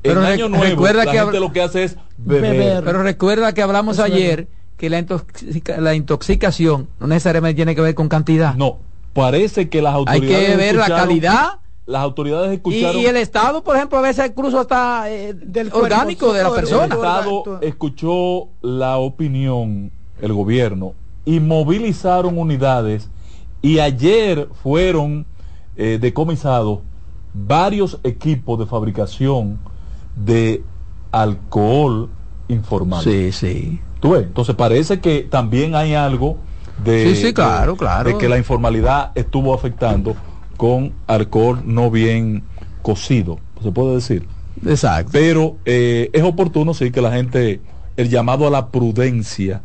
Pero 0.03 0.21
en 0.21 0.27
re- 0.27 0.33
Año 0.35 0.49
Nuevo 0.49 0.65
recuerda 0.65 1.05
la 1.05 1.13
que 1.13 1.19
gente 1.19 1.41
lo 1.41 1.53
que 1.53 1.61
hace 1.63 1.85
es 1.85 1.97
beber. 2.17 2.53
Beber. 2.53 2.85
Pero 2.85 3.03
recuerda 3.03 3.53
que 3.53 3.63
hablamos 3.63 3.99
es 3.99 4.05
ayer 4.05 4.49
que 4.77 4.89
la, 4.89 5.01
intoxica- 5.01 5.79
la 5.79 5.95
intoxicación 5.95 6.89
no 7.01 7.09
necesariamente 7.09 7.57
tiene 7.57 7.75
que 7.75 7.81
ver 7.81 7.95
con 7.97 8.09
cantidad. 8.09 8.55
No, 8.55 8.79
parece 9.13 9.69
que 9.69 9.83
las 9.83 9.95
Hay 9.95 9.99
autoridades 9.99 10.51
que 10.51 10.57
ver 10.57 10.77
la 10.77 10.87
calidad 10.87 11.49
Las 11.89 12.03
autoridades 12.03 12.51
y, 12.53 12.55
escucharon 12.57 13.01
y 13.01 13.07
el 13.07 13.17
Estado, 13.17 13.65
por 13.65 13.75
ejemplo, 13.75 13.97
a 13.97 14.03
veces 14.03 14.27
incluso 14.31 14.61
hasta 14.61 15.11
eh, 15.11 15.33
Del 15.33 15.71
cuerpo, 15.71 15.87
orgánico 15.87 16.33
de 16.35 16.43
la 16.43 16.49
todo 16.51 16.59
el- 16.59 16.65
el 16.65 16.69
persona. 16.69 16.95
Estado 16.95 17.59
escuchó 17.63 18.49
la 18.61 18.99
opinión, 18.99 19.91
el 20.21 20.33
gobierno, 20.35 20.93
y 21.25 21.41
movilizaron 21.41 22.37
unidades 22.39 23.09
y 23.63 23.79
ayer 23.79 24.49
fueron 24.63 25.25
eh, 25.79 25.97
decomisados 25.99 26.81
varios 27.33 27.99
equipos 28.05 28.59
de 28.59 28.67
fabricación 28.67 29.59
de 30.15 30.63
alcohol 31.11 32.11
informal. 32.49 33.03
Sí, 33.03 33.33
sí. 33.33 33.81
¿Tú 34.01 34.11
ves? 34.11 34.25
Entonces 34.25 34.55
parece 34.55 35.01
que 35.01 35.23
también 35.23 35.75
hay 35.75 35.95
algo 35.95 36.37
de, 36.85 37.15
Sí, 37.15 37.29
sí, 37.29 37.33
claro, 37.33 37.73
de- 37.73 37.79
claro. 37.79 38.11
de 38.11 38.19
que 38.19 38.29
la 38.29 38.37
informalidad 38.39 39.13
estuvo 39.15 39.55
afectando 39.55 40.15
con 40.59 40.93
alcohol 41.07 41.63
no 41.65 41.91
bien 41.91 42.43
cocido, 42.83 43.39
se 43.63 43.73
puede 43.73 43.95
decir. 43.95 44.27
Exacto. 44.67 45.11
Pero 45.13 45.57
eh, 45.65 46.11
es 46.13 46.23
oportuno, 46.23 46.75
sí, 46.75 46.91
que 46.91 47.01
la 47.01 47.13
gente, 47.13 47.63
el 47.97 48.11
llamado 48.11 48.47
a 48.47 48.51
la 48.51 48.69
prudencia 48.69 49.63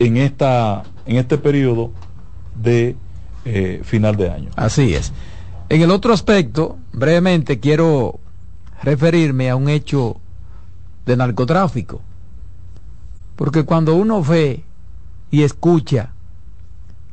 en, 0.00 0.16
esta, 0.16 0.82
en 1.06 1.16
este 1.16 1.38
periodo 1.38 1.92
de 2.56 2.96
eh, 3.44 3.82
final 3.84 4.16
de 4.16 4.30
año. 4.30 4.50
Así 4.56 4.94
es. 4.94 5.12
En 5.68 5.82
el 5.82 5.90
otro 5.90 6.12
aspecto, 6.14 6.78
brevemente 6.92 7.60
quiero 7.60 8.18
referirme 8.82 9.50
a 9.50 9.56
un 9.56 9.68
hecho 9.68 10.16
de 11.04 11.16
narcotráfico. 11.16 12.00
Porque 13.36 13.64
cuando 13.64 13.94
uno 13.94 14.22
ve 14.22 14.64
y 15.30 15.42
escucha 15.42 16.12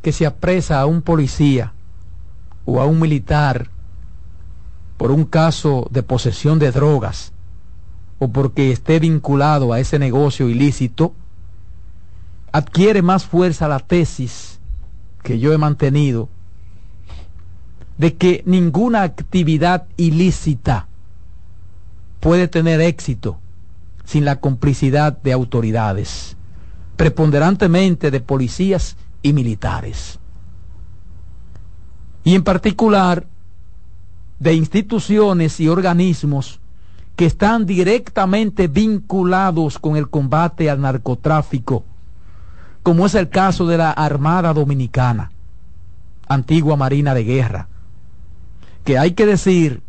que 0.02 0.14
se 0.14 0.26
apresa 0.26 0.80
a 0.80 0.86
un 0.86 1.02
policía 1.02 1.74
o 2.70 2.80
a 2.80 2.86
un 2.86 3.00
militar 3.00 3.70
por 4.98 5.12
un 5.12 5.26
caso 5.26 5.88
de 5.90 6.04
posesión 6.04 6.60
de 6.60 6.72
drogas 6.72 7.32
o 8.20 8.28
porque 8.28 8.72
esté 8.72 9.00
vinculado 9.00 9.74
a 9.74 9.80
ese 9.80 9.98
negocio 9.98 10.50
ilícito, 10.50 11.14
adquiere 12.52 13.02
más 13.02 13.26
fuerza 13.26 13.68
la 13.68 13.80
tesis 13.80 14.60
que 15.24 15.40
yo 15.40 15.52
he 15.52 15.58
mantenido 15.58 16.30
de 17.98 18.16
que 18.16 18.44
ninguna 18.46 19.02
actividad 19.02 19.88
ilícita 19.98 20.88
puede 22.20 22.48
tener 22.48 22.82
éxito 22.82 23.40
sin 24.04 24.26
la 24.26 24.40
complicidad 24.40 25.18
de 25.18 25.34
autoridades, 25.34 26.38
preponderantemente 26.98 28.12
de 28.12 28.20
policías 28.20 28.96
y 29.24 29.34
militares. 29.34 30.20
Y 32.24 32.36
en 32.36 32.44
particular 32.44 33.26
de 34.40 34.54
instituciones 34.54 35.60
y 35.60 35.68
organismos 35.68 36.60
que 37.16 37.26
están 37.26 37.66
directamente 37.66 38.68
vinculados 38.68 39.78
con 39.78 39.98
el 39.98 40.10
combate 40.10 40.70
al 40.70 40.80
narcotráfico, 40.80 41.84
como 42.82 43.06
es 43.06 43.16
el 43.16 43.30
caso 43.30 43.68
de 43.68 43.78
la 43.78 43.92
Armada 43.92 44.54
Dominicana, 44.54 45.32
antigua 46.30 46.78
Marina 46.78 47.14
de 47.14 47.24
Guerra, 47.26 47.68
que 48.86 48.98
hay 48.98 49.12
que 49.12 49.26
decir 49.26 49.82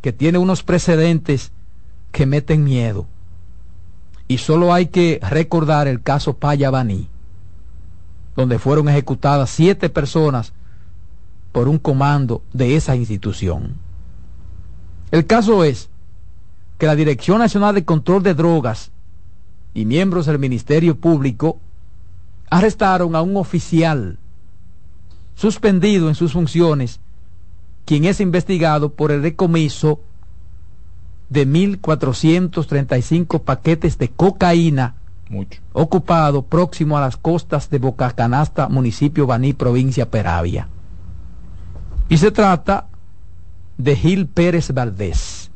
que 0.00 0.12
tiene 0.12 0.38
unos 0.38 0.62
precedentes 0.62 1.52
que 2.12 2.24
meten 2.24 2.64
miedo. 2.64 3.06
Y 4.26 4.38
solo 4.38 4.72
hay 4.72 4.86
que 4.86 5.20
recordar 5.22 5.86
el 5.86 6.02
caso 6.02 6.38
Payabaní, 6.38 7.08
donde 8.34 8.58
fueron 8.58 8.88
ejecutadas 8.88 9.50
siete 9.50 9.90
personas 9.90 10.54
por 11.56 11.68
un 11.68 11.78
comando 11.78 12.42
de 12.52 12.76
esa 12.76 12.96
institución. 12.96 13.76
El 15.10 15.24
caso 15.24 15.64
es 15.64 15.88
que 16.76 16.84
la 16.84 16.94
Dirección 16.94 17.38
Nacional 17.38 17.74
de 17.74 17.86
Control 17.86 18.22
de 18.22 18.34
Drogas 18.34 18.90
y 19.72 19.86
miembros 19.86 20.26
del 20.26 20.38
Ministerio 20.38 21.00
Público 21.00 21.58
arrestaron 22.50 23.16
a 23.16 23.22
un 23.22 23.38
oficial 23.38 24.18
suspendido 25.34 26.10
en 26.10 26.14
sus 26.14 26.34
funciones, 26.34 27.00
quien 27.86 28.04
es 28.04 28.20
investigado 28.20 28.90
por 28.90 29.10
el 29.10 29.22
decomiso 29.22 30.02
de 31.30 31.48
1.435 31.48 33.40
paquetes 33.40 33.96
de 33.96 34.10
cocaína 34.10 34.96
Mucho. 35.30 35.62
ocupado 35.72 36.42
próximo 36.42 36.98
a 36.98 37.00
las 37.00 37.16
costas 37.16 37.70
de 37.70 37.78
Boca 37.78 38.10
Canasta, 38.10 38.68
municipio 38.68 39.26
Baní, 39.26 39.54
provincia 39.54 40.10
Peravia. 40.10 40.68
Y 42.08 42.18
se 42.18 42.30
trata 42.30 42.86
de 43.78 43.96
Gil 43.96 44.26
Pérez 44.26 44.72
Valdés, 44.72 45.50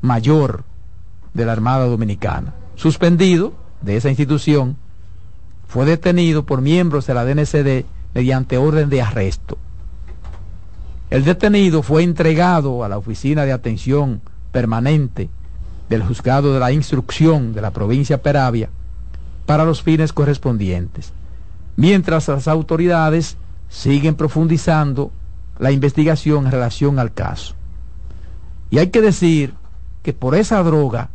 mayor, 0.00 0.64
de 1.34 1.44
la 1.44 1.52
Armada 1.52 1.86
Dominicana. 1.86 2.54
Suspendido 2.76 3.52
de 3.82 3.96
esa 3.96 4.08
institución, 4.08 4.76
fue 5.68 5.84
detenido 5.84 6.44
por 6.44 6.60
miembros 6.60 7.06
de 7.06 7.14
la 7.14 7.24
DNCD 7.24 7.84
mediante 8.14 8.56
orden 8.56 8.88
de 8.88 9.02
arresto. 9.02 9.58
El 11.10 11.24
detenido 11.24 11.82
fue 11.82 12.02
entregado 12.02 12.84
a 12.84 12.88
la 12.88 12.96
Oficina 12.96 13.44
de 13.44 13.52
Atención 13.52 14.22
Permanente 14.52 15.28
del 15.88 16.02
Juzgado 16.02 16.54
de 16.54 16.60
la 16.60 16.72
Instrucción 16.72 17.52
de 17.52 17.60
la 17.60 17.70
provincia 17.70 18.22
Peravia 18.22 18.70
para 19.44 19.64
los 19.64 19.82
fines 19.82 20.12
correspondientes, 20.12 21.12
mientras 21.76 22.28
las 22.28 22.48
autoridades 22.48 23.36
siguen 23.68 24.14
profundizando 24.14 25.12
la 25.58 25.70
investigación 25.70 26.46
en 26.46 26.52
relación 26.52 26.98
al 26.98 27.12
caso. 27.12 27.54
Y 28.70 28.78
hay 28.78 28.88
que 28.88 29.00
decir 29.00 29.54
que 30.02 30.12
por 30.12 30.34
esa 30.34 30.62
droga, 30.62 31.10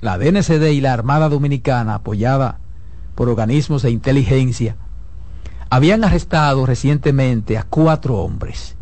la 0.00 0.18
DNCD 0.18 0.72
y 0.72 0.80
la 0.80 0.92
Armada 0.92 1.28
Dominicana, 1.28 1.94
apoyada 1.94 2.58
por 3.14 3.28
organismos 3.28 3.82
de 3.82 3.90
inteligencia, 3.90 4.76
habían 5.70 6.04
arrestado 6.04 6.66
recientemente 6.66 7.56
a 7.58 7.62
cuatro 7.62 8.18
hombres. 8.18 8.76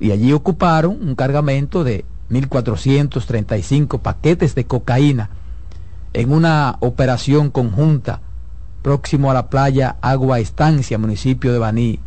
Y 0.00 0.12
allí 0.12 0.32
ocuparon 0.32 0.98
un 1.00 1.14
cargamento 1.14 1.82
de 1.82 2.04
1.435 2.30 4.00
paquetes 4.00 4.54
de 4.54 4.66
cocaína 4.66 5.30
en 6.12 6.32
una 6.32 6.76
operación 6.80 7.50
conjunta 7.50 8.20
próximo 8.82 9.30
a 9.30 9.34
la 9.34 9.48
playa 9.48 9.96
Agua 10.00 10.38
Estancia, 10.38 10.98
municipio 10.98 11.52
de 11.52 11.58
Baní, 11.58 12.00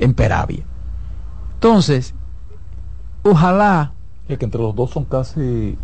en 0.00 0.14
Peravia. 0.14 0.64
Entonces, 1.54 2.14
ojalá... 3.22 3.92
Es 4.28 4.38
que 4.38 4.44
entre 4.44 4.60
los 4.60 4.74
dos 4.74 4.90
son 4.90 5.04
casi 5.04 5.76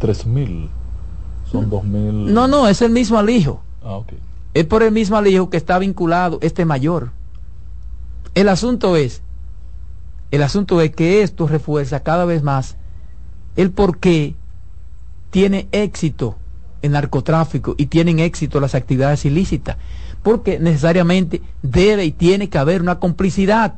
3.000, 0.00 0.68
son 1.50 1.70
2.000... 1.70 2.12
No, 2.30 2.48
no, 2.48 2.68
es 2.68 2.82
el 2.82 2.90
mismo 2.90 3.18
alijo. 3.18 3.62
Ah, 3.82 3.96
ok. 3.96 4.12
Es 4.54 4.64
por 4.64 4.82
el 4.82 4.92
mismo 4.92 5.16
alijo 5.16 5.50
que 5.50 5.56
está 5.56 5.78
vinculado 5.78 6.38
este 6.40 6.64
mayor. 6.64 7.10
El 8.34 8.48
asunto 8.48 8.96
es, 8.96 9.22
el 10.30 10.42
asunto 10.42 10.80
es 10.80 10.94
que 10.94 11.22
esto 11.22 11.46
refuerza 11.46 12.02
cada 12.02 12.24
vez 12.24 12.42
más 12.42 12.76
el 13.56 13.70
por 13.70 13.98
qué 13.98 14.34
tiene 15.30 15.68
éxito 15.72 16.36
el 16.82 16.92
narcotráfico 16.92 17.74
y 17.76 17.86
tienen 17.86 18.18
éxito 18.18 18.60
las 18.60 18.74
actividades 18.74 19.24
ilícitas, 19.24 19.76
porque 20.28 20.58
necesariamente 20.58 21.40
debe 21.62 22.04
y 22.04 22.12
tiene 22.12 22.50
que 22.50 22.58
haber 22.58 22.82
una 22.82 22.98
complicidad. 22.98 23.76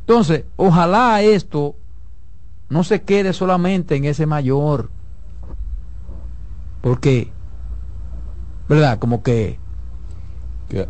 Entonces, 0.00 0.44
ojalá 0.56 1.20
esto 1.20 1.74
no 2.70 2.84
se 2.84 3.02
quede 3.02 3.34
solamente 3.34 3.96
en 3.96 4.06
ese 4.06 4.24
mayor, 4.24 4.88
porque, 6.80 7.28
¿verdad? 8.66 8.98
Como 8.98 9.22
que... 9.22 9.58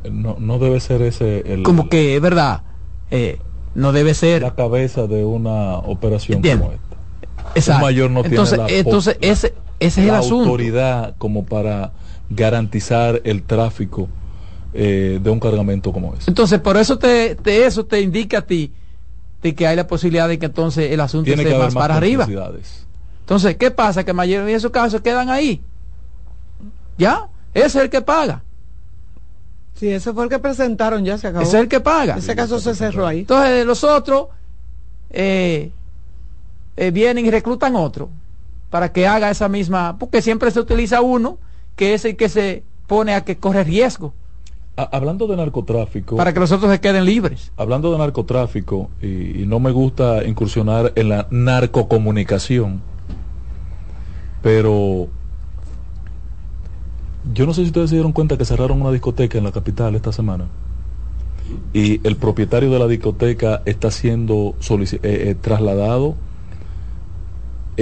no, 0.09 0.37
no, 0.39 0.61
debe 0.61 0.79
ser 0.79 1.03
ese 1.03 1.43
el... 1.53 1.65
Como 1.65 1.89
que, 1.89 2.21
¿verdad? 2.21 2.63
Eh, 3.11 3.41
no 3.75 3.91
debe 3.91 4.15
ser... 4.15 4.43
La 4.43 4.55
cabeza 4.55 5.09
de 5.09 5.25
una 5.25 5.79
operación 5.79 6.41
como 6.41 6.71
esta. 6.71 6.97
Exacto. 7.57 7.85
mayor 7.85 8.13
no 8.13 8.25
entonces, 8.25 8.61
tiene 8.65 8.73
la, 8.75 8.79
entonces 8.79 9.19
ese, 9.23 9.55
ese 9.81 10.03
es 10.03 10.09
el 10.09 10.15
asunto. 10.15 10.51
autoridad 10.51 11.17
como 11.19 11.47
para 11.47 11.91
garantizar 12.31 13.23
el 13.25 13.43
tráfico 13.43 14.09
eh, 14.73 15.19
de 15.23 15.31
un 15.31 15.41
cargamento 15.41 15.93
como 15.93 16.15
ese. 16.15 16.31
Entonces, 16.31 16.61
por 16.61 16.77
eso 16.77 16.99
te, 16.99 17.35
te, 17.35 17.67
eso 17.67 17.85
te 17.85 18.01
indica 18.01 18.39
a 18.39 18.43
ti 18.43 18.73
de 19.43 19.55
que 19.55 19.67
hay 19.67 19.77
la 19.77 19.87
posibilidad 19.87 20.29
de 20.29 20.39
que 20.39 20.47
entonces 20.47 20.93
el 20.93 21.01
asunto 21.01 21.25
Tiene 21.25 21.43
esté 21.43 21.55
que 21.55 21.59
más, 21.59 21.75
más 21.75 21.83
para 21.83 21.97
arriba. 21.97 22.27
Entonces, 23.21 23.57
¿qué 23.57 23.71
pasa? 23.71 24.05
Que 24.05 24.13
mayoría 24.13 24.45
de 24.45 24.55
esos 24.55 24.71
casos 24.71 25.01
quedan 25.01 25.31
ahí. 25.31 25.63
¿Ya? 26.99 27.29
Ese 27.55 27.67
es 27.67 27.77
el 27.77 27.91
que 27.91 28.01
paga. 28.03 28.43
Sí, 29.75 29.89
ese 29.89 30.13
fue 30.13 30.25
el 30.25 30.31
que 30.31 30.39
presentaron, 30.39 31.05
ya 31.05 31.17
se 31.17 31.29
acabó. 31.29 31.43
Ese 31.43 31.57
es 31.57 31.63
el 31.63 31.69
que 31.69 31.81
paga. 31.81 32.17
Ese 32.19 32.37
caso 32.37 32.61
se 32.61 32.75
cerró 32.75 33.07
ahí. 33.07 33.21
Entonces, 33.21 33.65
los 33.65 33.83
otros 33.83 34.29
eh, 35.09 35.71
eh, 36.77 36.91
vienen 36.91 37.25
y 37.25 37.31
reclutan 37.31 37.77
otro 37.77 38.11
para 38.69 38.93
que 38.93 39.07
haga 39.07 39.31
esa 39.31 39.49
misma, 39.49 39.97
porque 39.99 40.23
siempre 40.23 40.51
se 40.51 40.61
utiliza 40.61 41.01
uno 41.01 41.39
que 41.77 41.95
es 41.95 42.05
el 42.05 42.17
que 42.17 42.29
se 42.29 42.63
pone 42.87 43.15
a 43.15 43.25
que 43.25 43.39
corre 43.39 43.65
riesgo. 43.65 44.15
Hablando 44.83 45.27
de 45.27 45.37
narcotráfico. 45.37 46.17
Para 46.17 46.33
que 46.33 46.41
los 46.41 46.53
otros 46.53 46.71
se 46.71 46.81
queden 46.81 47.05
libres. 47.05 47.53
Hablando 47.57 47.93
de 47.93 47.99
narcotráfico, 47.99 48.91
y, 49.03 49.43
y 49.43 49.47
no 49.47 49.61
me 49.61 49.71
gusta 49.71 50.25
incursionar 50.25 50.93
en 50.97 51.09
la 51.09 51.27
narcocomunicación, 51.31 52.81
pero 54.43 55.09
yo 57.33 57.47
no 57.47 57.53
sé 57.53 57.63
si 57.63 57.69
ustedes 57.69 57.91
se 57.91 57.97
dieron 57.97 58.13
cuenta 58.13 58.39
que 58.39 58.45
cerraron 58.45 58.81
una 58.81 58.91
discoteca 58.91 59.39
en 59.39 59.45
la 59.45 59.53
capital 59.53 59.95
esta 59.95 60.13
semana. 60.13 60.47
Y 61.73 62.07
el 62.07 62.17
propietario 62.17 62.71
de 62.71 62.79
la 62.79 62.87
discoteca 62.87 63.63
está 63.65 63.91
siendo 63.91 64.55
eh, 64.71 64.99
eh, 65.03 65.37
trasladado 65.41 66.15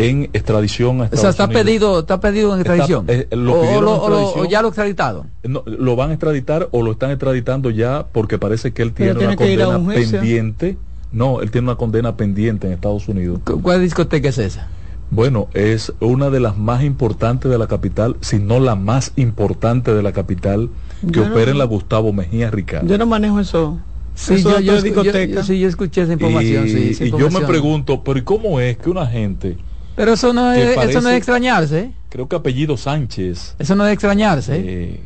en 0.06 0.24
extradición 0.32 1.00
a 1.00 1.04
Estados 1.04 1.18
o 1.18 1.22
sea, 1.22 1.30
está 1.30 1.44
Unidos. 1.46 1.62
pedido, 1.64 1.98
está 2.00 2.20
pedido 2.20 2.54
en 2.54 2.60
extradición. 2.60 3.04
Está, 3.08 3.34
eh, 3.34 3.36
lo 3.36 3.58
o, 3.58 3.62
pidieron 3.62 3.84
lo, 3.84 3.90
en 3.90 3.96
extradición. 4.02 4.46
o, 4.46 4.48
ya 4.50 4.62
lo 4.62 4.68
extraditaron. 4.68 5.26
No, 5.44 5.62
lo 5.66 5.96
van 5.96 6.10
a 6.10 6.12
extraditar 6.14 6.68
o 6.72 6.82
lo 6.82 6.92
están 6.92 7.10
extraditando 7.10 7.70
ya 7.70 8.06
porque 8.12 8.38
parece 8.38 8.72
que 8.72 8.82
él 8.82 8.92
tiene, 8.92 9.12
tiene 9.14 9.26
una 9.28 9.36
condena 9.36 9.68
un 9.78 9.88
pendiente. 9.88 10.76
No, 11.10 11.40
él 11.40 11.50
tiene 11.50 11.66
una 11.68 11.76
condena 11.76 12.16
pendiente 12.16 12.66
en 12.66 12.74
Estados 12.74 13.08
Unidos. 13.08 13.40
¿Cuál 13.62 13.80
discoteca 13.82 14.28
es 14.28 14.38
esa? 14.38 14.68
Bueno, 15.10 15.48
es 15.54 15.92
una 16.00 16.28
de 16.28 16.38
las 16.38 16.58
más 16.58 16.84
importantes 16.84 17.50
de 17.50 17.56
la 17.56 17.66
capital, 17.66 18.16
si 18.20 18.38
no 18.38 18.60
la 18.60 18.74
más 18.74 19.12
importante 19.16 19.94
de 19.94 20.02
la 20.02 20.12
capital, 20.12 20.68
que 21.00 21.12
Yo 21.12 21.22
opera 21.22 21.46
no- 21.46 21.52
en 21.52 21.58
la 21.58 21.64
Gustavo 21.64 22.12
Mejía 22.12 22.50
Ricardo. 22.50 22.86
Yo 22.86 22.98
no 22.98 23.06
manejo 23.06 23.40
eso. 23.40 23.78
Sí, 24.14 24.34
eso 24.34 24.50
yo, 24.60 24.80
yo, 24.82 25.02
yo- 25.02 25.42
sí, 25.44 25.60
yo 25.60 25.68
escuché 25.68 26.02
esa 26.02 26.12
información. 26.14 26.66
y 26.66 26.70
sí, 26.70 26.88
esa 26.90 27.04
y 27.06 27.10
yo 27.12 27.30
me 27.30 27.40
pregunto, 27.42 28.02
pero 28.02 28.18
¿y 28.18 28.22
cómo 28.22 28.58
es 28.60 28.76
que 28.76 28.90
una 28.90 29.06
gente, 29.06 29.56
Pero 29.98 30.12
eso 30.12 30.32
no 30.32 30.52
es, 30.52 30.78
eso 30.78 31.00
no 31.00 31.10
es 31.10 31.16
extrañarse. 31.16 31.78
¿eh? 31.80 31.92
creo 32.08 32.28
que 32.28 32.36
apellido 32.36 32.76
Sánchez, 32.76 33.56
Eso 33.58 33.74
no 33.74 33.86
es 33.86 33.92
extrañarse. 33.92 34.56
¿eh? 34.56 35.00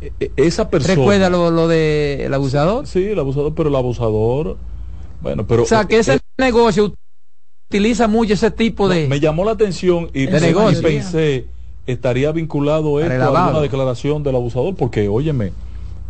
eh, 0.00 0.12
eh, 0.20 0.30
esa 0.36 0.68
persona... 0.68 0.94
¿Recuerda 0.94 1.30
lo, 1.30 1.50
lo 1.50 1.68
de 1.68 2.26
el 2.26 2.34
abusador? 2.34 2.86
Sí, 2.86 3.02
el 3.06 3.18
abusador, 3.18 3.54
pero 3.54 3.70
el 3.70 3.74
abusador, 3.74 4.58
bueno, 5.22 5.46
pero... 5.46 5.62
o 5.62 5.66
sea, 5.66 5.86
que 5.86 5.98
ese 5.98 6.14
eh, 6.14 6.20
negocio 6.38 6.94
utiliza 7.68 8.08
mucho 8.08 8.34
ese 8.34 8.50
tipo 8.50 8.88
de... 8.88 9.08
me 9.08 9.20
llamó 9.20 9.44
la 9.44 9.52
atención 9.52 10.10
y, 10.12 10.26
De 10.26 10.50
y 10.50 10.82
pensé, 10.82 11.46
estaría 11.86 12.30
vinculado 12.30 13.00
esto 13.00 13.22
a 13.22 13.44
alguna 13.46 13.60
declaración 13.60 14.22
del 14.22 14.36
abusador, 14.36 14.74
porque, 14.76 15.08
óyeme, 15.08 15.52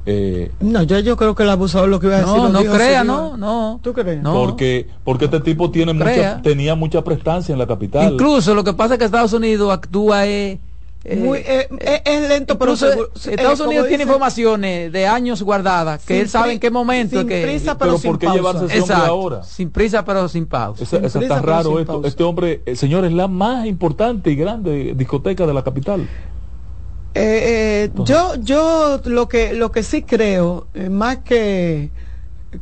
eh, 0.07 0.51
No, 0.61 0.83
yo, 0.83 0.99
yo 1.01 1.17
creo 1.17 1.35
que 1.35 1.43
el 1.43 1.51
abusador 1.51 1.89
lo 1.89 2.01
que 2.01 2.07
iba 2.07 2.17
a 2.17 2.21
decir. 2.21 2.35
no, 2.35 2.49
no 2.49 2.65
crea, 2.65 3.05
no, 3.05 3.37
no. 3.37 3.81
¿Tú 3.83 3.93
crees? 3.93 4.23
No. 4.23 4.33
porque 4.35 4.87
porque 5.05 5.27
este 5.27 5.41
tipo 5.41 5.71
tiene 5.71 5.93
mucha, 5.93 6.41
tenía 6.43 6.75
mucha 6.75 7.03
prestancia 7.05 7.53
en 7.53 7.59
la 7.59 7.67
capital. 7.67 8.13
Incluso 8.15 8.55
lo 8.55 8.65
que 8.65 8.73
pasa 8.73 8.95
es 8.95 8.99
que 8.99 9.05
Estados 9.05 9.33
Unidos 9.33 9.73
actúa 9.73 10.27
eh, 10.27 10.59
eh, 11.05 11.17
Muy, 11.17 11.39
eh, 11.39 11.67
eh, 11.81 12.03
es 12.05 12.29
lento, 12.29 12.59
pero 12.59 12.77
seguro. 12.77 13.09
Estados 13.15 13.61
Unidos 13.61 13.89
tiene 13.89 14.05
dice, 14.05 14.11
informaciones 14.13 14.93
de 14.93 15.07
años 15.07 15.43
guardadas 15.43 16.05
que 16.05 16.21
él 16.21 16.29
sabe 16.29 16.53
en 16.53 16.61
qué 16.61 16.71
momento 16.71 17.19
sin 17.21 17.27
que 17.29 17.43
prisa, 17.43 17.79
pero 17.79 17.93
pero 17.93 17.99
sin 17.99 18.11
¿por 18.11 18.19
qué 18.19 18.27
pausa. 18.27 18.37
llevarse 18.39 18.65
ese 18.67 18.75
hombre 18.81 18.95
Exacto, 18.95 19.13
ahora? 19.13 19.43
sin 19.43 19.71
prisa 19.71 20.05
pero 20.05 20.29
sin 20.29 20.45
pausa. 20.47 20.83
Esa- 20.85 20.97
sin 20.97 21.05
esa 21.07 21.19
prisa, 21.21 21.35
está 21.37 21.47
raro 21.47 21.79
esto. 21.81 21.93
pausa. 21.95 22.09
Este 22.09 22.23
hombre, 22.23 22.63
eh, 22.67 22.77
señor, 22.77 23.07
es 23.07 23.13
la 23.13 23.29
más 23.29 23.65
importante 23.67 24.31
y 24.31 24.37
grande 24.37 24.93
discoteca 24.95 25.47
de 25.47 25.55
la 25.55 25.63
capital. 25.65 26.07
Eh, 27.15 27.89
eh, 27.89 27.91
yo, 28.05 28.35
yo 28.37 29.01
lo 29.05 29.29
que, 29.29 29.53
lo 29.53 29.73
que 29.73 29.83
sí 29.83 30.03
creo, 30.03 30.69
eh, 30.75 30.89
más 30.89 31.19
que 31.19 31.91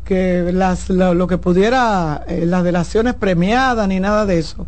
que 0.05 0.51
las, 0.53 0.91
lo, 0.91 1.15
lo 1.15 1.27
que 1.27 1.39
pudiera, 1.39 2.25
eh, 2.29 2.45
las 2.47 2.63
delaciones 2.63 3.15
premiadas 3.15 3.89
ni 3.89 4.01
nada 4.01 4.27
de 4.27 4.39
eso, 4.39 4.67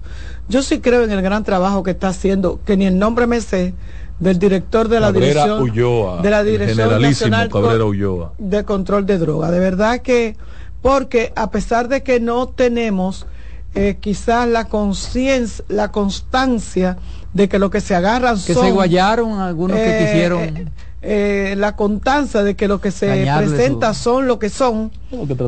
yo 0.48 0.62
sí 0.62 0.80
creo 0.80 1.04
en 1.04 1.10
el 1.10 1.22
gran 1.22 1.44
trabajo 1.44 1.82
que 1.82 1.90
está 1.92 2.08
haciendo, 2.08 2.60
que 2.64 2.76
ni 2.76 2.86
el 2.86 2.98
nombre 2.98 3.26
me 3.26 3.40
sé, 3.40 3.74
del 4.18 4.38
director 4.38 4.88
de 4.88 5.00
la 5.00 5.06
Cabrera 5.06 5.44
dirección 5.44 5.62
Ulloa, 5.62 6.22
de 6.22 6.30
la 6.30 6.42
dirección 6.44 7.02
nacional 7.02 7.50
Ulloa. 7.82 8.32
de 8.38 8.64
control 8.64 9.06
de 9.06 9.18
droga. 9.18 9.50
De 9.50 9.58
verdad 9.58 10.00
que, 10.00 10.36
porque 10.82 11.32
a 11.36 11.50
pesar 11.50 11.88
de 11.88 12.02
que 12.02 12.20
no 12.20 12.48
tenemos 12.48 13.26
eh, 13.74 13.96
quizás 14.00 14.48
la 14.48 14.68
conciencia, 14.68 15.64
la 15.68 15.90
constancia 15.90 16.98
de 17.32 17.48
que 17.48 17.58
lo 17.58 17.70
que 17.70 17.80
se 17.80 17.94
agarran 17.94 18.36
Que 18.42 18.54
son 18.54 18.64
se 18.66 18.72
guayaron 18.72 19.38
algunos 19.38 19.76
que 19.76 20.02
eh, 20.02 20.04
quisieron 20.06 20.40
eh, 20.40 20.66
eh, 21.02 21.54
la 21.56 21.76
constancia 21.76 22.42
de 22.42 22.56
que 22.56 22.66
lo 22.68 22.80
que 22.80 22.90
se 22.90 23.26
presenta 23.36 23.94
su- 23.94 24.02
son 24.02 24.26
lo 24.26 24.38
que 24.38 24.50
son 24.50 24.90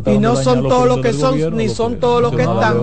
que 0.05 0.15
y 0.15 0.19
no 0.19 0.37
son 0.37 0.63
todo 0.69 0.87
los 0.87 0.97
lo 0.97 1.03
que 1.03 1.13
son 1.13 1.33
gobierno, 1.33 1.57
ni 1.59 1.69
son 1.69 1.99
todo 2.01 2.21
lo 2.21 2.31
que 2.31 2.43
están. 2.43 2.77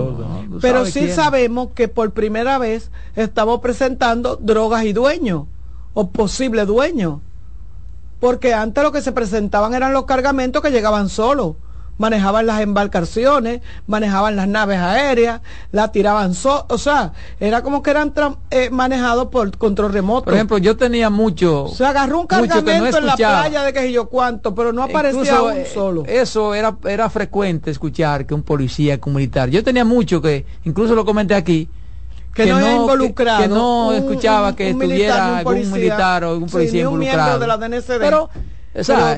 pero 0.62 0.80
¿Sabe 0.80 0.92
sí 0.92 1.00
quién? 1.02 1.16
sabemos 1.16 1.70
que 1.74 1.88
por 1.88 2.12
primera 2.12 2.58
vez 2.58 2.92
estamos 3.16 3.60
presentando 3.62 4.36
drogas 4.36 4.84
y 4.86 4.94
dueños 4.94 5.44
o 5.94 6.10
posible 6.12 6.66
dueños 6.66 7.20
porque 8.20 8.54
antes 8.54 8.84
lo 8.84 8.92
que 8.92 9.02
se 9.02 9.14
presentaban 9.14 9.74
eran 9.74 9.94
los 9.94 10.04
cargamentos 10.06 10.62
que 10.62 10.72
llegaban 10.72 11.08
solos 11.10 11.56
manejaban 12.00 12.48
las 12.48 12.62
embarcaciones, 12.62 13.62
manejaban 13.86 14.36
las 14.36 14.48
naves 14.48 14.80
aéreas, 14.80 15.42
la 15.72 15.92
tiraban, 15.92 16.34
so 16.34 16.66
o 16.70 16.78
sea, 16.78 17.12
era 17.40 17.62
como 17.62 17.84
que 17.84 17.92
eran 17.92 18.14
eh, 18.50 18.70
manejados 18.72 19.28
por 19.28 19.56
control 19.58 19.94
remoto. 19.94 20.26
Por 20.26 20.34
ejemplo, 20.34 20.58
yo 20.58 20.78
tenía 20.78 21.10
mucho... 21.10 21.68
Se 21.68 21.86
agarró 21.86 22.22
un 22.22 22.28
cargamento 22.28 22.98
en 22.98 23.06
la 23.06 23.16
playa 23.16 23.64
de 23.64 23.74
que 23.74 23.92
yo 23.92 24.08
cuánto, 24.08 24.56
pero 24.56 24.72
no 24.72 24.82
aparecía 24.82 25.44
un 25.44 25.58
eh, 25.58 25.66
solo. 25.66 26.06
Eso 26.08 26.56
era, 26.56 26.76
era 26.86 27.10
frecuente 27.10 27.70
escuchar 27.70 28.26
que 28.26 28.34
un 28.34 28.44
policía, 28.44 28.98
que 28.98 29.10
un 29.10 29.16
militar. 29.16 29.50
Yo 29.50 29.62
tenía 29.62 29.84
mucho 29.84 30.22
que, 30.22 30.46
incluso 30.64 30.96
lo 30.96 31.04
comenté 31.04 31.36
aquí, 31.36 31.68
que, 32.34 32.46
no, 32.46 32.60
no 32.62 32.72
involucrado. 32.72 33.42
Que, 33.42 33.48
no 33.50 33.92
escuchaba 33.92 34.56
que 34.56 34.70
estuviera 34.70 35.40
algún 35.40 35.70
militar 35.70 36.24
o 36.24 36.30
algún 36.30 36.50
policía 36.50 36.84
involucrado. 36.84 37.40
de 37.40 37.48
la 37.48 37.58
DNCD. 37.58 38.00
Pero, 38.00 38.30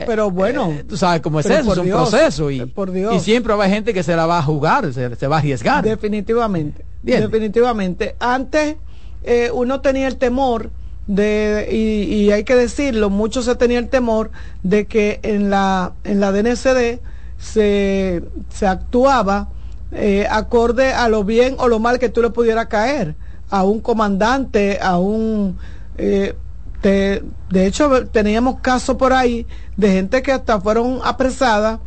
pero, 0.05 0.31
bueno, 0.31 0.71
eh, 0.71 0.85
tú 0.87 0.97
sabes 0.97 1.21
cómo 1.21 1.39
es 1.39 1.45
eso, 1.45 1.71
es 1.73 1.77
un 1.77 1.89
proceso 1.89 2.51
y, 2.51 2.73
y, 3.13 3.19
siempre 3.19 3.53
va 3.53 3.67
gente 3.67 3.93
que 3.93 4.03
se 4.03 4.15
la 4.15 4.25
va 4.25 4.39
a 4.39 4.43
jugar, 4.43 4.93
se, 4.93 5.27
va 5.27 5.35
a 5.35 5.39
arriesgar. 5.39 5.83
Definitivamente, 5.83 6.85
definitivamente. 7.03 8.15
Antes 8.19 8.77
eh, 9.23 9.49
uno 9.53 9.81
tenía 9.81 10.07
el 10.07 10.17
temor 10.17 10.69
de, 11.07 11.67
y, 11.71 12.13
y, 12.13 12.31
hay 12.31 12.43
que 12.43 12.55
decirlo, 12.55 13.09
muchos 13.09 13.45
se 13.45 13.55
tenía 13.55 13.79
el 13.79 13.89
temor 13.89 14.31
de 14.63 14.85
que 14.85 15.19
en 15.23 15.49
la, 15.49 15.93
en 16.03 16.19
la 16.19 16.31
DNCD 16.31 16.99
se, 17.37 18.23
se 18.49 18.67
actuaba 18.67 19.49
eh, 19.91 20.25
acorde 20.29 20.93
a 20.93 21.09
lo 21.09 21.25
bien 21.25 21.55
o 21.57 21.67
lo 21.67 21.79
mal 21.79 21.99
que 21.99 22.07
tú 22.07 22.21
le 22.21 22.29
pudieras 22.29 22.67
caer 22.67 23.15
a 23.49 23.63
un 23.63 23.81
comandante, 23.81 24.79
a 24.81 24.97
un... 24.97 25.57
Eh, 25.97 26.35
de 26.81 27.65
hecho, 27.67 28.07
teníamos 28.07 28.59
casos 28.61 28.97
por 28.97 29.13
ahí 29.13 29.45
de 29.77 29.91
gente 29.91 30.21
que 30.21 30.31
hasta 30.31 30.59
fueron 30.59 30.99
apresadas 31.03 31.79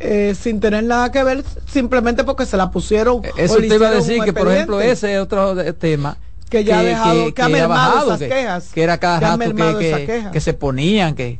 eh, 0.00 0.34
sin 0.40 0.60
tener 0.60 0.84
nada 0.84 1.12
que 1.12 1.22
ver, 1.22 1.44
simplemente 1.66 2.24
porque 2.24 2.46
se 2.46 2.56
la 2.56 2.70
pusieron. 2.70 3.20
Eso 3.36 3.58
te 3.58 3.66
iba 3.66 3.88
a 3.88 3.92
decir 3.92 4.22
que, 4.22 4.32
por 4.32 4.50
ejemplo, 4.50 4.80
ese 4.80 5.14
es 5.14 5.20
otro 5.20 5.54
tema. 5.74 6.16
Que 6.48 6.64
ya 6.64 6.80
ha 6.80 6.82
dejado, 6.82 7.32
que, 7.32 7.42
ha 7.42 7.48
mermado 7.48 8.14
esas 8.14 8.28
quejas. 8.28 8.70
Que 8.72 8.82
era 8.82 8.98
cada 8.98 9.20
rato 9.36 9.54
que, 9.78 10.28
que, 10.32 10.40
se 10.40 10.52
ponían, 10.54 11.14
que 11.14 11.38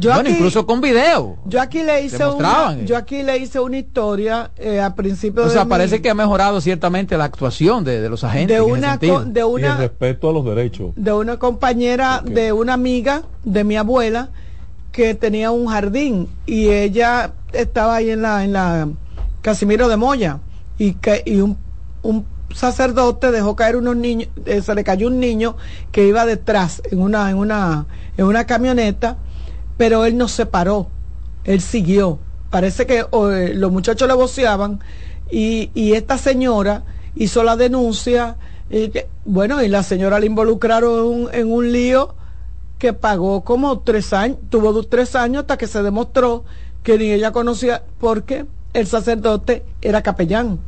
yo 0.00 0.14
bueno, 0.14 0.30
incluso 0.30 0.66
con 0.66 0.80
video. 0.80 1.36
Yo 1.44 1.60
aquí 1.60 1.82
le 1.82 2.04
hice 2.04 2.24
una, 2.24 2.76
yo 2.84 2.96
aquí 2.96 3.22
le 3.22 3.38
hice 3.38 3.60
una 3.60 3.78
historia 3.78 4.50
eh, 4.56 4.80
a 4.80 4.94
principio 4.94 5.44
o 5.44 5.50
sea, 5.50 5.66
parece 5.66 6.00
que 6.00 6.10
ha 6.10 6.14
mejorado 6.14 6.60
ciertamente 6.60 7.16
la 7.16 7.24
actuación 7.24 7.84
de, 7.84 8.08
los 8.08 8.24
agentes. 8.24 8.56
De 8.56 8.62
una, 8.62 8.96
de 8.96 9.44
una, 9.44 9.76
respeto 9.76 10.30
a 10.30 10.32
los 10.32 10.44
derechos. 10.44 10.92
De 10.96 11.12
una 11.12 11.38
compañera, 11.38 12.22
de 12.24 12.52
una 12.52 12.74
amiga 12.74 13.22
de 13.44 13.64
mi 13.64 13.76
abuela 13.76 14.30
que 14.92 15.14
tenía 15.14 15.50
un 15.50 15.66
jardín 15.66 16.28
y 16.46 16.68
ella 16.68 17.32
estaba 17.52 17.96
ahí 17.96 18.10
en 18.10 18.22
la, 18.22 18.44
en 18.44 18.52
la 18.52 18.88
Casimiro 19.40 19.88
de 19.88 19.96
Moya 19.96 20.40
y 20.78 20.94
que 20.94 21.22
y 21.24 21.40
un, 21.40 21.56
un 22.02 22.24
sacerdote 22.54 23.30
dejó 23.30 23.54
caer 23.56 23.76
unos 23.76 23.96
niños, 23.96 24.28
eh, 24.46 24.62
se 24.62 24.74
le 24.74 24.84
cayó 24.84 25.08
un 25.08 25.20
niño 25.20 25.56
que 25.92 26.06
iba 26.06 26.26
detrás 26.26 26.82
en 26.90 27.00
una, 27.00 27.30
en 27.30 27.36
una, 27.36 27.86
en 28.16 28.24
una 28.24 28.46
camioneta 28.46 29.18
pero 29.80 30.04
él 30.04 30.18
no 30.18 30.28
se 30.28 30.44
paró, 30.44 30.88
él 31.42 31.62
siguió. 31.62 32.18
Parece 32.50 32.84
que 32.84 32.98
eh, 32.98 33.52
los 33.54 33.72
muchachos 33.72 34.06
le 34.06 34.12
voceaban 34.12 34.80
y, 35.30 35.70
esta 35.94 36.18
señora 36.18 36.82
hizo 37.14 37.42
la 37.44 37.56
denuncia. 37.56 38.36
Y 38.68 38.92
bueno, 39.24 39.62
y 39.62 39.68
la 39.68 39.82
señora 39.82 40.20
le 40.20 40.26
involucraron 40.26 41.30
en 41.32 41.50
un, 41.50 41.72
lío 41.72 42.14
que 42.78 42.92
pagó 42.92 43.42
como 43.42 43.78
tres 43.78 44.12
años, 44.12 44.36
tuvo 44.50 44.82
tres 44.82 45.16
años 45.16 45.44
hasta 45.44 45.56
que 45.56 45.66
se 45.66 45.82
demostró 45.82 46.44
que 46.82 46.98
ni 46.98 47.10
ella 47.10 47.32
conocía, 47.32 47.82
porque 47.98 48.44
el 48.74 48.86
sacerdote 48.86 49.64
era 49.80 50.02
capellán. 50.02 50.58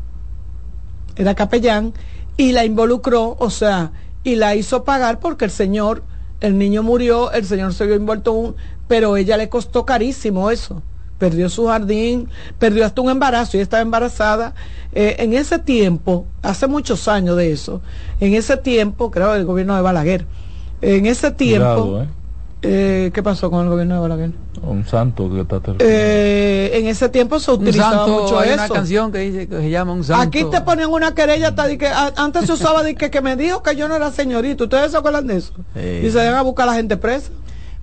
Era 1.17 1.35
capellán 1.35 1.93
y 2.39 2.53
la 2.53 2.65
involucró, 2.65 3.37
o 3.39 3.51
sea, 3.51 3.93
y 4.25 4.37
la 4.37 4.55
hizo 4.55 4.85
pagar 4.85 5.21
porque 5.21 5.45
el 5.45 5.51
señor, 5.51 6.03
el 6.41 6.57
niño 6.57 6.83
murió, 6.83 7.31
el 7.33 7.45
señor 7.45 7.75
se 7.75 7.85
vio 7.85 7.95
envuelto 7.95 8.33
un, 8.33 8.57
pero 8.93 9.17
ella 9.17 9.39
le 9.39 9.49
costó 9.49 9.87
carísimo 9.87 10.51
eso. 10.51 10.83
Perdió 11.17 11.49
su 11.49 11.67
jardín, 11.67 12.29
perdió 12.59 12.85
hasta 12.85 13.01
un 13.01 13.09
embarazo 13.09 13.57
y 13.57 13.61
estaba 13.61 13.81
embarazada. 13.81 14.53
Eh, 14.93 15.17
en 15.21 15.33
ese 15.33 15.59
tiempo, 15.59 16.27
hace 16.43 16.67
muchos 16.67 17.09
años 17.09 17.39
de 17.39 17.53
eso, 17.53 17.81
en 18.21 18.35
ese 18.35 18.59
tiempo, 18.59 19.11
creo 19.11 19.35
el 19.35 19.47
gobierno 19.47 19.75
de 19.77 19.81
Balaguer, 19.81 20.27
en 20.83 21.07
ese 21.07 21.31
tiempo, 21.31 22.03
¿eh? 22.03 22.09
Eh, 22.61 23.11
¿qué 23.15 23.23
pasó 23.23 23.51
con 23.51 23.65
el 23.65 23.71
gobierno 23.71 23.95
de 23.95 24.01
Balaguer? 24.03 24.31
Un 24.63 24.85
santo 24.85 25.31
que 25.33 25.41
está 25.41 25.63
En 25.79 26.87
ese 26.87 27.09
tiempo 27.09 27.41
se 27.41 27.51
utilizaba 27.51 28.07
mucho 28.07 28.39
hay 28.39 28.53
una 28.53 28.69
canción 28.69 29.11
que 29.11 29.21
dice 29.21 29.49
que 29.49 29.57
se 29.57 29.71
llama 29.71 29.95
un 29.95 30.05
santo. 30.05 30.23
Aquí 30.23 30.45
te 30.51 30.61
ponen 30.61 30.91
una 30.91 31.15
querella 31.15 31.49
hasta 31.49 31.67
de 31.67 31.79
que 31.79 31.89
antes 31.89 32.45
se 32.45 32.53
usaba 32.53 32.83
de 32.83 32.95
que, 32.95 33.11
que 33.11 33.23
me 33.23 33.37
dijo 33.37 33.63
que 33.63 33.75
yo 33.75 33.89
no 33.89 33.97
era 33.97 34.11
señorito. 34.11 34.65
¿Ustedes 34.65 34.93
se 34.93 34.99
acuerdan 34.99 35.29
de 35.29 35.39
eso? 35.39 35.55
Y 35.77 36.11
se 36.11 36.19
van 36.19 36.35
a 36.35 36.43
buscar 36.43 36.69
a 36.69 36.73
la 36.73 36.77
gente 36.77 36.99
presa. 36.99 37.31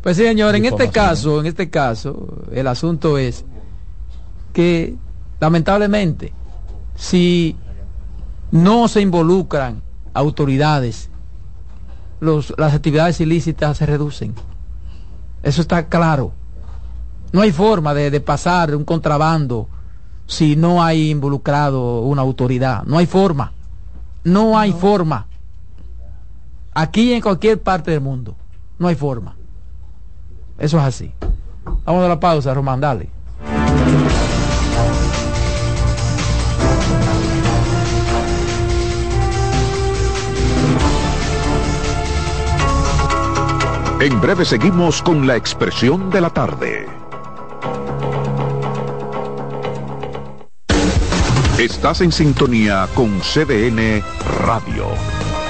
Pues 0.02 0.16
sí, 0.16 0.24
señor, 0.24 0.56
en 0.56 0.66
este 0.66 0.90
caso, 0.90 1.42
en 1.42 1.46
este 1.46 1.70
caso, 1.70 2.44
el 2.52 2.68
asunto 2.68 3.18
es 3.18 3.44
que 4.54 4.96
lamentablemente, 5.40 6.34
si 6.96 7.58
no 8.52 8.88
se 8.88 9.02
involucran 9.02 9.82
autoridades, 10.14 11.10
los, 12.22 12.54
las 12.58 12.74
actividades 12.74 13.20
ilícitas 13.20 13.78
se 13.78 13.86
reducen. 13.86 14.34
Eso 15.44 15.62
está 15.62 15.88
claro. 15.88 16.34
No 17.32 17.42
hay 17.42 17.52
forma 17.52 17.94
de, 17.94 18.10
de 18.10 18.22
pasar 18.22 18.76
un 18.76 18.86
contrabando 18.86 19.68
si 20.28 20.56
no 20.56 20.84
hay 20.84 21.10
involucrado 21.10 22.02
una 22.02 22.22
autoridad. 22.22 22.84
No 22.86 22.98
hay 22.98 23.06
forma. 23.06 23.52
No 24.24 24.58
hay 24.58 24.72
forma. 24.72 25.28
Aquí 26.74 27.14
en 27.14 27.22
cualquier 27.22 27.62
parte 27.62 27.92
del 27.92 28.02
mundo. 28.02 28.36
No 28.78 28.88
hay 28.88 28.96
forma. 28.96 29.36
Eso 30.60 30.78
es 30.78 30.84
así. 30.84 31.12
Vamos 31.86 32.04
a 32.04 32.08
la 32.10 32.20
pausa, 32.20 32.54
Román, 32.54 32.82
dale. 32.82 33.10
En 44.02 44.22
breve 44.22 44.46
seguimos 44.46 45.02
con 45.02 45.28
la 45.28 45.36
expresión 45.36 46.10
de 46.10 46.22
la 46.22 46.30
tarde. 46.30 46.88
Estás 51.58 52.00
en 52.00 52.14
sintonía 52.14 52.88
con 52.96 53.20
CDN 53.20 54.02
Radio. 54.46 54.88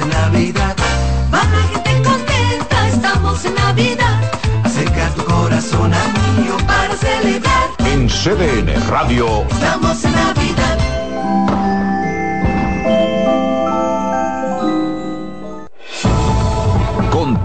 en 0.00 0.10
Navidad. 0.10 0.76
Para 1.30 1.62
gente 1.72 2.02
contenta, 2.02 2.88
estamos 2.88 3.44
en 3.44 3.54
Navidad. 3.54 4.20
Acerca 4.64 5.08
tu 5.14 5.24
corazón 5.24 5.92
a 5.94 6.04
mío 6.38 6.56
para 6.66 6.94
celebrar. 6.96 7.68
En 7.86 8.08
CDN 8.08 8.74
Radio. 8.88 9.46
Estamos 9.48 10.04
en 10.04 10.12
Navidad. 10.12 11.75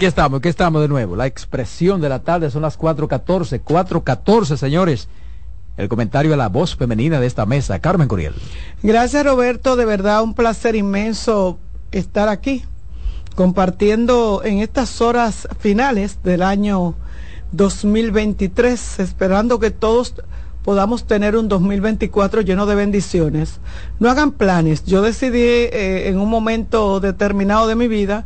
Aquí 0.00 0.06
estamos, 0.06 0.38
aquí 0.38 0.48
estamos 0.48 0.80
de 0.80 0.88
nuevo. 0.88 1.14
La 1.14 1.26
expresión 1.26 2.00
de 2.00 2.08
la 2.08 2.20
tarde 2.20 2.50
son 2.50 2.62
las 2.62 2.78
4.14, 2.78 3.62
4.14 3.62 4.56
señores. 4.56 5.08
El 5.76 5.90
comentario 5.90 6.32
a 6.32 6.38
la 6.38 6.48
voz 6.48 6.74
femenina 6.74 7.20
de 7.20 7.26
esta 7.26 7.44
mesa, 7.44 7.80
Carmen 7.80 8.08
Curiel. 8.08 8.32
Gracias 8.82 9.22
Roberto, 9.26 9.76
de 9.76 9.84
verdad 9.84 10.22
un 10.22 10.32
placer 10.32 10.74
inmenso 10.74 11.58
estar 11.92 12.30
aquí 12.30 12.64
compartiendo 13.34 14.40
en 14.42 14.60
estas 14.60 15.02
horas 15.02 15.46
finales 15.58 16.22
del 16.22 16.44
año 16.44 16.94
2023, 17.52 19.00
esperando 19.00 19.58
que 19.58 19.70
todos 19.70 20.14
podamos 20.64 21.06
tener 21.06 21.36
un 21.36 21.46
2024 21.46 22.40
lleno 22.40 22.64
de 22.64 22.74
bendiciones. 22.74 23.60
No 23.98 24.08
hagan 24.08 24.32
planes. 24.32 24.82
Yo 24.86 25.02
decidí 25.02 25.42
eh, 25.42 26.08
en 26.08 26.18
un 26.18 26.30
momento 26.30 27.00
determinado 27.00 27.66
de 27.66 27.74
mi 27.74 27.86
vida 27.86 28.24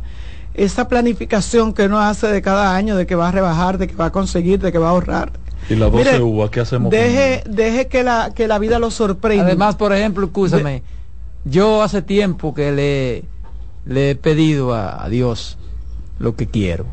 esa 0.55 0.87
planificación 0.87 1.73
que 1.73 1.83
uno 1.83 1.99
hace 1.99 2.27
de 2.27 2.41
cada 2.41 2.75
año, 2.75 2.95
de 2.95 3.05
que 3.05 3.15
va 3.15 3.29
a 3.29 3.31
rebajar, 3.31 3.77
de 3.77 3.87
que 3.87 3.95
va 3.95 4.05
a 4.05 4.11
conseguir, 4.11 4.59
de 4.59 4.71
que 4.71 4.77
va 4.77 4.87
a 4.87 4.91
ahorrar. 4.91 5.31
¿Y 5.69 5.75
la 5.75 5.89
12 5.89 6.21
uvas 6.21 6.49
qué 6.51 6.59
hacemos 6.59 6.91
deje, 6.91 7.43
Deje 7.47 7.87
que 7.87 8.03
la, 8.03 8.31
que 8.35 8.47
la 8.47 8.59
vida 8.59 8.79
lo 8.79 8.91
sorprenda. 8.91 9.45
Además, 9.45 9.75
por 9.75 9.93
ejemplo, 9.93 10.25
escúchame, 10.27 10.83
yo 11.43 11.81
hace 11.81 12.01
tiempo 12.01 12.53
que 12.53 12.71
le, 12.71 13.23
le 13.85 14.11
he 14.11 14.15
pedido 14.15 14.73
a, 14.73 15.07
Dios 15.09 15.57
lo 16.19 16.35
que 16.35 16.47
quiero. 16.47 16.85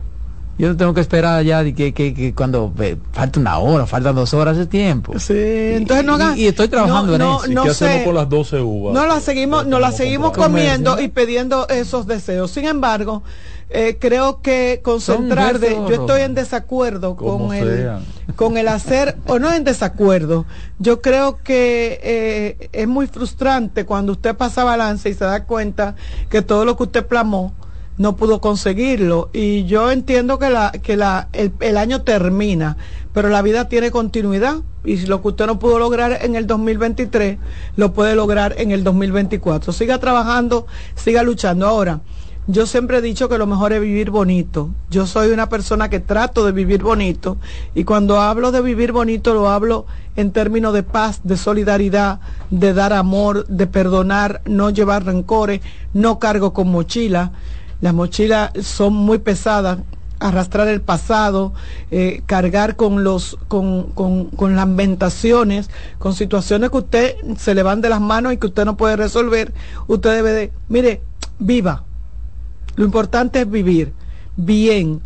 Yo 0.62 0.68
no 0.68 0.76
tengo 0.76 0.94
que 0.94 1.00
esperar 1.00 1.42
ya 1.42 1.64
de 1.64 1.74
que, 1.74 1.92
que, 1.92 2.34
cuando 2.36 2.72
falta 3.10 3.40
una 3.40 3.58
hora, 3.58 3.84
faltan 3.84 4.14
dos 4.14 4.32
horas 4.32 4.56
de 4.56 4.66
tiempo. 4.66 5.18
Sí, 5.18 5.34
entonces 5.34 6.06
no 6.06 6.14
hagan. 6.14 6.38
Y, 6.38 6.46
estoy 6.46 6.68
trabajando 6.68 7.16
en 7.16 7.22
eso. 7.22 7.40
¿Y 7.48 7.54
¿Qué 7.64 7.70
hacemos 7.70 8.04
con 8.04 8.14
las 8.14 8.28
12 8.28 8.60
uvas? 8.60 8.94
No 8.94 9.04
las 9.04 9.24
seguimos, 9.24 9.66
no 9.66 9.80
las 9.80 9.96
seguimos 9.96 10.30
comiendo 10.30 11.00
y 11.00 11.08
pidiendo 11.08 11.66
esos 11.66 12.06
deseos. 12.06 12.52
Sin 12.52 12.66
embargo, 12.66 13.24
eh, 13.70 13.96
creo 13.98 14.40
que 14.40 14.80
concentrarse, 14.84 15.74
yo 15.74 15.94
estoy 15.94 16.20
en 16.20 16.34
desacuerdo 16.34 17.16
con 17.16 17.52
el, 17.52 17.98
con 18.36 18.56
el 18.56 18.68
hacer, 18.68 19.16
o 19.26 19.40
no 19.40 19.52
en 19.52 19.64
desacuerdo, 19.64 20.46
yo 20.78 21.02
creo 21.02 21.38
que 21.42 21.98
eh, 22.04 22.68
es 22.70 22.86
muy 22.86 23.08
frustrante 23.08 23.84
cuando 23.84 24.12
usted 24.12 24.36
pasa 24.36 24.62
balance 24.62 25.10
y 25.10 25.14
se 25.14 25.24
da 25.24 25.42
cuenta 25.42 25.96
que 26.30 26.40
todo 26.40 26.64
lo 26.64 26.76
que 26.76 26.84
usted 26.84 27.04
plamó 27.04 27.52
no 27.98 28.16
pudo 28.16 28.40
conseguirlo. 28.40 29.30
Y 29.32 29.64
yo 29.64 29.90
entiendo 29.90 30.38
que, 30.38 30.50
la, 30.50 30.72
que 30.72 30.96
la, 30.96 31.28
el, 31.32 31.52
el 31.60 31.76
año 31.76 32.02
termina, 32.02 32.76
pero 33.12 33.28
la 33.28 33.42
vida 33.42 33.68
tiene 33.68 33.90
continuidad 33.90 34.56
y 34.84 34.96
lo 35.06 35.22
que 35.22 35.28
usted 35.28 35.46
no 35.46 35.58
pudo 35.58 35.78
lograr 35.78 36.18
en 36.22 36.34
el 36.34 36.46
2023 36.46 37.38
lo 37.76 37.92
puede 37.92 38.14
lograr 38.14 38.54
en 38.58 38.72
el 38.72 38.84
2024. 38.84 39.72
Siga 39.72 39.98
trabajando, 39.98 40.66
siga 40.96 41.22
luchando. 41.22 41.66
Ahora, 41.66 42.00
yo 42.48 42.66
siempre 42.66 42.98
he 42.98 43.02
dicho 43.02 43.28
que 43.28 43.38
lo 43.38 43.46
mejor 43.46 43.72
es 43.72 43.80
vivir 43.80 44.10
bonito. 44.10 44.70
Yo 44.90 45.06
soy 45.06 45.30
una 45.30 45.48
persona 45.48 45.88
que 45.88 46.00
trato 46.00 46.44
de 46.44 46.50
vivir 46.50 46.82
bonito 46.82 47.36
y 47.72 47.84
cuando 47.84 48.20
hablo 48.20 48.50
de 48.50 48.62
vivir 48.62 48.90
bonito 48.90 49.32
lo 49.32 49.48
hablo 49.48 49.86
en 50.16 50.32
términos 50.32 50.74
de 50.74 50.82
paz, 50.82 51.20
de 51.22 51.36
solidaridad, 51.36 52.18
de 52.50 52.74
dar 52.74 52.92
amor, 52.94 53.46
de 53.46 53.68
perdonar, 53.68 54.42
no 54.44 54.70
llevar 54.70 55.04
rencores, 55.04 55.60
no 55.94 56.18
cargo 56.18 56.52
con 56.52 56.68
mochila. 56.68 57.30
Las 57.82 57.92
mochilas 57.92 58.52
son 58.62 58.94
muy 58.94 59.18
pesadas, 59.18 59.80
arrastrar 60.20 60.68
el 60.68 60.80
pasado, 60.80 61.52
eh, 61.90 62.22
cargar 62.24 62.76
con 62.76 63.04
los 63.04 63.36
con, 63.48 63.90
con, 63.90 64.26
con 64.30 64.56
lamentaciones, 64.56 65.68
con 65.98 66.14
situaciones 66.14 66.70
que 66.70 66.76
usted 66.78 67.16
se 67.36 67.54
le 67.54 67.62
van 67.62 67.80
de 67.80 67.90
las 67.90 68.00
manos 68.00 68.32
y 68.32 68.38
que 68.38 68.46
usted 68.46 68.64
no 68.64 68.76
puede 68.78 68.96
resolver, 68.96 69.52
usted 69.88 70.14
debe 70.14 70.30
de, 70.30 70.52
mire, 70.68 71.02
viva, 71.38 71.84
lo 72.76 72.84
importante 72.84 73.40
es 73.40 73.50
vivir 73.50 73.92
bien, 74.36 75.02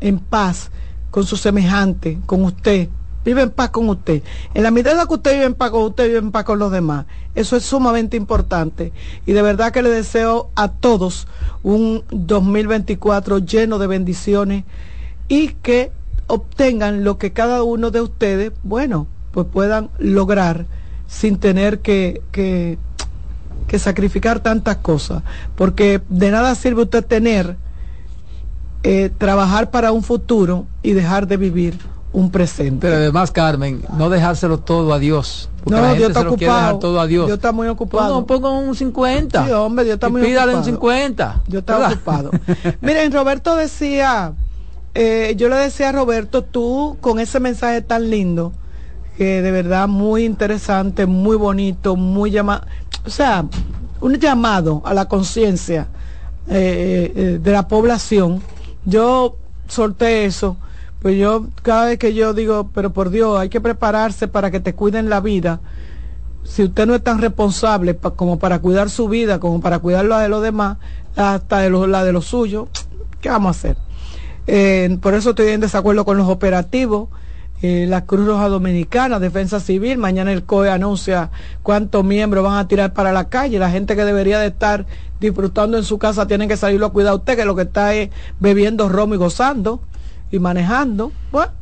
en 0.00 0.18
paz, 0.18 0.70
con 1.10 1.24
su 1.24 1.36
semejante, 1.36 2.18
con 2.26 2.44
usted. 2.44 2.88
Vive 3.24 3.42
en 3.42 3.50
paz 3.50 3.70
con 3.70 3.88
usted. 3.88 4.22
En 4.54 4.62
la 4.62 4.70
medida 4.70 5.06
que 5.06 5.14
usted 5.14 5.32
vive 5.32 5.44
en 5.44 5.54
paz 5.54 5.70
con 5.70 5.82
usted, 5.84 6.06
vive 6.06 6.18
en 6.18 6.32
paz 6.32 6.44
con 6.44 6.58
los 6.58 6.72
demás. 6.72 7.06
Eso 7.34 7.56
es 7.56 7.64
sumamente 7.64 8.16
importante. 8.16 8.92
Y 9.26 9.32
de 9.32 9.42
verdad 9.42 9.72
que 9.72 9.82
le 9.82 9.90
deseo 9.90 10.50
a 10.54 10.68
todos 10.68 11.26
un 11.62 12.04
2024 12.10 13.38
lleno 13.38 13.78
de 13.78 13.86
bendiciones 13.86 14.64
y 15.28 15.48
que 15.48 15.92
obtengan 16.26 17.04
lo 17.04 17.18
que 17.18 17.32
cada 17.32 17.62
uno 17.62 17.90
de 17.90 18.00
ustedes, 18.00 18.52
bueno, 18.62 19.06
pues 19.32 19.46
puedan 19.46 19.90
lograr 19.98 20.66
sin 21.06 21.38
tener 21.38 21.80
que, 21.80 22.22
que 22.32 22.78
que 23.66 23.78
sacrificar 23.78 24.40
tantas 24.40 24.76
cosas, 24.76 25.22
porque 25.56 26.02
de 26.08 26.30
nada 26.30 26.54
sirve 26.54 26.82
usted 26.82 27.04
tener, 27.04 27.56
eh, 28.82 29.10
trabajar 29.16 29.70
para 29.70 29.92
un 29.92 30.02
futuro 30.02 30.66
y 30.82 30.92
dejar 30.92 31.26
de 31.26 31.36
vivir 31.36 31.78
un 32.12 32.30
presente. 32.30 32.86
Pero 32.86 32.96
además, 32.96 33.30
Carmen, 33.30 33.82
no 33.96 34.10
dejárselo 34.10 34.58
todo 34.58 34.92
a 34.92 34.98
Dios. 34.98 35.48
Porque 35.64 35.80
no, 35.80 35.94
Dios 35.94 36.08
está 36.08 36.28
ocupado. 36.28 36.78
todo 36.78 37.00
a 37.00 37.06
Dios. 37.06 37.26
Dios 37.26 37.38
está 37.38 37.52
muy 37.52 37.68
ocupado. 37.68 38.20
No, 38.20 38.26
pongo 38.26 38.58
un 38.58 38.74
50. 38.74 39.46
Sí, 39.46 39.52
hombre, 39.52 39.84
Dios 39.84 39.94
está 39.94 40.08
muy 40.08 40.22
pídale 40.22 40.52
ocupado. 40.52 40.58
un 40.58 40.64
50. 40.64 41.42
Dios 41.46 41.60
está 41.60 41.88
ocupado. 41.88 42.30
Miren, 42.80 43.12
Roberto 43.12 43.56
decía, 43.56 44.32
eh, 44.94 45.34
yo 45.36 45.48
le 45.48 45.56
decía 45.56 45.90
a 45.90 45.92
Roberto, 45.92 46.42
tú 46.42 46.96
con 47.00 47.18
ese 47.18 47.40
mensaje 47.40 47.80
tan 47.82 48.10
lindo, 48.10 48.52
que 49.16 49.42
de 49.42 49.50
verdad 49.50 49.88
muy 49.88 50.24
interesante, 50.24 51.06
muy 51.06 51.36
bonito, 51.36 51.96
muy 51.96 52.30
llamado 52.30 52.62
o 53.04 53.10
sea, 53.10 53.44
un 54.00 54.14
llamado 54.18 54.82
a 54.84 54.94
la 54.94 55.08
conciencia 55.08 55.88
eh, 56.48 57.12
eh, 57.14 57.38
de 57.42 57.52
la 57.52 57.68
población. 57.68 58.42
Yo 58.84 59.36
solté 59.68 60.24
eso, 60.24 60.56
pues 61.02 61.18
yo 61.18 61.48
cada 61.62 61.86
vez 61.86 61.98
que 61.98 62.14
yo 62.14 62.32
digo, 62.32 62.70
pero 62.72 62.92
por 62.92 63.10
Dios, 63.10 63.38
hay 63.38 63.48
que 63.48 63.60
prepararse 63.60 64.28
para 64.28 64.52
que 64.52 64.60
te 64.60 64.74
cuiden 64.74 65.10
la 65.10 65.20
vida. 65.20 65.60
Si 66.44 66.62
usted 66.62 66.86
no 66.86 66.94
es 66.94 67.02
tan 67.02 67.20
responsable 67.20 67.96
como 67.96 68.38
para 68.38 68.60
cuidar 68.60 68.88
su 68.88 69.08
vida, 69.08 69.40
como 69.40 69.60
para 69.60 69.80
cuidar 69.80 70.04
la 70.04 70.20
de 70.20 70.28
los 70.28 70.42
demás, 70.42 70.78
hasta 71.16 71.58
de 71.58 71.70
la 71.70 72.04
de 72.04 72.12
los 72.12 72.26
suyos, 72.26 72.68
¿qué 73.20 73.28
vamos 73.30 73.48
a 73.48 73.58
hacer? 73.58 73.76
Eh, 74.46 74.96
por 75.02 75.14
eso 75.14 75.30
estoy 75.30 75.48
en 75.48 75.60
desacuerdo 75.60 76.04
con 76.04 76.16
los 76.16 76.28
operativos 76.28 77.08
eh, 77.62 77.86
la 77.88 78.06
Cruz 78.06 78.26
Roja 78.26 78.48
Dominicana, 78.48 79.20
Defensa 79.20 79.60
Civil, 79.60 79.96
mañana 79.96 80.32
el 80.32 80.42
COE 80.42 80.68
anuncia 80.68 81.30
cuántos 81.62 82.04
miembros 82.04 82.42
van 82.42 82.58
a 82.58 82.66
tirar 82.66 82.92
para 82.92 83.12
la 83.12 83.28
calle, 83.28 83.60
la 83.60 83.70
gente 83.70 83.94
que 83.94 84.04
debería 84.04 84.40
de 84.40 84.48
estar 84.48 84.84
disfrutando 85.20 85.78
en 85.78 85.84
su 85.84 85.96
casa 85.96 86.26
tiene 86.26 86.48
que 86.48 86.56
salirlo 86.56 86.86
a 86.86 86.92
cuidar 86.92 87.12
a 87.12 87.16
usted, 87.16 87.36
que 87.36 87.44
lo 87.44 87.54
que 87.54 87.62
está 87.62 87.94
es 87.94 88.10
bebiendo 88.40 88.88
romo 88.88 89.14
y 89.14 89.16
gozando 89.16 89.80
y 90.32 90.40
manejando. 90.40 91.12
Bueno, 91.30 91.52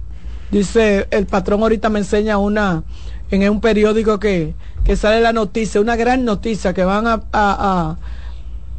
dice 0.51 1.06
el 1.10 1.26
patrón 1.26 1.60
ahorita 1.60 1.90
me 1.90 1.98
enseña 1.98 2.38
una 2.38 2.82
en 3.30 3.48
un 3.51 3.60
periódico 3.60 4.18
que, 4.18 4.55
que 4.84 4.97
sale 4.97 5.20
la 5.20 5.34
noticia, 5.34 5.80
una 5.80 5.97
gran 5.97 6.24
noticia 6.24 6.72
que 6.72 6.84
van 6.84 7.06
a 7.06 7.97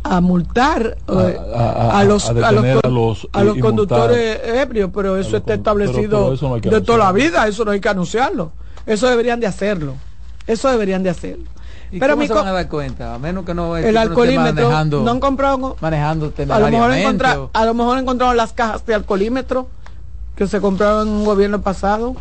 a 0.03 0.21
multar 0.21 0.97
eh, 1.07 1.39
a, 1.55 2.03
los, 2.03 2.29
a, 2.29 2.51
los, 2.51 3.27
a 3.31 3.43
los, 3.43 3.57
conductores 3.57 4.39
ebrios, 4.45 4.89
pero 4.93 5.17
eso 5.17 5.37
está 5.37 5.53
establecido 5.53 6.35
de 6.35 6.81
toda 6.81 6.97
la 6.97 7.11
vida, 7.11 7.47
eso 7.47 7.65
no 7.65 7.71
hay 7.71 7.79
que 7.79 7.89
anunciarlo. 7.89 8.51
Eso 8.85 9.07
deberían 9.07 9.39
de 9.39 9.47
hacerlo. 9.47 9.95
Eso 10.47 10.69
deberían 10.69 11.03
de 11.03 11.11
hacerlo. 11.11 11.45
pero 11.91 12.15
cómo 12.15 12.25
se 12.25 12.33
van 12.33 12.47
a 12.47 12.51
dar 12.51 12.67
cuenta? 12.67 13.13
A 13.13 13.19
menos 13.19 13.45
que 13.45 13.53
no 13.53 13.77
el 13.77 13.95
alcoholímetro 13.95 14.71
no 14.85 15.11
han 15.11 15.19
comprado 15.19 15.77
manejando 15.79 16.33
a 16.49 16.59
lo 16.59 16.69
mejor 16.69 17.49
a 17.53 17.65
lo 17.65 17.73
mejor 17.73 17.99
encontraron 17.99 18.37
las 18.37 18.53
cajas 18.53 18.85
de 18.85 18.95
alcoholímetro 18.95 19.67
que 20.41 20.47
se 20.47 20.59
compraron 20.59 21.07
en 21.07 21.13
un 21.13 21.23
gobierno 21.23 21.61
pasado. 21.61 22.15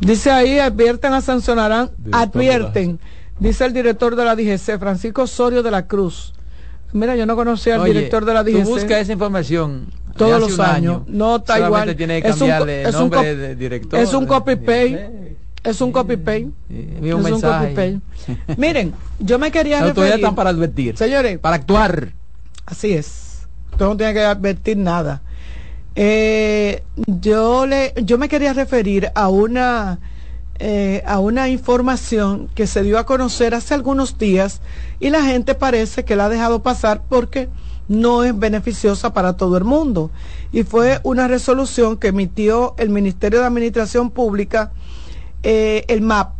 Dice 0.00 0.32
ahí, 0.32 0.58
advierten 0.58 1.12
a 1.12 1.20
sancionarán, 1.20 1.90
advierten, 2.10 2.98
dice 3.38 3.64
el 3.64 3.72
director 3.72 4.16
de 4.16 4.24
la 4.24 4.34
DGC, 4.34 4.80
Francisco 4.80 5.22
Osorio 5.22 5.62
de 5.62 5.70
la 5.70 5.86
Cruz 5.86 6.34
Mira, 6.92 7.14
yo 7.14 7.24
no 7.24 7.36
conocía 7.36 7.76
al 7.76 7.84
director 7.84 8.24
de 8.24 8.34
la 8.34 8.42
DGC. 8.42 8.64
Tú 8.64 8.68
busca 8.68 8.98
esa 8.98 9.12
información 9.12 9.86
todos 10.16 10.40
los 10.40 10.58
años. 10.58 11.02
No 11.06 11.36
está 11.36 11.60
igual. 11.60 11.94
Tiene 11.94 12.20
que 12.20 12.28
es 12.30 12.40
un, 12.40 12.50
es 12.50 12.94
un, 12.96 13.10
de 13.10 13.54
director, 13.54 14.00
es 14.00 14.12
un 14.12 14.26
copy 14.26 14.56
paste. 14.56 15.36
Es 15.62 15.80
un 15.80 15.92
copy 15.92 16.16
paste. 16.16 16.50
Es 17.00 17.14
un 17.14 17.22
mensaje. 17.22 18.00
Miren, 18.56 18.92
yo 19.20 19.38
me 19.38 19.52
quería 19.52 19.84
referir. 19.84 20.14
están 20.14 20.34
para 20.34 20.50
advertir. 20.50 20.96
Señores. 20.96 21.38
Para 21.38 21.56
actuar. 21.56 22.08
Así 22.66 22.92
es. 22.92 23.46
Usted 23.70 23.86
no 23.86 23.96
tiene 23.96 24.14
que 24.14 24.20
advertir 24.20 24.76
nada. 24.76 25.22
Eh, 25.96 26.82
yo 27.06 27.66
le, 27.66 27.94
yo 28.02 28.18
me 28.18 28.28
quería 28.28 28.52
referir 28.52 29.12
a 29.14 29.28
una 29.28 30.00
eh, 30.60 31.02
a 31.04 31.18
una 31.18 31.48
información 31.48 32.48
que 32.54 32.68
se 32.68 32.84
dio 32.84 32.96
a 32.98 33.06
conocer 33.06 33.56
hace 33.56 33.74
algunos 33.74 34.18
días 34.18 34.60
y 35.00 35.10
la 35.10 35.22
gente 35.22 35.56
parece 35.56 36.04
que 36.04 36.14
la 36.14 36.26
ha 36.26 36.28
dejado 36.28 36.62
pasar 36.62 37.02
porque 37.08 37.48
no 37.88 38.22
es 38.22 38.38
beneficiosa 38.38 39.12
para 39.12 39.36
todo 39.36 39.56
el 39.56 39.64
mundo. 39.64 40.12
Y 40.52 40.62
fue 40.62 41.00
una 41.02 41.26
resolución 41.26 41.96
que 41.96 42.06
emitió 42.08 42.74
el 42.78 42.90
Ministerio 42.90 43.40
de 43.40 43.46
Administración 43.46 44.10
Pública, 44.10 44.70
eh, 45.42 45.84
el 45.88 46.02
MAP, 46.02 46.34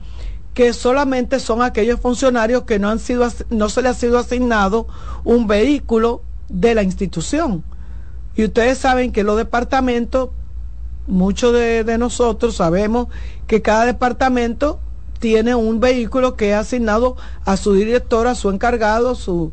que 0.53 0.73
solamente 0.73 1.39
son 1.39 1.61
aquellos 1.61 1.99
funcionarios 1.99 2.63
que 2.63 2.79
no 2.79 2.89
han 2.89 2.99
sido 2.99 3.27
no 3.49 3.69
se 3.69 3.81
les 3.81 3.91
ha 3.91 3.99
sido 3.99 4.19
asignado 4.19 4.87
un 5.23 5.47
vehículo 5.47 6.21
de 6.49 6.75
la 6.75 6.83
institución. 6.83 7.63
Y 8.35 8.45
ustedes 8.45 8.77
saben 8.77 9.11
que 9.11 9.23
los 9.23 9.37
departamentos, 9.37 10.29
muchos 11.07 11.53
de, 11.53 11.97
nosotros 11.97 12.55
sabemos 12.55 13.07
que 13.47 13.61
cada 13.61 13.85
departamento 13.85 14.79
tiene 15.19 15.55
un 15.55 15.79
vehículo 15.79 16.35
que 16.35 16.51
es 16.51 16.55
asignado 16.55 17.15
a 17.45 17.57
su 17.57 17.73
director, 17.73 18.27
a 18.27 18.35
su 18.35 18.49
encargado, 18.49 19.15
su 19.15 19.51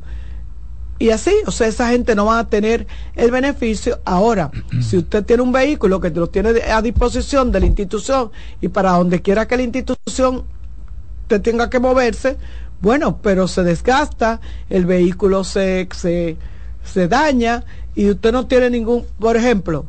y 1.00 1.10
así, 1.10 1.32
o 1.46 1.52
sea, 1.52 1.68
esa 1.68 1.90
gente 1.90 2.16
no 2.16 2.24
va 2.24 2.40
a 2.40 2.48
tener 2.48 2.88
el 3.14 3.30
beneficio. 3.30 4.00
Ahora, 4.04 4.50
si 4.80 4.96
usted 4.96 5.24
tiene 5.24 5.44
un 5.44 5.52
vehículo 5.52 6.00
que 6.00 6.10
lo 6.10 6.28
tiene 6.28 6.60
a 6.62 6.82
disposición 6.82 7.52
de 7.52 7.60
la 7.60 7.66
institución 7.66 8.32
y 8.60 8.66
para 8.68 8.92
donde 8.92 9.22
quiera 9.22 9.46
que 9.46 9.56
la 9.56 9.62
institución 9.62 10.44
usted 11.28 11.42
tenga 11.42 11.68
que 11.68 11.78
moverse, 11.78 12.38
bueno, 12.80 13.18
pero 13.20 13.48
se 13.48 13.62
desgasta, 13.62 14.40
el 14.70 14.86
vehículo 14.86 15.44
se, 15.44 15.86
se, 15.94 16.38
se 16.82 17.06
daña 17.06 17.64
y 17.94 18.08
usted 18.08 18.32
no 18.32 18.46
tiene 18.46 18.70
ningún, 18.70 19.04
por 19.18 19.36
ejemplo, 19.36 19.84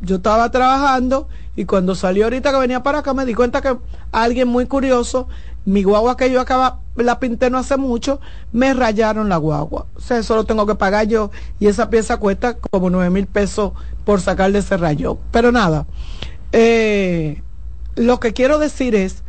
yo 0.00 0.16
estaba 0.16 0.50
trabajando 0.50 1.28
y 1.54 1.66
cuando 1.66 1.94
salió 1.94 2.24
ahorita 2.24 2.50
que 2.50 2.58
venía 2.58 2.82
para 2.82 2.98
acá 2.98 3.14
me 3.14 3.24
di 3.24 3.34
cuenta 3.34 3.62
que 3.62 3.76
alguien 4.10 4.48
muy 4.48 4.66
curioso, 4.66 5.28
mi 5.64 5.84
guagua 5.84 6.16
que 6.16 6.32
yo 6.32 6.40
acaba, 6.40 6.80
la 6.96 7.20
pinté 7.20 7.48
no 7.48 7.58
hace 7.58 7.76
mucho, 7.76 8.18
me 8.52 8.74
rayaron 8.74 9.28
la 9.28 9.36
guagua. 9.36 9.86
O 9.94 10.00
sea, 10.00 10.18
eso 10.18 10.34
lo 10.34 10.44
tengo 10.44 10.66
que 10.66 10.74
pagar 10.74 11.06
yo 11.06 11.30
y 11.60 11.68
esa 11.68 11.90
pieza 11.90 12.16
cuesta 12.16 12.56
como 12.58 12.90
nueve 12.90 13.10
mil 13.10 13.26
pesos 13.28 13.72
por 14.04 14.20
sacarle 14.20 14.58
ese 14.58 14.76
rayo. 14.76 15.16
Pero 15.30 15.52
nada, 15.52 15.86
eh, 16.50 17.40
lo 17.94 18.18
que 18.18 18.32
quiero 18.32 18.58
decir 18.58 18.96
es 18.96 19.22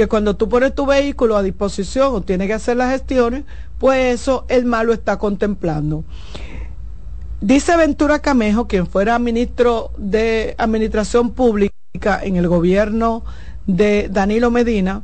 que 0.00 0.08
cuando 0.08 0.34
tú 0.34 0.48
pones 0.48 0.74
tu 0.74 0.86
vehículo 0.86 1.36
a 1.36 1.42
disposición 1.42 2.14
o 2.14 2.22
tienes 2.22 2.46
que 2.46 2.54
hacer 2.54 2.74
las 2.74 2.90
gestiones, 2.90 3.44
pues 3.76 4.18
eso 4.18 4.46
el 4.48 4.64
malo 4.64 4.94
está 4.94 5.18
contemplando. 5.18 6.04
Dice 7.42 7.76
Ventura 7.76 8.20
Camejo, 8.20 8.66
quien 8.66 8.86
fuera 8.86 9.18
ministro 9.18 9.90
de 9.98 10.54
Administración 10.56 11.32
Pública 11.32 12.18
en 12.22 12.36
el 12.36 12.48
gobierno 12.48 13.24
de 13.66 14.08
Danilo 14.10 14.50
Medina, 14.50 15.02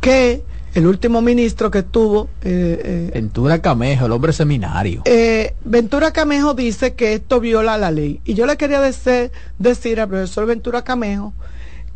que 0.00 0.42
el 0.72 0.86
último 0.86 1.20
ministro 1.20 1.70
que 1.70 1.80
estuvo... 1.80 2.30
Eh, 2.40 2.80
eh, 2.82 3.10
Ventura 3.12 3.60
Camejo, 3.60 4.06
el 4.06 4.12
hombre 4.12 4.32
seminario. 4.32 5.02
Eh, 5.04 5.54
Ventura 5.66 6.12
Camejo 6.12 6.54
dice 6.54 6.94
que 6.94 7.12
esto 7.12 7.40
viola 7.40 7.76
la 7.76 7.90
ley. 7.90 8.22
Y 8.24 8.32
yo 8.32 8.46
le 8.46 8.56
quería 8.56 8.80
decir, 8.80 9.32
decir 9.58 10.00
al 10.00 10.08
profesor 10.08 10.46
Ventura 10.46 10.82
Camejo 10.82 11.34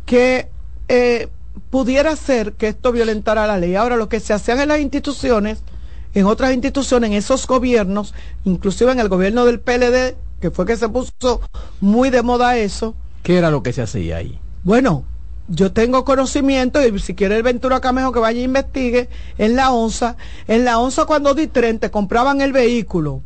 que 0.05 0.52
eh, 0.95 1.29
pudiera 1.71 2.15
ser 2.15 2.53
que 2.53 2.67
esto 2.67 2.91
violentara 2.91 3.47
la 3.47 3.57
ley. 3.57 3.75
Ahora, 3.75 3.95
lo 3.95 4.09
que 4.09 4.19
se 4.19 4.31
hacían 4.31 4.59
en 4.59 4.67
las 4.67 4.79
instituciones, 4.79 5.63
en 6.13 6.27
otras 6.27 6.53
instituciones, 6.53 7.09
en 7.09 7.15
esos 7.15 7.47
gobiernos, 7.47 8.13
inclusive 8.43 8.91
en 8.91 8.99
el 8.99 9.09
gobierno 9.09 9.43
del 9.45 9.59
PLD, 9.59 10.15
que 10.39 10.51
fue 10.51 10.67
que 10.67 10.77
se 10.77 10.87
puso 10.89 11.41
muy 11.81 12.11
de 12.11 12.21
moda 12.21 12.57
eso. 12.57 12.93
¿Qué 13.23 13.39
era 13.39 13.49
lo 13.49 13.63
que 13.63 13.73
se 13.73 13.81
hacía 13.81 14.17
ahí? 14.17 14.39
Bueno, 14.63 15.03
yo 15.47 15.71
tengo 15.71 16.05
conocimiento, 16.05 16.85
y 16.85 16.99
si 16.99 17.15
quiere 17.15 17.37
el 17.37 17.43
Ventura 17.43 17.79
Camejo 17.79 18.11
que 18.11 18.19
vaya 18.19 18.39
e 18.39 18.43
investigue, 18.43 19.09
en 19.39 19.55
la 19.55 19.71
ONSA, 19.71 20.15
en 20.47 20.65
la 20.65 20.77
ONSA 20.77 21.05
cuando 21.05 21.33
Ditren 21.33 21.79
te 21.79 21.89
compraban 21.89 22.41
el 22.41 22.53
vehículo, 22.53 23.23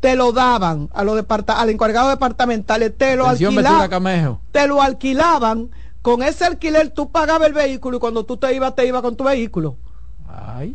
te 0.00 0.16
lo 0.16 0.32
daban 0.32 0.88
a 0.94 1.04
los 1.04 1.22
al 1.28 1.68
encargado 1.68 2.08
departamentales, 2.08 2.96
te 2.96 3.14
lo 3.16 3.26
alquilaban. 3.26 4.38
Te 4.52 4.66
lo 4.66 4.80
alquilaban 4.80 5.70
con 6.02 6.22
ese 6.22 6.44
alquiler 6.44 6.90
tú 6.90 7.10
pagabas 7.10 7.48
el 7.48 7.54
vehículo 7.54 7.98
y 7.98 8.00
cuando 8.00 8.24
tú 8.24 8.36
te 8.36 8.54
ibas, 8.54 8.74
te 8.74 8.86
ibas 8.86 9.02
con 9.02 9.16
tu 9.16 9.24
vehículo. 9.24 9.76
Ay. 10.28 10.74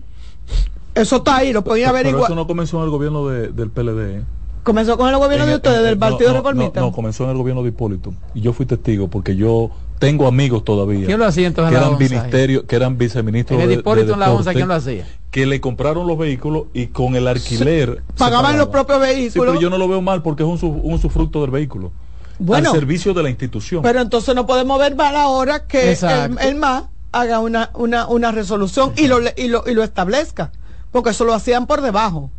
Eso 0.93 1.17
está 1.17 1.37
ahí, 1.37 1.51
lo 1.51 1.63
podía 1.63 1.89
averiguar. 1.89 2.15
Pero 2.15 2.25
eso 2.25 2.35
no 2.35 2.47
comenzó 2.47 2.77
en 2.77 2.83
el 2.85 2.89
gobierno 2.89 3.27
del 3.27 3.69
PLD. 3.69 4.19
¿eh? 4.19 4.23
Comenzó 4.63 4.97
con 4.97 5.09
el 5.09 5.17
gobierno 5.17 5.45
de 5.45 5.55
ustedes, 5.55 5.83
del 5.83 5.97
Partido 5.97 6.33
Reformista. 6.33 6.79
No, 6.79 6.91
comenzó 6.91 7.25
en 7.25 7.31
el 7.31 7.37
gobierno 7.37 7.63
de 7.63 7.69
Hipólito. 7.69 8.13
Y 8.33 8.41
yo 8.41 8.53
fui 8.53 8.65
testigo 8.65 9.09
porque 9.09 9.35
yo 9.35 9.71
tengo 9.99 10.27
amigos 10.27 10.63
todavía. 10.63 11.05
¿Quién 11.05 11.19
lo 11.19 11.25
hacía 11.25 11.47
entonces 11.47 11.77
que 11.77 11.85
eran 11.85 11.97
ministerio, 11.97 12.65
que 12.65 12.75
eran 12.75 12.97
viceministros 12.97 13.61
en 13.61 13.71
el 13.71 13.79
Hipólito 13.79 14.13
en 14.13 14.19
la 14.19 14.31
onza, 14.31 14.53
¿quién 14.53 14.67
lo 14.67 14.73
hacía? 14.75 15.05
Que 15.31 15.45
le 15.45 15.59
compraron 15.59 16.07
los 16.07 16.17
vehículos 16.17 16.65
y 16.73 16.87
con 16.87 17.15
el 17.15 17.27
alquiler. 17.27 18.03
pagaban 18.17 18.57
los 18.57 18.67
propios 18.67 18.99
vehículos. 18.99 19.53
pero 19.53 19.61
yo 19.61 19.69
no 19.69 19.77
lo 19.77 19.87
veo 19.87 20.01
mal 20.01 20.21
porque 20.21 20.43
es 20.43 20.63
un, 20.63 20.81
un 20.83 20.99
sufructo 20.99 21.41
del 21.41 21.51
vehículo 21.51 21.91
bueno, 22.39 22.71
al 22.71 22.75
servicio 22.79 23.13
de 23.13 23.23
la 23.23 23.29
institución. 23.29 23.81
Pero 23.81 24.01
entonces 24.01 24.35
no 24.35 24.45
podemos 24.45 24.79
ver 24.79 24.95
mal 24.95 25.15
ahora 25.15 25.67
que 25.67 25.93
el, 25.93 26.37
el, 26.39 26.55
MAS 26.55 26.85
haga 27.11 27.39
una, 27.39 27.69
una, 27.73 28.07
una 28.07 28.31
resolución 28.31 28.93
y 28.97 29.07
lo, 29.07 29.19
y, 29.35 29.47
lo, 29.47 29.63
y 29.67 29.73
lo 29.73 29.83
establezca, 29.83 30.51
porque 30.91 31.11
eso 31.11 31.25
lo 31.25 31.33
hacían 31.33 31.67
por 31.67 31.81
debajo. 31.81 32.31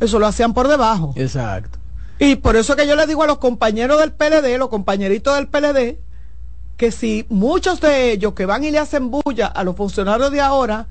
Eso 0.00 0.18
lo 0.18 0.26
hacían 0.26 0.54
por 0.54 0.68
debajo. 0.68 1.14
Exacto. 1.16 1.78
Y 2.18 2.36
por 2.36 2.56
eso 2.56 2.76
que 2.76 2.86
yo 2.86 2.96
le 2.96 3.06
digo 3.06 3.22
a 3.22 3.26
los 3.26 3.38
compañeros 3.38 3.98
del 4.00 4.12
PLD, 4.12 4.58
los 4.58 4.68
compañeritos 4.68 5.34
del 5.36 5.48
PLD, 5.48 5.98
que 6.76 6.90
si 6.90 7.26
muchos 7.28 7.80
de 7.80 8.12
ellos 8.12 8.34
que 8.34 8.46
van 8.46 8.64
y 8.64 8.70
le 8.70 8.78
hacen 8.78 9.10
bulla 9.10 9.46
a 9.46 9.64
los 9.64 9.76
funcionarios 9.76 10.30
de 10.30 10.40
ahora, 10.40 10.86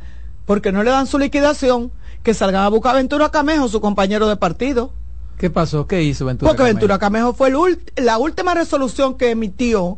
porque 0.45 0.71
no 0.71 0.83
le 0.83 0.91
dan 0.91 1.07
su 1.07 1.17
liquidación, 1.17 1.91
que 2.23 2.33
salgan 2.33 2.63
a 2.63 2.69
buscar 2.69 2.93
a 2.93 2.97
Ventura 2.97 3.29
Camejo, 3.29 3.67
su 3.67 3.81
compañero 3.81 4.27
de 4.27 4.37
partido. 4.37 4.93
¿Qué 5.37 5.49
pasó? 5.49 5.87
¿Qué 5.87 6.03
hizo 6.03 6.25
Ventura 6.25 6.49
Porque 6.49 6.63
Ventura 6.63 6.99
Camejo 6.99 7.33
fue 7.33 7.51
la 7.97 8.17
última 8.17 8.53
resolución 8.53 9.15
que 9.15 9.31
emitió 9.31 9.97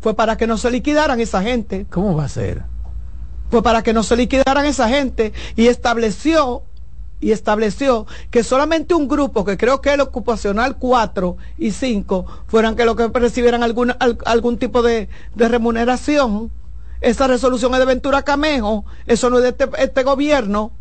fue 0.00 0.14
para 0.14 0.36
que 0.36 0.46
no 0.46 0.56
se 0.56 0.70
liquidaran 0.70 1.20
esa 1.20 1.42
gente. 1.42 1.86
¿Cómo 1.90 2.14
va 2.16 2.24
a 2.24 2.28
ser? 2.28 2.62
Fue 3.50 3.62
para 3.62 3.82
que 3.82 3.92
no 3.92 4.02
se 4.02 4.16
liquidaran 4.16 4.64
esa 4.64 4.88
gente 4.88 5.32
y 5.56 5.66
estableció 5.66 6.62
y 7.20 7.32
estableció 7.32 8.06
que 8.30 8.44
solamente 8.44 8.94
un 8.94 9.08
grupo, 9.08 9.44
que 9.44 9.56
creo 9.56 9.80
que 9.80 9.94
el 9.94 10.00
ocupacional 10.00 10.76
4 10.76 11.36
y 11.58 11.70
5, 11.70 12.26
fueran 12.46 12.76
que 12.76 12.84
los 12.84 12.94
que 12.94 13.08
recibieran 13.08 13.62
algún, 13.62 13.94
algún 14.24 14.58
tipo 14.58 14.82
de, 14.82 15.08
de, 15.34 15.48
remuneración. 15.48 16.50
Esa 17.00 17.26
resolución 17.26 17.72
es 17.74 17.80
de 17.80 17.86
Ventura 17.86 18.22
Camejo, 18.22 18.84
eso 19.06 19.30
no 19.30 19.38
es 19.38 19.42
de 19.42 19.48
este, 19.50 19.68
este 19.78 20.02
gobierno. 20.02 20.72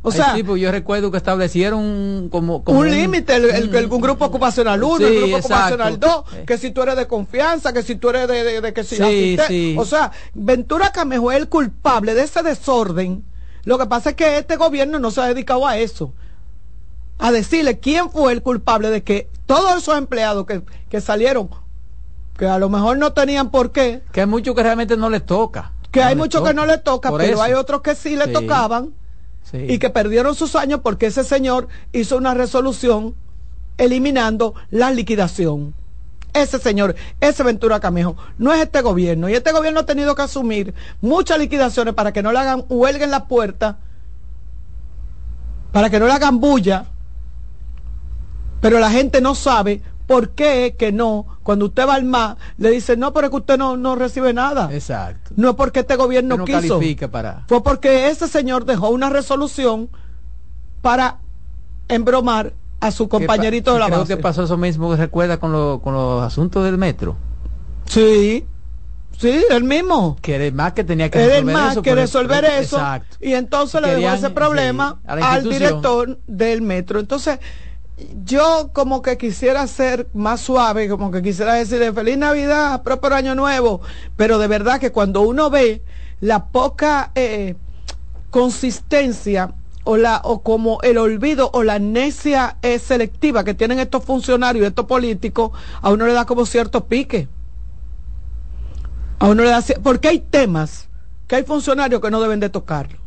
O 0.00 0.12
sea, 0.12 0.36
yo 0.36 0.70
recuerdo 0.70 1.10
que 1.10 1.16
establecieron 1.16 2.28
como, 2.30 2.62
un 2.66 2.90
límite, 2.90 3.34
el, 3.34 3.88
un 3.90 4.00
grupo 4.00 4.26
ocupacional 4.26 4.82
1, 4.82 5.06
el 5.06 5.20
grupo 5.20 5.36
ocupacional 5.38 5.98
2, 5.98 6.24
que 6.46 6.56
si 6.56 6.70
tú 6.70 6.82
eres 6.82 6.96
de 6.96 7.08
confianza, 7.08 7.72
que 7.72 7.82
si 7.82 7.96
tú 7.96 8.10
eres 8.10 8.28
de, 8.28 8.72
que 8.72 8.84
si 8.84 8.96
sí, 8.96 9.76
O 9.76 9.84
sea, 9.84 10.12
Ventura 10.34 10.92
Camejo 10.92 11.32
es 11.32 11.38
el 11.38 11.48
culpable 11.48 12.14
de 12.14 12.22
ese 12.22 12.42
desorden. 12.42 13.24
Lo 13.64 13.76
que 13.76 13.86
pasa 13.86 14.10
es 14.10 14.16
que 14.16 14.38
este 14.38 14.56
gobierno 14.56 15.00
no 15.00 15.10
se 15.10 15.20
ha 15.20 15.26
dedicado 15.26 15.66
a 15.66 15.76
eso. 15.78 16.12
A 17.18 17.32
decirle 17.32 17.80
quién 17.80 18.10
fue 18.10 18.32
el 18.32 18.42
culpable 18.42 18.90
de 18.90 19.02
que 19.02 19.28
todos 19.46 19.76
esos 19.76 19.98
empleados 19.98 20.46
que, 20.46 20.62
que 20.88 21.00
salieron, 21.00 21.50
que 22.38 22.46
a 22.46 22.58
lo 22.58 22.68
mejor 22.68 22.98
no 22.98 23.12
tenían 23.12 23.50
por 23.50 23.72
qué. 23.72 24.02
Que 24.12 24.20
hay 24.20 24.26
muchos 24.28 24.54
que 24.54 24.62
realmente 24.62 24.96
no 24.96 25.10
les 25.10 25.26
toca. 25.26 25.72
Que 25.90 26.04
hay 26.04 26.14
muchos 26.14 26.46
que 26.46 26.54
no 26.54 26.66
les 26.66 26.84
toca, 26.84 27.10
pero 27.16 27.42
hay 27.42 27.54
otros 27.54 27.82
que 27.82 27.96
sí 27.96 28.14
le 28.14 28.28
tocaban 28.28 28.92
y 29.52 29.78
que 29.78 29.90
perdieron 29.90 30.34
sus 30.34 30.56
años 30.56 30.80
porque 30.82 31.06
ese 31.06 31.24
señor 31.24 31.68
hizo 31.92 32.16
una 32.16 32.34
resolución 32.34 33.14
eliminando 33.76 34.54
la 34.70 34.90
liquidación. 34.90 35.74
ese 36.34 36.58
señor, 36.58 36.94
ese 37.20 37.42
Ventura 37.42 37.80
Camejo, 37.80 38.16
no 38.36 38.52
es 38.52 38.60
este 38.60 38.82
gobierno. 38.82 39.28
Y 39.28 39.34
este 39.34 39.50
gobierno 39.50 39.80
ha 39.80 39.86
tenido 39.86 40.14
que 40.14 40.22
asumir 40.22 40.74
muchas 41.00 41.38
liquidaciones 41.38 41.94
para 41.94 42.12
que 42.12 42.22
no 42.22 42.30
le 42.32 42.38
hagan 42.38 42.64
huelga 42.68 43.04
en 43.04 43.10
la 43.10 43.26
puerta, 43.26 43.78
para 45.72 45.90
que 45.90 45.98
no 45.98 46.06
le 46.06 46.12
hagan 46.12 46.38
bulla, 46.38 46.86
pero 48.60 48.78
la 48.78 48.90
gente 48.90 49.20
no 49.20 49.34
sabe 49.34 49.82
por 50.08 50.30
qué 50.30 50.74
que 50.76 50.90
no, 50.90 51.26
cuando 51.44 51.66
usted 51.66 51.86
va 51.86 51.94
al 51.94 52.04
MA, 52.04 52.36
le 52.56 52.70
dice, 52.70 52.96
no, 52.96 53.12
pero 53.12 53.26
es 53.26 53.30
que 53.30 53.36
usted 53.36 53.58
no, 53.58 53.76
no 53.76 53.94
recibe 53.94 54.32
nada. 54.32 54.70
Exacto. 54.72 55.32
No 55.36 55.50
es 55.50 55.54
porque 55.54 55.80
este 55.80 55.94
gobierno 55.96 56.38
no 56.38 56.44
quiso. 56.46 56.60
califica 56.60 57.08
para... 57.08 57.44
Fue 57.46 57.62
porque 57.62 58.08
ese 58.08 58.26
señor 58.26 58.64
dejó 58.64 58.88
una 58.88 59.10
resolución 59.10 59.90
para 60.82 61.18
embromar 61.88 62.54
a 62.80 62.90
su 62.90 63.08
compañerito 63.08 63.74
de 63.74 63.80
la 63.80 63.86
Creo 63.86 63.98
base. 64.00 64.16
que 64.16 64.22
pasó 64.22 64.44
eso 64.44 64.56
mismo, 64.56 64.96
recuerda, 64.96 65.38
con, 65.38 65.52
lo- 65.52 65.80
con 65.82 65.92
los 65.94 66.22
asuntos 66.22 66.64
del 66.64 66.78
metro. 66.78 67.16
Sí, 67.84 68.46
sí, 69.18 69.44
el 69.50 69.64
mismo. 69.64 70.16
Que 70.22 70.36
era 70.36 70.44
el 70.46 70.54
más 70.54 70.72
que 70.72 70.84
tenía 70.84 71.10
que 71.10 71.22
el 71.22 71.28
resolver 71.30 71.54
más 71.54 71.72
eso. 71.72 71.82
que 71.82 71.94
resolver 71.94 72.40
pero- 72.44 72.54
eso. 72.62 72.76
Exacto. 72.76 73.16
Y 73.20 73.34
entonces 73.34 73.82
le 73.82 73.94
dejó 73.96 74.14
ese 74.14 74.30
problema 74.30 75.00
sí, 75.04 75.20
al 75.22 75.42
director 75.50 76.18
del 76.26 76.62
metro. 76.62 76.98
Entonces, 77.00 77.40
yo 78.24 78.70
como 78.72 79.02
que 79.02 79.16
quisiera 79.16 79.66
ser 79.66 80.08
más 80.14 80.40
suave, 80.40 80.88
como 80.88 81.10
que 81.10 81.22
quisiera 81.22 81.54
decir 81.54 81.92
feliz 81.92 82.18
Navidad, 82.18 82.82
próspero 82.82 83.16
año 83.16 83.34
nuevo, 83.34 83.80
pero 84.16 84.38
de 84.38 84.46
verdad 84.46 84.80
que 84.80 84.92
cuando 84.92 85.22
uno 85.22 85.50
ve 85.50 85.82
la 86.20 86.46
poca 86.46 87.10
eh, 87.14 87.56
consistencia 88.30 89.54
o 89.84 89.96
la 89.96 90.20
o 90.22 90.42
como 90.42 90.80
el 90.82 90.98
olvido 90.98 91.50
o 91.52 91.62
la 91.62 91.78
necia 91.78 92.58
eh, 92.62 92.78
selectiva 92.78 93.42
que 93.42 93.54
tienen 93.54 93.78
estos 93.78 94.04
funcionarios, 94.04 94.66
estos 94.66 94.86
políticos, 94.86 95.52
a 95.80 95.90
uno 95.90 96.06
le 96.06 96.12
da 96.12 96.26
como 96.26 96.46
cierto 96.46 96.84
pique. 96.84 97.28
A 99.18 99.28
uno 99.28 99.42
le 99.42 99.50
da 99.50 99.64
porque 99.82 100.08
hay 100.08 100.20
temas 100.20 100.88
que 101.26 101.36
hay 101.36 101.44
funcionarios 101.44 102.00
que 102.00 102.10
no 102.10 102.20
deben 102.20 102.38
de 102.38 102.50
tocarlo. 102.50 102.97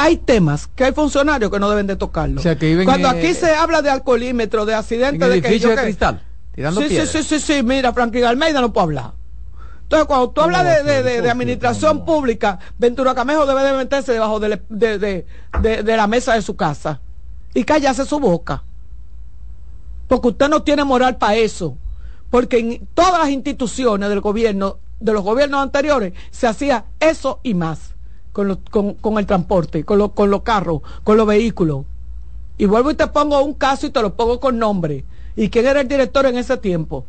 Hay 0.00 0.16
temas 0.16 0.68
que 0.68 0.84
hay 0.84 0.92
funcionarios 0.92 1.50
que 1.50 1.58
no 1.58 1.68
deben 1.68 1.88
de 1.88 1.96
tocarlo. 1.96 2.38
O 2.40 2.42
sea, 2.42 2.56
que 2.56 2.66
viven, 2.66 2.84
Cuando 2.86 3.08
aquí 3.08 3.34
se 3.34 3.52
habla 3.54 3.82
de 3.82 3.90
alcoholímetro, 3.90 4.64
de 4.64 4.72
En 4.72 4.78
accidentes, 4.78 5.28
de 5.28 5.42
que 5.42 5.58
yo 5.58 5.70
de 5.70 5.74
que- 5.76 5.82
cristal, 5.82 6.22
tirando 6.54 6.80
sí, 6.80 6.88
sí, 6.88 7.04
sí, 7.06 7.22
sí, 7.24 7.40
sí, 7.40 7.62
mira, 7.64 7.92
Franklin 7.92 8.24
Almeida 8.24 8.60
no 8.60 8.72
puede 8.72 8.84
hablar. 8.84 9.12
Entonces, 9.82 10.06
cuando 10.06 10.30
tú 10.30 10.40
hablas 10.42 10.64
de, 10.64 10.82
de- 10.84 11.02
de- 11.02 11.20
de 11.22 11.30
administración 11.30 12.04
pública, 12.04 12.58
Ventura 12.78 13.12
Camejo 13.14 13.44
debe 13.44 13.64
de 13.64 13.72
meterse 13.72 14.12
debajo 14.12 14.38
de, 14.38 14.60
de- 14.68 14.98
de- 14.98 15.26
de- 15.60 15.82
de 15.82 15.96
la 15.96 16.06
mesa 16.06 16.34
de 16.34 16.42
su 16.42 16.54
casa 16.56 17.00
y 17.52 17.64
callarse 17.64 18.04
su 18.04 18.20
boca. 18.20 18.62
Porque 20.06 20.28
usted 20.28 20.48
no 20.48 20.62
tiene 20.62 20.84
moral 20.84 21.16
para 21.16 21.34
eso. 21.36 21.76
Porque 22.30 22.58
en 22.58 22.86
todas 22.94 23.18
las 23.20 23.30
instituciones 23.30 24.08
del 24.10 24.20
gobierno, 24.20 24.78
de 25.00 25.12
los 25.12 25.22
gobiernos 25.24 25.60
anteriores, 25.62 26.12
se 26.30 26.46
hacía 26.46 26.84
eso 27.00 27.40
y 27.42 27.54
más 27.54 27.94
con, 28.38 28.54
con, 28.70 28.94
con 28.94 29.18
el 29.18 29.26
transporte, 29.26 29.82
con, 29.84 29.98
los- 29.98 30.12
con 30.12 30.30
los 30.30 30.42
carros, 30.42 30.80
con 31.02 31.16
los 31.16 31.26
vehículos. 31.26 31.84
Y 32.56 32.66
vuelvo 32.66 32.92
y 32.92 32.94
te 32.94 33.08
pongo 33.08 33.42
un 33.42 33.54
caso 33.54 33.86
y 33.86 33.90
te 33.90 34.00
lo 34.00 34.14
pongo 34.14 34.38
con 34.38 34.58
nombre. 34.60 35.04
¿Y 35.34 35.48
quién 35.50 35.66
era 35.66 35.80
el 35.80 35.88
director 35.88 36.24
en 36.26 36.38
ese 36.38 36.56
tiempo? 36.56 37.04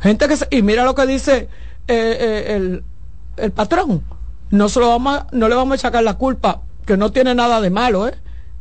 Gente 0.00 0.26
que 0.26 0.36
se- 0.36 0.48
y 0.50 0.62
mira 0.62 0.84
lo 0.84 0.96
que 0.96 1.06
dice 1.06 1.48
eh, 1.86 2.16
eh, 2.20 2.56
el, 2.56 2.82
el 3.36 3.52
patrón. 3.52 4.02
No, 4.50 4.68
se 4.68 4.80
lo 4.80 4.88
vamos 4.88 5.18
a- 5.18 5.26
no 5.30 5.48
le 5.48 5.54
vamos 5.54 5.76
a 5.76 5.78
sacar 5.82 6.02
la 6.02 6.14
culpa, 6.14 6.62
que 6.84 6.96
no 6.96 7.12
tiene 7.12 7.34
nada 7.36 7.60
de 7.60 7.70
malo, 7.70 8.08
¿eh? 8.08 8.14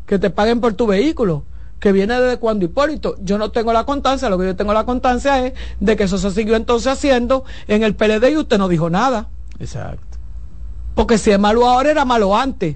que 0.06 0.20
te 0.20 0.30
paguen 0.30 0.62
por 0.62 0.74
tu 0.74 0.86
vehículo, 0.86 1.44
que 1.80 1.92
viene 1.92 2.20
desde 2.22 2.38
cuando 2.38 2.66
Hipólito. 2.66 3.16
Yo 3.24 3.40
no 3.40 3.50
tengo 3.50 3.74
la 3.74 3.84
constancia, 3.84 4.30
lo 4.30 4.38
que 4.38 4.46
yo 4.46 4.56
tengo 4.56 4.74
la 4.74 4.84
constancia 4.86 5.44
es 5.48 5.54
de 5.80 5.96
que 5.96 6.04
eso 6.04 6.20
se 6.20 6.30
siguió 6.32 6.56
entonces 6.56 6.92
haciendo 6.92 7.46
en 7.68 7.82
el 7.84 7.96
PLD 7.96 8.30
y 8.32 8.38
usted 8.38 8.60
no 8.60 8.68
dijo 8.68 8.90
nada. 8.92 9.28
Exacto. 9.60 10.11
Porque 10.96 11.18
si 11.18 11.32
es 11.32 11.40
malo 11.40 11.68
ahora, 11.68 11.92
era 11.92 12.06
malo 12.06 12.36
antes, 12.36 12.76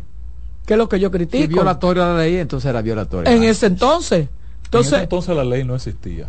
que 0.65 0.73
es 0.73 0.77
lo 0.77 0.89
que 0.89 0.99
yo 0.99 1.09
Si 1.09 1.13
critico. 1.13 1.47
violatoria 1.53 2.05
a 2.05 2.13
la 2.13 2.19
ley, 2.19 2.37
entonces 2.37 2.69
era 2.69 2.81
violatoria. 2.81 3.31
en 3.31 3.43
ese 3.43 3.67
entonces. 3.67 4.27
Entonces, 4.65 4.93
Entonces, 4.93 5.03
entonces 5.03 5.35
la 5.35 5.43
ley 5.43 5.63
no 5.63 5.75
existía. 5.75 6.25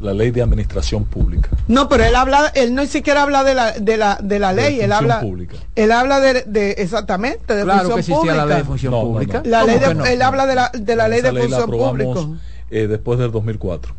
La 0.00 0.12
ley 0.12 0.30
de 0.30 0.42
administración 0.42 1.04
pública. 1.06 1.48
No, 1.68 1.88
pero 1.88 2.04
él 2.04 2.14
habla, 2.14 2.52
él 2.54 2.74
no 2.74 2.84
siquiera 2.86 3.22
habla 3.22 3.44
de 3.44 3.54
la, 3.54 3.72
de 3.72 3.96
la, 3.96 4.18
de 4.22 4.38
la 4.38 4.54
De 4.54 4.62
ley, 4.62 4.74
él 4.74 4.90
función 4.90 4.92
habla, 4.92 5.20
pública. 5.20 5.56
él 5.74 5.90
habla 5.92 6.20
de, 6.20 6.42
de 6.42 6.70
exactamente, 6.72 7.54
de 7.56 7.62
Claro 7.64 7.88
que 7.88 7.94
función 7.94 8.18
pública. 8.18 8.36
la 8.36 8.46
ley 8.46 8.56
de 8.58 8.64
función 8.64 8.92
No, 8.92 9.00
pública. 9.02 9.40
no. 9.42 9.50
La 9.50 9.60
¿Cómo 9.60 9.72
ley 9.72 9.78
de- 9.94 10.12
él 10.12 10.22
habla 10.22 10.46
de 10.46 10.54
la, 10.54 10.70
de 10.74 10.96
la 10.96 11.08
ley 11.08 11.22
de 11.22 11.32
función 11.32 11.70
pública. 11.70 12.20
eh, 12.70 12.86
después 12.88 13.18
del 13.18 13.30
2004. 13.32 13.94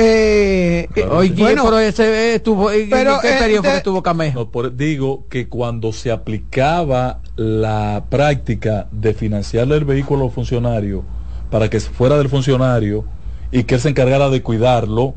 Eh, 0.00 0.88
eh, 0.94 1.04
bueno, 1.36 1.64
pero 1.64 1.78
ese 1.80 2.34
estuvo, 2.36 2.70
¿en 2.70 2.88
pero, 2.88 3.18
qué 3.20 3.30
eh, 3.30 3.36
periodo 3.38 3.62
fue 3.62 3.68
de- 3.70 3.74
que 3.74 3.78
estuvo 3.78 4.02
Camejo? 4.02 4.38
No, 4.40 4.50
por- 4.50 4.76
digo 4.76 5.24
que 5.28 5.48
cuando 5.48 5.92
se 5.92 6.10
aplicaba 6.12 7.20
la 7.36 8.04
práctica 8.08 8.86
de 8.92 9.14
financiarle 9.14 9.76
el 9.76 9.84
vehículo 9.84 10.26
al 10.26 10.30
funcionario 10.30 11.02
para 11.50 11.68
que 11.68 11.80
fuera 11.80 12.16
del 12.18 12.28
funcionario 12.28 13.04
y 13.50 13.64
que 13.64 13.76
él 13.76 13.80
se 13.80 13.88
encargara 13.88 14.28
de 14.30 14.42
cuidarlo, 14.42 15.14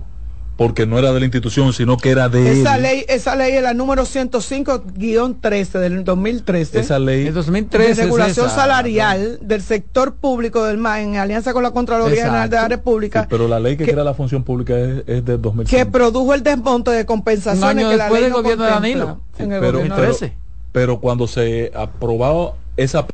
porque 0.62 0.86
no 0.86 1.00
era 1.00 1.12
de 1.12 1.20
la 1.20 1.26
institución, 1.26 1.74
sino 1.74 1.98
que 1.98 2.12
era 2.12 2.30
de 2.30 2.62
esa 2.62 2.76
él. 2.76 2.84
ley, 2.84 3.06
esa 3.10 3.36
ley 3.36 3.54
es 3.54 3.64
la 3.64 3.74
número 3.74 4.04
105-13 4.06 5.80
del 5.80 6.04
2013. 6.04 6.80
Esa 6.82 7.00
ley 7.00 7.26
En 7.28 7.34
2013 7.34 7.96
de 7.96 8.04
regulación 8.04 8.46
es 8.46 8.52
esa, 8.52 8.62
salarial 8.62 9.40
del 9.42 9.64
sector 9.64 10.14
público 10.14 10.64
del 10.64 10.78
MA 10.78 11.02
en 11.02 11.16
alianza 11.18 11.54
con 11.54 11.64
la 11.64 11.72
Contraloría 11.72 12.26
General 12.26 12.48
de 12.48 12.56
la. 12.58 12.68
República 12.68 13.22
Sí, 13.22 13.28
pero 13.30 13.48
la 13.48 13.60
ley 13.60 13.76
que, 13.76 13.86
que- 13.86 13.92
crea 13.94 14.04
la 14.04 14.14
función 14.14 14.44
pública 14.44 14.78
es, 14.78 15.04
es 15.08 15.26
del 15.26 15.42
2005. 15.42 15.76
que 15.84 15.92
produjo 15.92 16.34
el 16.36 16.44
desmonte 16.44 16.92
de 16.92 17.08
compensaciones 17.08 17.64
Un 17.64 17.80
año 17.80 17.90
que 17.90 17.98
la 17.98 18.10
ley 18.12 18.22
del 18.22 18.32
no 18.32 18.38
gobierno 18.44 18.64
de 18.66 18.70
Danilo. 18.70 19.20
Sí, 19.36 19.44
en 19.44 19.54
el 19.54 19.60
pero, 19.62 19.72
gobierno 19.80 19.96
pero- 19.96 20.08
de- 20.14 20.18
13. 20.20 20.34
pero 20.72 21.00
cuando 21.00 21.28
se 21.28 21.72
aprobó 21.74 22.56
esa 22.78 23.08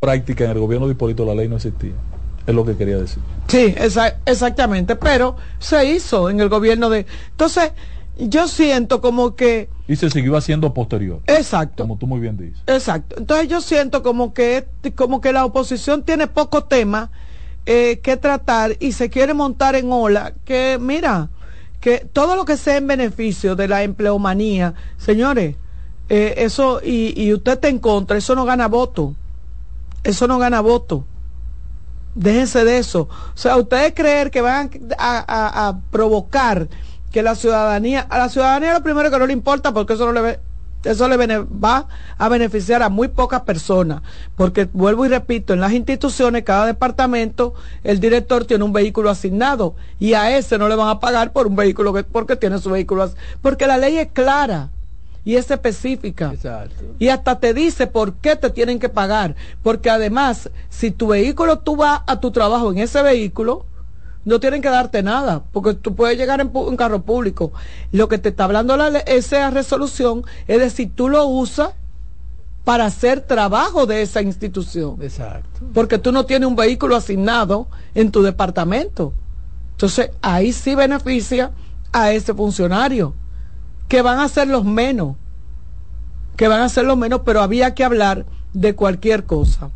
práctica 0.00 0.44
en 0.46 0.50
el 0.50 0.58
gobierno 0.58 0.86
de 0.88 0.92
Hipólito, 0.94 1.24
la 1.24 1.34
ley 1.36 1.46
no 1.48 1.54
existía. 1.56 1.92
Es 2.46 2.54
lo 2.54 2.64
que 2.64 2.76
quería 2.76 2.98
decir. 2.98 3.22
Sí, 3.48 3.74
exactamente, 4.26 4.96
pero 4.96 5.36
se 5.58 5.84
hizo 5.84 6.28
en 6.28 6.40
el 6.40 6.48
gobierno 6.48 6.90
de... 6.90 7.06
Entonces, 7.30 7.72
yo 8.18 8.48
siento 8.48 9.00
como 9.00 9.36
que... 9.36 9.68
Y 9.88 9.96
se 9.96 10.10
siguió 10.10 10.36
haciendo 10.36 10.74
posterior, 10.74 11.20
Exacto. 11.26 11.84
como 11.84 11.98
tú 11.98 12.06
muy 12.06 12.20
bien 12.20 12.36
dices. 12.36 12.62
Exacto. 12.66 13.16
Entonces 13.18 13.48
yo 13.48 13.60
siento 13.60 14.02
como 14.02 14.32
que 14.32 14.66
como 14.94 15.20
que 15.20 15.32
la 15.32 15.44
oposición 15.44 16.02
tiene 16.02 16.26
poco 16.26 16.64
tema 16.64 17.10
eh, 17.66 18.00
que 18.02 18.16
tratar 18.16 18.76
y 18.80 18.92
se 18.92 19.10
quiere 19.10 19.34
montar 19.34 19.74
en 19.76 19.92
ola 19.92 20.34
que 20.44 20.78
mira 20.80 21.28
que 21.80 22.06
todo 22.12 22.36
lo 22.36 22.44
que 22.44 22.56
sea 22.56 22.76
en 22.76 22.86
beneficio 22.86 23.56
de 23.56 23.68
la 23.68 23.82
empleomanía, 23.82 24.74
señores, 24.98 25.56
eh, 26.08 26.34
eso 26.38 26.80
y, 26.82 27.20
y 27.20 27.32
usted 27.34 27.52
está 27.52 27.68
en 27.68 27.80
contra, 27.80 28.16
eso 28.16 28.34
no 28.34 28.44
gana 28.44 28.68
voto, 28.68 29.14
eso 30.04 30.28
no 30.28 30.38
gana 30.38 30.60
voto. 30.60 31.06
Déjense 32.14 32.64
de 32.64 32.78
eso. 32.78 33.08
O 33.10 33.36
sea, 33.36 33.56
ustedes 33.56 33.94
creer 33.94 34.30
que 34.30 34.40
van 34.42 34.70
a, 34.98 35.68
a- 35.68 35.80
provocar 35.90 36.68
que 37.10 37.22
la 37.22 37.34
ciudadanía, 37.34 38.00
a 38.00 38.18
la 38.18 38.28
ciudadanía 38.28 38.74
lo 38.74 38.82
primero 38.82 39.10
que 39.10 39.18
no 39.18 39.26
le 39.26 39.32
importa 39.32 39.72
porque 39.72 39.94
eso 39.94 40.06
no 40.06 40.12
le 40.12 40.20
ve- 40.20 40.40
eso 40.84 41.06
le 41.08 41.16
va 41.16 41.86
a 42.18 42.28
beneficiar 42.28 42.82
a 42.82 42.88
muy 42.88 43.06
pocas 43.08 43.42
personas, 43.42 44.02
porque 44.34 44.68
vuelvo 44.72 45.06
y 45.06 45.08
repito, 45.08 45.52
en 45.52 45.60
las 45.60 45.72
instituciones, 45.72 46.42
cada 46.42 46.66
departamento, 46.66 47.54
el 47.84 48.00
director 48.00 48.44
tiene 48.46 48.64
un 48.64 48.72
vehículo 48.72 49.08
asignado 49.08 49.76
y 50.00 50.14
a 50.14 50.36
ese 50.36 50.58
no 50.58 50.68
le 50.68 50.74
van 50.74 50.88
a 50.88 50.98
pagar 50.98 51.32
por 51.32 51.46
un 51.46 51.54
vehículo 51.54 51.92
que, 51.92 52.02
porque 52.02 52.34
tiene 52.34 52.58
su 52.58 52.70
vehículo, 52.70 53.08
porque 53.42 53.68
la 53.68 53.78
ley 53.78 53.98
es 53.98 54.08
clara 54.12 54.70
y 55.24 55.36
es 55.36 55.50
específica. 55.50 56.32
Exacto. 56.32 56.84
Y 56.98 57.08
hasta 57.08 57.38
te 57.38 57.54
dice 57.54 57.86
por 57.86 58.14
qué 58.14 58.36
te 58.36 58.50
tienen 58.50 58.78
que 58.78 58.88
pagar. 58.88 59.36
Porque 59.62 59.90
además, 59.90 60.50
si 60.68 60.90
tu 60.90 61.08
vehículo, 61.08 61.60
tú 61.60 61.76
vas 61.76 62.02
a 62.06 62.20
tu 62.20 62.30
trabajo 62.30 62.70
en 62.72 62.78
ese 62.78 63.02
vehículo, 63.02 63.66
no 64.24 64.40
tienen 64.40 64.62
que 64.62 64.68
darte 64.68 65.02
nada, 65.02 65.42
porque 65.52 65.74
tú 65.74 65.96
puedes 65.96 66.16
llegar 66.16 66.40
en 66.40 66.50
un 66.52 66.76
carro 66.76 67.02
público. 67.02 67.52
Lo 67.90 68.08
que 68.08 68.18
te 68.18 68.30
está 68.30 68.44
hablando 68.44 68.76
la, 68.76 68.98
esa 69.00 69.50
resolución 69.50 70.24
es 70.46 70.58
decir, 70.58 70.92
tú 70.94 71.08
lo 71.08 71.26
usas 71.26 71.70
para 72.64 72.86
hacer 72.86 73.20
trabajo 73.20 73.86
de 73.86 74.02
esa 74.02 74.22
institución. 74.22 74.98
Exacto. 75.02 75.60
Porque 75.74 75.98
tú 75.98 76.12
no 76.12 76.26
tienes 76.26 76.48
un 76.48 76.54
vehículo 76.54 76.94
asignado 76.94 77.66
en 77.94 78.12
tu 78.12 78.22
departamento. 78.22 79.12
Entonces, 79.72 80.10
ahí 80.20 80.52
sí 80.52 80.76
beneficia 80.76 81.50
a 81.92 82.12
ese 82.12 82.32
funcionario, 82.32 83.14
que 83.92 84.00
van 84.00 84.20
a 84.20 84.28
ser 84.30 84.48
los 84.48 84.64
menos, 84.64 85.16
que 86.38 86.48
van 86.48 86.62
a 86.62 86.70
ser 86.70 86.86
los 86.86 86.96
menos, 86.96 87.20
pero 87.26 87.42
había 87.42 87.74
que 87.74 87.84
hablar 87.84 88.24
de 88.54 88.74
cualquier 88.74 89.26
cosa. 89.26 89.70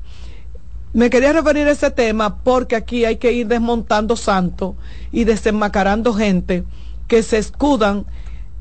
Me 0.95 1.11
quería 1.11 1.35
referir 1.35 1.69
a 1.69 1.73
ese 1.73 1.91
tema 1.91 2.39
porque 2.43 2.77
aquí 2.77 3.05
hay 3.05 3.17
que 3.17 3.33
ir 3.33 3.47
desmontando 3.47 4.17
santos 4.17 4.77
y 5.13 5.25
desenmascarando 5.25 6.15
gente 6.15 6.65
que 7.09 7.23
se 7.23 7.37
escudan 7.37 8.07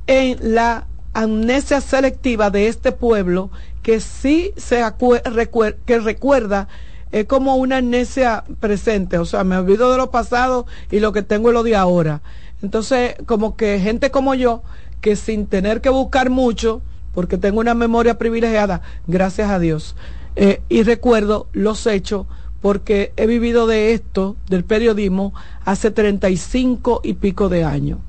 en 0.07 0.55
la 0.55 0.87
amnesia 1.13 1.79
selectiva 1.79 2.49
de 2.49 2.67
este 2.67 2.91
pueblo 2.91 3.49
que 3.81 4.01
sí 4.01 4.51
se 4.57 4.83
recuer- 4.83 5.77
que 5.85 5.99
recuerda 5.99 6.67
es 7.13 7.27
como 7.27 7.55
una 7.55 7.77
amnesia 7.77 8.43
presente, 8.59 9.19
o 9.19 9.23
sea, 9.23 9.45
me 9.45 9.55
olvido 9.55 9.89
de 9.89 9.99
lo 9.99 10.11
pasado 10.11 10.65
y 10.91 10.99
lo 10.99 11.13
que 11.13 11.21
tengo 11.21 11.47
es 11.47 11.53
lo 11.53 11.63
de 11.63 11.77
ahora. 11.77 12.21
Entonces, 12.61 13.15
como 13.25 13.55
que 13.55 13.79
gente 13.79 14.11
como 14.11 14.33
yo, 14.33 14.63
que 15.05 15.15
sin 15.15 15.45
tener 15.45 15.81
que 15.81 15.89
buscar 15.89 16.31
mucho, 16.31 16.81
porque 17.13 17.37
tengo 17.37 17.59
una 17.59 17.75
memoria 17.75 18.17
privilegiada, 18.17 18.81
gracias 19.05 19.51
a 19.51 19.59
Dios, 19.59 19.95
eh, 20.35 20.63
y 20.67 20.81
recuerdo 20.81 21.45
los 21.53 21.85
hechos, 21.85 22.25
porque 22.59 23.13
he 23.15 23.27
vivido 23.27 23.67
de 23.67 23.93
esto, 23.93 24.35
del 24.49 24.63
periodismo, 24.63 25.31
hace 25.63 25.91
35 25.91 27.01
y 27.03 27.13
pico 27.13 27.49
de 27.49 27.63
años. 27.63 27.99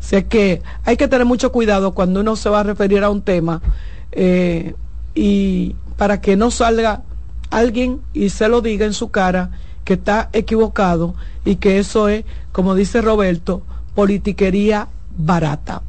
Sé 0.00 0.26
que 0.26 0.62
hay 0.84 0.96
que 0.96 1.06
tener 1.06 1.26
mucho 1.26 1.52
cuidado 1.52 1.94
cuando 1.94 2.22
uno 2.22 2.34
se 2.34 2.48
va 2.48 2.58
a 2.58 2.64
referir 2.64 3.04
a 3.04 3.10
un 3.10 3.22
tema 3.22 3.62
eh, 4.10 4.74
y 5.14 5.76
para 5.96 6.20
que 6.20 6.36
no 6.36 6.50
salga 6.50 7.04
alguien 7.50 8.00
y 8.12 8.30
se 8.30 8.48
lo 8.48 8.62
diga 8.62 8.84
en 8.84 8.94
su 8.94 9.12
cara 9.12 9.52
que 9.84 9.92
está 9.92 10.28
equivocado 10.32 11.14
y 11.44 11.54
que 11.54 11.78
eso 11.78 12.08
es, 12.08 12.24
como 12.50 12.74
dice 12.74 13.00
Roberto, 13.00 13.62
politiquería 13.94 14.88
barata. 15.16 15.82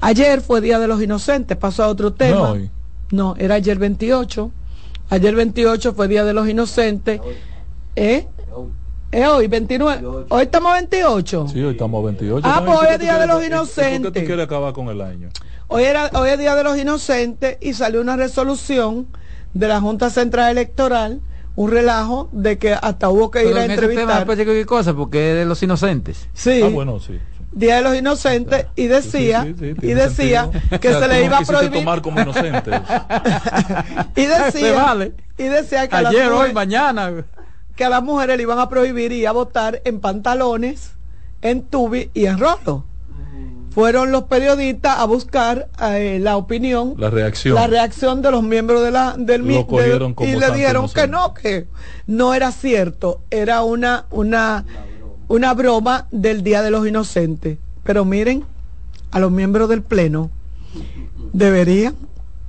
Ayer 0.00 0.40
fue 0.40 0.60
Día 0.60 0.78
de 0.78 0.86
los 0.86 1.02
Inocentes, 1.02 1.56
pasó 1.56 1.84
a 1.84 1.88
otro 1.88 2.12
tema. 2.12 2.54
No, 3.10 3.34
era 3.38 3.56
ayer 3.56 3.78
28. 3.78 4.50
Ayer 5.10 5.34
28 5.34 5.94
fue 5.94 6.08
Día 6.08 6.24
de 6.24 6.34
los 6.34 6.48
Inocentes. 6.48 7.20
¿Eh? 7.96 8.26
¿Es 9.10 9.26
hoy 9.26 9.46
29? 9.46 10.26
¿Hoy 10.28 10.42
estamos 10.42 10.72
28? 10.74 11.46
Sí, 11.48 11.62
hoy 11.62 11.72
estamos 11.72 12.04
28. 12.04 12.46
Ah, 12.48 12.62
pues 12.64 12.78
hoy 12.78 12.86
es 12.90 12.98
Día 12.98 13.18
de 13.18 13.26
los 13.26 13.44
Inocentes. 13.44 14.00
¿Por 14.00 14.12
qué 14.12 14.20
tú 14.20 14.26
quieres 14.26 14.44
acabar 14.44 14.72
con 14.74 14.88
el 14.88 15.00
año? 15.00 15.30
Hoy, 15.68 15.84
era, 15.84 16.10
hoy 16.14 16.28
es 16.28 16.38
Día 16.38 16.54
de 16.54 16.62
los 16.62 16.76
Inocentes 16.76 17.56
y 17.60 17.72
salió 17.72 18.00
una 18.02 18.16
resolución 18.16 19.06
de 19.54 19.68
la 19.68 19.80
Junta 19.80 20.10
Central 20.10 20.50
Electoral, 20.50 21.20
un 21.56 21.70
relajo 21.70 22.28
de 22.32 22.58
que 22.58 22.74
hasta 22.74 23.08
hubo 23.08 23.30
que 23.30 23.48
ir 23.48 23.56
a 23.56 23.64
entrevistar. 23.64 24.26
qué 24.36 24.66
cosa, 24.66 24.94
porque 24.94 25.32
es 25.32 25.36
de 25.38 25.44
los 25.46 25.62
inocentes. 25.62 26.28
Sí. 26.34 26.60
Ah, 26.62 26.68
bueno, 26.68 27.00
sí. 27.00 27.18
Día 27.52 27.76
de 27.76 27.82
los 27.82 27.96
Inocentes 27.96 28.66
y 28.76 28.86
decía 28.86 29.46
y 29.46 29.94
decía 29.94 30.50
que 30.80 30.92
se 30.92 31.08
le 31.08 31.24
iba 31.24 31.38
a 31.38 31.42
prohibir. 31.42 31.78
tomar 31.78 32.02
como 32.02 32.20
inocentes. 32.20 32.80
y 34.16 34.26
decía 34.26 35.10
y 35.36 35.42
decía 35.44 35.88
que 35.88 35.96
ayer 35.96 36.30
hoy 36.30 36.52
mañana. 36.52 37.24
que 37.74 37.84
a 37.84 37.88
las 37.88 38.02
mujeres 38.02 38.36
le 38.36 38.42
iban 38.42 38.58
a 38.58 38.68
prohibir 38.68 39.12
ir 39.12 39.26
a 39.28 39.32
votar 39.32 39.80
en 39.84 40.00
pantalones, 40.00 40.92
en 41.42 41.62
tubi 41.62 42.10
y 42.14 42.26
en 42.26 42.38
rolo 42.38 42.84
fueron 43.78 44.10
los 44.10 44.24
periodistas 44.24 44.98
a 44.98 45.04
buscar 45.04 45.68
eh, 45.80 46.18
la 46.20 46.36
opinión, 46.36 46.94
la 46.98 47.10
reacción, 47.10 47.54
la 47.54 47.68
reacción 47.68 48.22
de 48.22 48.32
los 48.32 48.42
miembros 48.42 48.82
de 48.82 48.90
la, 48.90 49.14
del 49.16 49.44
ministerio 49.44 50.14
y 50.20 50.34
le 50.34 50.50
dijeron 50.50 50.88
que 50.88 51.06
no, 51.06 51.32
que 51.32 51.68
no 52.08 52.34
era 52.34 52.50
cierto, 52.50 53.20
era 53.30 53.62
una, 53.62 54.06
una, 54.10 54.64
una 55.28 55.54
broma 55.54 56.06
del 56.10 56.42
Día 56.42 56.62
de 56.62 56.70
los 56.70 56.86
Inocentes. 56.86 57.58
Pero 57.84 58.04
miren, 58.04 58.44
a 59.10 59.20
los 59.20 59.30
miembros 59.30 59.68
del 59.68 59.82
Pleno 59.82 60.30
deberían 61.32 61.94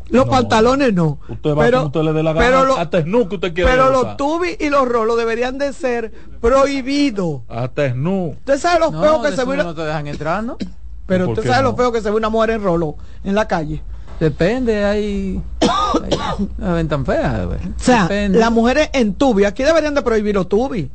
los 0.10 0.28
pantalones 0.28 0.94
no. 0.94 1.20
Usted 1.30 1.52
va 1.52 1.64
pero, 1.64 1.86
usted 1.86 2.02
le 2.02 2.14
dé 2.14 2.24
la 2.24 2.34
gana, 2.34 2.46
pero 2.46 2.78
hasta 2.78 3.02
snu 3.02 3.30
que 3.30 3.36
usted 3.36 3.54
quiere 3.54 3.70
Pero 3.70 3.92
los 3.92 4.18
tubis 4.18 4.58
y 4.60 4.70
los 4.70 4.88
rolos 4.88 5.18
deberían 5.18 5.58
de 5.58 5.72
ser 5.72 6.12
prohibidos. 6.42 7.42
Hasta 7.48 7.92
snu. 7.92 8.30
Usted 8.30 8.58
sabe 8.58 8.80
los 8.80 8.92
no, 8.92 9.22
que 9.22 9.32
se 9.32 9.46
no 9.46 9.76
te 9.76 9.82
dejan 9.84 10.08
entrar, 10.08 10.44
¿no? 10.44 10.58
Pero 11.06 11.30
usted 11.30 11.46
sabe 11.46 11.64
lo 11.64 11.76
feo 11.76 11.92
que 11.92 12.02
se 12.02 12.10
ve 12.10 12.18
una 12.18 12.30
mujer 12.30 12.52
en 12.52 12.64
rolo 12.64 12.96
en 13.24 13.36
la 13.36 13.48
calle. 13.48 13.82
Depende, 14.20 14.84
hay, 14.84 15.42
hay 15.62 16.44
ven 16.58 16.88
tan 16.88 17.06
feas. 17.06 17.46
O 17.46 17.58
sea, 17.78 18.10
las 18.10 18.52
mujeres 18.52 18.90
en 18.94 19.14
tubi, 19.14 19.46
aquí 19.46 19.64
deberían 19.64 19.94
de 19.94 20.02
prohibir 20.02 20.36
los 20.36 20.50
tubi. 20.50 20.90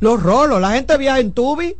Los 0.00 0.22
rolos, 0.22 0.60
la 0.60 0.70
gente 0.72 0.96
viaja 0.96 1.20
en 1.20 1.32
tubi. 1.32 1.76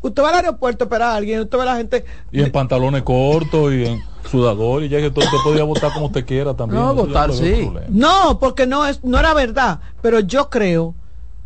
Usted 0.00 0.22
va 0.22 0.28
al 0.28 0.34
aeropuerto 0.36 0.84
a 0.84 0.86
esperar 0.86 1.08
a 1.10 1.16
alguien, 1.16 1.40
usted 1.40 1.58
ve 1.58 1.62
a 1.62 1.66
la 1.66 1.76
gente... 1.76 2.04
Y 2.30 2.42
en 2.42 2.52
pantalones 2.52 3.02
cortos 3.02 3.72
y 3.72 3.86
en 3.86 4.02
sudador 4.30 4.82
y 4.82 4.88
ya 4.88 5.00
que 5.00 5.10
todo 5.10 5.24
usted 5.24 5.38
podía 5.42 5.64
votar 5.64 5.92
como 5.92 6.06
usted 6.06 6.24
quiera 6.24 6.54
también. 6.54 6.82
No, 6.82 6.94
votar 6.94 7.32
sí. 7.32 7.70
No, 7.88 8.38
porque 8.38 8.66
no, 8.66 8.86
es, 8.86 9.02
no 9.02 9.18
era 9.18 9.34
verdad, 9.34 9.80
pero 10.02 10.20
yo 10.20 10.50
creo 10.50 10.94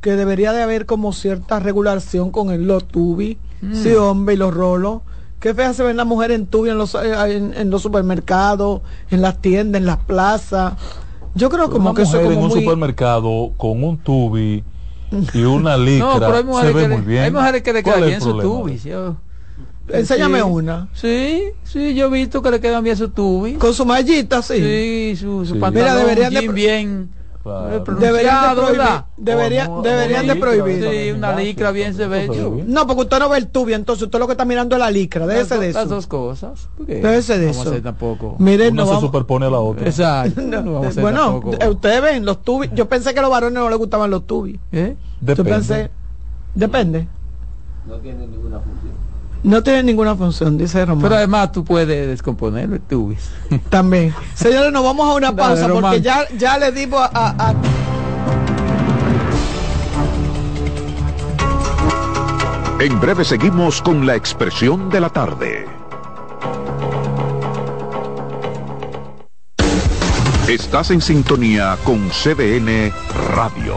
que 0.01 0.13
debería 0.13 0.53
de 0.53 0.63
haber 0.63 0.87
como 0.87 1.13
cierta 1.13 1.61
regulación 1.61 2.31
con 2.31 2.51
el 2.51 2.67
los 2.67 2.87
tubi, 2.87 3.39
mm. 3.61 3.75
sí 3.75 3.93
hombre, 3.93 4.35
y 4.35 4.39
los 4.39 4.53
rolos 4.53 5.03
Qué 5.41 5.55
fea 5.55 5.73
se 5.73 5.83
ven 5.83 5.97
las 5.97 6.07
mujeres 6.07 6.39
en 6.39 6.47
tubi 6.47 6.69
en 6.69 6.77
los, 6.77 6.95
eh, 6.95 7.37
en, 7.37 7.71
los 7.71 7.81
supermercados, 7.81 8.83
en 9.11 9.23
las 9.23 9.41
tiendas, 9.41 9.81
en 9.81 9.87
las 9.87 9.97
plazas. 9.97 10.75
Yo 11.35 11.49
creo 11.49 11.71
como 11.71 11.95
que 11.95 12.03
eso 12.03 12.21
como 12.21 12.31
en 12.31 12.39
un 12.41 12.51
supermercado 12.51 13.53
con 13.57 13.83
un 13.83 13.97
tubi 13.97 14.63
y 15.35 15.43
una 15.43 15.77
licra 15.77 16.43
se 16.63 16.73
ve 16.73 16.89
muy 16.89 17.03
bien. 17.03 17.25
Hay 17.25 17.31
mujeres 17.31 17.63
que 17.63 17.73
le 17.73 17.83
quedan 17.83 18.07
bien 18.07 18.21
sus 18.21 18.41
tubis. 18.41 18.87
Enséñame 19.89 20.43
una. 20.43 20.89
Sí, 20.93 21.43
sí, 21.65 21.95
yo 21.95 22.07
he 22.07 22.11
visto 22.11 22.43
que 22.43 22.51
le 22.51 22.61
quedan 22.61 22.85
bien 22.85 22.97
sus 22.97 23.13
tubis. 23.13 23.59
Con 23.59 23.75
su 23.75 23.85
mallita, 23.85 24.41
sí. 24.43 24.55
Sí, 24.57 25.17
su, 25.17 25.45
su 25.45 25.59
pantalón 25.59 25.95
Mira, 25.95 25.97
deberían 25.97 26.33
de... 26.33 26.53
bien 26.53 27.11
Deberían 27.43 28.55
de 28.55 28.61
prohibir. 28.61 28.81
Deberían, 29.17 29.83
deberían 29.83 30.27
de 30.27 30.37
prohibir. 30.37 30.89
Sí, 30.91 31.11
una 31.13 31.35
licra 31.35 31.71
bien 31.71 31.95
se 31.95 32.07
ve. 32.07 32.29
No, 32.67 32.87
porque 32.87 33.03
usted 33.03 33.19
no 33.19 33.29
ve 33.31 33.39
el 33.39 33.49
tubi, 33.49 33.73
entonces 33.73 34.05
usted 34.05 34.19
lo 34.19 34.27
que 34.27 34.33
está 34.33 34.45
mirando 34.45 34.77
es 34.77 34.81
la 34.81 34.91
licra. 34.91 35.27
Déjese 35.27 35.59
de 35.59 35.71
eso. 35.71 35.79
Las 35.79 35.89
dos 35.89 36.07
cosas. 36.07 36.69
Déjese 36.79 37.39
de 37.39 37.51
eso. 37.51 37.73
tampoco. 37.83 38.37
Miren, 38.39 38.75
Una 38.75 38.83
no 38.83 38.87
se 38.87 38.95
vamos... 38.95 39.05
superpone 39.05 39.47
a 39.47 39.51
la 39.51 39.61
otra. 39.61 39.87
Exacto. 39.87 40.41
No, 40.51 40.83
bueno, 41.01 41.41
ustedes 41.71 42.03
ven 42.03 42.25
los 42.25 42.43
tubis. 42.43 42.71
Yo 42.75 42.89
pensé 42.89 43.15
que 43.15 43.21
a 43.21 43.23
los 43.23 43.31
varones 43.31 43.55
no 43.55 43.69
les 43.71 43.79
gustaban 43.79 44.11
los 44.11 44.27
tubis. 44.27 44.59
¿Eh? 44.73 44.97
Depende. 45.21 45.51
Yo 45.51 45.57
pensé, 45.57 45.91
depende. 46.55 47.09
No 47.87 47.97
tiene 47.99 48.27
ninguna 48.27 48.59
función. 48.59 49.00
No 49.43 49.63
tiene 49.63 49.83
ninguna 49.83 50.15
función, 50.15 50.59
dice 50.59 50.85
Román. 50.85 51.03
Pero 51.03 51.15
además 51.17 51.53
tú 51.53 51.65
puedes 51.65 52.09
descomponerlo, 52.09 52.79
tú. 52.81 53.15
También. 53.71 54.15
Señores, 54.35 54.73
nos 54.73 54.85
vamos 54.85 55.09
a 55.09 55.15
una 55.15 55.35
pausa 55.35 55.69
porque 55.69 56.01
ya, 56.01 56.27
ya 56.37 56.59
le 56.59 56.73
digo 56.73 56.99
a, 56.99 57.11
a... 57.15 57.55
En 62.81 62.99
breve 62.99 63.25
seguimos 63.25 63.83
con 63.83 64.07
la 64.07 64.15
expresión 64.15 64.89
de 64.89 65.01
la 65.01 65.11
tarde. 65.11 65.67
Estás 70.49 70.91
en 70.91 71.01
sintonía 71.01 71.77
con 71.85 72.09
CDN 72.09 72.91
Radio. 73.37 73.77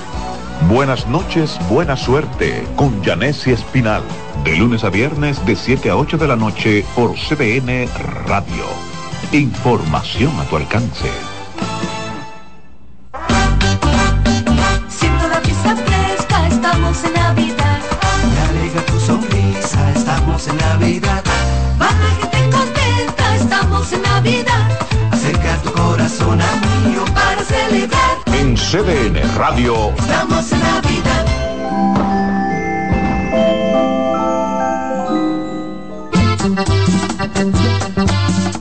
Buenas 0.69 1.05
noches, 1.07 1.59
buena 1.69 1.97
suerte 1.97 2.65
con 2.75 3.03
Janessi 3.03 3.51
Espinal. 3.51 4.03
De 4.43 4.55
lunes 4.55 4.83
a 4.83 4.89
viernes 4.89 5.43
de 5.45 5.55
7 5.55 5.89
a 5.89 5.97
8 5.97 6.17
de 6.17 6.27
la 6.27 6.35
noche 6.35 6.85
por 6.95 7.15
CBN 7.15 7.87
Radio. 8.25 8.65
Información 9.31 10.31
a 10.39 10.45
tu 10.45 10.57
alcance. 10.57 11.09
Siento 14.87 15.27
la 15.27 15.41
pista 15.41 15.75
fresca, 15.75 16.47
estamos 16.47 17.03
en 17.03 17.13
Navidad. 17.13 17.79
Me 18.33 18.59
alegra 18.59 18.85
tu 18.85 18.99
sonrisa, 18.99 19.91
estamos 19.91 20.47
en 20.47 20.57
Navidad. 20.57 21.23
Va 21.81 21.87
la 21.91 22.09
gente 22.21 22.55
contenta, 22.55 23.35
estamos 23.35 23.91
en 23.91 24.01
Navidad. 24.03 24.79
Acerca 25.11 25.57
tu 25.63 25.71
corazón 25.73 26.39
a 26.41 26.55
mío 26.85 27.03
para 27.13 27.43
celebrar 27.43 28.20
en 28.41 28.55
CDN 28.55 29.21
Radio. 29.35 29.93
Estamos 29.99 30.51
en 30.51 30.59
Navidad. 30.61 31.25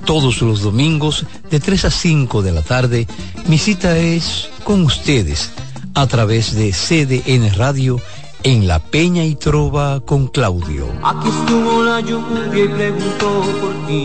Todos 0.04 0.42
los 0.42 0.60
domingos 0.60 1.24
de 1.50 1.60
3 1.60 1.86
a 1.86 1.90
5 1.90 2.42
de 2.42 2.52
la 2.52 2.60
tarde, 2.60 3.06
mi 3.46 3.56
cita 3.56 3.96
es 3.96 4.50
con 4.64 4.84
ustedes 4.84 5.50
a 5.94 6.06
través 6.06 6.54
de 6.54 6.72
CDN 6.72 7.54
Radio 7.54 7.98
en 8.42 8.68
La 8.68 8.80
Peña 8.80 9.24
y 9.24 9.34
Trova 9.34 10.00
con 10.00 10.28
Claudio. 10.28 10.88
Aquí 11.02 11.28
estuvo 11.28 11.82
la 11.82 12.00
lluvia 12.00 12.64
y 12.64 12.68
preguntó 12.68 13.42
por 13.60 13.86
ti 13.86 14.04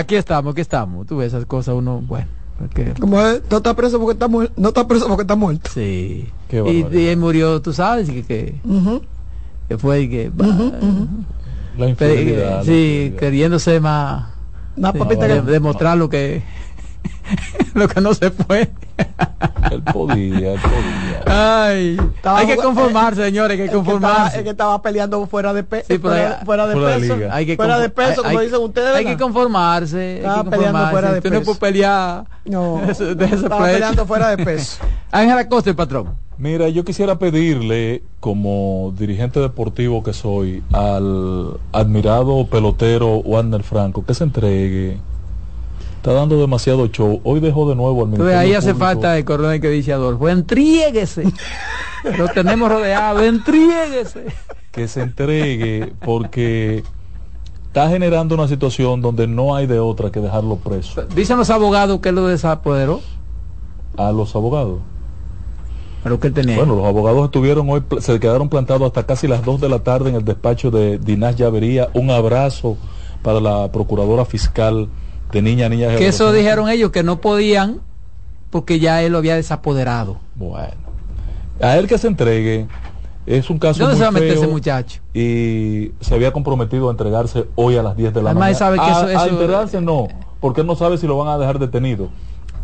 Aquí 0.00 0.16
estamos, 0.16 0.52
aquí 0.52 0.62
estamos. 0.62 1.06
Tú 1.06 1.18
ves 1.18 1.28
esas 1.28 1.44
cosas, 1.44 1.74
uno, 1.74 2.00
bueno. 2.00 2.26
Porque... 2.58 2.94
Como 2.98 3.20
es, 3.20 3.42
no 3.50 3.58
está 3.58 3.74
preso 3.74 3.98
porque 3.98 4.14
está 4.14 4.28
muerto. 4.28 4.54
No 4.56 4.68
está 4.68 4.88
preso 4.88 5.06
porque 5.08 5.22
está 5.22 5.36
muerto. 5.36 5.70
Sí. 5.72 6.26
y, 6.50 6.96
y, 6.98 7.06
él 7.08 7.18
murió, 7.18 7.60
tú 7.60 7.72
sabes, 7.74 8.08
que, 8.08 8.22
que, 8.22 8.54
uh 8.64 8.80
-huh. 8.80 9.02
que 9.68 9.78
fue 9.78 10.08
que... 10.08 10.28
Uh 10.28 10.42
-huh, 10.42 10.72
uh 10.72 10.82
-huh. 10.82 11.08
La 11.78 11.88
infidelidad. 11.88 12.64
Sí, 12.64 13.14
queriéndose 13.18 13.78
más... 13.80 14.30
Más 14.76 14.92
sí, 14.92 14.98
papita 14.98 15.26
de, 15.26 15.42
que... 15.42 15.50
demostrar 15.50 15.98
lo 15.98 16.08
que... 16.08 16.42
lo 17.74 17.88
que 17.88 18.00
no 18.00 18.14
se 18.14 18.30
puede. 18.30 18.70
él 19.70 19.82
podía, 19.82 20.54
él 20.54 20.60
podía. 20.60 21.22
Ay, 21.26 21.96
hay 22.24 22.46
que 22.46 22.56
conformarse, 22.56 23.24
señores, 23.24 23.58
hay 23.58 23.66
que 23.66 23.72
conformarse. 23.72 24.38
Es 24.38 24.44
que, 24.44 24.50
estaba, 24.50 24.80
peleando 24.82 25.26
fuera 25.26 25.52
de, 25.52 25.62
pe 25.62 25.84
sí, 25.86 25.98
fuera, 25.98 26.40
fuera, 26.44 26.66
de 26.66 26.74
fuera 26.74 26.96
peso. 26.96 27.16
De 27.16 27.30
hay 27.30 27.46
que 27.46 27.56
fuera 27.56 27.78
de 27.78 27.88
peso, 27.88 28.22
como 28.22 28.38
hay, 28.38 28.46
dicen 28.46 28.62
ustedes. 28.62 28.96
Hay 28.96 29.04
que 29.04 29.16
conformarse. 29.16 30.16
Estaba 30.18 30.38
hay 30.38 30.44
que 30.44 30.50
peleando 30.50 30.90
fuera 30.90 31.12
de 31.12 31.20
Tú 31.20 31.28
peso. 31.28 31.34
no 31.40 31.44
puedes 31.44 31.58
pelear. 31.58 32.24
No, 32.44 32.80
de 32.86 32.92
ese, 32.92 33.14
de 33.14 33.24
ese 33.24 33.34
estaba 33.36 33.66
peleando 33.66 34.06
fuera 34.06 34.28
de 34.30 34.44
peso. 34.44 34.82
Ángela 35.10 35.48
Costa, 35.48 35.70
el 35.70 35.76
patrón. 35.76 36.14
Mira, 36.38 36.70
yo 36.70 36.86
quisiera 36.86 37.18
pedirle, 37.18 38.02
como 38.18 38.94
dirigente 38.96 39.40
deportivo 39.40 40.02
que 40.02 40.14
soy, 40.14 40.62
al 40.72 41.60
admirado 41.70 42.46
pelotero 42.46 43.16
Warner 43.18 43.62
Franco, 43.62 44.06
que 44.06 44.14
se 44.14 44.24
entregue. 44.24 44.98
Está 46.00 46.14
dando 46.14 46.40
demasiado 46.40 46.86
show. 46.86 47.20
Hoy 47.24 47.40
dejó 47.40 47.68
de 47.68 47.76
nuevo 47.76 48.00
al 48.00 48.08
Ministerio 48.08 48.38
Ahí 48.38 48.54
hace 48.54 48.68
Público. 48.68 48.86
falta 48.86 49.18
el 49.18 49.24
coronel 49.26 49.60
que 49.60 49.68
dice 49.68 49.92
Adolfo, 49.92 50.30
entriéguese. 50.30 51.24
Lo 52.16 52.26
tenemos 52.28 52.70
rodeado, 52.70 53.22
entriéguese. 53.22 54.24
Que 54.72 54.88
se 54.88 55.02
entregue 55.02 55.92
porque 56.02 56.84
está 57.66 57.90
generando 57.90 58.34
una 58.34 58.48
situación 58.48 59.02
donde 59.02 59.26
no 59.26 59.54
hay 59.54 59.66
de 59.66 59.78
otra 59.78 60.10
que 60.10 60.20
dejarlo 60.20 60.56
preso. 60.56 61.02
Dicen 61.14 61.36
los 61.36 61.50
abogados 61.50 62.00
que 62.00 62.12
lo 62.12 62.28
desapoderó. 62.28 63.02
A 63.98 64.10
los 64.10 64.34
abogados. 64.34 64.78
Pero 66.02 66.18
que 66.18 66.30
tenía. 66.30 66.56
Bueno, 66.56 66.76
los 66.76 66.86
abogados 66.86 67.26
estuvieron 67.26 67.68
hoy, 67.68 67.82
se 67.98 68.18
quedaron 68.18 68.48
plantados 68.48 68.86
hasta 68.86 69.04
casi 69.04 69.28
las 69.28 69.44
2 69.44 69.60
de 69.60 69.68
la 69.68 69.80
tarde 69.80 70.08
en 70.08 70.16
el 70.16 70.24
despacho 70.24 70.70
de 70.70 70.96
Dinás 70.96 71.36
Llavería. 71.36 71.90
Un 71.92 72.10
abrazo 72.10 72.78
para 73.20 73.38
la 73.38 73.70
procuradora 73.70 74.24
fiscal 74.24 74.88
de 75.32 75.42
niña, 75.42 75.68
niña. 75.68 75.96
Que 75.96 76.08
eso 76.08 76.32
dijeron 76.32 76.68
ellos 76.68 76.90
que 76.90 77.02
no 77.02 77.20
podían 77.20 77.80
porque 78.50 78.80
ya 78.80 79.02
él 79.02 79.12
lo 79.12 79.18
había 79.18 79.36
desapoderado. 79.36 80.18
Bueno, 80.34 80.74
a 81.60 81.76
él 81.76 81.86
que 81.86 81.98
se 81.98 82.08
entregue 82.08 82.66
es 83.26 83.48
un 83.48 83.58
caso 83.58 83.80
¿Dónde 83.80 83.94
muy 83.94 83.98
se 83.98 84.02
va 84.02 84.08
a 84.08 84.12
meter 84.12 84.32
feo 84.32 84.42
ese 84.42 84.50
muchacho? 84.50 85.00
Y 85.14 85.92
se 86.00 86.14
había 86.14 86.32
comprometido 86.32 86.88
a 86.88 86.90
entregarse 86.90 87.46
hoy 87.54 87.76
a 87.76 87.82
las 87.82 87.96
10 87.96 88.14
de 88.14 88.22
la 88.22 88.30
Además, 88.30 88.40
mañana. 88.40 88.58
sabe 88.58 88.78
que 88.78 88.90
eso, 88.90 89.06
a, 89.06 89.12
eso... 89.12 89.20
a 89.20 89.28
entregarse 89.28 89.80
no, 89.80 90.08
porque 90.40 90.62
él 90.62 90.66
no 90.66 90.74
sabe 90.74 90.98
si 90.98 91.06
lo 91.06 91.16
van 91.16 91.28
a 91.28 91.38
dejar 91.38 91.58
detenido. 91.58 92.08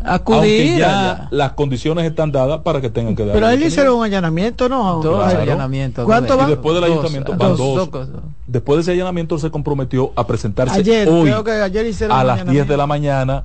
Acudir. 0.03 0.39
Aunque 0.71 0.77
ya 0.79 1.27
las 1.31 1.51
condiciones 1.53 2.05
están 2.05 2.31
dadas 2.31 2.61
para 2.61 2.79
que 2.81 2.89
tengan 2.89 3.15
que 3.15 3.25
dar. 3.25 3.33
Pero 3.33 3.49
él 3.49 3.59
le 3.59 3.65
hicieron 3.67 3.95
un 3.97 4.03
allanamiento, 4.05 4.69
¿no? 4.69 5.01
Dos 5.01 5.23
Claro. 5.23 5.41
allanamientos. 5.41 6.05
¿Cuánto 6.05 6.35
Y 6.35 6.37
van? 6.37 6.49
después 6.49 6.73
del 6.75 6.81
Dos, 6.83 6.91
ayuntamiento 6.91 7.31
dos, 7.33 7.39
van 7.39 7.57
dos 7.57 7.75
dos. 7.75 7.89
cosas. 7.89 8.15
Después 8.45 8.77
de 8.77 8.81
ese 8.83 8.91
allanamiento 8.93 9.37
se 9.39 9.49
comprometió 9.51 10.11
a 10.15 10.25
presentarse 10.27 10.79
Ayer, 10.79 11.09
hoy 11.09 11.23
creo 11.23 11.43
que 11.43 11.51
ayer 11.51 11.85
hicieron 11.85 12.17
a 12.17 12.23
las 12.23 12.45
10 12.47 12.67
de 12.67 12.77
la 12.77 12.87
mañana 12.87 13.43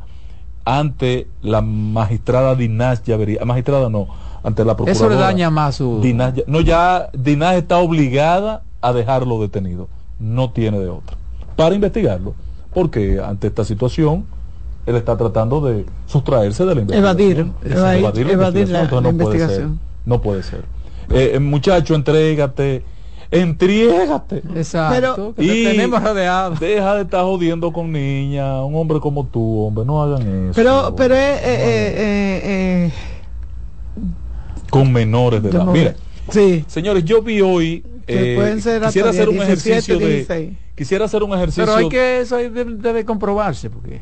ante 0.65 1.27
la 1.43 1.61
magistrada 1.63 2.55
Dinás 2.55 3.03
Llavería. 3.03 3.45
Magistrada 3.45 3.89
no, 3.89 4.07
ante 4.45 4.65
la 4.65 4.77
procuradora. 4.77 5.07
Eso 5.07 5.09
le 5.09 5.21
daña 5.21 5.51
más 5.51 5.77
su... 5.77 6.01
Ya- 6.03 6.33
no, 6.47 6.61
ya 6.61 7.09
Dinás 7.13 7.57
está 7.57 7.79
obligada 7.79 8.63
a 8.81 8.93
dejarlo 8.93 9.41
detenido. 9.41 9.89
No 10.21 10.51
tiene 10.51 10.79
de 10.79 10.89
otra. 10.89 11.17
Para 11.57 11.75
investigarlo. 11.75 12.35
Porque 12.73 13.21
ante 13.23 13.49
esta 13.49 13.65
situación, 13.65 14.25
él 14.87 14.97
está 14.97 15.17
tratando 15.17 15.61
de 15.61 15.85
sustraerse 16.07 16.65
de 16.65 16.75
la 16.75 16.81
investigación. 16.81 17.55
Evadir, 17.65 17.97
evadir, 17.99 18.29
la 18.29 18.33
evadir 18.33 18.69
la- 18.69 18.83
investigación. 18.83 19.01
La 19.05 19.11
no 19.11 19.19
puede 19.19 19.49
ser. 19.49 19.69
No 20.05 20.21
puede 20.23 20.43
ser. 20.43 20.65
Eh, 21.11 21.39
muchacho, 21.39 21.95
entrégate. 21.95 22.83
Entriégate. 23.31 24.43
Exacto. 24.57 24.95
Pero- 24.95 25.35
que 25.35 25.43
te 25.43 25.55
Y 25.59 25.65
tenemos 25.65 26.03
rodeado. 26.03 26.55
Deja 26.57 26.97
de 26.97 27.03
estar 27.03 27.23
jodiendo 27.25 27.73
con 27.73 27.91
niñas. 27.93 28.61
Un 28.65 28.75
hombre 28.77 29.01
como 29.01 29.25
tú, 29.27 29.61
hombre. 29.67 29.85
No 29.87 30.03
hagan 30.03 30.23
eso. 30.51 30.53
Pero, 30.55 30.95
pero 30.97 31.15
eh, 31.15 31.35
eh, 31.35 31.41
eh, 31.43 32.41
eh, 32.45 32.93
con 34.71 34.93
menores 34.93 35.43
de 35.43 35.51
edad. 35.51 35.67
Mira, 35.67 35.95
sí, 36.31 36.65
señor, 36.67 36.99
yo 36.99 37.23
vi 37.23 37.41
hoy. 37.41 37.85
que 38.07 38.33
eh, 38.33 38.37
pueden 38.37 38.61
ser 38.61 38.83
quisiera 38.83 39.11
hacer 39.11 39.29
un 39.29 39.37
17, 39.37 39.71
ejercicio 39.71 39.99
de. 39.99 40.07
16. 40.17 40.53
Quisiera 40.75 41.05
hacer 41.05 41.23
un 41.23 41.33
ejercicio. 41.35 41.65
Pero 41.65 41.77
hay 41.77 41.89
que 41.89 42.21
eso 42.21 42.37
ahí 42.37 42.49
debe, 42.49 42.75
debe 42.75 43.05
comprobarse 43.05 43.71
porque 43.71 44.01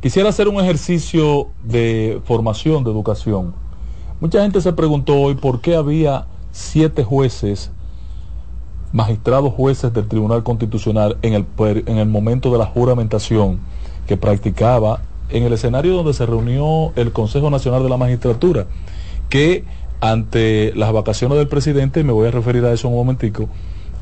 Quisiera 0.00 0.28
hacer 0.28 0.48
un 0.48 0.60
ejercicio 0.60 1.48
de 1.62 2.20
formación, 2.24 2.84
de 2.84 2.90
educación. 2.90 3.54
Mucha 4.20 4.42
gente 4.42 4.60
se 4.60 4.72
preguntó 4.72 5.16
hoy 5.20 5.34
por 5.34 5.60
qué 5.60 5.76
había 5.76 6.26
siete 6.52 7.02
jueces, 7.02 7.70
magistrados 8.92 9.52
jueces 9.52 9.92
del 9.92 10.06
Tribunal 10.06 10.42
Constitucional 10.42 11.16
en 11.22 11.34
el, 11.34 11.46
en 11.86 11.98
el 11.98 12.08
momento 12.08 12.52
de 12.52 12.58
la 12.58 12.66
juramentación 12.66 13.58
que 14.06 14.16
practicaba 14.16 15.00
en 15.30 15.44
el 15.44 15.52
escenario 15.52 15.94
donde 15.94 16.12
se 16.12 16.26
reunió 16.26 16.92
el 16.96 17.12
Consejo 17.12 17.50
Nacional 17.50 17.82
de 17.82 17.88
la 17.88 17.96
Magistratura, 17.96 18.66
que 19.28 19.64
ante 20.00 20.72
las 20.76 20.92
vacaciones 20.92 21.38
del 21.38 21.48
presidente, 21.48 22.04
me 22.04 22.12
voy 22.12 22.28
a 22.28 22.30
referir 22.30 22.64
a 22.64 22.72
eso 22.72 22.88
un 22.88 22.94
momentico, 22.94 23.48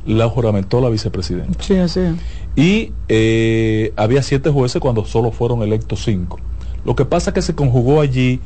la 0.07 0.29
juramentó 0.29 0.81
la 0.81 0.89
vicepresidenta. 0.89 1.63
sí, 1.63 1.77
así. 1.77 2.01
es. 2.01 2.15
Y 2.57 2.93
eh, 3.09 3.93
había 3.97 4.23
siete 4.23 4.51
jueces 4.51 4.81
cuando 4.81 5.05
solo 5.05 5.31
fueron 5.31 5.63
electos 5.63 6.05
cinco. 6.05 6.39
Lo 6.85 6.97
que 6.97 7.05
pasa 7.05 7.31
es 7.31 7.35
que 7.35 7.43
se 7.43 7.55
conjugó 7.55 8.01
allí 8.01 8.41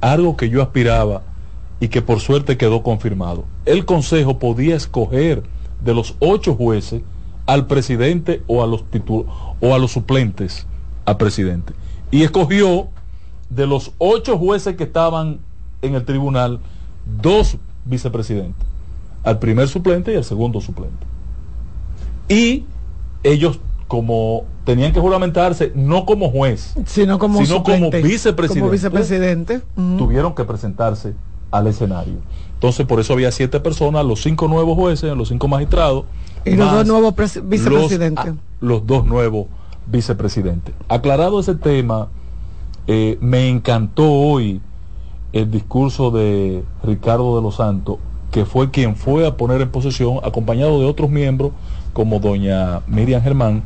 algo 0.00 0.36
que 0.36 0.48
yo 0.48 0.62
aspiraba 0.62 1.22
y 1.80 1.88
que 1.88 2.02
por 2.02 2.20
suerte 2.20 2.56
quedó 2.56 2.82
confirmado. 2.82 3.44
El 3.64 3.84
Consejo 3.84 4.38
podía 4.38 4.76
escoger 4.76 5.42
de 5.82 5.94
los 5.94 6.14
ocho 6.20 6.54
jueces 6.54 7.02
al 7.46 7.66
presidente 7.66 8.42
o 8.46 8.62
a 8.62 8.66
los 8.66 8.84
o 9.60 9.74
a 9.74 9.78
los 9.78 9.92
suplentes 9.92 10.66
al 11.04 11.16
presidente. 11.16 11.72
Y 12.10 12.22
escogió 12.22 12.88
de 13.48 13.66
los 13.66 13.92
ocho 13.98 14.36
jueces 14.36 14.76
que 14.76 14.84
estaban 14.84 15.38
en 15.80 15.94
el 15.94 16.04
tribunal 16.04 16.60
dos 17.22 17.56
vicepresidentes, 17.84 18.67
al 19.28 19.38
primer 19.38 19.68
suplente 19.68 20.10
y 20.12 20.16
al 20.16 20.24
segundo 20.24 20.58
suplente. 20.62 21.06
Y 22.28 22.64
ellos 23.22 23.60
como 23.88 24.44
tenían 24.64 24.92
que 24.92 25.00
juramentarse 25.00 25.70
no 25.74 26.06
como 26.06 26.30
juez, 26.30 26.74
Sino 26.86 27.18
como 27.18 27.44
Sino 27.44 27.62
como 27.62 27.76
suplente, 27.86 28.02
vicepresidente. 28.02 28.60
Como 28.60 28.70
vicepresidente. 28.72 29.60
Ujú. 29.76 29.96
tuvieron 29.98 30.34
que 30.34 30.44
presentarse 30.44 31.12
al 31.50 31.66
escenario. 31.66 32.14
Entonces 32.54 32.86
por 32.86 33.00
eso 33.00 33.12
había 33.12 33.30
siete 33.32 33.60
personas, 33.60 34.04
los 34.04 34.22
cinco 34.22 34.48
nuevos 34.48 34.76
jueces, 34.76 35.14
los 35.16 35.28
cinco 35.28 35.46
magistrados. 35.46 36.04
Y 36.46 36.54
los 36.56 36.70
dos 36.72 36.86
nuevos 36.86 37.14
presi- 37.14 37.42
vicepresidentes. 37.46 38.24
Los, 38.26 38.34
ah, 38.36 38.42
los 38.60 38.86
dos 38.86 39.06
nuevos 39.06 39.46
vicepresidentes. 39.86 40.74
Aclarado 40.88 41.38
ese 41.40 41.54
tema, 41.54 42.08
eh, 42.86 43.18
me 43.20 43.48
encantó 43.50 44.10
hoy 44.10 44.60
el 45.34 45.50
discurso 45.50 46.10
de 46.10 46.64
Ricardo 46.82 47.36
de 47.36 47.42
los 47.42 47.56
Santos, 47.56 47.98
que 48.30 48.44
fue 48.44 48.70
quien 48.70 48.96
fue 48.96 49.26
a 49.26 49.36
poner 49.36 49.60
en 49.60 49.70
posesión, 49.70 50.18
acompañado 50.22 50.80
de 50.80 50.86
otros 50.86 51.10
miembros, 51.10 51.52
como 51.92 52.20
doña 52.20 52.82
Miriam 52.86 53.22
Germán, 53.22 53.62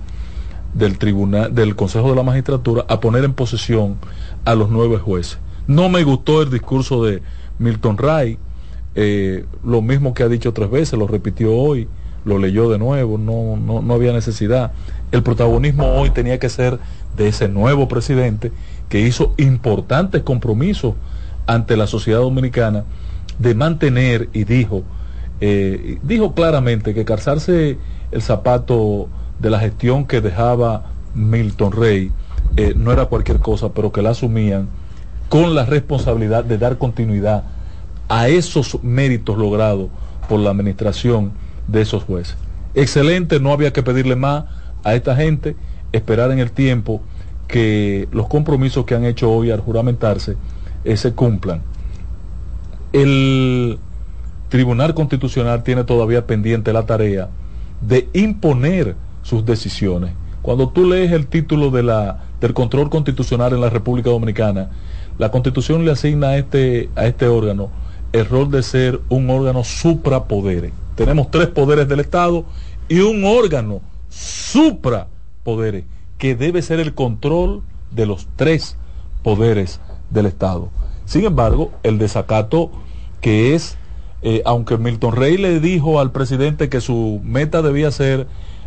del 0.74 0.98
tribunal, 0.98 1.54
del 1.54 1.76
Consejo 1.76 2.10
de 2.10 2.16
la 2.16 2.22
Magistratura, 2.22 2.84
a 2.88 3.00
poner 3.00 3.24
en 3.24 3.34
posesión 3.34 3.96
a 4.44 4.54
los 4.54 4.70
nueve 4.70 4.98
jueces. 4.98 5.38
No 5.66 5.88
me 5.88 6.02
gustó 6.02 6.42
el 6.42 6.50
discurso 6.50 7.04
de 7.04 7.22
Milton 7.58 7.98
Ray, 7.98 8.38
eh, 8.94 9.44
lo 9.64 9.82
mismo 9.82 10.14
que 10.14 10.22
ha 10.22 10.28
dicho 10.28 10.52
tres 10.52 10.70
veces, 10.70 10.98
lo 10.98 11.06
repitió 11.06 11.54
hoy, 11.54 11.88
lo 12.24 12.38
leyó 12.38 12.70
de 12.70 12.78
nuevo, 12.78 13.18
no, 13.18 13.56
no, 13.56 13.82
no 13.82 13.94
había 13.94 14.12
necesidad. 14.12 14.72
El 15.10 15.22
protagonismo 15.22 15.86
hoy 15.94 16.10
tenía 16.10 16.38
que 16.38 16.48
ser 16.48 16.78
de 17.16 17.28
ese 17.28 17.48
nuevo 17.48 17.88
presidente 17.88 18.52
que 18.88 19.00
hizo 19.00 19.34
importantes 19.38 20.22
compromisos 20.22 20.94
ante 21.46 21.76
la 21.76 21.86
sociedad 21.86 22.20
dominicana 22.20 22.84
de 23.42 23.54
mantener 23.54 24.28
y 24.32 24.44
dijo, 24.44 24.84
eh, 25.40 25.98
dijo 26.02 26.34
claramente 26.34 26.94
que 26.94 27.04
calzarse 27.04 27.76
el 28.12 28.22
zapato 28.22 29.08
de 29.40 29.50
la 29.50 29.58
gestión 29.58 30.06
que 30.06 30.20
dejaba 30.20 30.92
Milton 31.14 31.72
Rey 31.72 32.12
eh, 32.56 32.74
no 32.76 32.92
era 32.92 33.06
cualquier 33.06 33.40
cosa, 33.40 33.70
pero 33.70 33.92
que 33.92 34.02
la 34.02 34.10
asumían 34.10 34.68
con 35.28 35.54
la 35.54 35.64
responsabilidad 35.64 36.44
de 36.44 36.58
dar 36.58 36.78
continuidad 36.78 37.44
a 38.08 38.28
esos 38.28 38.82
méritos 38.84 39.36
logrados 39.38 39.88
por 40.28 40.38
la 40.38 40.50
administración 40.50 41.32
de 41.66 41.80
esos 41.82 42.04
jueces. 42.04 42.36
Excelente, 42.74 43.40
no 43.40 43.52
había 43.52 43.72
que 43.72 43.82
pedirle 43.82 44.16
más 44.16 44.44
a 44.84 44.94
esta 44.94 45.16
gente, 45.16 45.56
esperar 45.92 46.30
en 46.30 46.38
el 46.38 46.52
tiempo 46.52 47.00
que 47.48 48.08
los 48.12 48.28
compromisos 48.28 48.84
que 48.84 48.94
han 48.94 49.04
hecho 49.04 49.30
hoy 49.30 49.50
al 49.50 49.60
juramentarse 49.60 50.36
eh, 50.84 50.96
se 50.96 51.12
cumplan. 51.12 51.62
El 52.92 53.78
Tribunal 54.48 54.92
Constitucional 54.94 55.62
tiene 55.62 55.84
todavía 55.84 56.26
pendiente 56.26 56.72
la 56.74 56.84
tarea 56.84 57.30
de 57.80 58.08
imponer 58.12 58.96
sus 59.22 59.46
decisiones. 59.46 60.12
Cuando 60.42 60.68
tú 60.68 60.84
lees 60.84 61.12
el 61.12 61.26
título 61.26 61.70
de 61.70 61.82
la, 61.82 62.24
del 62.40 62.52
control 62.52 62.90
constitucional 62.90 63.54
en 63.54 63.60
la 63.60 63.70
República 63.70 64.10
Dominicana, 64.10 64.70
la 65.18 65.30
Constitución 65.30 65.84
le 65.84 65.92
asigna 65.92 66.28
a 66.28 66.36
este, 66.36 66.90
a 66.96 67.06
este 67.06 67.28
órgano 67.28 67.70
el 68.12 68.26
rol 68.26 68.50
de 68.50 68.62
ser 68.62 69.00
un 69.08 69.30
órgano 69.30 69.64
suprapoderes. 69.64 70.72
Tenemos 70.94 71.30
tres 71.30 71.48
poderes 71.48 71.88
del 71.88 72.00
Estado 72.00 72.44
y 72.88 73.00
un 73.00 73.24
órgano 73.24 73.80
suprapoderes 74.10 75.84
que 76.18 76.34
debe 76.34 76.60
ser 76.60 76.78
el 76.78 76.94
control 76.94 77.62
de 77.90 78.04
los 78.04 78.28
tres 78.36 78.76
poderes 79.22 79.80
del 80.10 80.26
Estado. 80.26 80.68
Sin 81.04 81.24
embargo, 81.24 81.72
el 81.82 81.98
desacato 81.98 82.70
que 83.20 83.54
es, 83.54 83.76
eh, 84.22 84.42
aunque 84.44 84.78
Milton 84.78 85.14
Rey 85.14 85.36
le 85.36 85.60
dijo 85.60 86.00
al 86.00 86.12
presidente 86.12 86.68
que 86.68 86.80
su 86.80 87.20
meta 87.24 87.62
debía 87.62 87.90
ser 87.90 88.26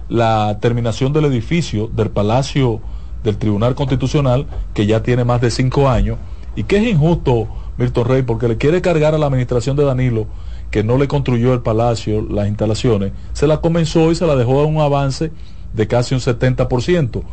la 0.09 0.59
terminación 0.61 1.13
del 1.13 1.25
edificio 1.25 1.87
del 1.87 2.09
Palacio 2.09 2.81
del 3.23 3.37
Tribunal 3.37 3.75
Constitucional, 3.75 4.45
que 4.73 4.85
ya 4.85 5.01
tiene 5.01 5.23
más 5.23 5.41
de 5.41 5.51
cinco 5.51 5.89
años, 5.89 6.17
y 6.55 6.63
que 6.63 6.77
es 6.77 6.87
injusto 6.87 7.47
Milton 7.77 8.05
Rey 8.05 8.21
porque 8.21 8.47
le 8.47 8.57
quiere 8.57 8.81
cargar 8.81 9.15
a 9.15 9.17
la 9.17 9.25
administración 9.25 9.75
de 9.75 9.83
Danilo 9.83 10.27
que 10.71 10.83
no 10.83 10.97
le 10.97 11.07
construyó 11.07 11.53
el 11.53 11.61
palacio, 11.61 12.21
las 12.21 12.47
instalaciones, 12.47 13.13
se 13.33 13.47
la 13.47 13.61
comenzó 13.61 14.11
y 14.11 14.15
se 14.15 14.27
la 14.27 14.35
dejó 14.35 14.59
a 14.59 14.65
un 14.65 14.79
avance 14.79 15.31
de 15.73 15.87
casi 15.87 16.15
un 16.15 16.21
70%, 16.21 17.23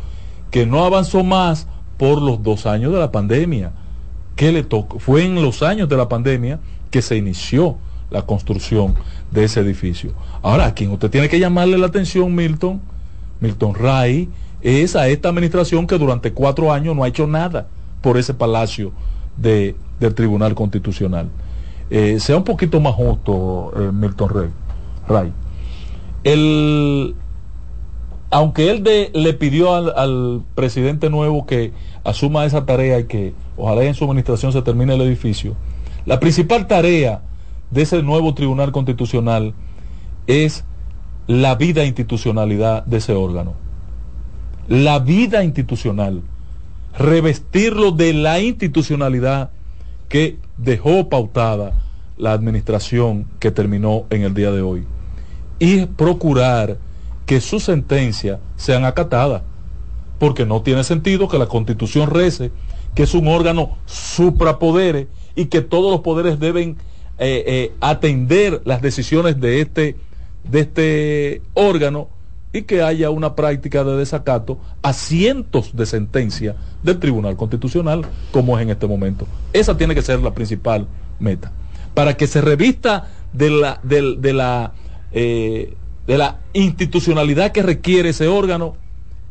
que 0.51 0.65
no 0.65 0.85
avanzó 0.85 1.23
más 1.23 1.67
por 1.97 2.21
los 2.21 2.41
dos 2.43 2.65
años 2.65 2.93
de 2.93 2.99
la 2.99 3.11
pandemia. 3.11 3.73
Que 4.35 4.51
le 4.51 4.63
tocó? 4.63 4.99
Fue 4.99 5.25
en 5.25 5.35
los 5.35 5.63
años 5.63 5.89
de 5.89 5.97
la 5.97 6.09
pandemia 6.09 6.59
que 6.91 7.01
se 7.01 7.17
inició 7.17 7.77
la 8.09 8.21
construcción 8.21 8.95
de 9.31 9.43
ese 9.43 9.59
edificio. 9.59 10.13
Ahora, 10.41 10.67
a 10.67 10.73
quien 10.73 10.91
usted 10.91 11.09
tiene 11.09 11.29
que 11.29 11.39
llamarle 11.39 11.77
la 11.77 11.87
atención, 11.87 12.33
Milton, 12.33 12.81
Milton 13.39 13.73
Ray, 13.73 14.29
es 14.61 14.95
a 14.95 15.07
esta 15.07 15.29
administración 15.29 15.87
que 15.87 15.97
durante 15.97 16.31
cuatro 16.31 16.71
años 16.71 16.95
no 16.95 17.03
ha 17.03 17.07
hecho 17.07 17.27
nada 17.27 17.67
por 18.01 18.17
ese 18.17 18.33
palacio 18.33 18.91
de, 19.37 19.75
del 19.99 20.13
Tribunal 20.13 20.55
Constitucional. 20.55 21.29
Eh, 21.89 22.19
sea 22.19 22.37
un 22.37 22.43
poquito 22.43 22.79
más 22.79 22.93
justo, 22.93 23.71
eh, 23.75 23.91
Milton 23.91 24.29
Ray. 25.07 25.33
El, 26.23 27.15
aunque 28.29 28.71
él 28.71 29.11
le 29.13 29.33
pidió 29.33 29.75
al, 29.75 29.93
al, 29.95 30.43
presidente 30.55 31.09
nuevo 31.09 31.45
que 31.45 31.73
asuma 32.03 32.45
esa 32.45 32.65
tarea 32.65 32.99
y 32.99 33.05
que 33.05 33.33
ojalá 33.57 33.83
en 33.83 33.93
su 33.93 34.03
administración 34.05 34.51
se 34.51 34.61
termine 34.61 34.95
el 34.95 35.01
edificio, 35.01 35.55
la 36.05 36.19
principal 36.19 36.67
tarea 36.67 37.21
de 37.71 37.81
ese 37.81 38.03
nuevo 38.03 38.33
Tribunal 38.33 38.71
Constitucional 38.71 39.53
es 40.27 40.63
la 41.27 41.55
vida 41.55 41.85
institucionalidad 41.85 42.85
de 42.85 42.97
ese 42.97 43.13
órgano. 43.13 43.53
La 44.67 44.99
vida 44.99 45.43
institucional. 45.43 46.21
Revestirlo 46.97 47.91
de 47.91 48.13
la 48.13 48.39
institucionalidad 48.39 49.49
que 50.09 50.37
dejó 50.57 51.09
pautada 51.09 51.73
la 52.17 52.33
administración 52.33 53.25
que 53.39 53.51
terminó 53.51 54.05
en 54.09 54.23
el 54.23 54.33
día 54.33 54.51
de 54.51 54.61
hoy. 54.61 54.83
Y 55.59 55.85
procurar 55.85 56.77
que 57.25 57.41
sus 57.41 57.63
sentencias 57.63 58.39
sean 58.55 58.85
acatadas. 58.85 59.41
Porque 60.23 60.45
no 60.45 60.61
tiene 60.61 60.85
sentido 60.85 61.27
que 61.27 61.37
la 61.37 61.47
constitución 61.47 62.09
rece 62.09 62.49
que 62.95 63.03
es 63.03 63.13
un 63.13 63.27
órgano 63.27 63.75
suprapoderes 63.85 65.07
y 65.35 65.47
que 65.47 65.59
todos 65.59 65.91
los 65.91 65.99
poderes 65.99 66.39
deben 66.39 66.77
eh, 67.17 67.43
eh, 67.45 67.71
atender 67.81 68.61
las 68.63 68.81
decisiones 68.81 69.41
de 69.41 69.59
este, 69.59 69.97
de 70.49 70.59
este 70.61 71.41
órgano 71.55 72.07
y 72.53 72.61
que 72.61 72.81
haya 72.81 73.09
una 73.09 73.35
práctica 73.35 73.83
de 73.83 73.97
desacato 73.97 74.59
a 74.81 74.93
cientos 74.93 75.75
de 75.75 75.85
sentencias 75.85 76.55
del 76.83 76.99
Tribunal 76.99 77.35
Constitucional, 77.35 78.05
como 78.31 78.57
es 78.57 78.63
en 78.63 78.69
este 78.69 78.87
momento. 78.87 79.27
Esa 79.51 79.75
tiene 79.75 79.93
que 79.93 80.03
ser 80.03 80.21
la 80.21 80.33
principal 80.33 80.87
meta. 81.19 81.51
Para 81.93 82.15
que 82.15 82.27
se 82.27 82.39
revista 82.39 83.09
de 83.33 83.49
la, 83.49 83.81
de, 83.83 84.31
la, 84.31 84.71
eh, 85.11 85.73
de 86.07 86.17
la 86.17 86.39
institucionalidad 86.53 87.51
que 87.51 87.61
requiere 87.61 88.07
ese 88.07 88.29
órgano, 88.29 88.77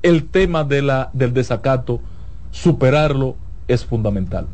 el 0.02 0.24
tema 0.24 0.64
de 0.64 0.82
la, 0.82 1.10
del 1.12 1.32
desacato, 1.32 2.00
superarlo 2.50 3.36
es 3.68 3.84
fundamental. 3.84 4.46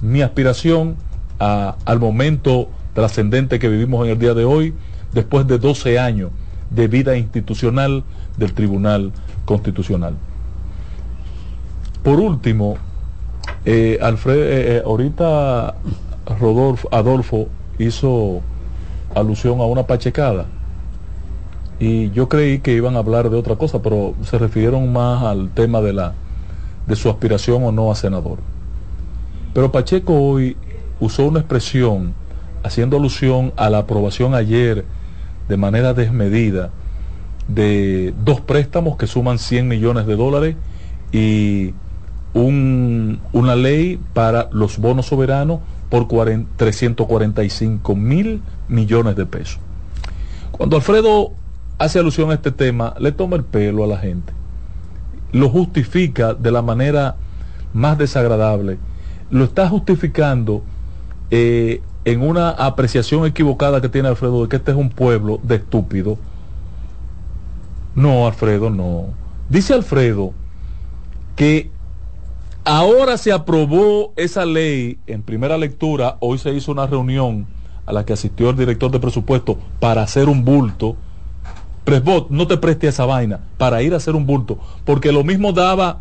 Mi 0.00 0.22
aspiración 0.22 0.96
al 1.38 2.00
momento 2.00 2.68
trascendente 2.94 3.58
que 3.58 3.68
vivimos 3.68 4.04
en 4.04 4.12
el 4.12 4.18
día 4.18 4.34
de 4.34 4.44
hoy, 4.44 4.74
después 5.12 5.46
de 5.46 5.58
12 5.58 5.98
años 5.98 6.30
de 6.70 6.88
vida 6.88 7.16
institucional 7.16 8.02
del 8.36 8.52
Tribunal 8.52 9.12
Constitucional. 9.44 10.14
Por 12.02 12.20
último, 12.20 12.76
eh, 13.64 13.98
eh, 14.00 14.16
eh, 14.26 14.82
ahorita 14.84 15.74
Rodolfo, 16.40 16.88
Adolfo 16.92 17.48
hizo 17.78 18.40
alusión 19.14 19.60
a 19.60 19.64
una 19.64 19.84
pachecada 19.84 20.46
y 21.80 22.10
yo 22.10 22.28
creí 22.28 22.58
que 22.58 22.72
iban 22.72 22.96
a 22.96 23.00
hablar 23.00 23.30
de 23.30 23.36
otra 23.36 23.56
cosa, 23.56 23.80
pero 23.82 24.14
se 24.22 24.38
refirieron 24.38 24.92
más 24.92 25.22
al 25.22 25.50
tema 25.50 25.80
de 25.80 25.92
la 25.92 26.14
de 26.86 26.96
su 26.96 27.10
aspiración 27.10 27.62
o 27.64 27.70
no 27.70 27.92
a 27.92 27.94
senador. 27.94 28.38
Pero 29.52 29.70
Pacheco 29.70 30.14
hoy 30.14 30.56
usó 31.00 31.26
una 31.26 31.40
expresión 31.40 32.14
haciendo 32.62 32.96
alusión 32.96 33.52
a 33.56 33.70
la 33.70 33.78
aprobación 33.78 34.34
ayer 34.34 34.84
de 35.48 35.56
manera 35.56 35.94
desmedida 35.94 36.70
de 37.46 38.14
dos 38.24 38.40
préstamos 38.40 38.96
que 38.96 39.06
suman 39.06 39.38
100 39.38 39.68
millones 39.68 40.06
de 40.06 40.16
dólares 40.16 40.56
y 41.12 41.74
un, 42.34 43.20
una 43.32 43.56
ley 43.56 43.98
para 44.12 44.48
los 44.52 44.78
bonos 44.78 45.06
soberanos 45.06 45.60
por 45.88 46.08
40, 46.08 46.50
345 46.56 47.94
mil 47.94 48.42
millones 48.68 49.16
de 49.16 49.26
pesos. 49.26 49.58
Cuando 50.52 50.76
Alfredo 50.76 51.32
hace 51.78 51.98
alusión 51.98 52.30
a 52.30 52.34
este 52.34 52.50
tema, 52.50 52.94
le 52.98 53.12
toma 53.12 53.36
el 53.36 53.44
pelo 53.44 53.84
a 53.84 53.86
la 53.86 53.98
gente, 53.98 54.32
lo 55.32 55.48
justifica 55.48 56.34
de 56.34 56.50
la 56.50 56.62
manera 56.62 57.16
más 57.72 57.98
desagradable, 57.98 58.78
lo 59.30 59.44
está 59.44 59.68
justificando 59.68 60.62
eh, 61.30 61.82
en 62.04 62.22
una 62.22 62.50
apreciación 62.50 63.26
equivocada 63.26 63.80
que 63.80 63.88
tiene 63.88 64.08
Alfredo 64.08 64.42
de 64.42 64.48
que 64.48 64.56
este 64.56 64.70
es 64.70 64.76
un 64.76 64.88
pueblo 64.88 65.40
de 65.42 65.56
estúpido. 65.56 66.16
No, 67.94 68.26
Alfredo, 68.26 68.70
no. 68.70 69.08
Dice 69.48 69.74
Alfredo 69.74 70.32
que 71.36 71.70
ahora 72.64 73.18
se 73.18 73.32
aprobó 73.32 74.12
esa 74.16 74.44
ley 74.44 74.98
en 75.06 75.22
primera 75.22 75.58
lectura, 75.58 76.16
hoy 76.20 76.38
se 76.38 76.52
hizo 76.52 76.72
una 76.72 76.86
reunión 76.86 77.46
a 77.86 77.92
la 77.92 78.04
que 78.04 78.12
asistió 78.12 78.50
el 78.50 78.56
director 78.56 78.90
de 78.90 79.00
presupuesto 79.00 79.58
para 79.80 80.02
hacer 80.02 80.28
un 80.28 80.44
bulto. 80.44 80.96
Presbot, 81.88 82.28
no 82.28 82.46
te 82.46 82.58
preste 82.58 82.86
esa 82.86 83.06
vaina 83.06 83.40
para 83.56 83.80
ir 83.80 83.94
a 83.94 83.96
hacer 83.96 84.14
un 84.14 84.26
bulto, 84.26 84.58
porque 84.84 85.10
lo 85.10 85.24
mismo 85.24 85.54
daba 85.54 86.00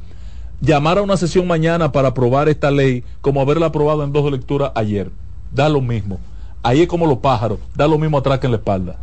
llamar 0.59 0.97
a 0.97 1.01
una 1.01 1.15
sesión 1.15 1.47
mañana 1.47 1.93
para 1.93 2.09
aprobar 2.09 2.49
esta 2.49 2.72
ley 2.72 3.05
como 3.22 3.39
haberla 3.39 3.68
aprobado 3.68 4.03
en 4.03 4.11
dos 4.11 4.30
lecturas 4.30 4.73
ayer 4.76 5.11
da 5.53 5.69
lo 5.69 5.80
mismo. 5.80 6.19
Ahí 6.61 6.81
es 6.81 6.89
como 6.89 7.07
los 7.07 7.19
pájaros, 7.19 7.59
da 7.73 7.88
lo 7.88 7.97
mismo 7.97 8.18
atrás 8.18 8.39
que 8.39 8.47
en 8.47 8.51
la 8.51 8.57
espalda. 8.57 8.97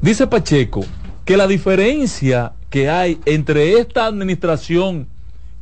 Dice 0.00 0.28
Pacheco 0.28 0.84
que 1.24 1.36
la 1.36 1.48
diferencia 1.48 2.52
que 2.70 2.88
hay 2.88 3.18
entre 3.24 3.80
esta 3.80 4.06
administración 4.06 5.08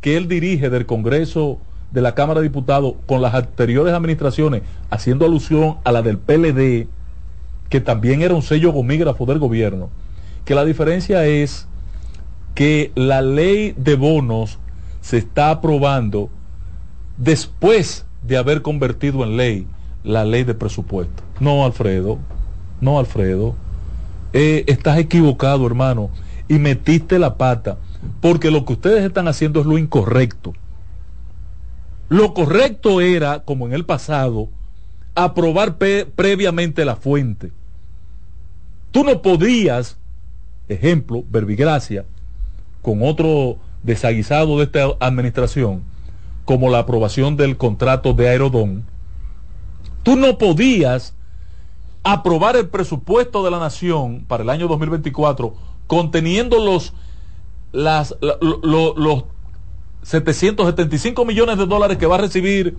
que 0.02 0.18
él 0.18 0.28
dirige 0.28 0.68
del 0.68 0.84
Congreso 0.84 1.58
de 1.90 2.02
la 2.02 2.14
Cámara 2.14 2.40
de 2.40 2.48
Diputados 2.48 2.96
con 3.06 3.22
las 3.22 3.32
anteriores 3.32 3.94
administraciones, 3.94 4.60
haciendo 4.90 5.24
alusión 5.24 5.78
a 5.84 5.92
la 5.92 6.02
del 6.02 6.18
PLD, 6.18 6.86
que 7.74 7.80
también 7.80 8.22
era 8.22 8.34
un 8.34 8.42
sello 8.42 8.70
gomígrafo 8.70 9.26
del 9.26 9.40
gobierno, 9.40 9.90
que 10.44 10.54
la 10.54 10.64
diferencia 10.64 11.26
es 11.26 11.66
que 12.54 12.92
la 12.94 13.20
ley 13.20 13.74
de 13.76 13.96
bonos 13.96 14.60
se 15.00 15.18
está 15.18 15.50
aprobando 15.50 16.30
después 17.16 18.06
de 18.22 18.36
haber 18.36 18.62
convertido 18.62 19.24
en 19.24 19.36
ley 19.36 19.66
la 20.04 20.24
ley 20.24 20.44
de 20.44 20.54
presupuesto. 20.54 21.24
No, 21.40 21.64
Alfredo, 21.64 22.18
no, 22.80 23.00
Alfredo, 23.00 23.56
eh, 24.32 24.62
estás 24.68 24.98
equivocado, 24.98 25.66
hermano, 25.66 26.10
y 26.46 26.60
metiste 26.60 27.18
la 27.18 27.36
pata, 27.36 27.78
porque 28.20 28.52
lo 28.52 28.64
que 28.64 28.74
ustedes 28.74 29.02
están 29.02 29.26
haciendo 29.26 29.58
es 29.58 29.66
lo 29.66 29.78
incorrecto. 29.78 30.52
Lo 32.08 32.34
correcto 32.34 33.00
era, 33.00 33.40
como 33.40 33.66
en 33.66 33.72
el 33.72 33.84
pasado, 33.84 34.48
aprobar 35.16 35.76
previamente 35.76 36.84
la 36.84 36.94
fuente. 36.94 37.50
Tú 38.94 39.02
no 39.02 39.22
podías, 39.22 39.98
ejemplo, 40.68 41.24
Verbigracia, 41.28 42.04
con 42.80 43.02
otro 43.02 43.56
desaguisado 43.82 44.58
de 44.58 44.66
esta 44.66 44.86
administración, 45.00 45.82
como 46.44 46.70
la 46.70 46.78
aprobación 46.78 47.36
del 47.36 47.56
contrato 47.56 48.12
de 48.12 48.28
Aerodón, 48.28 48.84
tú 50.04 50.14
no 50.14 50.38
podías 50.38 51.16
aprobar 52.04 52.54
el 52.54 52.68
presupuesto 52.68 53.42
de 53.42 53.50
la 53.50 53.58
nación 53.58 54.26
para 54.28 54.44
el 54.44 54.50
año 54.50 54.68
2024 54.68 55.56
conteniendo 55.88 56.64
los, 56.64 56.94
los 57.72 59.24
775 60.04 61.24
millones 61.24 61.58
de 61.58 61.66
dólares 61.66 61.98
que 61.98 62.06
va 62.06 62.14
a 62.14 62.20
recibir 62.20 62.76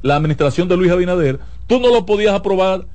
la 0.00 0.14
administración 0.14 0.68
de 0.68 0.76
Luis 0.76 0.92
Abinader, 0.92 1.40
tú 1.66 1.80
no 1.80 1.92
lo 1.92 2.06
podías 2.06 2.34
aprobar 2.34 2.86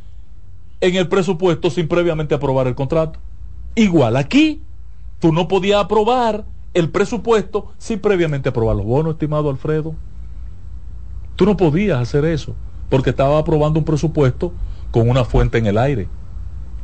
en 0.81 0.95
el 0.95 1.07
presupuesto 1.07 1.69
sin 1.69 1.87
previamente 1.87 2.35
aprobar 2.35 2.67
el 2.67 2.75
contrato. 2.75 3.19
Igual 3.75 4.17
aquí, 4.17 4.61
tú 5.19 5.31
no 5.31 5.47
podías 5.47 5.83
aprobar 5.83 6.43
el 6.73 6.89
presupuesto 6.89 7.71
sin 7.77 7.99
previamente 7.99 8.49
aprobar 8.49 8.75
los 8.75 8.85
bonos, 8.85 9.13
estimado 9.13 9.49
Alfredo. 9.49 9.95
Tú 11.35 11.45
no 11.45 11.55
podías 11.55 11.99
hacer 11.99 12.25
eso, 12.25 12.55
porque 12.89 13.11
estaba 13.11 13.37
aprobando 13.37 13.79
un 13.79 13.85
presupuesto 13.85 14.51
con 14.91 15.09
una 15.09 15.23
fuente 15.23 15.57
en 15.57 15.67
el 15.67 15.77
aire. 15.77 16.07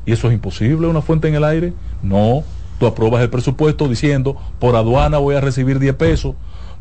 ¿Y 0.05 0.13
eso 0.13 0.27
es 0.29 0.33
imposible, 0.33 0.87
una 0.87 1.01
fuente 1.01 1.27
en 1.27 1.35
el 1.35 1.43
aire? 1.43 1.73
No, 2.01 2.43
tú 2.79 2.87
apruebas 2.87 3.21
el 3.21 3.29
presupuesto 3.29 3.87
diciendo, 3.87 4.37
por 4.59 4.75
aduana 4.75 5.17
voy 5.17 5.35
a 5.35 5.41
recibir 5.41 5.79
10 5.79 5.95
pesos, 5.95 6.35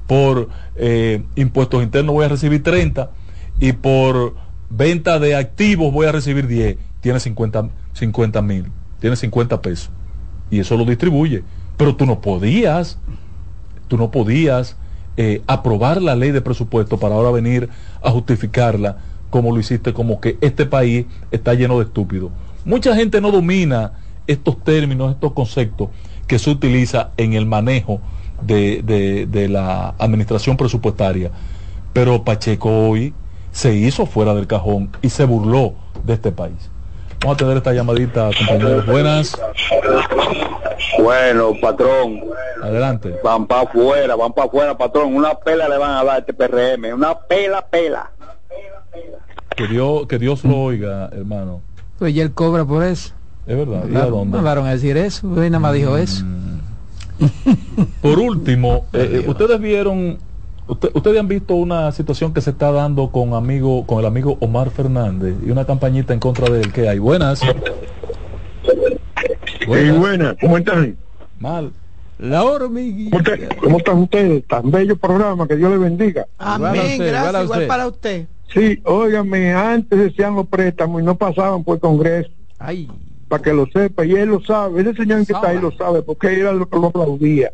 por 0.07 0.49
eh, 0.77 1.25
impuestos 1.35 1.83
internos 1.83 2.15
voy 2.15 2.25
a 2.25 2.29
recibir 2.29 2.63
30 2.63 3.11
y 3.59 3.73
por 3.73 4.35
venta 4.71 5.19
de 5.19 5.37
activos 5.37 5.93
voy 5.93 6.07
a 6.07 6.13
recibir 6.13 6.47
10. 6.47 6.77
Tiene 7.01 7.21
50 7.21 8.43
mil, 8.43 8.65
tiene 9.01 9.17
50 9.17 9.61
pesos. 9.63 9.91
Y 10.51 10.61
eso 10.61 10.77
lo 10.77 10.85
distribuye. 10.85 11.43
Pero 11.77 11.95
tú 11.97 12.07
no 12.07 12.21
podías, 12.21 12.99
tú 13.89 13.97
no 13.97 14.11
podías 14.11 14.77
eh, 15.17 15.43
aprobar 15.47 16.03
la 16.03 16.17
ley 16.17 16.31
de 16.31 16.41
presupuesto 16.41 16.99
para 16.99 17.15
ahora 17.15 17.31
venir 17.31 17.69
a 18.03 18.11
justificarla 18.11 18.99
como 19.31 19.53
lo 19.53 19.61
hiciste, 19.61 19.93
como 19.93 20.21
que 20.21 20.39
este 20.41 20.67
país 20.67 21.07
está 21.31 21.55
lleno 21.55 21.79
de 21.79 21.85
estúpidos. 21.85 22.31
Mucha 22.65 22.95
gente 22.95 23.21
no 23.21 23.31
domina 23.31 23.93
estos 24.27 24.63
términos, 24.65 25.13
estos 25.15 25.33
conceptos 25.33 25.91
que 26.27 26.39
se 26.39 26.51
utiliza 26.51 27.11
en 27.17 27.35
el 27.35 27.47
manejo 27.47 28.01
de, 28.43 28.83
de 29.29 29.49
la 29.49 29.95
administración 29.99 30.57
presupuestaria. 30.57 31.31
Pero 31.93 32.25
Pacheco 32.25 32.89
hoy 32.89 33.15
se 33.57 33.75
hizo 33.75 34.05
fuera 34.05 34.35
del 34.35 34.47
cajón 34.47 34.91
y 35.01 35.09
se 35.09 35.25
burló 35.25 35.73
de 36.05 36.13
este 36.13 36.31
país. 36.31 36.71
Vamos 37.21 37.37
a 37.37 37.39
tener 37.39 37.57
esta 37.57 37.73
llamadita, 37.73 38.29
compañeros. 38.37 38.85
Buenas. 38.85 39.41
Bueno, 40.99 41.53
patrón. 41.59 42.21
Adelante. 42.63 43.15
Van 43.25 43.47
para 43.47 43.63
afuera, 43.63 44.15
van 44.15 44.35
para 44.35 44.49
afuera, 44.49 44.77
patrón. 44.77 45.17
Una 45.17 45.35
pela 45.37 45.71
le 45.71 45.79
van 45.79 45.93
a 45.93 46.05
dar 46.05 46.17
a 46.17 46.19
este 46.19 46.35
PRM. 46.35 46.93
Una 46.93 47.19
pela, 47.19 47.67
pela. 47.67 48.11
Que 49.57 49.67
Dios, 49.67 50.07
que 50.07 50.19
Dios 50.19 50.45
lo 50.45 50.59
oiga, 50.59 51.09
hermano. 51.11 51.63
Pues 51.99 52.15
ya 52.15 52.25
él 52.25 52.35
cobra 52.35 52.67
por 52.67 52.85
eso. 52.85 53.15
Es 53.47 53.57
verdad. 53.57 53.85
¿Y 53.91 53.97
a 53.97 54.05
dónde? 54.05 54.37
Mandaron 54.37 54.67
a 54.67 54.73
decir 54.73 54.99
eso. 54.99 55.31
Hoy 55.31 55.49
nada 55.49 55.61
más 55.61 55.73
dijo 55.73 55.97
eso. 55.97 56.27
Mm. 56.27 56.61
por 58.03 58.19
último, 58.19 58.85
eh, 58.93 59.23
eh, 59.25 59.25
ustedes 59.27 59.59
vieron 59.59 60.19
ustedes 60.67 61.21
han 61.21 61.29
visto 61.29 61.55
una 61.55 61.93
situación 61.93 62.35
que 62.35 62.41
se 62.41 62.51
está 62.51 62.73
dando 62.73 63.11
con 63.11 63.35
amigo, 63.35 63.87
con 63.87 64.01
el 64.01 64.07
amigo 64.07 64.37
Omar 64.41 64.71
Fernández 64.71 65.37
y 65.45 65.51
una 65.51 65.65
campañita 65.65 66.13
en 66.13 66.21
contra 66.21 66.49
de 66.51 66.61
él 66.61 66.73
que 66.73 66.89
hay. 66.89 66.99
Buenas. 66.99 67.41
Buenas. 69.67 69.99
buenas. 69.99 70.37
¿Cómo 70.41 70.59
están? 70.59 70.97
Mal. 71.39 71.73
La 72.19 72.45
hormiguita. 72.45 73.19
¿Cómo, 73.37 73.61
¿Cómo, 73.61 73.79
están 73.79 73.99
ustedes? 73.99 74.47
Tan 74.47 74.71
bello 74.71 74.97
programa, 74.97 75.47
que 75.47 75.57
Dios 75.57 75.71
les 75.71 75.81
bendiga. 75.81 76.27
Amén, 76.39 76.99
gracias, 76.99 77.45
igual, 77.45 77.67
para 77.67 77.87
usted. 77.89 78.27
Sí, 78.53 78.81
óigame, 78.85 79.53
antes 79.53 79.99
decían 79.99 80.35
los 80.35 80.47
préstamos 80.47 81.03
y 81.03 81.05
no 81.05 81.17
pasaban 81.17 81.63
por 81.63 81.75
el 81.75 81.81
Congreso. 81.81 82.31
Ay. 82.59 82.89
Para 83.29 83.43
que 83.43 83.53
lo 83.53 83.67
sepa, 83.67 84.07
y 84.07 84.13
él 84.13 84.31
lo 84.31 84.41
sabe, 84.41 84.81
ese 84.81 84.95
señor 84.95 85.27
que 85.27 85.33
está 85.33 85.49
ahí 85.49 85.61
lo 85.61 85.73
sabe, 85.73 86.03
porque 86.03 86.29
él 86.29 86.41
era 86.41 86.53
lo 86.53 86.69
que 86.69 86.79
lo 86.79 86.87
aplaudía. 86.87 87.53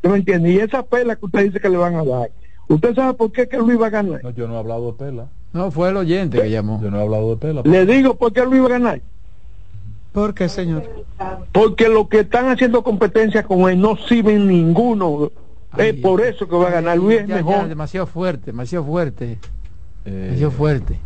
¿Tú 0.00 0.10
me 0.10 0.18
entiendes? 0.18 0.52
Y 0.52 0.58
esa 0.58 0.82
pela 0.82 1.16
que 1.16 1.26
usted 1.26 1.44
dice 1.44 1.60
que 1.60 1.68
le 1.68 1.76
van 1.76 1.96
a 1.96 2.04
dar, 2.04 2.30
¿usted 2.68 2.94
sabe 2.94 3.14
por 3.14 3.32
qué 3.32 3.48
que 3.48 3.58
Luis 3.58 3.80
va 3.80 3.86
a 3.88 3.90
ganar? 3.90 4.22
No, 4.22 4.30
yo 4.30 4.46
no 4.46 4.54
he 4.54 4.58
hablado 4.58 4.92
de 4.92 4.98
pela. 4.98 5.28
No, 5.52 5.70
fue 5.70 5.88
el 5.88 5.96
oyente 5.96 6.40
que 6.40 6.50
llamó. 6.50 6.80
Yo 6.82 6.90
no 6.90 6.98
he 6.98 7.02
hablado 7.02 7.30
de 7.30 7.36
pela. 7.36 7.62
Le 7.64 7.86
digo 7.86 8.14
por 8.14 8.32
qué 8.32 8.44
Luis 8.44 8.62
va 8.62 8.66
a 8.66 8.70
ganar. 8.70 9.00
¿Por 10.12 10.34
qué, 10.34 10.48
señor? 10.48 10.84
Porque 11.52 11.88
los 11.88 12.08
que 12.08 12.20
están 12.20 12.48
haciendo 12.48 12.82
competencia 12.82 13.42
con 13.42 13.70
él 13.70 13.80
no 13.80 13.96
sirven 13.96 14.46
ninguno. 14.46 15.30
es 15.76 15.94
por 15.94 16.20
eso 16.20 16.48
que 16.48 16.56
va 16.56 16.68
a 16.68 16.72
ganar. 16.72 16.98
Luis 16.98 17.20
es 17.20 17.28
mejor. 17.28 17.68
demasiado 17.68 18.06
fuerte, 18.06 18.46
demasiado 18.46 18.84
fuerte. 18.84 19.38
Eh, 20.04 20.10
demasiado 20.10 20.50
fuerte. 20.50 20.98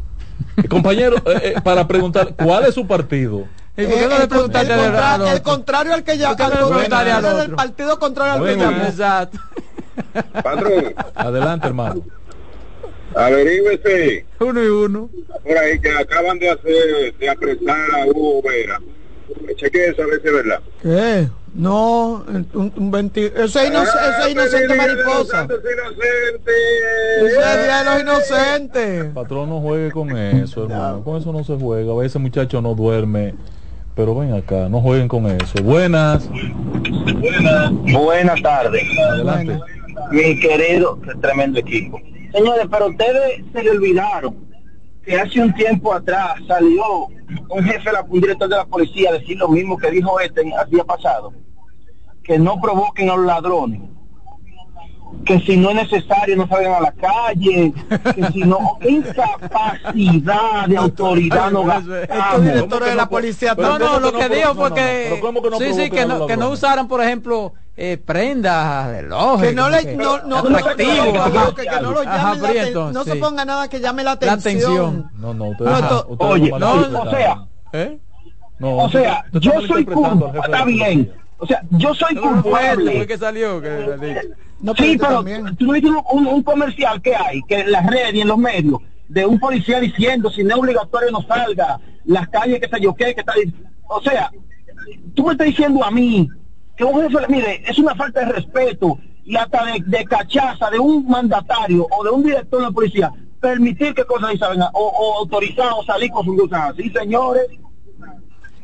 Compañero, 0.68 1.16
eh, 1.26 1.54
eh, 1.56 1.60
para 1.62 1.86
preguntar, 1.86 2.34
¿cuál 2.36 2.64
es 2.64 2.74
su 2.74 2.86
partido? 2.86 3.44
¿Y 3.76 3.86
por 3.86 3.94
qué 3.94 4.06
no 4.06 4.18
le 4.18 4.28
preguntaste 4.28 4.72
el, 4.72 4.80
contra, 4.80 5.32
el 5.32 5.42
contrario 5.42 5.94
al 5.94 6.04
que 6.04 6.18
ya 6.18 6.30
al 6.30 7.40
el 7.40 7.54
partido 7.54 7.98
contrario 7.98 8.34
al 8.34 8.44
que 8.44 8.56
llamó. 8.56 8.84
Exacto. 8.84 9.38
Patrón. 10.42 10.94
Adelante, 11.14 11.66
hermano. 11.68 12.02
Averígüese. 13.14 14.26
Uno 14.40 14.62
y 14.62 14.68
uno. 14.68 15.08
Por 15.42 15.56
ahí 15.56 15.78
que 15.80 15.90
acaban 15.90 16.38
de 16.38 16.50
hacer, 16.50 17.14
de 17.18 17.28
apresar 17.30 17.94
a 17.94 18.06
Hugo 18.06 18.42
Vera. 18.42 18.78
Cheque 19.56 19.86
eso 19.86 20.02
a 20.02 20.06
ver 20.06 20.20
si 20.20 20.28
es 20.28 20.34
verdad. 20.34 20.60
¿Qué? 20.82 21.28
No, 21.54 22.24
un, 22.26 22.72
un 22.76 22.90
20... 22.90 23.26
Eso 23.26 23.60
es, 23.60 23.68
inocente, 23.68 23.98
ah, 23.98 24.10
eso 24.10 24.26
es 24.26 24.32
inocente 24.32 24.74
mariposa. 24.74 25.44
Eso 25.44 27.40
es 27.40 27.62
día 27.64 27.78
de 27.78 27.84
los 27.84 28.00
inocentes. 28.00 29.04
Patrón, 29.14 29.48
no 29.50 29.60
juegue 29.60 29.90
con 29.90 30.16
eso, 30.16 30.64
hermano. 30.64 31.04
Con 31.04 31.20
eso 31.20 31.32
no 31.32 31.44
se 31.44 31.56
juega. 31.56 31.92
A 31.92 31.96
veces 31.96 32.20
muchacho 32.20 32.60
no 32.62 32.74
duerme 32.74 33.34
pero 33.94 34.14
ven 34.14 34.32
acá, 34.32 34.68
no 34.68 34.80
jueguen 34.80 35.08
con 35.08 35.26
eso. 35.26 35.62
Buenas. 35.62 36.28
Buenas. 36.28 37.72
Buenas 37.92 38.42
tardes. 38.42 38.82
Adelante. 38.98 39.58
Mi 40.10 40.40
querido, 40.40 40.98
tremendo 41.20 41.60
equipo. 41.60 42.00
Señores, 42.32 42.66
pero 42.70 42.88
ustedes 42.88 43.44
se 43.52 43.62
le 43.62 43.70
olvidaron 43.70 44.36
que 45.04 45.18
hace 45.18 45.40
un 45.40 45.52
tiempo 45.54 45.92
atrás 45.92 46.34
salió 46.46 47.06
un 47.48 47.64
jefe, 47.64 47.90
un 48.08 48.20
director 48.20 48.48
de 48.48 48.56
la 48.56 48.64
policía 48.64 49.10
a 49.10 49.14
decir 49.14 49.36
lo 49.38 49.48
mismo 49.48 49.76
que 49.76 49.90
dijo 49.90 50.18
este 50.20 50.42
el 50.42 50.70
día 50.70 50.84
pasado, 50.84 51.32
que 52.22 52.38
no 52.38 52.60
provoquen 52.60 53.10
a 53.10 53.16
los 53.16 53.26
ladrones 53.26 53.80
que 55.24 55.40
si 55.40 55.56
no 55.56 55.70
es 55.70 55.76
necesario 55.76 56.36
no 56.36 56.48
salgan 56.48 56.74
a 56.74 56.80
la 56.80 56.92
calle, 56.92 57.72
que 58.14 58.26
si 58.32 58.40
no, 58.40 58.78
incapacidad 58.88 60.66
de 60.66 60.76
autoridad 60.76 61.50
no 61.50 61.64
gastamos. 61.64 62.42
directores 62.44 62.88
de 62.88 62.94
la 62.94 63.08
policía, 63.08 63.54
no, 63.56 63.78
no, 63.78 64.00
lo 64.00 64.12
que 64.12 64.28
dijo 64.28 64.54
fue 64.54 64.74
que, 64.74 65.22
sí, 65.58 65.74
sí, 65.74 65.90
que 65.90 66.06
no, 66.06 66.26
que 66.26 66.36
no 66.36 66.50
usaran, 66.50 66.88
por 66.88 67.02
ejemplo, 67.02 67.52
eh, 67.76 67.98
prendas, 68.04 68.88
relojes, 68.88 69.50
que 69.50 69.54
no 69.54 69.70
le, 69.70 69.96
no, 69.96 70.18
no, 70.22 70.42
no, 70.42 70.58
que, 70.76 70.84
que 71.64 71.80
no 71.80 71.92
lo 71.92 72.02
llamen 72.02 72.74
la 72.74 72.92
no 72.92 73.04
se 73.04 73.16
ponga 73.16 73.44
nada 73.44 73.68
que 73.68 73.80
llame 73.80 74.04
la 74.04 74.12
atención. 74.12 75.10
No, 75.16 75.32
no, 75.34 75.52
oye, 76.18 76.50
no, 76.58 77.00
o 77.00 77.10
sea, 77.10 77.46
¿eh? 77.72 77.98
No, 78.58 78.76
o 78.76 78.90
sea, 78.90 79.24
yo 79.32 79.52
soy 79.66 79.84
culpable, 79.84 80.38
está 80.44 80.64
bien. 80.64 81.21
O 81.42 81.46
sea, 81.46 81.60
yo 81.70 81.92
soy 81.92 82.14
culpable. 82.14 83.04
que 83.04 83.18
salió? 83.18 83.60
No, 84.60 84.76
sí, 84.76 84.96
pero 84.96 85.24
tú 85.58 85.66
no 85.66 85.72
viste 85.72 85.90
un, 85.90 86.26
un, 86.28 86.42
comercial 86.44 87.02
que 87.02 87.16
hay, 87.16 87.42
que 87.48 87.62
en 87.62 87.72
las 87.72 87.84
redes 87.84 88.14
y 88.14 88.20
en 88.20 88.28
los 88.28 88.38
medios, 88.38 88.78
de 89.08 89.26
un 89.26 89.40
policía 89.40 89.80
diciendo 89.80 90.30
si 90.30 90.44
no 90.44 90.50
es 90.50 90.60
obligatorio 90.60 91.10
no 91.10 91.20
salga, 91.22 91.80
las 92.04 92.28
calles 92.28 92.60
que 92.60 92.68
se 92.68 92.80
yo 92.80 92.94
qué, 92.94 93.12
que 93.12 93.22
está... 93.22 93.32
O 93.88 94.00
sea, 94.02 94.30
tú 95.16 95.26
me 95.26 95.32
estás 95.32 95.48
diciendo 95.48 95.84
a 95.84 95.90
mí 95.90 96.28
que 96.76 96.84
un 96.84 97.02
jefe, 97.02 97.26
mire, 97.28 97.64
es 97.66 97.76
una 97.76 97.96
falta 97.96 98.20
de 98.20 98.34
respeto 98.34 99.00
y 99.24 99.34
hasta 99.34 99.64
de, 99.64 99.82
de 99.84 100.04
cachaza 100.04 100.70
de 100.70 100.78
un 100.78 101.08
mandatario 101.08 101.88
o 101.90 102.04
de 102.04 102.10
un 102.10 102.22
director 102.22 102.60
de 102.60 102.66
la 102.66 102.70
policía 102.70 103.12
permitir 103.40 103.94
que 103.94 104.04
cosas 104.04 104.28
así 104.28 104.38
salgan 104.38 104.68
o, 104.74 104.86
o 104.86 105.18
autorizar 105.18 105.72
o 105.76 105.82
salir 105.82 106.12
con 106.12 106.24
sus 106.24 106.36
cosas 106.36 106.70
así, 106.70 106.88
señores. 106.90 107.48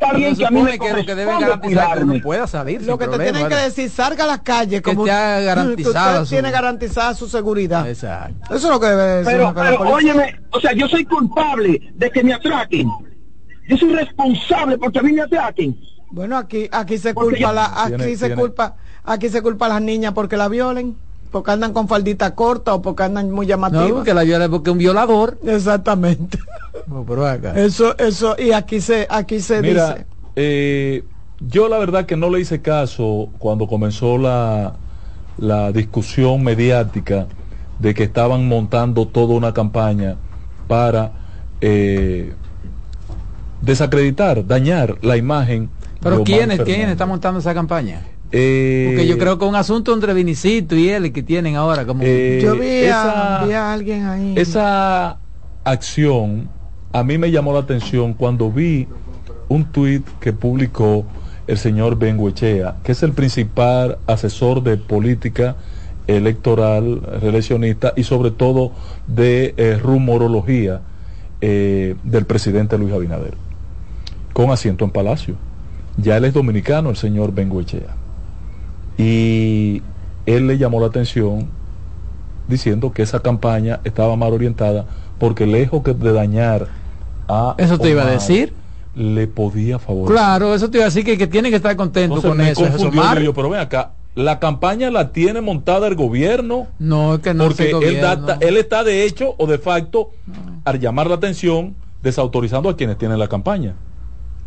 Está 0.01 0.13
bien 0.13 0.37
que 0.37 0.47
a 0.47 0.51
mí 0.51 0.63
me 0.63 0.79
que, 0.79 0.93
lo 0.93 1.05
que 1.05 1.15
deben 1.17 1.41
garantizar 1.41 1.99
que 1.99 2.05
uno 2.05 2.23
pueda 2.23 2.47
salir 2.47 2.83
Lo 2.83 2.97
que 2.97 3.05
te 3.07 3.09
problema, 3.11 3.25
tienen 3.33 3.49
que 3.49 3.55
¿verdad? 3.55 3.65
decir, 3.69 3.91
salga 3.91 4.25
a 4.25 4.27
la 4.29 4.43
calle 4.45 4.81
como 4.81 5.05
esté 5.07 5.45
garantizada 5.45 6.05
que 6.05 6.13
usted 6.21 6.25
su- 6.25 6.31
tiene 6.35 6.51
garantizada 6.53 7.15
su 7.15 7.29
seguridad. 7.29 7.89
Exacto. 7.89 8.55
Eso 8.55 8.67
es 8.69 8.73
lo 8.73 8.79
que 8.79 8.87
debe 8.87 9.03
decir. 9.03 9.33
Pero, 9.33 9.55
que 9.55 9.61
pero 9.61 9.81
óyeme, 9.91 10.41
o 10.53 10.61
sea, 10.61 10.73
yo 10.73 10.87
soy 10.89 11.05
culpable 11.05 11.81
de 11.97 12.11
que 12.13 12.23
me 12.23 12.33
atraquen. 12.33 12.89
Yo 13.69 13.77
soy 13.77 13.93
responsable 13.93 14.79
porque 14.79 15.01
a 15.01 15.03
mí 15.03 15.13
me 15.13 15.23
atraquen. 15.23 15.77
Bueno, 16.11 16.37
aquí 16.39 16.69
aquí 16.71 16.97
se 16.97 17.13
Porque 17.13 17.31
culpa 17.37 17.49
ya- 17.49 17.53
la 17.53 17.65
aquí 17.85 17.97
Tiene- 17.97 18.17
se 18.17 18.27
tiene- 18.27 18.41
culpa 18.41 18.77
aquí 19.05 19.29
se 19.29 19.43
culpa 19.43 19.67
a 19.67 19.69
las 19.71 19.83
niñas 19.83 20.13
porque 20.15 20.37
la 20.37 20.49
violen, 20.49 20.97
porque 21.31 21.51
andan 21.51 21.73
con 21.73 21.89
faldita 21.89 22.35
corta 22.35 22.75
o 22.75 22.83
porque 22.83 23.03
andan 23.03 23.31
muy 23.31 23.47
llamativas. 23.47 23.89
No, 23.89 23.95
porque 23.97 24.15
la 24.15 24.23
viola 24.25 24.49
porque 24.49 24.71
un 24.71 24.79
violador. 24.79 25.39
Exactamente. 25.45 26.39
No, 26.87 27.05
pero 27.05 27.27
acá. 27.27 27.53
Eso 27.59 27.99
eso 27.99 28.35
y 28.39 28.53
aquí 28.53 28.81
se 28.81 29.07
aquí 29.11 29.41
se 29.41 29.61
Mira, 29.61 29.91
dice. 29.91 30.07
eh, 30.37 31.05
yo 31.41 31.69
la 31.69 31.77
verdad 31.79 32.07
que 32.07 32.17
no 32.17 32.31
le 32.31 32.41
hice 32.41 32.63
caso 32.63 33.29
cuando 33.39 33.67
comenzó 33.67 34.17
la, 34.17 34.75
la 35.37 35.71
discusión 35.73 36.43
mediática 36.43 37.27
de 37.79 37.95
que 37.95 38.05
estaban 38.05 38.49
montando 38.49 39.07
toda 39.07 39.35
una 39.35 39.53
campaña 39.53 40.17
para 40.67 41.13
eh, 41.61 42.33
desacreditar, 43.61 44.47
dañar 44.47 44.97
la 45.03 45.17
imagen. 45.17 45.71
Pero 46.01 46.19
de 46.19 46.25
¿quién 46.25 46.51
es, 46.53 46.61
quién 46.61 46.89
está 46.89 47.07
montando 47.07 47.41
esa 47.41 47.55
campaña? 47.55 48.03
Eh, 48.31 48.85
Porque 48.89 49.07
yo 49.07 49.19
creo 49.19 49.39
que 49.39 49.45
un 49.47 49.55
asunto 49.55 49.93
entre 49.95 50.13
Vinicito 50.15 50.77
y 50.77 50.91
él 50.91 51.13
que 51.13 51.23
tienen 51.23 51.57
ahora 51.57 51.87
como 51.87 52.03
Eh, 52.05 52.41
Yo 52.43 52.55
vi, 52.57 52.67
esa- 52.67 53.43
a, 53.43 53.47
vi 53.47 53.53
a 53.53 53.73
alguien 53.73 54.05
ahí. 54.05 54.35
Esa 54.37 55.19
acción 55.65 56.49
a 56.93 57.03
mí 57.05 57.19
me 57.19 57.31
llamó 57.31 57.53
la 57.53 57.61
atención 57.61 58.15
cuando 58.15 58.51
vi 58.51 58.87
un 59.49 59.65
tuit 59.65 60.07
que 60.21 60.33
publicó 60.33 61.05
el 61.47 61.57
señor 61.59 61.99
Benguechea, 61.99 62.77
que 62.83 62.93
es 62.93 63.03
el 63.03 63.13
principal 63.13 63.99
asesor 64.07 64.63
de 64.63 64.77
política 64.77 65.57
electoral, 66.07 67.01
reeleccionista 67.21 67.93
y 67.97 68.05
sobre 68.05 68.31
todo 68.31 68.73
de 69.07 69.55
eh, 69.57 69.79
rumorología 69.83 70.81
eh, 71.41 71.95
del 72.03 72.25
presidente 72.27 72.77
Luis 72.79 72.93
Abinader, 72.93 73.35
con 74.33 74.51
asiento 74.51 74.85
en 74.85 74.91
Palacio. 74.91 75.35
Ya 75.97 76.17
él 76.17 76.25
es 76.27 76.35
dominicano, 76.35 76.91
el 76.91 76.97
señor 76.97 77.33
Benguechea. 77.33 77.95
Y 78.99 79.83
él 80.27 80.47
le 80.47 80.59
llamó 80.59 80.81
la 80.81 80.89
atención 80.89 81.49
diciendo 82.49 82.93
que 82.93 83.03
esa 83.03 83.21
campaña 83.21 83.81
estaba 83.85 84.17
mal 84.17 84.33
orientada 84.33 84.87
porque 85.19 85.47
lejos 85.47 85.83
de 85.85 86.13
dañar 86.13 86.67
a 87.29 87.55
Eso 87.59 87.79
te 87.79 87.91
iba 87.91 88.03
a 88.03 88.11
decir. 88.11 88.55
le 88.95 89.27
podía 89.29 89.79
favorecer. 89.79 90.15
Claro, 90.15 90.55
eso 90.55 90.69
te 90.71 90.79
iba 90.79 90.85
a 90.85 90.89
decir 90.89 91.05
que, 91.05 91.17
que 91.17 91.27
tiene 91.27 91.51
que 91.51 91.57
estar 91.57 91.77
contento 91.77 92.17
Entonces 92.17 92.29
con 92.31 92.39
me 92.39 92.51
eso. 92.51 92.65
es 92.65 92.71
confundió, 92.73 93.21
yo, 93.21 93.35
pero 93.35 93.51
ven 93.51 93.61
acá, 93.61 93.93
la 94.15 94.41
campaña 94.41 94.91
la 94.91 95.13
tiene 95.13 95.41
montada 95.41 95.87
el 95.87 95.95
gobierno 95.95 96.67
No, 96.81 97.15
es 97.15 97.21
que 97.21 97.35
no 97.35 97.45
porque 97.45 97.71
es 97.71 97.75
el 97.75 97.83
él, 97.85 98.01
da- 98.01 98.17
gobierno. 98.17 98.37
él 98.41 98.57
está 98.57 98.83
de 98.83 99.05
hecho 99.05 99.35
o 99.39 99.47
de 99.47 99.59
facto 99.59 100.11
al 100.65 100.81
llamar 100.81 101.07
la 101.09 101.15
atención 101.15 101.75
desautorizando 102.03 102.69
a 102.69 102.77
quienes 102.77 102.99
tienen 102.99 103.19
la 103.19 103.29
campaña. 103.29 103.75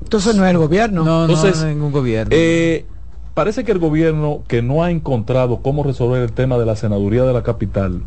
Entonces 0.03 0.35
no 0.35 0.43
es 0.45 0.51
el 0.51 0.57
gobierno. 0.57 1.03
No, 1.03 1.21
Entonces, 1.25 1.61
no, 1.61 1.67
ningún 1.69 1.91
gobierno. 1.91 2.31
Eh, 2.35 2.85
parece 3.33 3.63
que 3.63 3.71
el 3.71 3.79
gobierno 3.79 4.43
que 4.47 4.61
no 4.61 4.83
ha 4.83 4.91
encontrado 4.91 5.61
cómo 5.61 5.83
resolver 5.83 6.21
el 6.21 6.31
tema 6.31 6.57
de 6.57 6.65
la 6.65 6.75
senaduría 6.75 7.23
de 7.23 7.33
la 7.33 7.43
capital 7.43 8.01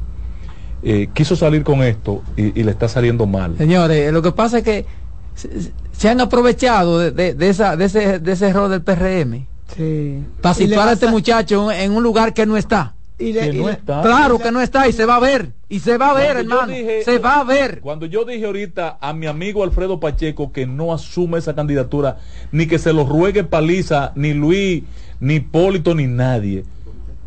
eh, 0.82 1.09
quiso 1.14 1.34
salir 1.36 1.64
con 1.64 1.82
esto 1.82 2.22
y, 2.36 2.59
y 2.59 2.62
le 2.64 2.70
está 2.70 2.88
saliendo 2.88 3.26
mal. 3.26 3.55
Señores, 3.56 4.12
lo 4.12 4.20
que 4.22 4.32
pasa 4.32 4.59
es 4.59 4.64
que 4.64 4.86
se, 5.34 5.48
se 5.92 6.09
han 6.09 6.20
aprovechado 6.20 6.98
de, 6.98 7.10
de- 7.10 7.34
de 7.34 7.48
esa, 7.48 7.76
de, 7.76 7.86
ese, 7.86 8.18
de 8.18 8.32
ese 8.32 8.48
error 8.48 8.68
del 8.68 8.82
PRM 8.82 9.46
Sí. 9.74 10.22
para 10.42 10.55
situar 10.55 10.88
a 10.88 10.92
este 10.92 11.09
muchacho 11.09 11.72
en 11.72 11.92
un 11.92 12.02
lugar 12.02 12.34
que 12.34 12.44
no 12.46 12.56
está. 12.59 12.94
y 13.18 13.32
le- 13.32 13.40
Que 13.40 13.56
y 13.56 13.59
no 13.60 13.66
le- 13.68 13.72
está. 13.72 14.02
Claro 14.02 14.38
que 14.38 14.52
no 14.52 14.60
está 14.60 14.86
y 14.86 14.92
se 14.92 15.06
va 15.06 15.16
a 15.16 15.20
ver. 15.20 15.52
Y 15.70 15.80
se 15.80 15.96
va 15.96 16.10
a 16.10 16.14
ver, 16.14 16.34
Cuando 16.34 16.55
hermano. 16.55 16.72
dije- 16.72 17.02
se 17.02 17.18
va 17.18 17.40
a 17.40 17.44
ver. 17.44 17.80
Cuando 17.80 18.05
yo 18.06 18.24
dije 18.26 18.44
ahorita 18.44 18.98
a 19.01 19.12
mi 19.14 19.26
amigo 19.26 19.64
Alfredo 19.64 19.98
Pacheco 19.98 20.52
que 20.52 20.66
no 20.66 20.92
asume 20.92 21.38
esa 21.38 21.55
candidatura, 21.55 22.18
ni 22.52 22.66
que 22.66 22.78
se 22.78 22.92
lo 22.92 23.05
ruegue 23.06 23.42
Paliza, 23.42 24.12
ni 24.14 24.34
Luis, 24.34 24.84
ni 25.20 25.34
Hipólito, 25.34 25.94
ni 25.94 26.06
nadie. 26.06 26.64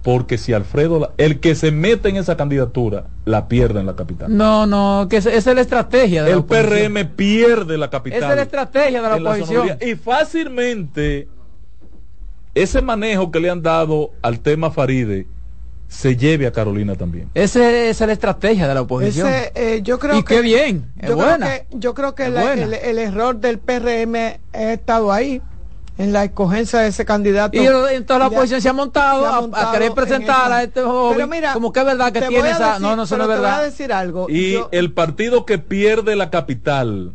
Porque 0.04 0.38
si 0.38 0.54
Alfredo, 0.54 1.14
el 1.18 1.40
que 1.42 1.54
se 1.54 1.72
mete 1.72 2.08
en 2.08 2.16
esa 2.16 2.38
candidatura, 2.38 3.08
la 3.26 3.48
pierde 3.50 3.82
en 3.82 3.86
la 3.88 3.96
capital. 3.98 4.36
No, 4.36 4.66
no, 4.66 5.08
que 5.10 5.18
esa 5.18 5.32
es 5.34 5.46
la 5.46 5.60
estrategia 5.60 6.24
de 6.24 6.30
la 6.32 6.38
el. 6.38 6.44
PRM 6.46 7.10
pierde 7.16 7.78
la 7.78 7.90
capital. 7.90 8.18
Esa 8.20 8.30
es 8.30 8.36
la 8.38 8.42
estrategia 8.44 9.02
de 9.02 9.10
la 9.10 9.16
oposición. 9.16 9.78
y 9.82 9.96
fácilmente 9.96 11.28
ese 12.56 12.82
manejo 12.82 13.32
que 13.32 13.40
le 13.40 13.50
han 13.50 13.62
dado 13.62 14.12
al 14.22 14.40
tema 14.40 14.72
Faride 14.72 15.28
se 15.90 16.16
lleve 16.18 16.48
a 16.48 16.52
Carolina 16.52 16.96
también. 16.96 17.30
Ese- 17.34 17.90
esa 17.90 18.04
es 18.04 18.08
la 18.08 18.14
estrategia 18.14 18.68
de 18.68 18.74
la 18.74 18.82
oposición. 18.82 19.28
Ese, 19.28 19.52
eh, 19.56 19.82
yo 19.84 20.00
creo 20.00 20.18
y 20.18 20.24
que 20.24 20.36
qué 20.36 20.42
bien, 20.42 20.86
es 21.00 21.10
yo 21.10 21.16
buena. 21.16 21.48
Creo 21.48 21.60
que, 21.70 21.78
yo 21.78 21.94
creo 21.94 22.16
que 22.16 22.24
Es 22.28 22.32
la- 22.32 22.42
buena. 22.42 22.64
el, 22.64 22.74
el 22.74 22.98
error 22.98 23.38
del 23.40 23.60
PRM 23.60 24.16
ha 24.54 24.74
estado 24.74 25.12
ahí, 25.12 25.42
en 25.98 26.14
la 26.14 26.24
escogencia 26.26 26.80
de 26.80 26.90
ese 26.90 27.06
candidato. 27.06 27.58
Y 27.58 27.66
entonces 27.66 28.20
la 28.20 28.28
oposición 28.28 28.62
se 28.62 28.70
ha 28.70 28.74
montado, 28.74 29.22
se 29.22 29.28
ha 29.28 29.62
a- 29.62 29.70
a, 29.70 29.72
querer 29.72 29.88
en 29.90 29.96
presentar 29.96 30.52
a 30.52 30.64
este 30.64 30.82
joven 30.82 31.16
Pero 31.16 31.28
mira, 31.28 31.54
como 31.54 31.72
que 31.74 31.80
es 31.80 31.86
verdad 31.86 32.12
que 32.12 32.22
tiene 32.22 32.48
a 32.50 32.52
esa... 32.52 32.68
decir- 32.74 32.82
no, 32.82 32.96
no, 32.96 33.04
eso 33.04 33.18
no 33.18 33.24
es 33.24 33.30
te 33.30 33.36
voy 33.36 33.46
a 33.46 33.50
verdad. 33.50 33.64
decir 33.66 33.92
algo. 33.94 34.28
Y 34.30 34.54
Yo- 34.54 34.70
el 34.72 34.92
partido 34.94 35.46
que 35.46 35.58
pierde 35.58 36.16
la 36.16 36.30
capital 36.30 37.14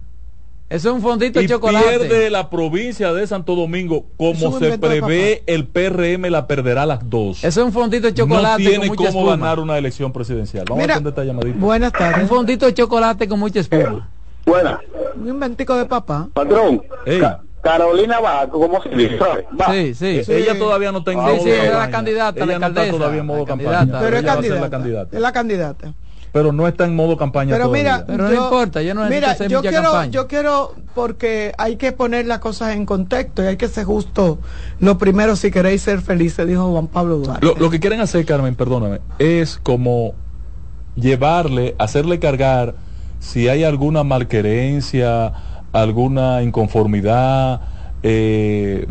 Eso 0.69 0.89
es 0.89 0.95
un 0.97 1.03
fondito 1.03 1.39
y 1.41 1.47
de 1.47 1.49
chocolate. 1.55 1.87
pierde 1.87 2.31
la 2.31 2.49
provincia 2.51 3.13
de 3.13 3.27
Santo 3.27 3.55
Domingo, 3.55 4.07
como 4.17 4.49
un 4.49 4.59
se 4.59 4.79
prevé, 4.79 5.43
el 5.47 5.67
PRM 5.69 6.31
la 6.31 6.47
perderá 6.47 6.85
las 6.87 7.09
dos. 7.09 7.45
Eso 7.45 7.61
es 7.61 7.67
un 7.67 7.73
fondito 7.73 8.07
de 8.09 8.15
chocolate 8.15 8.63
no 8.65 8.69
tiene 8.71 8.89
con 8.89 8.97
mucha 8.97 9.11
cómo 9.13 9.21
espuma. 9.21 9.37
ganar 9.37 9.59
una 9.61 9.77
elección 9.79 10.13
presidencial. 10.13 10.65
Vamos 10.69 10.83
Mira, 10.83 10.95
a 10.95 10.97
atender 10.97 11.11
esta 11.13 11.25
llamadita. 11.25 11.59
Buenas 11.59 11.93
Un 11.93 11.99
tardes. 11.99 12.29
fondito 12.29 12.67
de 12.67 12.75
chocolate 12.75 13.29
con 13.29 13.39
mucha 13.39 13.61
espuma. 13.61 14.09
Buena. 14.47 14.81
Un 15.15 15.29
inventico 15.29 15.77
de 15.77 15.85
papá. 15.85 16.29
Patrón. 16.35 16.83
Ey. 17.07 17.21
Ca- 17.63 17.71
Carolina 17.79 18.21
va, 18.21 18.49
¿cómo 18.49 18.83
se 18.83 18.89
dice? 18.91 19.17
Va. 19.19 19.73
Sí, 19.73 19.95
sí. 19.95 20.21
Ella 20.33 20.59
todavía 20.59 20.91
no 20.93 20.99
está 20.99 21.13
en 21.13 21.19
modo 21.19 21.35
Sí, 21.37 21.41
sí, 21.45 21.51
es 21.51 21.59
la 21.59 21.71
campaña. 21.71 21.91
candidata, 21.91 22.39
la 22.41 22.45
Ella 22.45 22.59
no 22.59 22.67
está 22.67 22.91
todavía 22.91 23.21
en 23.21 23.27
modo 23.27 23.45
campaña. 23.45 23.71
candidata. 23.79 24.05
Pero 24.05 24.17
es 24.17 24.23
candidata. 24.25 24.61
la 24.61 24.71
candidata. 24.71 25.17
Es 25.17 25.23
la 25.23 25.33
candidata. 25.33 25.95
Pero 26.33 26.51
no 26.51 26.67
está 26.67 26.87
en 26.87 26.97
modo 26.97 27.17
campaña 27.19 27.53
Pero 27.53 27.65
todavía. 27.67 27.83
mira, 27.99 28.05
Pero 28.07 28.29
no 28.29 28.35
importa, 28.35 28.81
yo 28.81 28.95
no 28.95 29.05
mira, 29.07 29.33
hacer 29.33 29.51
yo 29.51 29.61
quiero, 29.61 29.83
campaña. 29.83 30.11
yo 30.11 30.27
quiero, 30.29 30.75
porque 30.95 31.53
hay 31.59 31.77
que 31.77 31.93
poner 31.93 32.27
las 32.27 32.39
cosas 32.39 32.75
en 32.75 32.87
contexto 32.87 33.43
y 33.43 33.47
hay 33.49 33.57
que 33.59 33.69
ser 33.69 33.85
justo. 33.85 34.39
Lo 34.81 34.97
primero, 34.97 35.37
si 35.37 35.51
queréis 35.51 35.83
ser 35.83 36.01
felices, 36.01 36.47
dijo 36.49 36.71
Juan 36.73 36.87
Pablo 36.87 37.19
Duarte. 37.19 37.45
Lo, 37.45 37.55
lo 37.55 37.69
que 37.69 37.81
quieren 37.81 38.01
hacer, 38.01 38.25
Carmen, 38.25 38.55
perdóname, 38.55 39.01
es 39.19 39.59
como 39.63 40.15
llevarle, 40.97 41.75
hacerle 41.79 42.19
cargar 42.19 42.75
si 43.19 43.49
hay 43.49 43.63
alguna 43.65 44.03
malquerencia, 44.03 45.33
alguna 45.73 46.43
inconformidad, 46.43 47.61
eh, 48.03 48.87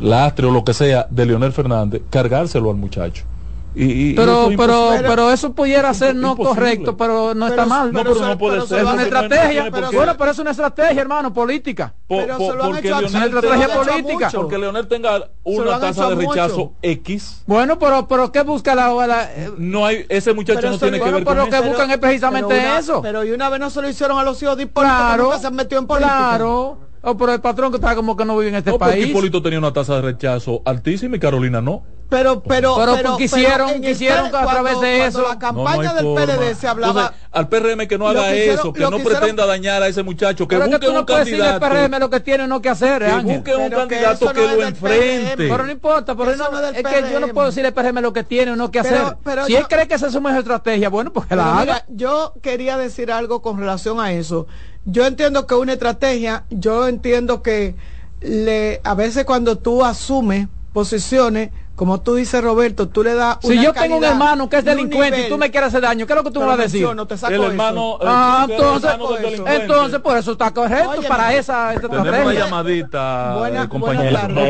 lastre 0.00 0.46
o 0.46 0.50
lo 0.50 0.64
que 0.64 0.74
sea 0.74 1.06
de 1.10 1.26
Leonel 1.26 1.52
Fernández, 1.52 2.02
cargárselo 2.10 2.70
al 2.70 2.76
muchacho. 2.76 3.29
Y, 3.72 3.84
y- 3.84 4.10
y 4.10 4.14
Pero, 4.14 4.50
pero, 4.56 4.90
pero 5.06 5.30
eso 5.30 5.52
pudiera 5.54 5.94
ser 5.94 6.16
no 6.16 6.32
Imposible. 6.32 6.48
correcto, 6.54 6.96
pero 6.96 7.34
no 7.34 7.46
está 7.46 7.66
mal. 7.66 7.92
No, 7.92 8.02
pero 8.02 8.14
no 8.16 8.36
puede 8.36 8.54
pero 8.56 8.66
ser. 8.66 8.78
es 8.78 8.82
una 8.82 8.90
no- 8.92 8.96
no 8.98 9.02
estrategia. 9.04 9.64
qué. 9.70 9.96
bueno, 9.96 10.16
pero 10.18 10.30
es 10.32 10.38
una 10.40 10.50
estrategia, 10.50 11.00
hermano, 11.00 11.32
política. 11.32 11.94
Po- 12.08 12.16
pero 12.18 12.36
po- 12.38 12.50
se 12.50 12.56
lo 12.56 12.64
han 12.64 12.70
porque 12.72 12.88
hecho 12.88 13.00
Leonel 13.00 13.10
se 13.10 13.18
lo 13.18 13.24
han 13.24 13.30
tenga- 13.42 13.64
hecho 13.64 13.72
a 13.72 13.84
política. 13.84 14.26
mucho. 14.26 14.40
porque 14.40 14.58
Leonel 14.58 14.88
tenga 14.88 15.30
una 15.44 15.78
tasa 15.78 16.08
de 16.08 16.16
mucho. 16.16 16.30
rechazo 16.32 16.72
X, 16.82 17.42
Bueno, 17.46 17.78
pero, 17.78 18.08
pero 18.08 18.32
¿qué 18.32 18.42
busca 18.42 18.74
la, 18.74 18.88
la- 19.06 19.32
eh, 19.36 19.50
no 19.56 19.86
hay, 19.86 20.04
ese 20.08 20.34
muchacho 20.34 20.58
Pero 20.60 20.72
no 20.72 20.78
tiene 20.78 20.98
no- 20.98 21.04
que 21.04 21.10
bueno, 21.10 21.16
ver 21.18 21.24
pero 21.26 21.40
con 21.46 21.50
lo 21.52 21.62
que 21.62 21.68
buscan 21.68 21.90
es 21.92 21.98
precisamente 21.98 22.48
pero 22.48 22.60
una- 22.70 22.78
eso. 22.80 23.02
Pero 23.02 23.24
y 23.24 23.30
una 23.30 23.48
vez 23.50 23.60
no 23.60 23.70
se 23.70 23.82
lo 23.82 23.88
hicieron 23.88 24.18
a 24.18 24.24
los 24.24 24.42
hijos 24.42 24.56
de 24.56 24.68
Claro, 24.68 25.38
se 25.38 25.46
han 25.46 25.54
metido 25.54 25.80
en 25.80 25.86
política. 25.86 26.16
claro. 26.30 26.78
Oh, 27.02 27.16
pero 27.16 27.32
el 27.32 27.40
patrón 27.40 27.70
que 27.70 27.76
está 27.76 27.94
como 27.94 28.16
que 28.16 28.24
no 28.24 28.36
vive 28.36 28.50
en 28.50 28.56
este 28.56 28.72
No, 28.72 28.78
porque 28.78 28.94
país. 28.94 29.06
Hipólito 29.08 29.40
tenía 29.40 29.58
una 29.60 29.72
tasa 29.72 29.94
de 29.94 30.02
rechazo 30.02 30.60
altísima 30.66 31.16
y 31.16 31.18
Carolina 31.20 31.60
no. 31.62 31.82
Pero, 32.10 32.42
pero, 32.42 32.74
Pero 32.76 33.16
quisieron- 33.16 33.70
en 33.70 33.76
el 33.84 33.90
quisieron 33.92 34.30
PRD, 34.30 34.36
a 34.36 34.50
través 34.50 34.72
cuando- 34.74 34.80
de 34.80 35.06
eso- 35.06 35.22
la 35.28 35.38
campaña 35.38 35.76
No, 35.76 35.82
no 35.88 35.94
del 35.94 36.04
forma. 36.04 36.20
PLD 36.26 36.54
se 36.56 36.66
hablaba. 36.68 37.00
Entonces, 37.02 37.20
al 37.30 37.48
PRM 37.48 37.86
que 37.88 37.98
no 37.98 38.08
haga 38.08 38.24
que 38.30 38.36
hicieron- 38.36 38.54
eso, 38.58 38.72
que 38.72 38.80
no 38.80 38.90
que 38.90 38.96
hicieron- 38.96 39.18
pretenda 39.20 39.46
dañar 39.46 39.82
a 39.82 39.86
ese 39.88 40.02
muchacho, 40.02 40.48
que 40.48 40.56
pero 40.56 40.64
es 40.64 40.70
que 40.70 40.74
busque 40.76 40.86
tú 40.88 40.92
no 40.92 41.00
un 41.00 41.06
puedes 41.06 41.28
candidato, 41.28 41.60
PRM 41.60 41.98
lo 42.00 42.10
que 42.10 42.20
tiene 42.20 42.44
o 42.44 42.46
no 42.48 42.60
que 42.60 42.68
hacer, 42.68 42.98
que 43.02 43.10
Ángel. 43.10 43.36
busque 43.36 43.54
un 43.56 43.70
Pero 43.70 43.88
que 43.88 43.94
candidato 43.94 44.32
que 44.32 44.40
lo 44.56 44.62
enfrente. 44.66 45.36
Pero 45.36 45.64
no 45.64 45.70
importa, 45.70 46.16
pero 46.16 46.34
no- 46.36 46.50
no 46.50 46.58
es 46.66 46.76
es 46.76 46.82
que 46.82 47.12
yo 47.12 47.20
no 47.20 47.28
puedo 47.28 47.46
decirle 47.46 47.68
al 47.68 47.74
PRM 47.74 48.00
lo 48.00 48.12
que 48.12 48.24
tiene 48.24 48.50
o 48.50 48.56
no 48.56 48.70
que 48.72 48.82
Pero- 48.82 49.06
hacer. 49.06 49.16
pero 49.22 49.46
si 49.46 49.52
yo- 49.52 49.58
él 49.58 49.68
cree 49.68 49.86
que 49.86 49.94
esa 49.94 50.08
es 50.08 50.12
su 50.12 50.20
mejor 50.20 50.40
estrategia, 50.40 50.88
bueno, 50.88 51.12
pues 51.12 51.26
que 51.26 51.30
Pero 51.30 51.42
la 51.42 51.52
haga. 51.52 51.60
mira, 51.60 51.84
yo 51.90 52.34
quería 52.42 52.76
decir 52.76 53.12
algo 53.12 53.40
con 53.40 53.56
relación 53.60 54.00
a 54.00 54.10
eso. 54.12 54.48
Yo 54.84 55.06
entiendo 55.06 55.46
que 55.46 55.54
una 55.54 55.74
estrategia, 55.74 56.42
yo 56.50 56.88
entiendo 56.88 57.40
que 57.42 57.76
le, 58.20 58.80
a 58.82 58.94
veces 58.96 59.24
cuando 59.24 59.56
tú 59.58 59.84
asumes 59.84 60.48
posiciones, 60.72 61.50
como 61.80 61.98
tú 62.02 62.14
dices 62.14 62.44
Roberto, 62.44 62.88
tú 62.90 63.02
le 63.02 63.14
das 63.14 63.38
Si 63.40 63.56
yo 63.58 63.72
tengo 63.72 63.96
un 63.96 64.04
hermano 64.04 64.50
que 64.50 64.58
es 64.58 64.64
delincuente 64.66 65.24
y 65.26 65.28
tú 65.30 65.38
me 65.38 65.50
quieres 65.50 65.68
hacer 65.68 65.80
daño, 65.80 66.04
¿qué 66.06 66.12
es 66.12 66.16
lo 66.18 66.22
que 66.24 66.30
tú 66.30 66.40
me 66.40 66.44
vas 66.44 66.58
a 66.58 66.62
decir? 66.64 66.86
No 66.94 67.06
te 67.06 67.16
saco 67.16 67.32
El 67.32 67.42
hermano, 67.42 67.96
eso. 67.98 68.06
Ah, 68.06 68.46
entonces, 68.50 68.90
delincuente. 69.22 69.62
entonces 69.62 70.00
por 70.00 70.18
eso 70.18 70.32
está 70.32 70.50
correcto 70.50 70.90
Oye, 70.98 71.08
para 71.08 71.32
esa, 71.34 71.72
esa 71.72 71.80
Tenemos 71.88 72.00
una 72.06 72.10
estrategia. 72.18 72.44
llamadita, 72.44 73.34
Buena- 73.38 73.62
eh, 73.62 73.68
compañero. 73.70 74.02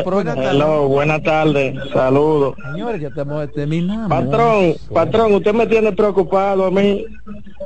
buenas 0.03 0.35
tardes. 0.35 0.87
Buenas 0.89 1.23
tardes, 1.23 1.75
saludos. 1.93 2.55
Señores, 2.73 2.99
ya 3.01 3.07
estamos 3.07 3.49
terminando. 3.53 4.09
Patrón, 4.09 4.73
patrón, 4.93 5.33
usted 5.35 5.53
me 5.53 5.67
tiene 5.67 5.93
preocupado 5.93 6.65
a 6.65 6.71
mí, 6.71 7.05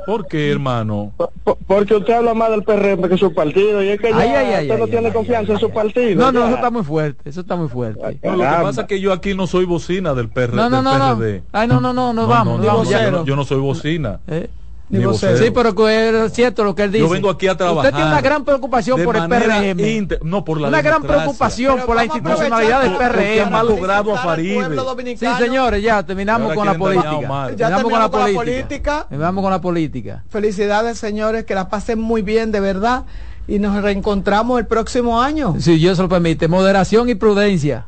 ¿Por 0.06 0.28
qué, 0.28 0.52
hermano? 0.52 1.12
po- 1.16 1.58
porque 1.66 1.96
usted 1.96 2.14
habla 2.14 2.34
más 2.34 2.50
del 2.50 2.62
PRM 2.62 3.08
que 3.08 3.16
su 3.18 3.34
partido, 3.34 3.82
y 3.82 3.88
es 3.88 4.00
que 4.00 4.10
ya 4.10 4.16
Ay, 4.18 4.62
usted 4.62 4.78
no 4.78 4.84
ay, 4.84 4.90
tiene 4.92 5.06
ay, 5.08 5.12
confianza 5.12 5.54
en 5.54 5.58
su 5.58 5.70
partido. 5.70 6.20
No, 6.20 6.30
no, 6.30 6.46
eso 6.46 6.54
está 6.54 6.70
muy 6.70 6.84
fuerte, 6.84 7.28
eso 7.28 7.40
está 7.40 7.56
muy 7.56 7.68
fuerte. 7.68 8.20
No, 8.22 8.36
lo 8.36 8.38
que 8.44 8.62
pasa 8.62 8.80
es 8.82 8.86
que 8.86 9.00
yo 9.00 9.12
aquí 9.12 9.34
no 9.34 9.48
soy 9.48 9.55
bocina 9.64 10.14
del, 10.14 10.28
PR, 10.28 10.52
No, 10.54 10.68
no, 10.68 10.76
del 10.76 10.84
no, 10.84 10.98
no. 10.98 11.18
PRD. 11.18 11.42
Ay, 11.52 11.66
no, 11.68 11.80
no, 11.80 11.92
no, 11.92 12.12
no, 12.12 12.22
No, 12.22 12.28
vamos, 12.28 12.60
no, 12.60 12.66
vamos, 12.66 12.88
yo, 12.88 13.10
no, 13.10 13.24
yo 13.24 13.36
no 13.36 13.44
soy 13.44 13.58
bocina. 13.58 14.20
Eh, 14.28 14.48
Ni 14.88 14.98
vocero. 14.98 15.32
vocero. 15.32 15.44
Sí, 15.46 15.50
pero 15.52 15.74
que 15.74 16.26
es 16.26 16.32
cierto 16.32 16.62
lo 16.62 16.74
que 16.74 16.84
él 16.84 16.92
dice. 16.92 17.04
Yo 17.04 17.10
vengo 17.10 17.28
aquí 17.30 17.48
a 17.48 17.56
trabajar. 17.56 17.86
Usted 17.86 17.96
tiene 17.96 18.10
una 18.10 18.20
gran 18.20 18.44
preocupación 18.44 19.02
por 19.02 19.16
el 19.16 19.28
PRM. 19.28 20.18
no, 20.22 20.44
por 20.44 20.60
la 20.60 20.68
una 20.68 20.80
gran 20.82 21.02
preocupación 21.02 21.74
Pero 21.74 21.86
por 21.86 21.96
la 21.96 22.04
institucionalidad 22.04 22.82
del 22.82 22.92
Porque 22.92 23.40
ha 23.40 23.44
PRM. 23.46 23.50
malogrado 23.52 24.14
a 24.14 24.18
Faride. 24.18 25.16
Sí, 25.16 25.26
señores, 25.38 25.82
ya 25.82 26.02
terminamos 26.04 26.54
con 26.54 26.66
la 26.66 26.74
política. 26.78 27.50
Ya 27.56 27.68
Terminamos 27.76 27.90
con 27.90 27.98
la 28.00 28.08
política. 28.10 28.40
política. 28.40 29.06
Terminamos 29.08 29.42
con 29.42 29.50
la 29.50 29.60
política. 29.60 30.24
Felicidades, 30.28 30.98
señores, 30.98 31.44
que 31.44 31.54
la 31.54 31.68
pasen 31.68 31.98
muy 32.00 32.22
bien, 32.22 32.52
de 32.52 32.60
verdad. 32.60 33.04
Y 33.48 33.60
nos 33.60 33.80
reencontramos 33.80 34.58
el 34.58 34.66
próximo 34.66 35.20
año. 35.22 35.54
Si 35.60 35.76
Dios 35.76 35.96
se 35.96 36.02
lo 36.02 36.08
permite, 36.08 36.48
moderación 36.48 37.08
y 37.08 37.14
prudencia. 37.14 37.86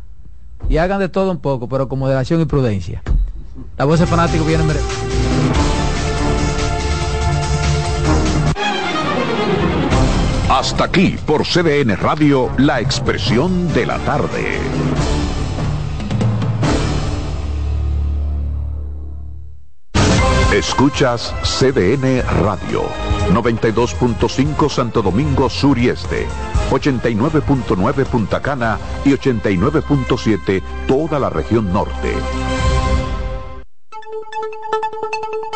Y 0.69 0.77
hagan 0.77 1.01
de 1.01 1.09
todo 1.09 1.31
un 1.31 1.39
poco, 1.39 1.69
pero 1.69 1.89
con 1.89 1.99
moderación 1.99 2.41
y 2.41 2.45
prudencia. 2.45 3.03
La 3.77 3.85
voz 3.85 3.99
del 3.99 4.09
fanático 4.09 4.45
viene. 4.45 4.65
Hasta 10.51 10.85
aquí 10.85 11.17
por 11.27 11.45
CDN 11.45 11.97
Radio, 11.97 12.51
la 12.59 12.81
expresión 12.81 13.73
de 13.75 13.87
la 13.87 13.99
tarde. 13.99 14.59
Escuchas 20.59 21.33
CDN 21.45 22.21
Radio, 22.43 22.83
92.5 23.33 24.69
Santo 24.69 25.03
Domingo 25.03 25.49
Sur 25.49 25.79
y 25.79 25.89
Este, 25.89 26.27
89.9 26.73 28.05
Punta 28.07 28.43
Cana 28.43 28.77
y 29.05 29.11
89.7 29.11 30.61
toda 30.89 31.21
la 31.21 31.31
región 31.31 31.73
norte. 31.73 32.13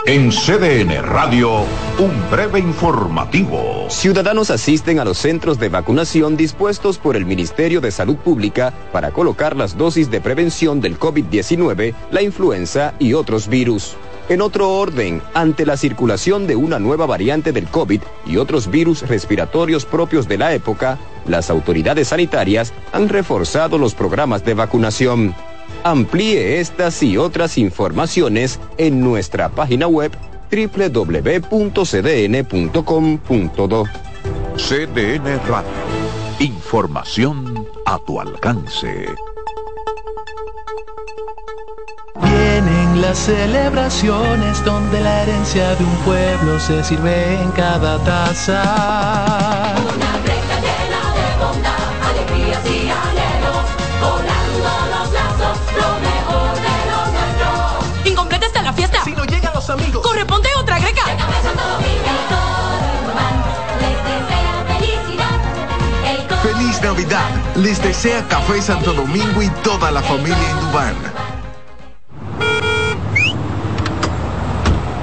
En 0.07 0.31
CDN 0.31 1.03
Radio, 1.03 1.63
un 1.99 2.31
breve 2.31 2.61
informativo. 2.61 3.87
Ciudadanos 3.89 4.51
asisten 4.51 5.01
a 5.01 5.05
los 5.05 5.19
centros 5.19 5.59
de 5.59 5.69
vacunación 5.69 6.37
dispuestos 6.37 6.99
por 6.99 7.17
el 7.17 7.27
Ministerio 7.27 7.81
de 7.81 7.91
Salud 7.91 8.17
Pública 8.17 8.73
para 8.93 9.11
colocar 9.11 9.57
las 9.57 9.77
dosis 9.77 10.13
de 10.13 10.21
prevención 10.21 10.81
del 10.81 10.97
COVID-19, 10.97 11.93
la 12.13 12.23
influenza 12.23 12.95
y 13.01 13.15
otros 13.15 13.49
virus. 13.49 13.97
En 14.29 14.41
otro 14.41 14.71
orden, 14.79 15.21
ante 15.35 15.67
la 15.67 15.77
circulación 15.77 16.47
de 16.47 16.57
una 16.57 16.79
nueva 16.79 17.07
variante 17.07 17.53
del 17.53 17.67
COVID 17.67 18.01
y 18.27 18.37
otros 18.37 18.71
virus 18.71 19.03
respiratorios 19.09 19.85
propios 19.85 20.29
de 20.29 20.39
la 20.39 20.55
época, 20.55 20.99
las 21.27 21.51
autoridades 21.51 22.09
sanitarias 22.09 22.73
han 22.93 23.09
reforzado 23.09 23.79
los 23.79 23.95
programas 23.95 24.45
de 24.45 24.55
vacunación. 24.55 25.35
Amplíe 25.85 26.61
estas 26.61 27.03
y 27.03 27.17
otras 27.17 27.59
informaciones 27.59 28.61
en 28.79 29.01
nuestra 29.01 29.49
página 29.49 29.89
web 29.89 30.13
www.cdn.com.do. 30.51 31.45
CDN 34.57 35.41
Radio. 35.49 35.71
Información 36.39 37.67
a 37.87 37.99
tu 38.07 38.21
alcance. 38.21 39.07
Las 43.03 43.19
celebraciones 43.19 44.65
donde 44.65 45.01
la 45.01 45.23
herencia 45.23 45.75
de 45.75 45.85
un 45.85 45.97
pueblo 46.05 46.61
se 46.61 46.85
sirve 46.85 47.35
en 47.35 47.51
cada 47.51 47.99
taza. 48.05 48.63
Una 49.75 50.13
recta 50.25 50.57
llena 50.67 51.03
de 51.19 51.45
bondad, 51.45 51.73
alegrías 52.09 52.65
y 52.65 52.91
anhelos, 52.91 53.67
volando 54.01 54.71
los 54.93 55.13
lazos, 55.13 55.59
lo 55.81 55.91
mejor 55.99 56.55
de 56.67 56.75
lo 56.91 57.01
nuestro. 57.11 58.09
Incompleta 58.09 58.47
está 58.47 58.63
la 58.63 58.73
fiesta. 58.73 59.03
Si 59.03 59.11
no 59.11 59.25
llegan 59.25 59.53
los 59.53 59.69
amigos, 59.69 60.01
Corresponde 60.01 60.49
otra 60.61 60.79
greca. 60.79 61.03
Santo 61.43 61.63
Domingo 61.73 62.03
Feliz 66.43 66.83
Navidad. 66.83 67.31
Les 67.57 67.83
desea 67.83 68.27
Café 68.29 68.63
Santo 68.63 68.93
Domingo 68.93 69.43
y 69.43 69.49
toda 69.65 69.91
la 69.91 70.03
familia 70.03 70.51
Indubán. 70.51 71.22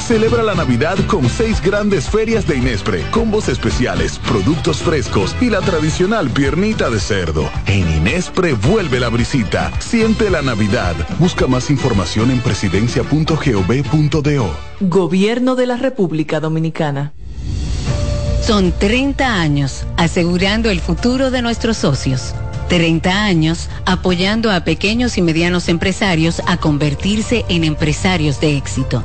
Celebra 0.00 0.42
la 0.42 0.54
Navidad 0.54 0.96
con 1.06 1.28
seis 1.28 1.60
grandes 1.60 2.08
ferias 2.08 2.46
de 2.46 2.56
Inespre, 2.56 3.02
combos 3.10 3.48
especiales, 3.48 4.18
productos 4.20 4.78
frescos 4.78 5.36
y 5.40 5.50
la 5.50 5.60
tradicional 5.60 6.30
piernita 6.30 6.88
de 6.90 7.00
cerdo. 7.00 7.50
En 7.66 7.90
Inespre 7.90 8.54
vuelve 8.54 9.00
la 9.00 9.08
brisita. 9.08 9.72
Siente 9.80 10.30
la 10.30 10.42
Navidad. 10.42 10.94
Busca 11.18 11.46
más 11.46 11.70
información 11.70 12.30
en 12.30 12.40
presidencia.gov.do. 12.40 14.56
Gobierno 14.80 15.56
de 15.56 15.66
la 15.66 15.76
República 15.76 16.40
Dominicana. 16.40 17.12
Son 18.46 18.70
30 18.70 19.40
años 19.40 19.86
asegurando 19.96 20.70
el 20.70 20.80
futuro 20.80 21.32
de 21.32 21.42
nuestros 21.42 21.78
socios. 21.78 22.32
30 22.68 23.24
años 23.24 23.68
apoyando 23.86 24.50
a 24.50 24.60
pequeños 24.60 25.18
y 25.18 25.22
medianos 25.22 25.68
empresarios 25.68 26.42
a 26.46 26.56
convertirse 26.56 27.44
en 27.48 27.64
empresarios 27.64 28.40
de 28.40 28.56
éxito. 28.56 29.04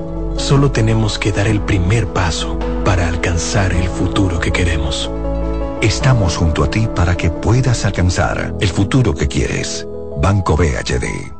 Solo 0.37 0.71
tenemos 0.71 1.19
que 1.19 1.31
dar 1.31 1.47
el 1.47 1.61
primer 1.61 2.07
paso 2.07 2.57
para 2.83 3.07
alcanzar 3.07 3.73
el 3.73 3.87
futuro 3.87 4.39
que 4.39 4.51
queremos. 4.51 5.09
Estamos 5.81 6.37
junto 6.37 6.63
a 6.63 6.69
ti 6.69 6.87
para 6.95 7.15
que 7.15 7.29
puedas 7.29 7.85
alcanzar 7.85 8.55
el 8.59 8.69
futuro 8.69 9.15
que 9.15 9.27
quieres. 9.27 9.87
Banco 10.21 10.55
BHD. 10.55 11.31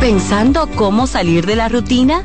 ¿Pensando 0.00 0.68
cómo 0.74 1.06
salir 1.06 1.46
de 1.46 1.56
la 1.56 1.68
rutina? 1.68 2.24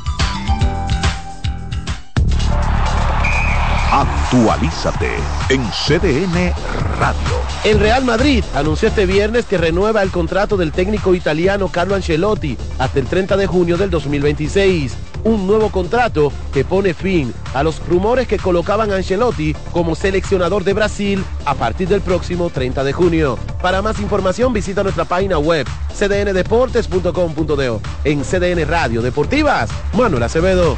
Actualízate 4.31 5.09
en 5.49 5.61
CDN 5.71 6.53
Radio. 6.97 7.41
El 7.65 7.81
Real 7.81 8.05
Madrid 8.05 8.45
anunció 8.55 8.87
este 8.87 9.05
viernes 9.05 9.43
que 9.45 9.57
renueva 9.57 10.01
el 10.03 10.09
contrato 10.09 10.55
del 10.55 10.71
técnico 10.71 11.13
italiano 11.13 11.67
Carlo 11.67 11.95
Ancelotti 11.95 12.57
hasta 12.79 12.99
el 12.99 13.07
30 13.07 13.35
de 13.35 13.45
junio 13.45 13.75
del 13.75 13.89
2026. 13.89 14.95
Un 15.25 15.47
nuevo 15.47 15.69
contrato 15.69 16.31
que 16.53 16.63
pone 16.63 16.93
fin 16.93 17.33
a 17.53 17.61
los 17.61 17.85
rumores 17.85 18.25
que 18.25 18.39
colocaban 18.39 18.93
a 18.93 18.95
Ancelotti 18.95 19.53
como 19.73 19.95
seleccionador 19.95 20.63
de 20.63 20.75
Brasil 20.75 21.25
a 21.43 21.53
partir 21.53 21.89
del 21.89 21.99
próximo 21.99 22.49
30 22.49 22.85
de 22.85 22.93
junio. 22.93 23.37
Para 23.61 23.81
más 23.81 23.99
información 23.99 24.53
visita 24.53 24.81
nuestra 24.81 25.03
página 25.03 25.39
web 25.39 25.67
cdndeportes.com.de. 25.93 27.79
En 28.05 28.23
CDN 28.23 28.65
Radio 28.65 29.01
Deportivas, 29.01 29.69
Manuel 29.91 30.23
Acevedo. 30.23 30.77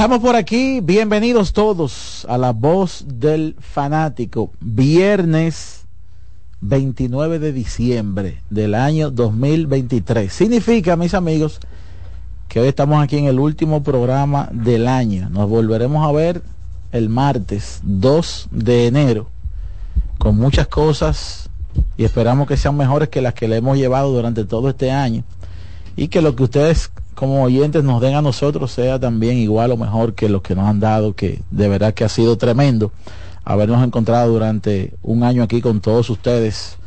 Estamos 0.00 0.20
por 0.20 0.34
aquí, 0.34 0.80
bienvenidos 0.80 1.52
todos 1.52 2.24
a 2.26 2.38
la 2.38 2.54
voz 2.54 3.04
del 3.06 3.54
fanático. 3.60 4.50
Viernes 4.58 5.84
29 6.62 7.38
de 7.38 7.52
diciembre 7.52 8.40
del 8.48 8.74
año 8.74 9.10
2023. 9.10 10.32
Significa, 10.32 10.96
mis 10.96 11.12
amigos, 11.12 11.60
que 12.48 12.60
hoy 12.60 12.68
estamos 12.68 13.04
aquí 13.04 13.18
en 13.18 13.26
el 13.26 13.38
último 13.38 13.82
programa 13.82 14.48
del 14.52 14.88
año. 14.88 15.28
Nos 15.28 15.50
volveremos 15.50 16.08
a 16.08 16.12
ver 16.12 16.40
el 16.92 17.10
martes 17.10 17.80
2 17.82 18.48
de 18.52 18.86
enero 18.86 19.28
con 20.16 20.34
muchas 20.34 20.66
cosas 20.66 21.50
y 21.98 22.04
esperamos 22.04 22.48
que 22.48 22.56
sean 22.56 22.74
mejores 22.74 23.10
que 23.10 23.20
las 23.20 23.34
que 23.34 23.48
le 23.48 23.56
hemos 23.56 23.76
llevado 23.76 24.10
durante 24.10 24.46
todo 24.46 24.70
este 24.70 24.92
año 24.92 25.24
y 25.94 26.08
que 26.08 26.22
lo 26.22 26.34
que 26.36 26.44
ustedes 26.44 26.90
como 27.14 27.42
oyentes 27.42 27.84
nos 27.84 28.00
den 28.00 28.14
a 28.14 28.22
nosotros 28.22 28.72
sea 28.72 28.98
también 28.98 29.38
igual 29.38 29.72
o 29.72 29.76
mejor 29.76 30.14
que 30.14 30.28
lo 30.28 30.42
que 30.42 30.54
nos 30.54 30.66
han 30.66 30.80
dado, 30.80 31.14
que 31.14 31.42
de 31.50 31.68
verdad 31.68 31.94
que 31.94 32.04
ha 32.04 32.08
sido 32.08 32.36
tremendo 32.38 32.92
habernos 33.44 33.84
encontrado 33.84 34.32
durante 34.32 34.94
un 35.02 35.24
año 35.24 35.42
aquí 35.42 35.60
con 35.60 35.80
todos 35.80 36.08
ustedes, 36.10 36.78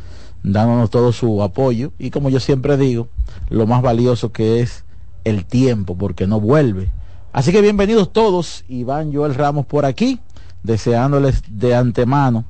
dándonos 0.44 0.90
todo 0.90 1.12
su 1.12 1.42
apoyo 1.44 1.92
y 2.00 2.10
como 2.10 2.30
yo 2.30 2.40
siempre 2.40 2.78
digo, 2.78 3.08
lo 3.50 3.68
más 3.68 3.82
valioso 3.82 4.32
que 4.32 4.62
es 4.62 4.84
el 5.24 5.46
tiempo, 5.46 5.98
porque 5.98 6.28
no 6.28 6.40
vuelve. 6.40 6.90
Así 7.32 7.52
que 7.52 7.62
bienvenidos 7.62 8.14
todos, 8.14 8.64
Iván 8.68 9.14
Joel 9.14 9.36
Ramos 9.36 9.66
por 9.66 9.86
aquí, 9.86 10.20
deseándoles 10.64 11.44
de 11.50 11.76
antemano 11.76 12.46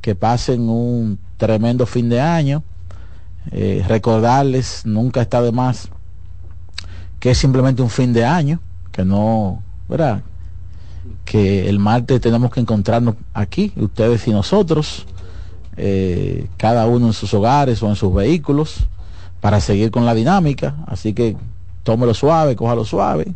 que 0.00 0.14
pasen 0.14 0.68
un 0.68 1.18
tremendo 1.36 1.86
fin 1.86 2.08
de 2.08 2.20
año. 2.20 2.62
Eh, 3.52 3.84
recordarles, 3.86 4.82
nunca 4.84 5.22
está 5.22 5.40
de 5.40 5.52
más 5.52 5.88
que 7.26 7.32
es 7.32 7.38
simplemente 7.38 7.82
un 7.82 7.90
fin 7.90 8.12
de 8.12 8.24
año, 8.24 8.60
que 8.92 9.04
no, 9.04 9.60
¿verdad? 9.88 10.22
Que 11.24 11.68
el 11.68 11.80
martes 11.80 12.20
tenemos 12.20 12.52
que 12.52 12.60
encontrarnos 12.60 13.16
aquí, 13.34 13.72
ustedes 13.74 14.28
y 14.28 14.30
nosotros, 14.30 15.08
eh, 15.76 16.46
cada 16.56 16.86
uno 16.86 17.08
en 17.08 17.12
sus 17.12 17.34
hogares 17.34 17.82
o 17.82 17.88
en 17.88 17.96
sus 17.96 18.14
vehículos 18.14 18.86
para 19.40 19.60
seguir 19.60 19.90
con 19.90 20.06
la 20.06 20.14
dinámica. 20.14 20.76
Así 20.86 21.14
que 21.14 21.36
tómelo 21.82 22.14
suave, 22.14 22.54
cójalo 22.54 22.84
suave, 22.84 23.34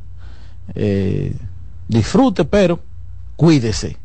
eh, 0.76 1.34
disfrute, 1.88 2.44
pero 2.44 2.78
cuídese. 3.34 3.96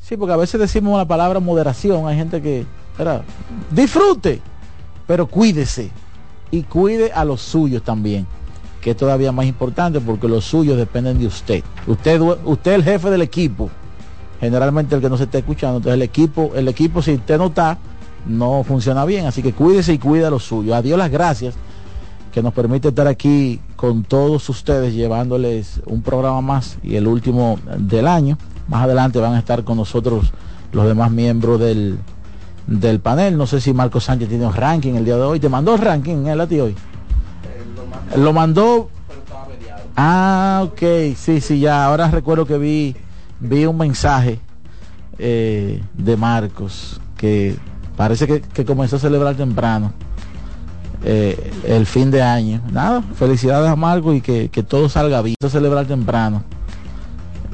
Sí, 0.00 0.16
porque 0.16 0.34
a 0.34 0.36
veces 0.36 0.60
decimos 0.60 0.96
la 0.96 1.08
palabra 1.08 1.40
moderación, 1.40 2.06
hay 2.06 2.16
gente 2.16 2.40
que, 2.40 2.64
¿verdad? 2.96 3.24
disfrute, 3.72 4.40
pero 5.08 5.26
cuídese 5.26 5.90
y 6.52 6.62
cuide 6.62 7.10
a 7.12 7.24
los 7.24 7.40
suyos 7.40 7.82
también, 7.82 8.24
que 8.80 8.92
es 8.92 8.96
todavía 8.96 9.32
más 9.32 9.46
importante 9.46 10.00
porque 10.00 10.28
los 10.28 10.44
suyos 10.44 10.76
dependen 10.76 11.18
de 11.18 11.26
usted. 11.26 11.62
Usted, 11.86 12.20
usted 12.20 12.72
es 12.72 12.76
el 12.78 12.84
jefe 12.84 13.10
del 13.10 13.22
equipo, 13.22 13.70
generalmente 14.40 14.94
el 14.94 15.00
que 15.00 15.10
no 15.10 15.16
se 15.16 15.24
está 15.24 15.38
escuchando, 15.38 15.78
entonces 15.78 15.94
el 15.94 16.02
equipo, 16.02 16.52
el 16.54 16.68
equipo 16.68 17.02
si 17.02 17.14
usted 17.14 17.38
no 17.38 17.46
está, 17.46 17.78
no 18.26 18.64
funciona 18.64 19.04
bien, 19.04 19.26
así 19.26 19.42
que 19.42 19.52
cuídese 19.52 19.92
y 19.92 19.98
cuida 19.98 20.28
a 20.28 20.30
los 20.30 20.44
suyos. 20.44 20.74
Adiós 20.74 20.98
las 20.98 21.10
gracias 21.10 21.54
que 22.32 22.42
nos 22.42 22.52
permite 22.54 22.88
estar 22.88 23.06
aquí 23.06 23.60
con 23.76 24.04
todos 24.04 24.48
ustedes 24.48 24.94
llevándoles 24.94 25.80
un 25.86 26.02
programa 26.02 26.40
más 26.40 26.78
y 26.82 26.96
el 26.96 27.06
último 27.06 27.58
del 27.78 28.06
año. 28.06 28.38
Más 28.68 28.84
adelante 28.84 29.18
van 29.18 29.34
a 29.34 29.38
estar 29.38 29.64
con 29.64 29.76
nosotros 29.76 30.32
los 30.72 30.86
demás 30.86 31.10
miembros 31.10 31.58
del, 31.58 31.98
del 32.66 33.00
panel. 33.00 33.36
No 33.36 33.46
sé 33.46 33.60
si 33.60 33.72
Marco 33.72 34.00
Sánchez 34.00 34.28
tiene 34.28 34.46
un 34.46 34.54
ranking 34.54 34.94
el 34.94 35.04
día 35.04 35.16
de 35.16 35.22
hoy. 35.22 35.40
¿Te 35.40 35.48
mandó 35.48 35.74
el 35.74 35.80
ranking 35.80 36.26
el 36.26 36.40
a 36.40 36.46
ti 36.46 36.60
hoy? 36.60 36.76
Lo 38.16 38.32
mandó. 38.32 38.90
Ah, 39.96 40.62
ok, 40.64 41.14
sí, 41.16 41.40
sí, 41.40 41.60
ya. 41.60 41.86
Ahora 41.86 42.10
recuerdo 42.10 42.46
que 42.46 42.58
vi, 42.58 42.96
vi 43.38 43.66
un 43.66 43.76
mensaje 43.76 44.40
eh, 45.18 45.82
de 45.94 46.16
Marcos 46.16 47.00
que 47.16 47.56
parece 47.96 48.26
que, 48.26 48.40
que 48.40 48.64
comenzó 48.64 48.96
a 48.96 48.98
celebrar 48.98 49.34
temprano 49.34 49.92
eh, 51.04 51.52
el 51.66 51.86
fin 51.86 52.10
de 52.10 52.22
año. 52.22 52.62
Nada, 52.72 53.02
felicidades 53.14 53.68
a 53.68 53.76
Marco 53.76 54.14
y 54.14 54.20
que, 54.20 54.48
que 54.48 54.62
todo 54.62 54.88
salga 54.88 55.20
bien. 55.22 55.36
Celebrar 55.48 55.86
temprano 55.86 56.42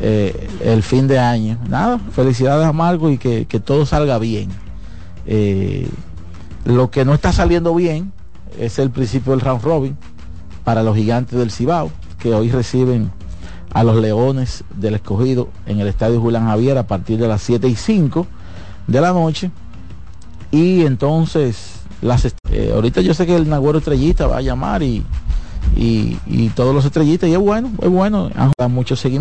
eh, 0.00 0.48
el 0.62 0.82
fin 0.82 1.08
de 1.08 1.18
año. 1.18 1.58
Nada, 1.68 1.98
felicidades 2.12 2.66
a 2.66 2.72
Marco 2.72 3.10
y 3.10 3.18
que, 3.18 3.46
que 3.46 3.58
todo 3.60 3.86
salga 3.86 4.18
bien. 4.18 4.50
Lo 6.64 6.90
que 6.90 7.04
no 7.04 7.14
está 7.14 7.32
saliendo 7.32 7.74
bien 7.74 8.12
es 8.58 8.78
el 8.78 8.90
principio 8.90 9.32
del 9.32 9.40
round 9.40 9.62
robin 9.62 9.96
para 10.66 10.82
los 10.82 10.96
gigantes 10.96 11.38
del 11.38 11.52
Cibao, 11.52 11.92
que 12.18 12.34
hoy 12.34 12.50
reciben 12.50 13.12
a 13.72 13.84
los 13.84 13.98
Leones 13.98 14.64
del 14.74 14.96
Escogido 14.96 15.48
en 15.64 15.78
el 15.78 15.86
Estadio 15.86 16.20
Julián 16.20 16.46
Javier 16.46 16.76
a 16.76 16.88
partir 16.88 17.20
de 17.20 17.28
las 17.28 17.40
7 17.42 17.68
y 17.68 17.76
5 17.76 18.26
de 18.88 19.00
la 19.00 19.12
noche. 19.12 19.52
Y 20.50 20.84
entonces, 20.84 21.82
las 22.02 22.24
eh, 22.50 22.72
ahorita 22.74 23.00
yo 23.00 23.14
sé 23.14 23.26
que 23.26 23.36
el 23.36 23.48
Nagüero 23.48 23.78
Estrellita 23.78 24.26
va 24.26 24.38
a 24.38 24.42
llamar 24.42 24.82
y, 24.82 25.04
y, 25.76 26.18
y 26.26 26.48
todos 26.48 26.74
los 26.74 26.84
estrellitas, 26.84 27.30
y 27.30 27.34
es 27.34 27.38
bueno, 27.38 27.70
es 27.80 27.88
bueno, 27.88 28.28
han 28.34 28.50
dado 28.58 28.68
mucho 28.68 28.96
seguimiento. 28.96 29.14